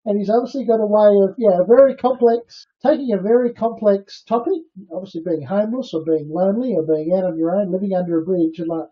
And 0.07 0.18
he's 0.18 0.31
obviously 0.31 0.64
got 0.64 0.81
a 0.81 0.87
way 0.87 1.11
of, 1.25 1.35
yeah, 1.37 1.61
a 1.61 1.64
very 1.64 1.95
complex, 1.95 2.66
taking 2.83 3.12
a 3.12 3.21
very 3.21 3.53
complex 3.53 4.23
topic, 4.23 4.62
obviously 4.91 5.21
being 5.23 5.43
homeless 5.43 5.93
or 5.93 6.05
being 6.05 6.31
lonely 6.31 6.75
or 6.75 6.85
being 6.85 7.12
out 7.12 7.25
on 7.25 7.37
your 7.37 7.55
own, 7.55 7.71
living 7.71 7.95
under 7.95 8.18
a 8.18 8.25
bridge, 8.25 8.59
and 8.61 8.68
like, 8.68 8.89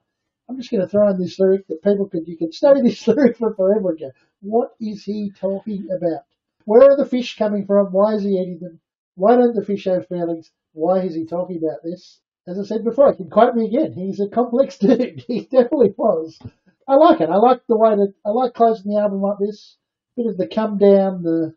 I'm 0.49 0.57
just 0.57 0.70
going 0.70 0.80
to 0.80 0.88
throw 0.88 1.09
in 1.11 1.18
this 1.18 1.38
lyric 1.38 1.66
that 1.68 1.82
people 1.82 2.09
could, 2.09 2.26
you 2.26 2.36
could 2.36 2.55
study 2.55 2.80
this 2.80 3.07
lyric 3.09 3.36
for 3.36 3.55
forever 3.55 3.90
again. 3.90 4.12
what 4.40 4.74
is 4.80 5.05
he 5.05 5.30
talking 5.38 5.88
about? 5.94 6.22
Where 6.64 6.90
are 6.90 6.96
the 6.96 7.07
fish 7.07 7.36
coming 7.36 7.66
from? 7.66 7.86
Why 7.86 8.14
is 8.14 8.22
he 8.22 8.30
eating 8.30 8.59
them? 8.61 8.80
Why 9.14 9.36
don't 9.36 9.55
the 9.55 9.64
fish 9.64 9.84
have 9.84 10.09
feelings? 10.09 10.51
Why 10.72 11.01
is 11.01 11.14
he 11.14 11.26
talking 11.26 11.59
about 11.59 11.82
this? 11.82 12.20
As 12.46 12.59
I 12.59 12.62
said 12.62 12.84
before, 12.84 13.09
I 13.09 13.16
can 13.16 13.28
quote 13.28 13.55
me 13.55 13.66
again. 13.66 13.92
He's 13.92 14.20
a 14.20 14.28
complex 14.28 14.78
dude. 14.78 15.24
He 15.26 15.42
definitely 15.42 15.94
was. 15.96 16.38
I 16.86 16.94
like 16.94 17.20
it. 17.20 17.28
I 17.28 17.36
like 17.36 17.61
the 17.68 17.76
way 17.76 17.94
that 17.94 18.14
I 18.24 18.30
like 18.30 18.55
closing 18.55 18.92
the 18.92 19.01
album 19.01 19.20
like 19.20 19.38
this. 19.38 19.76
Bit 20.16 20.26
of 20.26 20.36
the 20.38 20.46
come 20.46 20.78
down, 20.78 21.22
the 21.22 21.55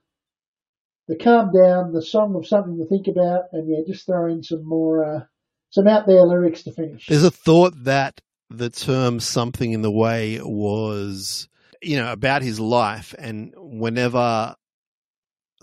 the 1.08 1.16
calm 1.16 1.52
down, 1.52 1.94
the 1.94 2.02
song 2.02 2.36
of 2.36 2.48
something 2.48 2.78
to 2.78 2.86
think 2.86 3.08
about, 3.08 3.46
and 3.54 3.70
yeah, 3.70 3.80
just 3.86 4.06
throw 4.06 4.32
in 4.32 4.44
some 4.44 4.64
more 4.66 5.04
uh, 5.04 5.24
some 5.70 5.88
out 5.88 6.06
there 6.08 6.24
lyrics 6.24 6.64
to 6.64 6.72
finish. 6.72 7.08
There's 7.08 7.24
a 7.24 7.32
thought 7.32 7.84
that 7.84 8.22
the 8.58 8.70
term 8.70 9.20
"something 9.20 9.72
in 9.72 9.82
the 9.82 9.92
way" 9.92 10.40
was, 10.42 11.48
you 11.82 11.98
know, 11.98 12.12
about 12.12 12.42
his 12.42 12.60
life, 12.60 13.16
and 13.18 13.54
whenever 13.58 14.56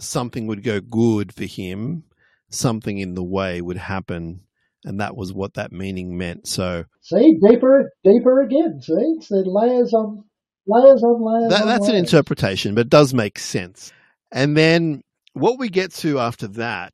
something 0.00 0.46
would 0.46 0.62
go 0.62 0.80
good 0.80 1.34
for 1.34 1.44
him, 1.44 2.04
something 2.50 2.98
in 2.98 3.14
the 3.14 3.24
way 3.24 3.60
would 3.60 3.76
happen. 3.76 4.40
And 4.84 5.00
that 5.00 5.16
was 5.16 5.32
what 5.32 5.54
that 5.54 5.72
meaning 5.72 6.16
meant. 6.16 6.46
So 6.46 6.84
See, 7.00 7.36
deeper, 7.46 7.90
deeper 8.04 8.42
again. 8.42 8.80
See, 8.80 8.92
it's 9.16 9.28
the 9.28 9.42
layers 9.44 9.92
on 9.92 10.24
layers 10.66 11.02
on 11.02 11.20
layers. 11.20 11.50
that, 11.50 11.62
on 11.62 11.68
that's 11.68 11.88
an 11.88 11.96
interpretation, 11.96 12.74
but 12.74 12.82
it 12.82 12.90
does 12.90 13.12
make 13.12 13.38
sense. 13.38 13.92
And 14.30 14.56
then 14.56 15.02
what 15.32 15.58
we 15.58 15.68
get 15.68 15.92
to 15.94 16.20
after 16.20 16.46
that 16.48 16.92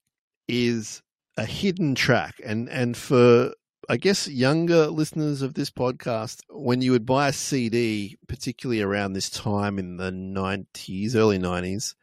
is 0.48 1.02
a 1.36 1.44
hidden 1.44 1.94
track. 1.94 2.40
And 2.44 2.68
and 2.68 2.96
for 2.96 3.52
I 3.88 3.96
guess 3.96 4.28
younger 4.28 4.88
listeners 4.88 5.42
of 5.42 5.54
this 5.54 5.70
podcast, 5.70 6.40
when 6.48 6.82
you 6.82 6.92
would 6.92 7.06
buy 7.06 7.28
a 7.28 7.32
CD, 7.32 8.16
particularly 8.28 8.82
around 8.82 9.12
this 9.12 9.30
time 9.30 9.78
in 9.78 9.96
the 9.96 10.10
nineties, 10.10 11.16
early 11.16 11.38
nineties, 11.38 11.94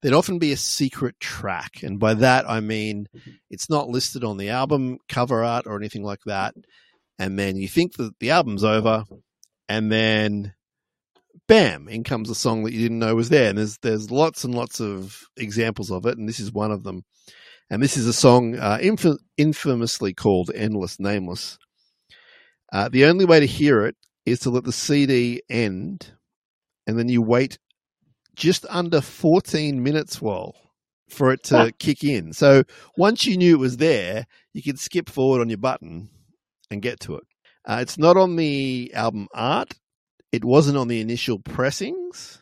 there'd 0.00 0.14
often 0.14 0.38
be 0.38 0.52
a 0.52 0.56
secret 0.56 1.18
track. 1.20 1.82
And 1.82 1.98
by 1.98 2.14
that 2.14 2.48
I 2.48 2.60
mean 2.60 3.08
mm-hmm. 3.14 3.30
it's 3.50 3.68
not 3.68 3.88
listed 3.88 4.24
on 4.24 4.36
the 4.36 4.50
album 4.50 4.98
cover 5.08 5.44
art 5.44 5.66
or 5.66 5.76
anything 5.76 6.02
like 6.02 6.22
that. 6.26 6.54
And 7.18 7.38
then 7.38 7.56
you 7.56 7.68
think 7.68 7.96
that 7.96 8.18
the 8.20 8.30
album's 8.30 8.62
over, 8.62 9.04
and 9.68 9.90
then 9.90 10.54
bam, 11.48 11.88
in 11.88 12.04
comes 12.04 12.30
a 12.30 12.34
song 12.34 12.62
that 12.62 12.72
you 12.72 12.80
didn't 12.80 13.00
know 13.00 13.14
was 13.14 13.28
there. 13.28 13.48
And 13.48 13.58
there's 13.58 13.78
there's 13.78 14.10
lots 14.10 14.44
and 14.44 14.54
lots 14.54 14.80
of 14.80 15.24
examples 15.36 15.90
of 15.90 16.06
it, 16.06 16.16
and 16.16 16.28
this 16.28 16.40
is 16.40 16.52
one 16.52 16.70
of 16.70 16.84
them. 16.84 17.04
And 17.70 17.82
this 17.82 17.96
is 17.96 18.06
a 18.06 18.12
song 18.12 18.56
uh, 18.58 18.78
inf- 18.80 19.20
infamously 19.36 20.14
called 20.14 20.50
"Endless 20.54 20.98
Nameless." 20.98 21.58
Uh, 22.72 22.88
the 22.88 23.04
only 23.04 23.24
way 23.24 23.40
to 23.40 23.46
hear 23.46 23.84
it 23.84 23.96
is 24.26 24.40
to 24.40 24.50
let 24.50 24.64
the 24.64 24.72
CD 24.72 25.42
end, 25.48 26.12
and 26.86 26.98
then 26.98 27.08
you 27.08 27.22
wait 27.22 27.58
just 28.36 28.64
under 28.68 29.00
14 29.00 29.82
minutes 29.82 30.20
while 30.22 30.54
for 31.08 31.32
it 31.32 31.42
to 31.44 31.72
kick 31.78 32.04
in. 32.04 32.32
So 32.32 32.62
once 32.96 33.26
you 33.26 33.36
knew 33.36 33.56
it 33.56 33.60
was 33.60 33.78
there, 33.78 34.26
you 34.52 34.62
could 34.62 34.78
skip 34.78 35.08
forward 35.08 35.40
on 35.40 35.48
your 35.48 35.58
button 35.58 36.10
and 36.70 36.82
get 36.82 37.00
to 37.00 37.16
it. 37.16 37.24
Uh, 37.66 37.78
it's 37.80 37.98
not 37.98 38.16
on 38.16 38.36
the 38.36 38.92
album 38.94 39.28
art. 39.34 39.74
It 40.32 40.44
wasn't 40.44 40.78
on 40.78 40.88
the 40.88 41.00
initial 41.00 41.38
pressings. 41.38 42.40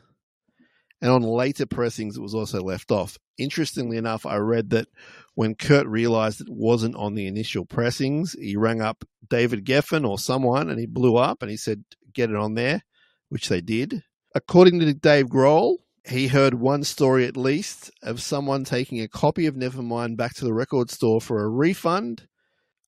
And 1.03 1.11
on 1.11 1.23
later 1.23 1.67
pressings, 1.67 2.17
it 2.17 2.23
was 2.23 2.35
also 2.35 2.61
left 2.61 2.91
off. 2.91 3.19
Interestingly 3.39 3.99
enough, 3.99 4.25
I 4.25 4.37
read 4.37 4.71
that 4.71 4.89
when 5.35 5.55
Kurt 5.55 5.87
realized 5.87 6.41
it 6.41 6.49
wasn't 6.49 6.97
on 6.97 7.15
the 7.15 7.27
initial 7.27 7.67
pressings, 7.67 8.33
he 8.33 8.57
rang 8.57 8.81
up 8.81 9.05
David 9.29 9.65
Geffen 9.67 10.09
or 10.09 10.19
someone 10.19 10.71
and 10.71 10.81
he 10.81 10.87
blew 10.87 11.17
up 11.17 11.43
and 11.43 11.51
he 11.51 11.57
said, 11.57 11.85
get 12.15 12.31
it 12.31 12.37
on 12.37 12.55
there, 12.55 12.83
which 13.29 13.49
they 13.49 13.61
did. 13.61 14.03
According 14.35 14.81
to 14.81 14.95
Dave 14.95 15.27
Grohl, 15.27 15.77
he 16.09 16.29
heard 16.29 16.55
one 16.55 16.85
story 16.85 17.27
at 17.27 17.37
least 17.37 17.91
of 18.03 18.23
someone 18.23 18.65
taking 18.65 19.01
a 19.01 19.09
copy 19.09 19.47
of 19.47 19.55
Nevermind 19.55 20.17
back 20.17 20.35
to 20.35 20.45
the 20.45 20.55
record 20.55 20.91
store 20.91 21.21
for 21.21 21.43
a 21.43 21.49
refund 21.49 22.27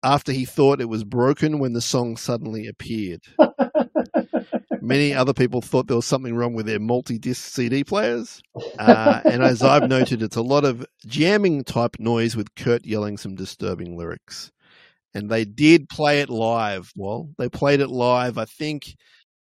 after 0.03 0.33
he 0.33 0.45
thought 0.45 0.81
it 0.81 0.89
was 0.89 1.05
broken 1.05 1.59
when 1.59 1.73
the 1.73 1.81
song 1.81 2.17
suddenly 2.17 2.67
appeared. 2.67 3.21
Many 4.81 5.15
other 5.15 5.33
people 5.33 5.61
thought 5.61 5.87
there 5.87 5.97
was 5.97 6.07
something 6.07 6.35
wrong 6.35 6.55
with 6.55 6.67
their 6.67 6.81
multi 6.81 7.19
disc 7.19 7.53
CD 7.53 7.85
players. 7.85 8.43
Uh, 8.79 9.21
and 9.25 9.43
as 9.43 9.63
I've 9.63 9.89
noted, 9.89 10.23
it's 10.23 10.37
a 10.37 10.43
lot 10.43 10.65
of 10.65 10.87
jamming 11.07 11.65
type 11.65 11.97
noise 11.99 12.37
with 12.37 12.55
Kurt 12.55 12.85
yelling 12.85 13.17
some 13.17 13.35
disturbing 13.35 13.97
lyrics. 13.97 14.51
And 15.15 15.31
they 15.31 15.45
did 15.45 15.89
play 15.89 16.21
it 16.21 16.29
live. 16.29 16.93
Well, 16.95 17.31
they 17.39 17.49
played 17.49 17.81
it 17.81 17.89
live, 17.89 18.39
I 18.39 18.45
think, 18.45 18.95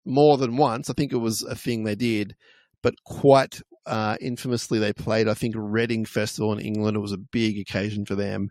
more 0.05 0.37
than 0.37 0.57
once. 0.57 0.89
I 0.89 0.93
think 0.93 1.11
it 1.11 1.17
was 1.17 1.43
a 1.43 1.55
thing 1.55 1.83
they 1.83 1.95
did, 1.95 2.35
but 2.81 2.95
quite 3.05 3.61
uh, 3.85 4.17
infamously, 4.21 4.79
they 4.79 4.93
played, 4.93 5.27
I 5.27 5.33
think, 5.33 5.55
Reading 5.57 6.05
Festival 6.05 6.53
in 6.53 6.59
England. 6.59 6.95
It 6.95 7.01
was 7.01 7.11
a 7.11 7.17
big 7.17 7.59
occasion 7.59 8.05
for 8.05 8.15
them 8.15 8.49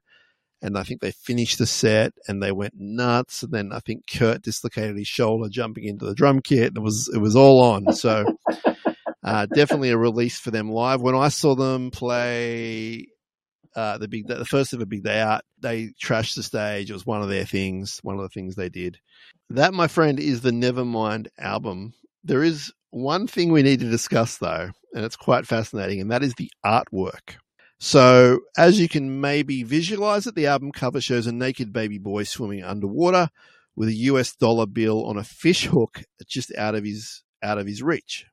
and 0.60 0.76
I 0.76 0.82
think 0.82 1.00
they 1.00 1.12
finished 1.12 1.58
the 1.58 1.66
set 1.66 2.12
and 2.26 2.42
they 2.42 2.52
went 2.52 2.74
nuts. 2.76 3.42
And 3.42 3.52
then 3.52 3.72
I 3.72 3.80
think 3.80 4.04
Kurt 4.12 4.42
dislocated 4.42 4.96
his 4.96 5.08
shoulder 5.08 5.48
jumping 5.48 5.84
into 5.84 6.04
the 6.04 6.14
drum 6.14 6.40
kit. 6.40 6.72
It 6.76 6.80
was 6.80 7.10
it 7.12 7.18
was 7.18 7.36
all 7.36 7.62
on. 7.62 7.92
So 7.94 8.24
uh, 9.24 9.46
definitely 9.46 9.90
a 9.90 9.98
release 9.98 10.38
for 10.38 10.50
them 10.50 10.70
live. 10.70 11.00
When 11.00 11.14
I 11.14 11.28
saw 11.28 11.54
them 11.54 11.90
play 11.90 13.06
uh, 13.76 13.98
the 13.98 14.08
big 14.08 14.26
the 14.26 14.44
first 14.44 14.74
ever 14.74 14.86
big 14.86 15.04
day 15.04 15.20
out, 15.20 15.42
they 15.60 15.90
trashed 16.02 16.34
the 16.34 16.42
stage. 16.42 16.90
It 16.90 16.94
was 16.94 17.06
one 17.06 17.22
of 17.22 17.28
their 17.28 17.44
things, 17.44 18.00
one 18.02 18.16
of 18.16 18.22
the 18.22 18.28
things 18.28 18.56
they 18.56 18.68
did. 18.68 18.98
That, 19.50 19.72
my 19.72 19.86
friend, 19.86 20.18
is 20.18 20.42
the 20.42 20.50
Nevermind 20.50 21.28
album. 21.38 21.94
There 22.24 22.42
is 22.42 22.72
one 22.90 23.26
thing 23.26 23.52
we 23.52 23.62
need 23.62 23.80
to 23.80 23.90
discuss 23.90 24.38
though, 24.38 24.70
and 24.94 25.04
it's 25.04 25.16
quite 25.16 25.46
fascinating, 25.46 26.00
and 26.00 26.10
that 26.10 26.22
is 26.22 26.34
the 26.34 26.50
artwork. 26.66 27.36
So, 27.80 28.40
as 28.56 28.80
you 28.80 28.88
can 28.88 29.20
maybe 29.20 29.62
visualize 29.62 30.26
it, 30.26 30.34
the 30.34 30.48
album 30.48 30.72
cover 30.72 31.00
shows 31.00 31.26
a 31.26 31.32
naked 31.32 31.72
baby 31.72 31.98
boy 31.98 32.24
swimming 32.24 32.64
underwater 32.64 33.28
with 33.76 33.88
a 33.88 33.94
US 33.94 34.34
dollar 34.34 34.66
bill 34.66 35.06
on 35.06 35.16
a 35.16 35.22
fish 35.22 35.66
hook 35.66 36.02
just 36.26 36.52
out 36.56 36.74
of 36.74 36.84
his 36.84 37.22
out 37.42 37.58
of 37.58 37.66
his 37.68 37.82
reach. 37.82 38.26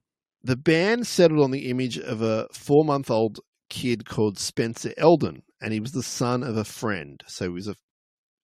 The 0.44 0.58
band 0.58 1.06
settled 1.06 1.42
on 1.42 1.52
the 1.52 1.70
image 1.70 1.98
of 1.98 2.22
a 2.22 2.48
4-month-old 2.54 3.40
kid 3.70 4.06
called 4.06 4.40
Spencer 4.40 4.94
Elden, 4.98 5.44
and 5.62 5.74
he 5.74 5.80
was 5.80 5.92
the 5.92 6.04
son 6.04 6.44
of 6.44 6.58
a 6.58 6.64
friend. 6.64 7.24
So, 7.28 7.46
it 7.46 7.54
was 7.54 7.68
a 7.68 7.76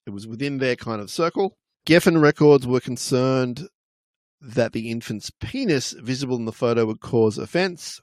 it 0.05 0.11
was 0.11 0.27
within 0.27 0.59
their 0.59 0.75
kind 0.75 1.01
of 1.01 1.09
circle. 1.09 1.57
Geffen 1.87 2.21
Records 2.21 2.67
were 2.67 2.79
concerned 2.79 3.67
that 4.39 4.73
the 4.73 4.91
infant's 4.91 5.31
penis 5.39 5.93
visible 5.93 6.35
in 6.35 6.45
the 6.45 6.51
photo 6.51 6.85
would 6.85 6.99
cause 6.99 7.39
offense. 7.39 8.01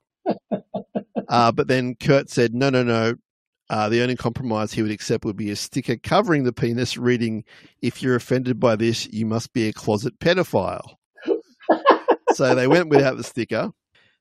Uh, 1.29 1.53
but 1.53 1.69
then 1.69 1.95
Kurt 1.95 2.31
said, 2.31 2.55
no, 2.55 2.71
no, 2.71 2.83
no. 2.83 3.15
Uh, 3.71 3.89
the 3.91 4.03
only 4.03 4.17
compromise 4.17 4.73
he 4.73 4.81
would 4.81 4.91
accept 4.91 5.27
would 5.27 5.37
be 5.37 5.51
a 5.51 5.57
sticker 5.57 5.97
covering 5.97 6.45
the 6.45 6.53
penis 6.55 6.97
reading, 6.97 7.45
If 7.83 8.03
you're 8.03 8.15
offended 8.15 8.59
by 8.59 8.77
this, 8.77 9.07
you 9.13 9.27
must 9.27 9.53
be 9.53 9.69
a 9.69 9.75
closet 9.75 10.19
pedophile. 10.19 10.95
so 12.33 12.55
they 12.55 12.67
went 12.67 12.89
without 12.89 13.19
the 13.19 13.25
sticker. 13.25 13.73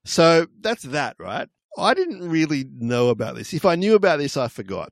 So 0.04 0.48
that's 0.60 0.84
that, 0.84 1.16
right? 1.18 1.48
I 1.78 1.94
didn't 1.94 2.28
really 2.28 2.66
know 2.70 3.10
about 3.10 3.36
this. 3.36 3.54
If 3.54 3.64
I 3.64 3.76
knew 3.76 3.96
about 3.96 4.18
this, 4.18 4.36
I 4.36 4.50
forgot. 4.50 4.92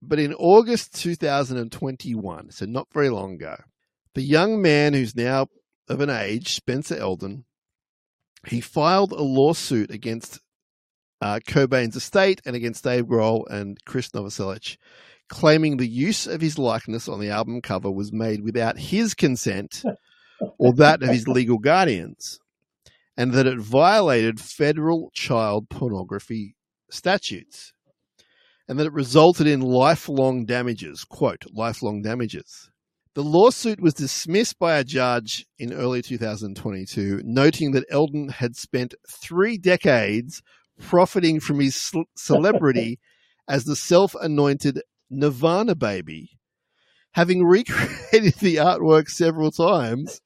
But 0.00 0.18
in 0.18 0.34
August 0.34 0.94
2021, 1.00 2.50
so 2.50 2.66
not 2.66 2.88
very 2.92 3.08
long 3.08 3.34
ago, 3.34 3.56
the 4.14 4.22
young 4.22 4.60
man 4.60 4.94
who's 4.94 5.14
now 5.14 5.46
of 5.88 6.00
an 6.00 6.10
age, 6.10 6.54
Spencer 6.54 6.96
Elden, 6.96 7.44
he 8.48 8.60
filed 8.60 9.12
a 9.12 9.22
lawsuit 9.22 9.90
against 9.92 10.40
uh, 11.22 11.38
Cobain's 11.46 11.94
estate 11.94 12.42
and 12.44 12.56
against 12.56 12.82
Dave 12.82 13.06
Grohl 13.06 13.44
and 13.48 13.78
Chris 13.84 14.08
Novoselic, 14.08 14.76
claiming 15.28 15.76
the 15.76 15.86
use 15.86 16.26
of 16.26 16.40
his 16.40 16.58
likeness 16.58 17.08
on 17.08 17.20
the 17.20 17.30
album 17.30 17.62
cover 17.62 17.90
was 17.90 18.12
made 18.12 18.42
without 18.42 18.76
his 18.76 19.14
consent 19.14 19.84
or 20.58 20.72
that 20.74 21.00
of 21.00 21.08
his 21.08 21.28
legal 21.28 21.58
guardians, 21.58 22.40
and 23.16 23.32
that 23.32 23.46
it 23.46 23.60
violated 23.60 24.40
federal 24.40 25.10
child 25.14 25.68
pornography 25.70 26.56
statutes, 26.90 27.72
and 28.68 28.80
that 28.80 28.86
it 28.86 28.92
resulted 28.92 29.46
in 29.46 29.60
lifelong 29.60 30.44
damages. 30.44 31.04
Quote, 31.04 31.44
lifelong 31.54 32.02
damages. 32.02 32.68
The 33.14 33.22
lawsuit 33.22 33.80
was 33.80 33.94
dismissed 33.94 34.58
by 34.58 34.78
a 34.78 34.84
judge 34.84 35.46
in 35.56 35.72
early 35.72 36.02
2022, 36.02 37.20
noting 37.24 37.72
that 37.72 37.84
Elden 37.90 38.30
had 38.30 38.56
spent 38.56 38.94
three 39.08 39.56
decades 39.56 40.42
profiting 40.82 41.40
from 41.40 41.60
his 41.60 41.92
celebrity 42.16 42.98
as 43.48 43.64
the 43.64 43.76
self 43.76 44.14
anointed 44.14 44.82
Nirvana 45.10 45.74
baby, 45.74 46.38
having 47.12 47.44
recreated 47.44 48.34
the 48.34 48.56
artwork 48.56 49.08
several 49.08 49.50
times, 49.50 50.20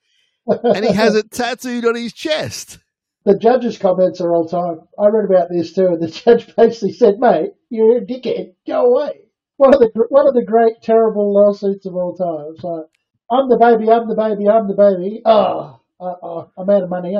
and 0.46 0.84
he 0.84 0.92
has 0.92 1.14
it 1.14 1.30
tattooed 1.30 1.84
on 1.84 1.94
his 1.94 2.12
chest. 2.12 2.78
The 3.24 3.36
judge's 3.36 3.78
comments 3.78 4.20
are 4.20 4.32
all 4.32 4.46
time. 4.46 4.86
I 4.98 5.08
read 5.08 5.24
about 5.28 5.48
this 5.50 5.72
too, 5.72 5.86
and 5.86 6.00
the 6.00 6.08
judge 6.08 6.54
basically 6.56 6.92
said, 6.92 7.18
"Mate, 7.18 7.52
you're 7.70 7.98
a 7.98 8.00
dickhead. 8.00 8.54
Go 8.66 8.84
away." 8.84 9.22
One 9.56 9.74
of 9.74 9.80
the 9.80 9.90
one 10.10 10.28
of 10.28 10.34
the 10.34 10.44
great 10.44 10.82
terrible 10.82 11.34
lawsuits 11.34 11.86
of 11.86 11.94
all 11.96 12.14
time. 12.14 12.54
Like, 12.62 12.86
I'm 13.30 13.48
the 13.48 13.58
baby, 13.58 13.90
I'm 13.90 14.08
the 14.08 14.14
baby, 14.14 14.48
I'm 14.48 14.68
the 14.68 14.74
baby. 14.74 15.22
Oh, 15.24 15.80
uh, 15.98 16.14
oh 16.22 16.50
I'm 16.56 16.70
out 16.70 16.84
of 16.84 16.90
money. 16.90 17.16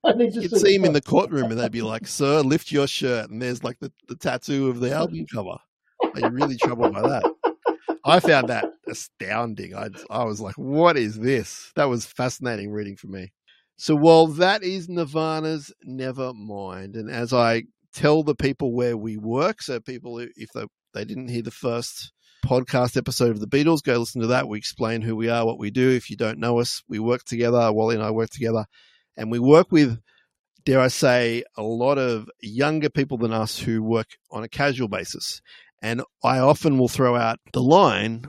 I 0.04 0.12
need 0.12 0.34
You'd 0.34 0.56
see 0.56 0.74
him 0.74 0.84
in 0.84 0.92
the 0.92 1.00
the 1.00 1.06
courtroom, 1.06 1.50
and 1.50 1.60
they'd 1.60 1.72
be 1.72 1.82
like, 1.82 2.06
"Sir, 2.06 2.40
lift 2.40 2.72
your 2.72 2.86
shirt," 2.86 3.30
and 3.30 3.40
there's 3.40 3.62
like 3.62 3.78
the, 3.80 3.92
the 4.08 4.16
tattoo 4.16 4.68
of 4.68 4.80
the 4.80 4.92
album 4.92 5.26
cover. 5.32 5.58
Are 6.02 6.20
you 6.20 6.28
really 6.30 6.56
troubled 6.56 6.94
by 6.94 7.02
that? 7.02 7.34
I 8.04 8.20
found 8.20 8.48
that 8.48 8.64
astounding. 8.88 9.74
I 9.74 9.88
I 10.10 10.24
was 10.24 10.40
like, 10.40 10.56
"What 10.56 10.96
is 10.96 11.18
this?" 11.18 11.72
That 11.76 11.88
was 11.88 12.06
fascinating 12.06 12.70
reading 12.70 12.96
for 12.96 13.08
me. 13.08 13.32
So 13.76 13.94
while 13.94 14.26
that 14.26 14.62
is 14.62 14.88
Nirvana's 14.88 15.72
Nevermind, 15.88 16.96
and 16.96 17.10
as 17.10 17.32
I 17.32 17.64
tell 17.94 18.22
the 18.22 18.34
people 18.34 18.72
where 18.72 18.96
we 18.96 19.16
work, 19.16 19.62
so 19.62 19.80
people 19.80 20.18
if 20.18 20.50
they 20.54 20.64
they 20.94 21.04
didn't 21.04 21.28
hear 21.28 21.42
the 21.42 21.50
first 21.50 22.12
podcast 22.44 22.96
episode 22.96 23.30
of 23.30 23.40
the 23.40 23.46
Beatles, 23.46 23.82
go 23.82 23.98
listen 23.98 24.20
to 24.22 24.28
that. 24.28 24.48
We 24.48 24.58
explain 24.58 25.02
who 25.02 25.14
we 25.14 25.28
are, 25.28 25.44
what 25.46 25.58
we 25.58 25.70
do. 25.70 25.90
If 25.90 26.10
you 26.10 26.16
don't 26.16 26.38
know 26.38 26.58
us, 26.58 26.82
we 26.88 26.98
work 26.98 27.24
together. 27.24 27.72
Wally 27.72 27.94
and 27.94 28.04
I 28.04 28.10
work 28.10 28.30
together, 28.30 28.66
and 29.20 29.30
we 29.30 29.38
work 29.38 29.70
with 29.70 30.00
dare 30.64 30.80
I 30.80 30.88
say, 30.88 31.44
a 31.56 31.62
lot 31.62 31.98
of 31.98 32.28
younger 32.40 32.90
people 32.90 33.18
than 33.18 33.32
us 33.32 33.58
who 33.58 33.82
work 33.82 34.08
on 34.30 34.42
a 34.42 34.48
casual 34.48 34.88
basis. 34.88 35.40
And 35.82 36.02
I 36.22 36.38
often 36.38 36.78
will 36.78 36.88
throw 36.88 37.16
out 37.16 37.38
the 37.52 37.62
line, 37.62 38.26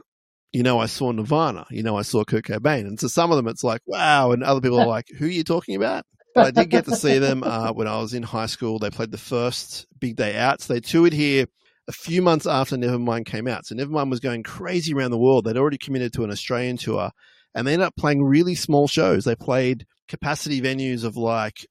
you 0.53 0.63
know, 0.63 0.79
I 0.79 0.85
saw 0.85 1.11
Nirvana, 1.11 1.65
you 1.69 1.83
know, 1.83 1.97
I 1.97 2.03
saw 2.03 2.23
Kurt 2.23 2.45
Cobain. 2.45 2.87
And 2.87 2.97
to 2.99 3.09
some 3.09 3.31
of 3.31 3.37
them, 3.37 3.47
it's 3.47 3.63
like, 3.63 3.81
wow. 3.85 4.31
And 4.31 4.43
other 4.43 4.61
people 4.61 4.79
are 4.79 4.87
like, 4.87 5.07
who 5.17 5.25
are 5.25 5.29
you 5.29 5.43
talking 5.43 5.75
about? 5.75 6.05
But 6.33 6.45
I 6.45 6.51
did 6.51 6.69
get 6.69 6.85
to 6.85 6.95
see 6.95 7.17
them 7.17 7.43
uh, 7.43 7.73
when 7.73 7.87
I 7.87 7.99
was 7.99 8.13
in 8.13 8.23
high 8.23 8.45
school. 8.45 8.79
They 8.79 8.89
played 8.89 9.11
the 9.11 9.17
first 9.17 9.85
big 9.99 10.15
day 10.15 10.37
out. 10.37 10.61
So 10.61 10.73
they 10.73 10.79
toured 10.79 11.11
here 11.11 11.45
a 11.89 11.91
few 11.91 12.21
months 12.21 12.47
after 12.47 12.77
Nevermind 12.77 13.25
came 13.25 13.47
out. 13.47 13.65
So 13.65 13.75
Nevermind 13.75 14.09
was 14.09 14.21
going 14.21 14.43
crazy 14.43 14.93
around 14.93 15.11
the 15.11 15.17
world. 15.17 15.43
They'd 15.43 15.57
already 15.57 15.77
committed 15.77 16.13
to 16.13 16.23
an 16.23 16.31
Australian 16.31 16.77
tour 16.77 17.11
and 17.53 17.67
they 17.67 17.73
ended 17.73 17.87
up 17.87 17.97
playing 17.97 18.23
really 18.23 18.55
small 18.55 18.87
shows. 18.87 19.25
They 19.25 19.35
played 19.35 19.85
capacity 20.12 20.62
venues 20.62 21.05
of 21.05 21.16
like 21.16 21.66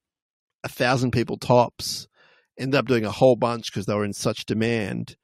a 0.64 0.68
thousand 0.68 1.10
people 1.10 1.36
tops, 1.36 2.08
ended 2.58 2.78
up 2.78 2.86
doing 2.86 3.04
a 3.04 3.10
whole 3.10 3.36
bunch 3.36 3.70
because 3.70 3.84
they 3.84 3.94
were 3.94 4.04
in 4.04 4.14
such 4.14 4.46
demand. 4.46 5.14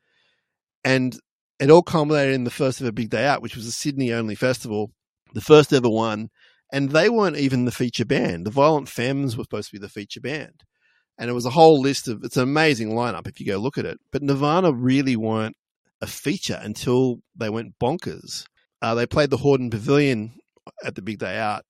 And 0.85 1.19
it 1.59 1.71
all 1.71 1.83
culminated 1.83 2.35
in 2.35 2.45
the 2.45 2.51
first 2.51 2.81
ever 2.81 2.93
Big 2.93 3.09
Day 3.09 3.27
Out, 3.27 3.41
which 3.41 3.57
was 3.57 3.67
a 3.67 3.73
Sydney 3.73 4.13
only 4.13 4.35
festival, 4.35 4.93
the 5.33 5.41
first 5.41 5.73
ever 5.73 5.89
one. 5.89 6.29
And 6.71 6.91
they 6.91 7.09
weren't 7.09 7.39
even 7.39 7.65
the 7.65 7.73
feature 7.73 8.05
band. 8.05 8.45
The 8.45 8.51
Violent 8.51 8.89
Femmes 8.89 9.35
were 9.35 9.45
supposed 9.45 9.71
to 9.71 9.77
be 9.77 9.81
the 9.81 9.89
feature 9.89 10.21
band. 10.21 10.63
And 11.19 11.31
it 11.31 11.33
was 11.33 11.47
a 11.47 11.51
whole 11.51 11.81
list 11.81 12.09
of, 12.09 12.23
it's 12.23 12.37
an 12.37 12.43
amazing 12.43 12.91
lineup 12.91 13.27
if 13.27 13.41
you 13.41 13.47
go 13.47 13.57
look 13.57 13.79
at 13.79 13.87
it. 13.87 13.99
But 14.13 14.23
Nirvana 14.23 14.73
really 14.73 15.17
weren't 15.17 15.57
a 16.03 16.07
feature 16.07 16.61
until 16.63 17.21
they 17.35 17.49
went 17.49 17.79
bonkers. 17.83 18.45
Uh, 18.83 18.95
they 18.95 19.07
played 19.07 19.31
the 19.31 19.39
Hordern 19.39 19.71
Pavilion 19.71 20.35
at 20.85 20.97
the 20.97 21.03
Big 21.03 21.19
Day 21.19 21.39
Out 21.39 21.65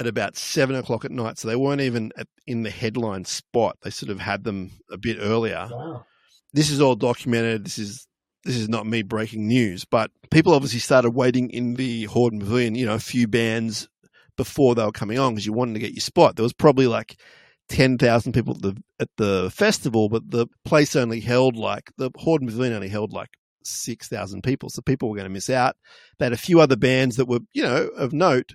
at 0.00 0.06
about 0.06 0.36
seven 0.36 0.74
o'clock 0.74 1.04
at 1.04 1.10
night. 1.12 1.38
So 1.38 1.46
they 1.46 1.56
weren't 1.56 1.82
even 1.82 2.10
at, 2.16 2.26
in 2.46 2.62
the 2.62 2.70
headline 2.70 3.26
spot. 3.26 3.76
They 3.82 3.90
sort 3.90 4.10
of 4.10 4.18
had 4.18 4.42
them 4.42 4.72
a 4.90 4.96
bit 4.96 5.18
earlier. 5.20 5.68
Wow. 5.70 6.06
This 6.52 6.70
is 6.70 6.80
all 6.80 6.96
documented. 6.96 7.66
This 7.66 7.78
is 7.78 8.06
this 8.44 8.56
is 8.56 8.70
not 8.70 8.86
me 8.86 9.02
breaking 9.02 9.46
news, 9.46 9.84
but 9.84 10.10
people 10.30 10.54
obviously 10.54 10.80
started 10.80 11.10
waiting 11.10 11.50
in 11.50 11.74
the 11.74 12.06
Hordern 12.06 12.40
Pavilion. 12.40 12.74
You 12.74 12.86
know, 12.86 12.94
a 12.94 12.98
few 12.98 13.28
bands 13.28 13.88
before 14.36 14.74
they 14.74 14.82
were 14.82 14.90
coming 14.90 15.18
on 15.18 15.34
because 15.34 15.44
you 15.44 15.52
wanted 15.52 15.74
to 15.74 15.80
get 15.80 15.92
your 15.92 16.00
spot. 16.00 16.36
There 16.36 16.42
was 16.42 16.54
probably 16.54 16.86
like 16.86 17.20
ten 17.68 17.98
thousand 17.98 18.32
people 18.32 18.56
at 18.56 18.62
the 18.62 18.82
at 18.98 19.08
the 19.18 19.50
festival, 19.54 20.08
but 20.08 20.30
the 20.30 20.46
place 20.64 20.96
only 20.96 21.20
held 21.20 21.56
like 21.56 21.92
the 21.98 22.10
Hordern 22.12 22.46
Pavilion 22.46 22.74
only 22.74 22.88
held 22.88 23.12
like 23.12 23.28
six 23.62 24.08
thousand 24.08 24.42
people, 24.42 24.70
so 24.70 24.80
people 24.80 25.10
were 25.10 25.16
going 25.16 25.28
to 25.28 25.32
miss 25.32 25.50
out. 25.50 25.76
They 26.18 26.24
had 26.24 26.32
a 26.32 26.38
few 26.38 26.60
other 26.60 26.76
bands 26.76 27.16
that 27.16 27.26
were, 27.26 27.40
you 27.52 27.62
know, 27.62 27.88
of 27.96 28.14
note 28.14 28.54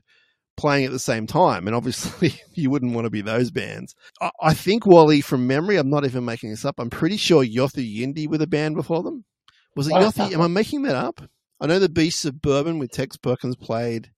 playing 0.58 0.86
at 0.86 0.91
the 0.91 0.99
same 0.99 1.28
time, 1.28 1.68
and 1.68 1.76
obviously 1.76 2.34
you 2.53 2.70
wouldn't 2.70 2.93
want 2.93 3.06
to 3.06 3.10
be 3.10 3.22
those 3.22 3.51
bands. 3.51 3.95
I, 4.22 4.32
I 4.41 4.53
think 4.53 4.86
Wally, 4.86 5.22
from 5.22 5.47
memory, 5.47 5.78
I'm 5.78 5.89
not 5.89 6.06
even 6.06 6.26
making 6.26 6.49
this 6.51 6.66
up. 6.66 6.76
I'm 6.80 6.89
pretty 6.89 7.18
sure 7.18 7.43
Yothu 7.43 7.84
Yindi 7.84 8.28
were 8.28 8.38
the 8.38 8.47
band 8.47 8.76
before 8.76 9.03
them. 9.03 9.24
Was 9.76 9.88
it 9.88 9.93
Wow. 9.93 10.10
Yothu? 10.10 10.34
Am 10.34 10.41
I 10.41 10.47
making 10.47 10.84
that 10.84 10.95
up? 10.95 11.22
I 11.60 11.68
know 11.68 11.80
the 11.80 11.89
Beasts 11.89 12.26
of 12.26 12.41
Bourbon 12.41 12.80
with 12.80 12.91
Tex 12.91 13.18
Perkins 13.18 13.56
played. 13.56 14.12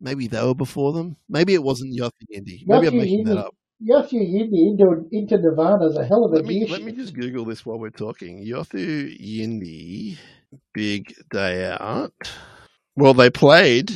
Maybe 0.00 0.26
they 0.28 0.42
were 0.42 0.54
before 0.54 0.92
them. 0.92 1.16
Maybe 1.28 1.54
it 1.54 1.62
wasn't 1.62 1.98
Yothu 1.98 2.12
Yindi. 2.34 2.62
Maybe 2.66 2.86
I'm 2.86 2.94
Yothu 2.94 2.98
making 2.98 3.24
that 3.24 3.38
up. 3.38 3.54
Yothu 3.82 4.14
Yindi 4.14 4.70
into 4.70 5.06
into 5.12 5.38
Nirvana 5.38 5.86
is 5.86 5.96
a 5.96 6.04
hell 6.04 6.24
of 6.24 6.32
a 6.32 6.36
Let 6.36 6.46
me 6.46 6.66
let 6.66 6.82
me 6.82 6.92
just 6.92 7.14
Google 7.14 7.44
this 7.44 7.64
while 7.66 7.78
we're 7.78 7.90
talking. 7.90 8.44
Yothu 8.44 9.18
Yindi, 9.20 10.16
Big 10.72 11.14
Day 11.30 11.76
Out. 11.78 12.12
Well, 12.96 13.12
they 13.14 13.28
played. 13.30 13.92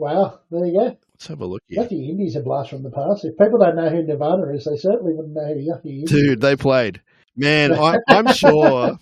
Wow, 0.00 0.40
there 0.50 0.64
you 0.64 0.72
go. 0.72 0.96
Let's 1.12 1.26
have 1.26 1.42
a 1.42 1.46
look 1.46 1.62
here, 1.66 1.82
Yothu 1.82 1.92
Yindi's 1.92 2.34
a 2.34 2.40
blast 2.40 2.70
from 2.70 2.82
the 2.82 2.90
past. 2.90 3.22
If 3.26 3.36
people 3.36 3.58
don't 3.58 3.76
know 3.76 3.90
who 3.90 4.02
Nirvana 4.02 4.48
is, 4.54 4.64
they 4.64 4.78
certainly 4.78 5.12
wouldn't 5.12 5.34
know 5.34 5.44
who 5.44 5.60
Yothu 5.60 5.84
Yindi 5.84 6.04
is. 6.04 6.10
dude. 6.10 6.40
They 6.40 6.56
played. 6.56 7.02
Man, 7.36 7.74
I, 7.74 7.98
I'm 8.08 8.26
sure. 8.32 8.98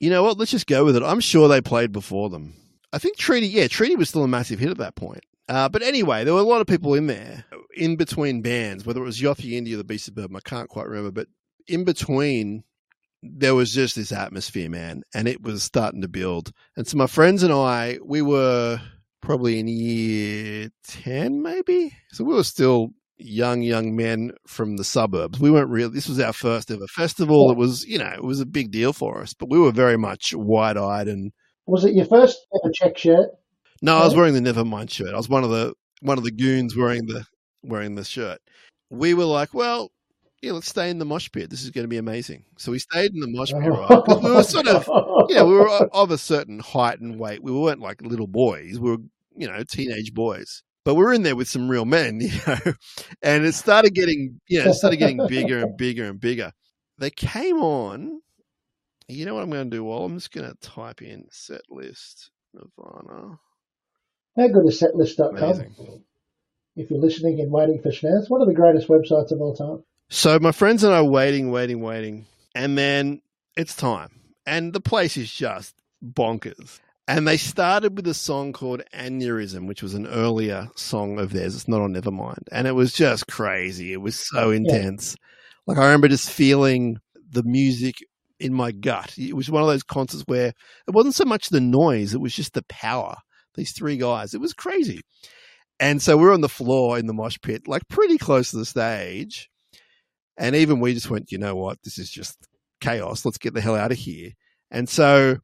You 0.00 0.10
know 0.10 0.24
what? 0.24 0.38
Let's 0.38 0.50
just 0.50 0.66
go 0.66 0.84
with 0.84 0.96
it. 0.96 1.04
I'm 1.04 1.20
sure 1.20 1.46
they 1.46 1.60
played 1.60 1.92
before 1.92 2.30
them. 2.30 2.54
I 2.92 2.98
think 2.98 3.16
Treaty. 3.16 3.46
Yeah, 3.46 3.68
Treaty 3.68 3.94
was 3.94 4.08
still 4.08 4.24
a 4.24 4.28
massive 4.28 4.58
hit 4.58 4.70
at 4.70 4.78
that 4.78 4.96
point. 4.96 5.24
Uh, 5.48 5.68
but 5.68 5.82
anyway, 5.82 6.24
there 6.24 6.34
were 6.34 6.40
a 6.40 6.44
lot 6.44 6.60
of 6.60 6.66
people 6.66 6.94
in 6.94 7.06
there, 7.06 7.44
in 7.76 7.94
between 7.94 8.42
bands, 8.42 8.84
whether 8.84 9.00
it 9.00 9.04
was 9.04 9.20
Yothu 9.20 9.52
Yindi 9.52 9.72
or 9.74 9.76
the 9.76 9.84
Beast 9.84 10.08
of 10.08 10.16
Burden, 10.16 10.34
I 10.34 10.40
can't 10.40 10.68
quite 10.68 10.88
remember. 10.88 11.12
But 11.12 11.28
in 11.68 11.84
between, 11.84 12.64
there 13.22 13.54
was 13.54 13.72
just 13.72 13.94
this 13.94 14.10
atmosphere, 14.10 14.68
man, 14.68 15.04
and 15.14 15.28
it 15.28 15.42
was 15.42 15.62
starting 15.62 16.02
to 16.02 16.08
build. 16.08 16.50
And 16.76 16.88
so 16.88 16.96
my 16.96 17.06
friends 17.06 17.44
and 17.44 17.52
I, 17.52 17.98
we 18.04 18.20
were 18.20 18.80
probably 19.22 19.58
in 19.58 19.68
year 19.68 20.68
10, 20.86 21.40
maybe. 21.42 21.92
So 22.10 22.24
we 22.24 22.34
were 22.34 22.44
still 22.44 22.90
young, 23.16 23.62
young 23.62 23.96
men 23.96 24.32
from 24.46 24.76
the 24.76 24.84
suburbs. 24.84 25.40
We 25.40 25.50
weren't 25.50 25.70
really, 25.70 25.94
this 25.94 26.08
was 26.08 26.20
our 26.20 26.32
first 26.32 26.70
ever 26.70 26.86
festival. 26.88 27.50
It 27.50 27.56
was, 27.56 27.84
you 27.86 27.98
know, 27.98 28.10
it 28.10 28.22
was 28.24 28.40
a 28.40 28.46
big 28.46 28.70
deal 28.70 28.92
for 28.92 29.22
us, 29.22 29.32
but 29.32 29.48
we 29.48 29.58
were 29.58 29.72
very 29.72 29.96
much 29.96 30.34
wide 30.34 30.76
eyed 30.76 31.08
and 31.08 31.32
Was 31.66 31.84
it 31.84 31.94
your 31.94 32.06
first 32.06 32.38
ever 32.62 32.72
check 32.74 32.98
shirt? 32.98 33.30
no, 33.80 33.96
I 33.96 34.04
was 34.04 34.14
wearing 34.14 34.34
the 34.34 34.40
Nevermind 34.52 34.90
shirt. 34.90 35.14
I 35.14 35.16
was 35.16 35.28
one 35.28 35.44
of 35.44 35.50
the 35.50 35.74
one 36.02 36.18
of 36.18 36.24
the 36.24 36.30
goons 36.32 36.76
wearing 36.76 37.06
the 37.06 37.24
wearing 37.62 37.94
the 37.94 38.04
shirt. 38.04 38.40
We 38.90 39.14
were 39.14 39.24
like, 39.24 39.54
well, 39.54 39.90
yeah, 40.42 40.52
let's 40.52 40.68
stay 40.68 40.90
in 40.90 40.98
the 40.98 41.04
mosh 41.04 41.30
pit. 41.30 41.48
This 41.50 41.62
is 41.62 41.70
going 41.70 41.84
to 41.84 41.88
be 41.88 41.96
amazing. 41.98 42.44
So 42.58 42.72
we 42.72 42.80
stayed 42.80 43.14
in 43.14 43.20
the 43.20 43.28
mosh 43.28 43.52
pit, 43.52 43.62
right? 43.62 43.86
Oh. 43.90 44.02
'Cause 44.02 44.22
we 44.22 44.30
were 44.30 44.42
sort 44.42 44.66
of, 44.66 44.86
you 45.28 45.36
know, 45.36 45.46
we 45.46 45.54
were 45.54 45.68
of 45.92 46.10
a 46.10 46.18
certain 46.18 46.58
height 46.58 47.00
and 47.00 47.18
weight. 47.18 47.42
We 47.42 47.52
weren't 47.52 47.80
like 47.80 48.02
little 48.02 48.26
boys. 48.26 48.78
We 48.78 48.90
were, 48.90 48.98
you 49.36 49.46
know, 49.46 49.62
teenage 49.62 50.12
boys. 50.12 50.62
But 50.84 50.96
we 50.96 51.04
were 51.04 51.12
in 51.12 51.22
there 51.22 51.36
with 51.36 51.48
some 51.48 51.70
real 51.70 51.84
men, 51.84 52.20
you 52.20 52.30
know, 52.46 52.58
and 53.22 53.44
it 53.44 53.54
started 53.54 53.94
getting, 53.94 54.40
you 54.48 54.64
know, 54.64 54.70
it 54.70 54.74
started 54.74 54.96
getting 54.96 55.24
bigger 55.28 55.60
and 55.60 55.76
bigger 55.76 56.06
and 56.06 56.18
bigger. 56.20 56.52
They 56.98 57.10
came 57.10 57.58
on. 57.62 58.20
You 59.08 59.24
know 59.26 59.34
what 59.34 59.44
I'm 59.44 59.50
going 59.50 59.70
to 59.70 59.76
do? 59.76 59.84
Well, 59.84 60.04
I'm 60.04 60.16
just 60.16 60.32
going 60.32 60.48
to 60.50 60.56
type 60.60 61.02
in 61.02 61.26
set 61.30 61.60
list 61.70 62.30
Nirvana. 62.52 63.38
How 64.36 64.48
good 64.48 64.66
is 64.66 64.80
setlist.com? 64.80 65.36
Amazing. 65.36 66.04
If 66.74 66.90
you're 66.90 66.98
listening 67.00 67.38
and 67.40 67.52
waiting 67.52 67.80
for 67.82 67.90
Shinazz, 67.90 68.28
one 68.30 68.40
of 68.40 68.48
the 68.48 68.54
greatest 68.54 68.88
websites 68.88 69.30
of 69.30 69.40
all 69.40 69.54
time. 69.54 69.84
So 70.14 70.38
my 70.38 70.52
friends 70.52 70.84
and 70.84 70.92
I 70.92 70.98
are 70.98 71.04
waiting, 71.04 71.50
waiting, 71.50 71.80
waiting, 71.80 72.26
and 72.54 72.76
then 72.76 73.22
it's 73.56 73.74
time, 73.74 74.10
and 74.44 74.74
the 74.74 74.80
place 74.80 75.16
is 75.16 75.32
just 75.32 75.74
bonkers. 76.04 76.80
And 77.08 77.26
they 77.26 77.38
started 77.38 77.96
with 77.96 78.06
a 78.06 78.12
song 78.12 78.52
called 78.52 78.82
Aneurysm, 78.94 79.66
which 79.66 79.82
was 79.82 79.94
an 79.94 80.06
earlier 80.06 80.68
song 80.76 81.18
of 81.18 81.32
theirs. 81.32 81.56
It's 81.56 81.66
not 81.66 81.80
on 81.80 81.94
Nevermind, 81.94 82.42
and 82.52 82.66
it 82.66 82.72
was 82.72 82.92
just 82.92 83.26
crazy. 83.26 83.94
It 83.94 84.02
was 84.02 84.16
so 84.16 84.50
intense. 84.50 85.16
Like 85.66 85.78
I 85.78 85.86
remember 85.86 86.08
just 86.08 86.30
feeling 86.30 86.98
the 87.30 87.42
music 87.42 87.94
in 88.38 88.52
my 88.52 88.70
gut. 88.70 89.16
It 89.16 89.34
was 89.34 89.50
one 89.50 89.62
of 89.62 89.68
those 89.70 89.82
concerts 89.82 90.24
where 90.26 90.48
it 90.86 90.90
wasn't 90.90 91.14
so 91.14 91.24
much 91.24 91.48
the 91.48 91.58
noise; 91.58 92.12
it 92.12 92.20
was 92.20 92.36
just 92.36 92.52
the 92.52 92.64
power. 92.68 93.16
These 93.54 93.72
three 93.72 93.96
guys, 93.96 94.34
it 94.34 94.42
was 94.42 94.52
crazy. 94.52 95.00
And 95.80 96.02
so 96.02 96.18
we're 96.18 96.34
on 96.34 96.42
the 96.42 96.50
floor 96.50 96.98
in 96.98 97.06
the 97.06 97.14
mosh 97.14 97.38
pit, 97.42 97.66
like 97.66 97.88
pretty 97.88 98.18
close 98.18 98.50
to 98.50 98.58
the 98.58 98.66
stage. 98.66 99.48
And 100.36 100.56
even 100.56 100.80
we 100.80 100.94
just 100.94 101.10
went, 101.10 101.30
you 101.32 101.38
know 101.38 101.54
what? 101.54 101.78
This 101.82 101.98
is 101.98 102.10
just 102.10 102.38
chaos. 102.80 103.24
Let's 103.24 103.38
get 103.38 103.54
the 103.54 103.60
hell 103.60 103.76
out 103.76 103.92
of 103.92 103.98
here. 103.98 104.30
And 104.70 104.88
so 104.88 105.36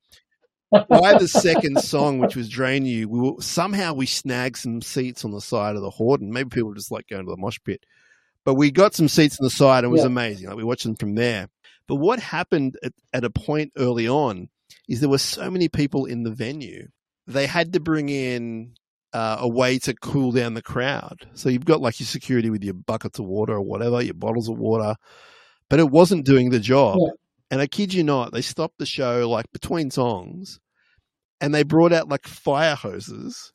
by 0.71 1.15
the 1.19 1.29
second 1.33 1.81
song, 1.81 2.19
which 2.19 2.37
was 2.37 2.49
Drain 2.49 2.85
You, 2.87 3.09
we 3.09 3.43
somehow 3.43 3.93
we 3.95 4.07
snagged 4.07 4.57
some 4.57 4.81
seats 4.83 5.25
on 5.25 5.31
the 5.31 5.41
side 5.41 5.77
of 5.77 5.83
the 5.83 5.91
horde, 5.91 6.21
and 6.21 6.31
Maybe 6.33 6.49
people 6.51 6.73
just 6.75 6.91
like 6.91 7.07
going 7.09 7.25
to 7.25 7.31
the 7.31 7.37
mosh 7.37 7.59
pit. 7.65 7.85
But 8.45 8.55
we 8.55 8.71
got 8.71 8.95
some 8.95 9.09
seats 9.09 9.39
on 9.41 9.45
the 9.45 9.51
side 9.51 9.85
and 9.85 9.91
it 9.91 9.93
was 9.93 10.01
Yeah. 10.03 10.07
amazing. 10.07 10.49
Like 10.49 10.57
we 10.57 10.65
watched 10.65 10.85
them 10.85 10.97
from 10.97 11.15
there. 11.15 11.49
But 11.87 11.97
what 11.97 12.19
happened 12.21 12.79
at, 12.83 12.93
at 13.13 13.25
a 13.25 13.31
point 13.31 13.73
early 13.77 14.09
on 14.09 14.49
is 14.89 15.01
there 15.01 15.09
were 15.09 15.19
so 15.19 15.51
many 15.51 15.69
people 15.69 16.07
in 16.07 16.23
the 16.23 16.31
venue. 16.31 16.89
They 17.27 17.47
had 17.47 17.75
to 17.75 17.81
bring 17.81 18.09
in 18.09 18.75
uh, 19.13 19.39
a 19.41 19.49
way 19.49 19.79
to 19.81 19.95
cool 19.95 20.33
down 20.33 20.55
the 20.55 20.63
crowd. 20.63 21.27
So 21.35 21.49
you've 21.49 21.65
got 21.65 21.81
like 21.81 22.01
your 22.01 22.07
security 22.07 22.51
with 22.51 22.65
your 22.65 22.75
buckets 22.75 23.19
of 23.19 23.27
water 23.27 23.55
or 23.55 23.63
whatever, 23.63 24.03
your 24.03 24.15
bottles 24.15 24.49
of 24.49 24.59
water, 24.59 24.97
but 25.71 25.81
it 25.81 25.91
wasn't 25.91 26.27
doing 26.27 26.51
the 26.51 26.61
job. 26.61 26.99
Yeah. 27.01 27.13
And 27.51 27.61
I 27.61 27.67
kid 27.67 27.95
you 27.95 28.05
not, 28.05 28.33
they 28.33 28.43
stopped 28.43 28.79
the 28.79 28.87
show 28.87 29.29
like 29.29 29.51
between 29.53 29.91
songs 29.91 30.61
and 31.41 31.55
they 31.55 31.63
brought 31.63 31.93
out 31.93 32.09
like 32.09 32.27
fire 32.27 32.75
hoses 32.75 33.53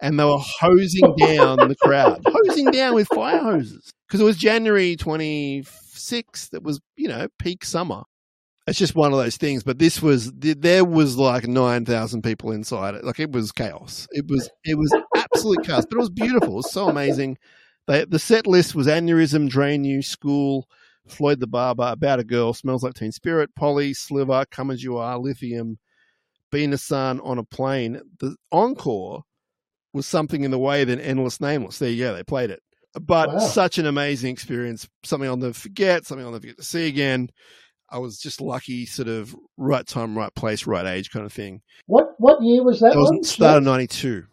and 0.00 0.18
they 0.18 0.24
were 0.24 0.38
hosing 0.38 1.14
down 1.18 1.58
the 1.58 1.76
crowd, 1.82 2.22
hosing 2.26 2.70
down 2.70 2.94
with 2.94 3.08
fire 3.08 3.38
hoses 3.38 3.92
because 4.08 4.20
it 4.20 4.24
was 4.24 4.36
January 4.36 4.96
26th. 4.96 6.54
It 6.54 6.62
was, 6.62 6.80
you 6.96 7.08
know, 7.08 7.28
peak 7.38 7.64
summer. 7.64 8.02
It's 8.70 8.78
just 8.78 8.94
one 8.94 9.12
of 9.12 9.18
those 9.18 9.36
things. 9.36 9.62
But 9.62 9.78
this 9.78 10.00
was, 10.00 10.32
there 10.32 10.84
was 10.84 11.16
like 11.18 11.46
9,000 11.46 12.22
people 12.22 12.52
inside 12.52 12.94
it. 12.94 13.04
Like 13.04 13.20
it 13.20 13.32
was 13.32 13.52
chaos. 13.52 14.08
It 14.12 14.26
was, 14.28 14.48
it 14.64 14.78
was 14.78 14.94
absolute 15.14 15.64
chaos, 15.64 15.84
but 15.88 15.96
it 15.96 16.00
was 16.00 16.10
beautiful. 16.10 16.50
It 16.54 16.56
was 16.56 16.72
so 16.72 16.88
amazing. 16.88 17.36
They, 17.86 18.04
the 18.04 18.18
set 18.18 18.46
list 18.46 18.74
was 18.74 18.86
Aneurysm, 18.86 19.48
Drain 19.48 19.84
You, 19.84 20.02
School, 20.02 20.66
Floyd 21.08 21.40
the 21.40 21.46
Barber, 21.46 21.90
About 21.92 22.20
a 22.20 22.24
Girl, 22.24 22.54
Smells 22.54 22.82
Like 22.84 22.94
Teen 22.94 23.12
Spirit, 23.12 23.50
Polly, 23.56 23.92
Sliver, 23.92 24.44
Come 24.50 24.70
As 24.70 24.82
You 24.84 24.96
Are, 24.98 25.18
Lithium, 25.18 25.78
Been 26.52 26.72
a 26.72 26.78
Son 26.78 27.20
on 27.20 27.38
a 27.38 27.44
Plane. 27.44 28.00
The 28.20 28.36
encore 28.52 29.24
was 29.92 30.06
something 30.06 30.44
in 30.44 30.52
the 30.52 30.58
way 30.58 30.84
than 30.84 31.00
Endless 31.00 31.40
Nameless. 31.40 31.78
There 31.80 31.90
you 31.90 32.04
go, 32.04 32.14
they 32.14 32.22
played 32.22 32.50
it. 32.50 32.60
but 32.94 33.28
Wow. 33.30 33.38
such 33.40 33.78
an 33.78 33.86
amazing 33.86 34.30
experience. 34.32 34.88
Something 35.04 35.28
I'll 35.28 35.36
never 35.36 35.52
forget. 35.54 36.06
Something 36.06 36.24
I'll 36.26 36.32
never 36.32 36.46
get 36.46 36.58
to 36.58 36.62
see 36.62 36.86
again. 36.86 37.30
I 37.90 37.98
was 37.98 38.18
just 38.18 38.40
lucky, 38.40 38.86
sort 38.86 39.08
of 39.08 39.34
right 39.56 39.86
time, 39.86 40.16
right 40.16 40.34
place, 40.34 40.66
right 40.66 40.86
age 40.86 41.10
kind 41.10 41.26
of 41.26 41.32
thing. 41.32 41.62
What 41.86 42.14
what 42.18 42.42
year 42.42 42.62
was 42.62 42.80
that 42.80 42.92
It 42.92 42.96
was 42.96 43.28
start 43.28 43.58
of 43.58 43.64
'92. 43.64 44.24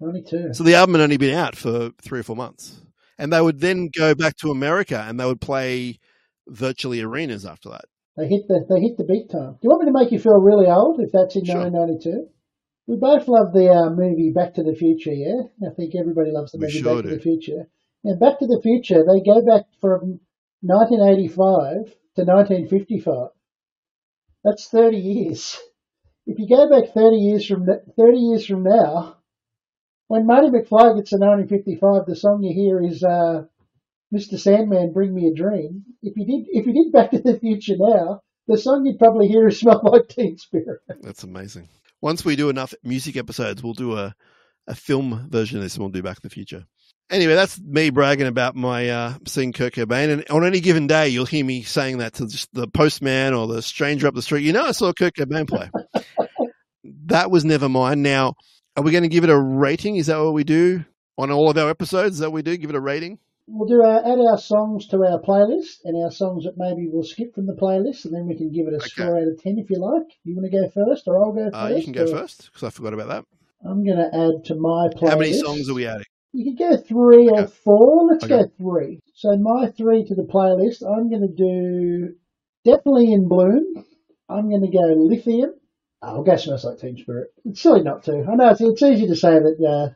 Ninety 0.00 0.22
two. 0.22 0.52
So 0.52 0.62
the 0.64 0.74
album 0.74 0.94
had 0.94 1.02
only 1.02 1.16
been 1.16 1.34
out 1.34 1.56
for 1.56 1.90
three 2.02 2.20
or 2.20 2.22
four 2.22 2.36
months. 2.36 2.80
And 3.18 3.32
they 3.32 3.40
would 3.40 3.60
then 3.60 3.88
go 3.96 4.14
back 4.14 4.36
to 4.38 4.50
America 4.50 5.02
and 5.08 5.18
they 5.18 5.24
would 5.24 5.40
play 5.40 5.98
virtually 6.48 7.00
arenas 7.00 7.46
after 7.46 7.70
that. 7.70 7.86
They 8.18 8.28
hit 8.28 8.46
the 8.46 8.66
they 8.68 8.80
hit 8.80 8.98
the 8.98 9.04
beat 9.04 9.30
time. 9.30 9.52
Do 9.52 9.58
you 9.62 9.70
want 9.70 9.84
me 9.84 9.86
to 9.86 9.98
make 9.98 10.12
you 10.12 10.18
feel 10.18 10.38
really 10.38 10.66
old 10.66 11.00
if 11.00 11.10
that's 11.12 11.34
in 11.36 11.44
Sure. 11.46 11.56
1992? 11.56 12.28
We 12.86 12.96
both 12.96 13.26
love 13.26 13.52
the 13.52 13.68
uh, 13.68 13.90
movie 13.90 14.32
Back 14.34 14.54
to 14.54 14.62
the 14.62 14.74
Future, 14.74 15.12
yeah. 15.12 15.48
I 15.66 15.74
think 15.74 15.94
everybody 15.98 16.30
loves 16.30 16.52
the 16.52 16.58
We 16.58 16.66
movie 16.66 16.78
sure 16.78 16.94
Back 17.02 17.10
to 17.10 17.16
the 17.16 17.22
Future. 17.22 17.68
And 18.04 18.20
Back 18.20 18.38
to 18.38 18.46
the 18.46 18.60
Future, 18.62 19.02
they 19.02 19.20
go 19.24 19.42
back 19.42 19.64
from 19.80 20.20
1985 20.62 21.92
to 22.16 22.24
1955. 22.24 23.28
That's 24.44 24.68
30 24.68 24.96
years. 24.96 25.58
If 26.26 26.38
you 26.38 26.48
go 26.48 26.68
back 26.68 26.92
30 26.92 27.16
years 27.16 27.46
from 27.46 27.66
30 27.66 28.18
years 28.18 28.46
from 28.46 28.64
now, 28.64 29.16
when 30.08 30.26
Marty 30.26 30.48
McFly 30.48 30.96
gets 30.96 31.10
to 31.10 31.18
1955, 31.18 32.06
the 32.06 32.16
song 32.16 32.42
you 32.42 32.54
hear 32.54 32.80
is 32.80 33.02
uh, 33.02 33.44
"Mr. 34.14 34.38
Sandman, 34.38 34.92
Bring 34.92 35.14
Me 35.14 35.26
a 35.26 35.34
Dream." 35.34 35.84
If 36.02 36.16
you 36.16 36.26
did, 36.26 36.46
if 36.48 36.66
you 36.66 36.72
did 36.72 36.92
Back 36.92 37.10
to 37.10 37.18
the 37.18 37.38
Future 37.38 37.74
now, 37.76 38.22
the 38.46 38.56
song 38.56 38.86
you'd 38.86 38.98
probably 38.98 39.28
hear 39.28 39.48
is 39.48 39.60
"Smell 39.60 39.80
Like 39.82 40.08
Teen 40.08 40.38
Spirit." 40.38 40.80
That's 41.02 41.24
amazing. 41.24 41.68
Once 42.00 42.24
we 42.24 42.36
do 42.36 42.50
enough 42.50 42.74
music 42.84 43.16
episodes, 43.16 43.62
we'll 43.62 43.72
do 43.74 43.96
a, 43.96 44.14
a 44.66 44.74
film 44.74 45.28
version 45.30 45.58
of 45.58 45.64
this 45.64 45.74
and 45.74 45.82
we'll 45.82 45.90
do 45.90 46.02
Back 46.02 46.16
to 46.16 46.22
the 46.22 46.30
Future. 46.30 46.66
Anyway, 47.08 47.34
that's 47.34 47.60
me 47.60 47.90
bragging 47.90 48.26
about 48.26 48.56
my 48.56 48.88
uh, 48.88 49.14
seeing 49.26 49.52
Kurt 49.52 49.74
Cobain. 49.74 50.12
And 50.12 50.24
on 50.28 50.44
any 50.44 50.58
given 50.60 50.88
day, 50.88 51.08
you'll 51.08 51.24
hear 51.24 51.44
me 51.44 51.62
saying 51.62 51.98
that 51.98 52.14
to 52.14 52.26
just 52.26 52.52
the 52.52 52.66
postman 52.66 53.32
or 53.32 53.46
the 53.46 53.62
stranger 53.62 54.08
up 54.08 54.14
the 54.14 54.22
street. 54.22 54.42
You 54.44 54.52
know, 54.52 54.64
I 54.64 54.72
saw 54.72 54.92
Kurt 54.92 55.14
Cobain 55.14 55.46
play. 55.46 55.70
that 57.06 57.30
was 57.30 57.44
never 57.44 57.68
mine. 57.68 58.02
Now, 58.02 58.34
are 58.76 58.82
we 58.82 58.90
going 58.90 59.04
to 59.04 59.08
give 59.08 59.22
it 59.22 59.30
a 59.30 59.38
rating? 59.38 59.96
Is 59.96 60.06
that 60.08 60.18
what 60.18 60.34
we 60.34 60.42
do 60.42 60.84
on 61.16 61.30
all 61.30 61.48
of 61.48 61.56
our 61.56 61.70
episodes? 61.70 62.14
Is 62.16 62.18
that 62.20 62.30
what 62.30 62.34
we 62.34 62.42
do? 62.42 62.56
Give 62.56 62.70
it 62.70 62.76
a 62.76 62.80
rating? 62.80 63.18
We'll 63.48 63.68
do 63.68 63.80
our, 63.84 64.00
add 64.00 64.18
our 64.18 64.38
songs 64.38 64.88
to 64.88 64.96
our 65.04 65.20
playlist 65.20 65.76
and 65.84 65.96
our 66.02 66.10
songs 66.10 66.42
that 66.44 66.54
maybe 66.56 66.88
we'll 66.90 67.04
skip 67.04 67.32
from 67.36 67.46
the 67.46 67.54
playlist, 67.54 68.04
and 68.04 68.12
then 68.12 68.26
we 68.26 68.34
can 68.36 68.50
give 68.50 68.66
it 68.66 68.72
a 68.72 68.78
Okay. 68.78 68.88
score 68.88 69.16
out 69.16 69.28
of 69.28 69.40
ten 69.40 69.56
if 69.58 69.70
you 69.70 69.78
like. 69.78 70.08
You 70.24 70.34
want 70.34 70.50
to 70.50 70.58
go 70.58 70.68
first, 70.70 71.04
or 71.06 71.16
I'll 71.24 71.32
go 71.32 71.44
first? 71.52 71.54
Uh, 71.54 71.76
you 71.76 71.84
can 71.84 71.92
go 71.92 72.02
or- 72.02 72.08
first 72.08 72.46
because 72.46 72.64
I 72.64 72.70
forgot 72.70 72.94
about 72.94 73.08
that. 73.08 73.24
I'm 73.64 73.84
going 73.84 73.98
to 73.98 74.06
add 74.12 74.44
to 74.46 74.56
my 74.56 74.88
playlist. 74.96 75.10
How 75.10 75.18
many 75.18 75.32
songs 75.32 75.70
are 75.70 75.74
we 75.74 75.86
adding? 75.86 76.02
You 76.32 76.52
could 76.52 76.58
go 76.58 76.76
three 76.76 77.30
or 77.30 77.46
four. 77.46 78.06
Let's 78.10 78.24
Okay. 78.24 78.34
go 78.36 78.44
three. 78.58 79.00
So 79.14 79.36
my 79.36 79.70
three 79.70 80.04
to 80.04 80.14
the 80.14 80.22
playlist, 80.24 80.82
I'm 80.86 81.10
going 81.10 81.22
to 81.22 81.34
do 81.34 82.14
definitely 82.64 83.12
in 83.12 83.28
bloom. 83.28 83.64
I'm 84.28 84.48
going 84.50 84.62
to 84.62 84.70
go 84.70 84.94
lithium. 84.96 85.54
Oh, 86.02 86.16
I'll 86.16 86.24
go 86.24 86.36
smells 86.36 86.64
like 86.64 86.78
Teen 86.78 86.96
Spirit. 86.98 87.28
It's 87.44 87.60
silly 87.62 87.82
not 87.82 88.04
to. 88.04 88.12
I 88.30 88.34
know 88.36 88.50
it's, 88.50 88.60
it's 88.60 88.82
easy 88.82 89.06
to 89.08 89.16
say 89.16 89.30
that 89.38 89.66
uh, 89.68 89.94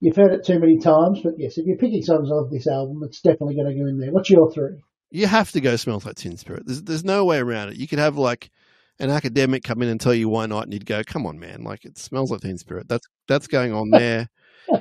you've 0.00 0.16
heard 0.16 0.32
it 0.34 0.44
too 0.44 0.58
many 0.60 0.78
times, 0.78 1.20
but 1.22 1.34
yes, 1.38 1.58
if 1.58 1.66
you're 1.66 1.78
picking 1.78 2.02
songs 2.02 2.30
off 2.30 2.50
this 2.50 2.68
album, 2.68 3.02
it's 3.04 3.20
definitely 3.20 3.56
going 3.56 3.68
to 3.74 3.80
go 3.82 3.88
in 3.88 3.98
there. 3.98 4.12
What's 4.12 4.30
your 4.30 4.52
three? 4.52 4.82
you 5.10 5.26
have 5.26 5.52
to 5.52 5.60
go 5.60 5.76
smells 5.76 6.06
like 6.06 6.16
Teen 6.16 6.36
Spirit. 6.36 6.64
There's 6.66 6.82
there's 6.82 7.04
no 7.04 7.24
way 7.24 7.38
around 7.38 7.70
it. 7.70 7.76
You 7.76 7.86
could 7.86 7.98
have 8.00 8.16
like 8.16 8.50
an 8.98 9.10
academic 9.10 9.62
come 9.64 9.82
in 9.82 9.88
and 9.88 10.00
tell 10.00 10.14
you 10.14 10.28
why 10.28 10.46
not, 10.46 10.64
and 10.64 10.72
you'd 10.72 10.86
go, 10.86 11.02
"Come 11.04 11.26
on, 11.26 11.38
man! 11.38 11.64
Like 11.64 11.84
it 11.84 11.98
smells 11.98 12.30
like 12.30 12.40
Teen 12.40 12.58
Spirit." 12.58 12.88
That's 12.88 13.06
that's 13.28 13.46
going 13.46 13.72
on 13.72 13.92
there. 13.92 14.28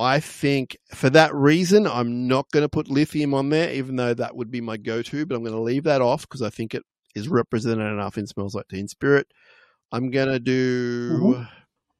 I 0.00 0.18
think 0.20 0.76
for 0.94 1.10
that 1.10 1.34
reason, 1.34 1.86
I'm 1.86 2.26
not 2.26 2.50
going 2.50 2.64
to 2.64 2.68
put 2.68 2.88
lithium 2.90 3.34
on 3.34 3.50
there, 3.50 3.72
even 3.72 3.96
though 3.96 4.14
that 4.14 4.34
would 4.34 4.50
be 4.50 4.60
my 4.60 4.76
go-to. 4.76 5.26
But 5.26 5.36
I'm 5.36 5.42
going 5.42 5.54
to 5.54 5.60
leave 5.60 5.84
that 5.84 6.00
off 6.00 6.22
because 6.22 6.42
I 6.42 6.50
think 6.50 6.74
it 6.74 6.82
is 7.14 7.28
represented 7.28 7.86
enough 7.86 8.18
in 8.18 8.26
Smells 8.26 8.54
Like 8.54 8.68
Teen 8.68 8.88
Spirit. 8.88 9.26
I'm 9.92 10.10
going 10.10 10.28
to 10.28 10.40
do. 10.40 11.44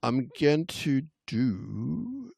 I'm 0.02 0.30
going 0.40 0.66
to 0.66 1.02
do. 1.26 2.32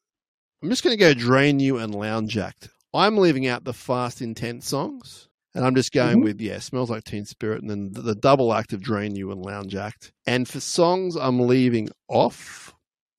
I'm 0.61 0.69
just 0.69 0.83
going 0.83 0.97
to 0.97 0.99
go 0.99 1.13
Drain 1.13 1.59
You 1.59 1.77
and 1.77 1.93
Lounge 1.93 2.37
Act. 2.37 2.69
I'm 2.93 3.17
leaving 3.17 3.47
out 3.47 3.63
the 3.63 3.73
fast, 3.73 4.21
intense 4.21 4.67
songs. 4.67 5.29
And 5.55 5.63
I'm 5.65 5.75
just 5.75 5.91
going 5.91 6.19
Mhm. 6.19 6.23
with, 6.23 6.41
yeah, 6.41 6.59
Smells 6.59 6.89
Like 6.89 7.03
Teen 7.03 7.25
Spirit 7.25 7.61
and 7.61 7.69
then 7.69 7.91
the, 7.91 8.01
the 8.01 8.15
double 8.15 8.53
act 8.53 8.73
of 8.73 8.81
Drain 8.81 9.15
You 9.15 9.31
and 9.31 9.41
Lounge 9.45 9.75
Act. 9.75 10.11
And 10.25 10.47
for 10.47 10.59
songs 10.59 11.15
I'm 11.15 11.39
leaving 11.41 11.89
off, 12.07 12.73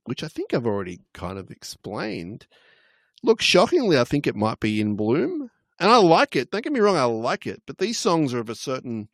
which 0.04 0.22
I 0.22 0.28
think 0.28 0.52
I've 0.52 0.66
already 0.66 1.00
kind 1.12 1.38
of 1.38 1.50
explained. 1.50 2.46
Look, 3.22 3.40
shockingly, 3.40 3.98
I 3.98 4.04
think 4.04 4.26
it 4.26 4.36
might 4.36 4.60
be 4.60 4.80
In 4.80 4.96
Bloom. 4.96 5.50
And 5.80 5.90
I 5.90 5.96
like 5.96 6.36
it. 6.36 6.50
Don't 6.50 6.62
get 6.62 6.72
me 6.72 6.80
wrong, 6.80 6.96
I 6.96 7.04
like 7.04 7.46
it. 7.46 7.62
But 7.66 7.78
these 7.78 7.98
songs 7.98 8.32
are 8.32 8.38
of 8.38 8.48
a 8.48 8.54
certain 8.54 9.08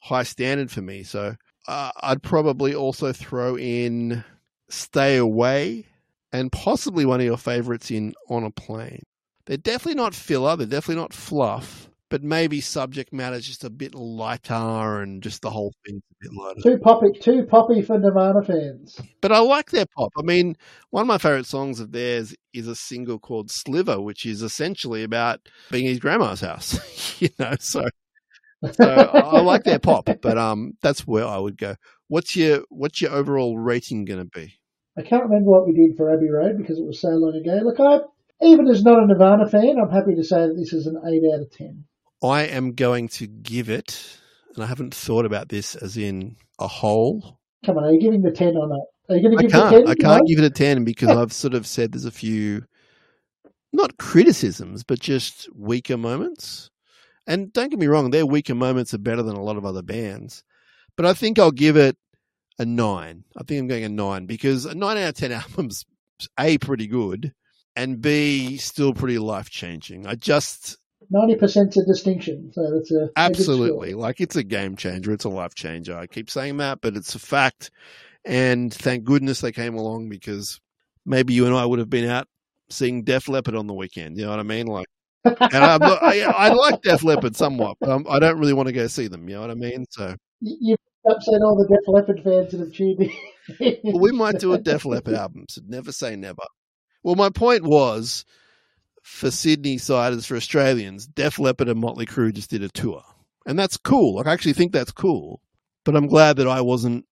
high 0.00 0.22
standard 0.22 0.70
for 0.70 0.80
me. 0.80 1.02
So 1.02 1.36
uh, 1.66 1.90
I'd 2.00 2.22
probably 2.22 2.74
also 2.74 3.12
throw 3.12 3.58
in 3.58 4.24
Stay 4.68 5.16
Away 5.16 5.86
and 6.32 6.52
possibly 6.52 7.04
one 7.04 7.20
of 7.20 7.26
your 7.26 7.36
favorites 7.36 7.90
in 7.90 8.14
On 8.28 8.44
a 8.44 8.50
Plane. 8.50 9.02
They're 9.46 9.56
definitely 9.56 9.94
not 9.94 10.14
filler, 10.14 10.56
they're 10.56 10.66
definitely 10.66 11.00
not 11.00 11.14
fluff, 11.14 11.88
but 12.10 12.22
maybe 12.22 12.60
subject 12.60 13.12
matter's 13.12 13.46
just 13.46 13.64
a 13.64 13.70
bit 13.70 13.94
lighter 13.94 15.02
and 15.02 15.22
just 15.22 15.42
the 15.42 15.50
whole 15.50 15.72
thing's 15.84 16.02
a 16.10 16.14
bit 16.20 16.32
lighter. 16.32 16.60
Too 16.62 16.78
poppy, 16.78 17.12
too 17.18 17.44
poppy 17.44 17.82
for 17.82 17.98
Nirvana 17.98 18.42
fans. 18.42 19.00
But 19.20 19.32
I 19.32 19.38
like 19.40 19.70
their 19.70 19.86
pop. 19.96 20.12
I 20.18 20.22
mean, 20.22 20.56
one 20.90 21.02
of 21.02 21.06
my 21.06 21.18
favorite 21.18 21.46
songs 21.46 21.80
of 21.80 21.92
theirs 21.92 22.34
is 22.52 22.68
a 22.68 22.74
single 22.74 23.18
called 23.18 23.50
Sliver, 23.50 24.00
which 24.00 24.24
is 24.26 24.42
essentially 24.42 25.02
about 25.02 25.40
being 25.70 25.84
his 25.84 25.98
grandma's 25.98 26.40
house. 26.40 27.20
you 27.20 27.28
know, 27.38 27.54
so 27.60 27.84
so 28.72 28.84
I 28.84 29.18
I 29.18 29.40
like 29.40 29.64
their 29.64 29.78
pop, 29.78 30.08
but 30.20 30.38
um, 30.38 30.72
that's 30.82 31.06
where 31.06 31.26
I 31.26 31.38
would 31.38 31.56
go. 31.56 31.76
What's 32.08 32.34
your 32.34 32.62
what's 32.70 33.00
your 33.00 33.12
overall 33.12 33.58
rating 33.58 34.04
going 34.04 34.20
to 34.20 34.24
be? 34.24 34.54
I 34.96 35.02
can't 35.02 35.22
remember 35.22 35.50
what 35.50 35.66
we 35.66 35.74
did 35.74 35.96
for 35.96 36.12
Abbey 36.12 36.28
Road 36.28 36.58
because 36.58 36.78
it 36.78 36.84
was 36.84 37.00
so 37.00 37.10
long 37.10 37.36
ago. 37.36 37.60
Look, 37.62 37.78
I 37.78 38.00
even 38.44 38.66
as 38.68 38.82
not 38.82 39.02
a 39.02 39.06
Nirvana 39.06 39.48
fan, 39.48 39.78
I'm 39.78 39.90
happy 39.90 40.14
to 40.16 40.24
say 40.24 40.46
that 40.46 40.56
this 40.56 40.72
is 40.72 40.86
an 40.86 41.00
eight 41.06 41.22
out 41.32 41.40
of 41.40 41.52
ten. 41.52 41.84
I 42.22 42.42
am 42.42 42.72
going 42.72 43.08
to 43.08 43.26
give 43.26 43.68
it, 43.68 44.18
and 44.54 44.64
I 44.64 44.66
haven't 44.66 44.94
thought 44.94 45.24
about 45.24 45.48
this 45.48 45.74
as 45.76 45.96
in 45.96 46.36
a 46.58 46.66
whole. 46.66 47.38
Come 47.64 47.78
on, 47.78 47.84
are 47.84 47.92
you 47.92 48.00
giving 48.00 48.22
the 48.22 48.30
ten 48.30 48.56
or 48.56 48.68
not? 48.68 48.80
Are 49.08 49.16
you 49.16 49.22
going 49.22 49.36
to 49.36 49.38
I 49.38 49.42
give 49.42 49.50
can't. 49.52 49.70
the 49.70 49.80
ten? 49.80 49.88
I 49.88 49.94
can't 49.94 50.26
give 50.26 50.38
it 50.38 50.44
a 50.44 50.50
ten 50.50 50.84
because 50.84 51.08
I've 51.16 51.32
sort 51.32 51.54
of 51.54 51.66
said 51.66 51.92
there's 51.92 52.04
a 52.04 52.10
few, 52.10 52.64
not 53.72 53.98
criticisms, 53.98 54.82
but 54.82 54.98
just 54.98 55.48
weaker 55.54 55.96
moments. 55.96 56.70
And 57.26 57.52
don't 57.52 57.68
get 57.68 57.78
me 57.78 57.86
wrong, 57.86 58.10
their 58.10 58.26
weaker 58.26 58.54
moments 58.54 58.94
are 58.94 58.98
better 58.98 59.22
than 59.22 59.36
a 59.36 59.42
lot 59.42 59.58
of 59.58 59.66
other 59.66 59.82
bands. 59.82 60.42
But 60.96 61.06
I 61.06 61.12
think 61.12 61.38
I'll 61.38 61.52
give 61.52 61.76
it 61.76 61.96
a 62.58 62.64
nine. 62.64 63.24
I 63.36 63.44
think 63.44 63.60
I'm 63.60 63.68
going 63.68 63.84
a 63.84 63.88
nine 63.88 64.26
because 64.26 64.64
a 64.64 64.74
nine 64.74 64.96
out 64.96 65.10
of 65.10 65.14
ten 65.14 65.32
albums, 65.32 65.84
a 66.38 66.58
pretty 66.58 66.88
good, 66.88 67.32
and 67.76 68.00
b 68.00 68.56
still 68.56 68.92
pretty 68.92 69.18
life 69.18 69.50
changing. 69.50 70.06
I 70.06 70.16
just 70.16 70.78
Ninety 71.10 71.36
percent's 71.36 71.76
a 71.78 71.84
distinction, 71.84 72.50
so 72.52 72.70
that's 72.74 72.90
a 72.92 73.08
Absolutely. 73.16 73.94
Like 73.94 74.20
it's 74.20 74.36
a 74.36 74.42
game 74.44 74.76
changer. 74.76 75.12
It's 75.12 75.24
a 75.24 75.30
life 75.30 75.54
changer. 75.54 75.96
I 75.96 76.06
keep 76.06 76.30
saying 76.30 76.58
that, 76.58 76.80
but 76.82 76.96
it's 76.96 77.14
a 77.14 77.18
fact. 77.18 77.70
And 78.24 78.72
thank 78.72 79.04
goodness 79.04 79.40
they 79.40 79.52
came 79.52 79.74
along 79.74 80.10
because 80.10 80.60
maybe 81.06 81.32
you 81.32 81.46
and 81.46 81.54
I 81.54 81.64
would 81.64 81.78
have 81.78 81.88
been 81.88 82.08
out 82.08 82.26
seeing 82.68 83.04
Def 83.04 83.28
Leppard 83.28 83.54
on 83.54 83.66
the 83.66 83.72
weekend. 83.74 84.18
You 84.18 84.24
know 84.24 84.30
what 84.32 84.40
I 84.40 84.42
mean? 84.42 84.66
Like, 84.66 84.86
and 85.24 85.54
I'm 85.64 85.80
not, 85.80 86.02
I, 86.02 86.22
I 86.24 86.48
like 86.52 86.82
Def 86.82 87.02
Leppard 87.04 87.36
somewhat, 87.36 87.78
but 87.80 87.88
I'm, 87.88 88.06
I 88.08 88.18
don't 88.18 88.38
really 88.38 88.52
want 88.52 88.66
to 88.66 88.72
go 88.74 88.86
see 88.86 89.08
them. 89.08 89.28
You 89.28 89.36
know 89.36 89.40
what 89.42 89.50
I 89.50 89.54
mean? 89.54 89.86
So 89.90 90.14
You- 90.40 90.58
You've 90.60 90.78
upset 91.10 91.40
all 91.42 91.56
the 91.56 91.66
Def 91.68 91.86
Leppard 91.88 92.20
fans 92.22 92.50
that 92.52 92.60
have 92.60 92.72
tuned 92.72 93.00
in. 93.58 93.76
well, 93.84 93.98
we 94.00 94.12
might 94.12 94.38
do 94.40 94.52
a 94.52 94.58
Def 94.58 94.84
Leppard 94.84 95.14
album. 95.14 95.46
So 95.48 95.62
never 95.66 95.90
say 95.92 96.16
never. 96.16 96.42
Well, 97.02 97.14
my 97.14 97.30
point 97.30 97.62
was 97.64 98.26
for 99.08 99.30
Sydney 99.30 99.78
siders, 99.78 100.26
for 100.26 100.36
Australians, 100.36 101.06
Def 101.06 101.38
Leppard 101.38 101.68
and 101.68 101.80
Motley 101.80 102.06
Crue 102.06 102.32
just 102.32 102.50
did 102.50 102.62
a 102.62 102.68
tour. 102.68 103.02
And 103.46 103.58
that's 103.58 103.76
cool. 103.76 104.16
Like, 104.16 104.26
I 104.26 104.32
actually 104.32 104.52
think 104.52 104.70
that's 104.70 104.92
cool. 104.92 105.40
But 105.84 105.96
I'm 105.96 106.06
glad 106.06 106.36
that 106.36 106.46
I 106.46 106.60
wasn't 106.60 107.04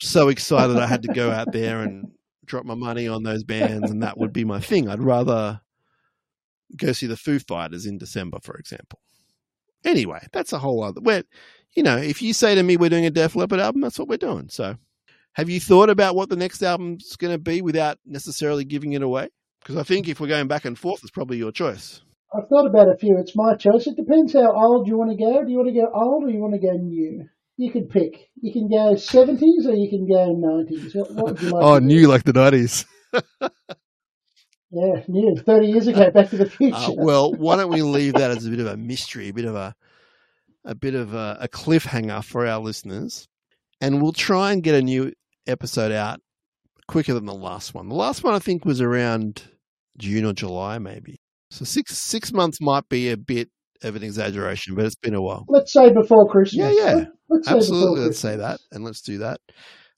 so 0.00 0.28
excited 0.28 0.76
I 0.76 0.86
had 0.86 1.02
to 1.02 1.12
go 1.14 1.30
out 1.30 1.52
there 1.52 1.80
and 1.80 2.10
drop 2.44 2.66
my 2.66 2.74
money 2.74 3.06
on 3.06 3.22
those 3.22 3.44
bands 3.44 3.90
and 3.90 4.02
that 4.02 4.18
would 4.18 4.32
be 4.32 4.44
my 4.44 4.60
thing. 4.60 4.88
I'd 4.88 5.00
rather 5.00 5.60
go 6.76 6.92
see 6.92 7.06
the 7.06 7.16
Foo 7.16 7.38
Fighters 7.38 7.86
in 7.86 7.98
December, 7.98 8.38
for 8.42 8.56
example. 8.56 8.98
Anyway, 9.84 10.20
that's 10.32 10.52
a 10.52 10.58
whole 10.58 10.82
other. 10.82 11.00
Where, 11.00 11.22
you 11.74 11.82
know, 11.82 11.96
if 11.96 12.20
you 12.20 12.34
say 12.34 12.56
to 12.56 12.62
me 12.62 12.76
we're 12.76 12.90
doing 12.90 13.06
a 13.06 13.10
Def 13.10 13.36
Leppard 13.36 13.60
album, 13.60 13.80
that's 13.80 13.98
what 13.98 14.08
we're 14.08 14.18
doing. 14.18 14.48
So, 14.50 14.76
have 15.34 15.48
you 15.48 15.60
thought 15.60 15.88
about 15.88 16.16
what 16.16 16.28
the 16.28 16.36
next 16.36 16.62
album's 16.62 17.16
going 17.16 17.32
to 17.32 17.38
be 17.38 17.62
without 17.62 17.98
necessarily 18.04 18.64
giving 18.64 18.94
it 18.94 19.02
away? 19.02 19.28
Because 19.68 19.82
I 19.82 19.84
think 19.84 20.08
if 20.08 20.18
we're 20.18 20.28
going 20.28 20.48
back 20.48 20.64
and 20.64 20.78
forth, 20.78 21.00
it's 21.02 21.10
probably 21.10 21.36
your 21.36 21.52
choice. 21.52 22.00
I've 22.34 22.48
thought 22.48 22.66
about 22.66 22.88
a 22.88 22.96
few. 22.96 23.18
It's 23.18 23.36
my 23.36 23.54
choice. 23.54 23.86
It 23.86 23.96
depends 23.96 24.32
how 24.32 24.50
old 24.50 24.88
you 24.88 24.96
want 24.96 25.10
to 25.10 25.16
go. 25.22 25.44
Do 25.44 25.52
you 25.52 25.58
want 25.58 25.68
to 25.68 25.74
go 25.74 25.90
old 25.94 26.24
or 26.24 26.30
you 26.30 26.40
want 26.40 26.54
to 26.54 26.58
go 26.58 26.72
new? 26.72 27.26
You 27.58 27.70
can 27.70 27.86
pick. 27.86 28.30
You 28.40 28.50
can 28.50 28.70
go 28.70 28.94
70s 28.94 29.66
or 29.68 29.74
you 29.74 29.90
can 29.90 30.08
go 30.08 30.34
90s. 30.34 30.96
What, 30.96 31.12
what 31.12 31.24
would 31.26 31.42
you 31.42 31.50
like? 31.50 31.62
Oh, 31.62 31.78
new 31.80 32.08
like 32.08 32.24
the 32.24 32.32
nineties. 32.32 32.86
Yeah, 34.70 35.02
nearly 35.08 35.40
30 35.40 35.66
years 35.66 35.86
ago, 35.86 36.10
Back 36.14 36.28
to 36.28 36.36
the 36.36 36.50
Future. 36.50 36.76
Uh, 36.76 36.92
well, 36.98 37.32
why 37.32 37.56
don't 37.56 37.72
we 37.72 37.80
leave 37.80 38.12
that 38.12 38.30
as 38.30 38.44
a 38.44 38.50
bit 38.50 38.60
of 38.60 38.66
a 38.66 38.76
mystery, 38.76 39.30
a 39.30 39.32
bit 39.32 39.46
of 39.46 39.54
a 39.54 39.74
a 40.66 40.74
bit 40.74 40.94
of 40.94 41.14
a, 41.14 41.38
a 41.40 41.48
cliffhanger 41.48 42.22
for 42.22 42.46
our 42.46 42.58
listeners, 42.58 43.26
and 43.80 44.02
we'll 44.02 44.12
try 44.12 44.52
and 44.52 44.62
get 44.62 44.74
a 44.74 44.82
new 44.82 45.10
episode 45.46 45.90
out 45.90 46.20
quicker 46.86 47.14
than 47.14 47.24
the 47.24 47.32
last 47.32 47.72
one. 47.72 47.88
The 47.88 47.94
last 47.94 48.22
one 48.22 48.34
I 48.34 48.40
think 48.40 48.66
was 48.66 48.82
around 48.82 49.48
June 49.98 50.24
or 50.24 50.32
July, 50.32 50.78
maybe. 50.78 51.20
So 51.50 51.64
six 51.64 51.98
six 51.98 52.32
months 52.32 52.60
might 52.60 52.88
be 52.88 53.10
a 53.10 53.16
bit 53.16 53.48
of 53.82 53.96
an 53.96 54.02
exaggeration, 54.02 54.74
but 54.74 54.84
it's 54.84 54.96
been 54.96 55.14
a 55.14 55.22
while. 55.22 55.44
Let's 55.48 55.72
say 55.72 55.92
before 55.92 56.28
Christmas. 56.28 56.76
Yeah, 56.76 56.94
yeah. 56.96 57.04
Let's 57.28 57.48
say 57.48 57.56
Absolutely, 57.56 58.00
let's 58.00 58.18
say 58.18 58.36
that, 58.36 58.60
and 58.72 58.84
let's 58.84 59.02
do 59.02 59.18
that. 59.18 59.40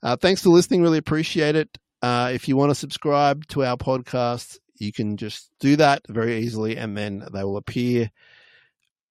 Uh, 0.03 0.17
thanks 0.17 0.43
for 0.43 0.51
listening. 0.51 0.83
Really 0.83 0.99
appreciate 0.99 1.57
it. 1.57 1.69
Uh, 2.03 2.31
if 2.33 2.49
you 2.49 2.57
want 2.57 2.71
to 2.71 2.75
subscribe 2.75 3.47
to 3.49 3.65
our 3.65 3.77
podcast, 3.77 4.59
you 4.79 4.93
can 4.93 5.17
just 5.17 5.51
do 5.61 5.77
that 5.77 6.03
very 6.09 6.39
easily, 6.39 6.77
and 6.77 6.97
then 6.97 7.25
they 7.33 7.45
will 7.45 7.57
appear 7.57 8.11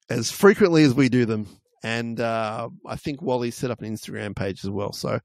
as 0.09 0.31
frequently 0.31 0.83
as 0.83 0.93
we 0.93 1.09
do 1.09 1.25
them. 1.25 1.47
And 1.83 2.19
uh, 2.19 2.69
I 2.85 2.95
think 2.95 3.21
Wally 3.21 3.51
set 3.51 3.71
up 3.71 3.81
an 3.81 3.93
Instagram 3.93 4.35
page 4.35 4.65
as 4.65 4.69
well. 4.69 4.91
So 4.91 5.19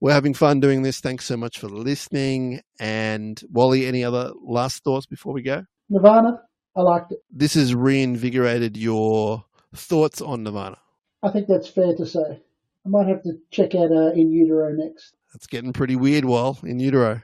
we're 0.00 0.12
having 0.12 0.34
fun 0.34 0.60
doing 0.60 0.82
this. 0.82 1.00
Thanks 1.00 1.24
so 1.24 1.36
much 1.36 1.58
for 1.58 1.68
listening. 1.68 2.60
And 2.78 3.40
Wally, 3.50 3.86
any 3.86 4.04
other 4.04 4.32
last 4.42 4.84
thoughts 4.84 5.06
before 5.06 5.32
we 5.32 5.42
go? 5.42 5.64
Nirvana, 5.88 6.42
I 6.76 6.82
liked 6.82 7.12
it. 7.12 7.18
This 7.30 7.54
has 7.54 7.74
reinvigorated 7.74 8.76
your 8.76 9.44
thoughts 9.74 10.20
on 10.20 10.44
Nirvana. 10.44 10.78
I 11.22 11.30
think 11.30 11.48
that's 11.48 11.68
fair 11.68 11.94
to 11.96 12.06
say. 12.06 12.40
I 12.86 12.88
might 12.88 13.08
have 13.08 13.22
to 13.24 13.32
check 13.50 13.74
out 13.74 13.90
uh, 13.90 14.12
In 14.12 14.30
Utero 14.30 14.72
next. 14.72 15.14
That's 15.32 15.46
getting 15.46 15.72
pretty 15.72 15.96
weird, 15.96 16.24
Wall, 16.24 16.58
in 16.62 16.78
utero. 16.80 17.20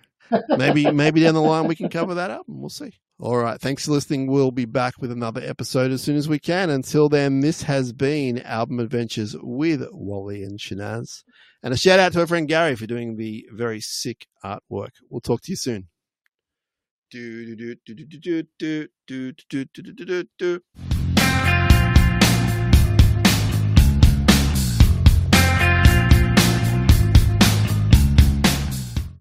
Maybe 0.58 0.90
maybe 0.90 1.20
down 1.20 1.34
the 1.34 1.40
line 1.40 1.68
we 1.68 1.76
can 1.76 1.88
cover 1.88 2.14
that 2.14 2.30
up 2.30 2.46
and 2.48 2.60
we'll 2.60 2.68
see. 2.70 2.92
All 3.20 3.36
right. 3.36 3.60
Thanks 3.60 3.86
for 3.86 3.92
listening. 3.92 4.26
We'll 4.26 4.50
be 4.50 4.64
back 4.64 4.94
with 5.00 5.12
another 5.12 5.40
episode 5.40 5.92
as 5.92 6.02
soon 6.02 6.16
as 6.16 6.28
we 6.28 6.40
can. 6.40 6.68
Until 6.68 7.08
then, 7.08 7.40
this 7.40 7.62
has 7.62 7.92
been 7.92 8.40
Album 8.42 8.80
Adventures 8.80 9.36
with 9.40 9.86
Wally 9.92 10.42
and 10.42 10.58
Shinazz. 10.58 11.22
And 11.62 11.72
a 11.72 11.76
shout 11.76 12.00
out 12.00 12.12
to 12.14 12.20
our 12.20 12.26
friend 12.26 12.48
Gary 12.48 12.74
for 12.74 12.86
doing 12.86 13.16
the 13.16 13.46
very 13.52 13.80
sick 13.80 14.26
artwork. 14.44 14.90
We'll 15.08 15.20
talk 15.20 15.42
to 15.42 15.52
you 15.52 15.56
soon. 15.56 15.88
Do 17.10 17.54
do 17.54 17.76
do 17.86 17.94
do 17.94 18.04
do 18.04 18.18
do 18.18 18.42
do 18.58 18.88
do 19.06 19.32
do 19.48 19.64
do 19.64 19.82
do 19.82 20.04
do 20.04 20.24
do. 20.36 20.93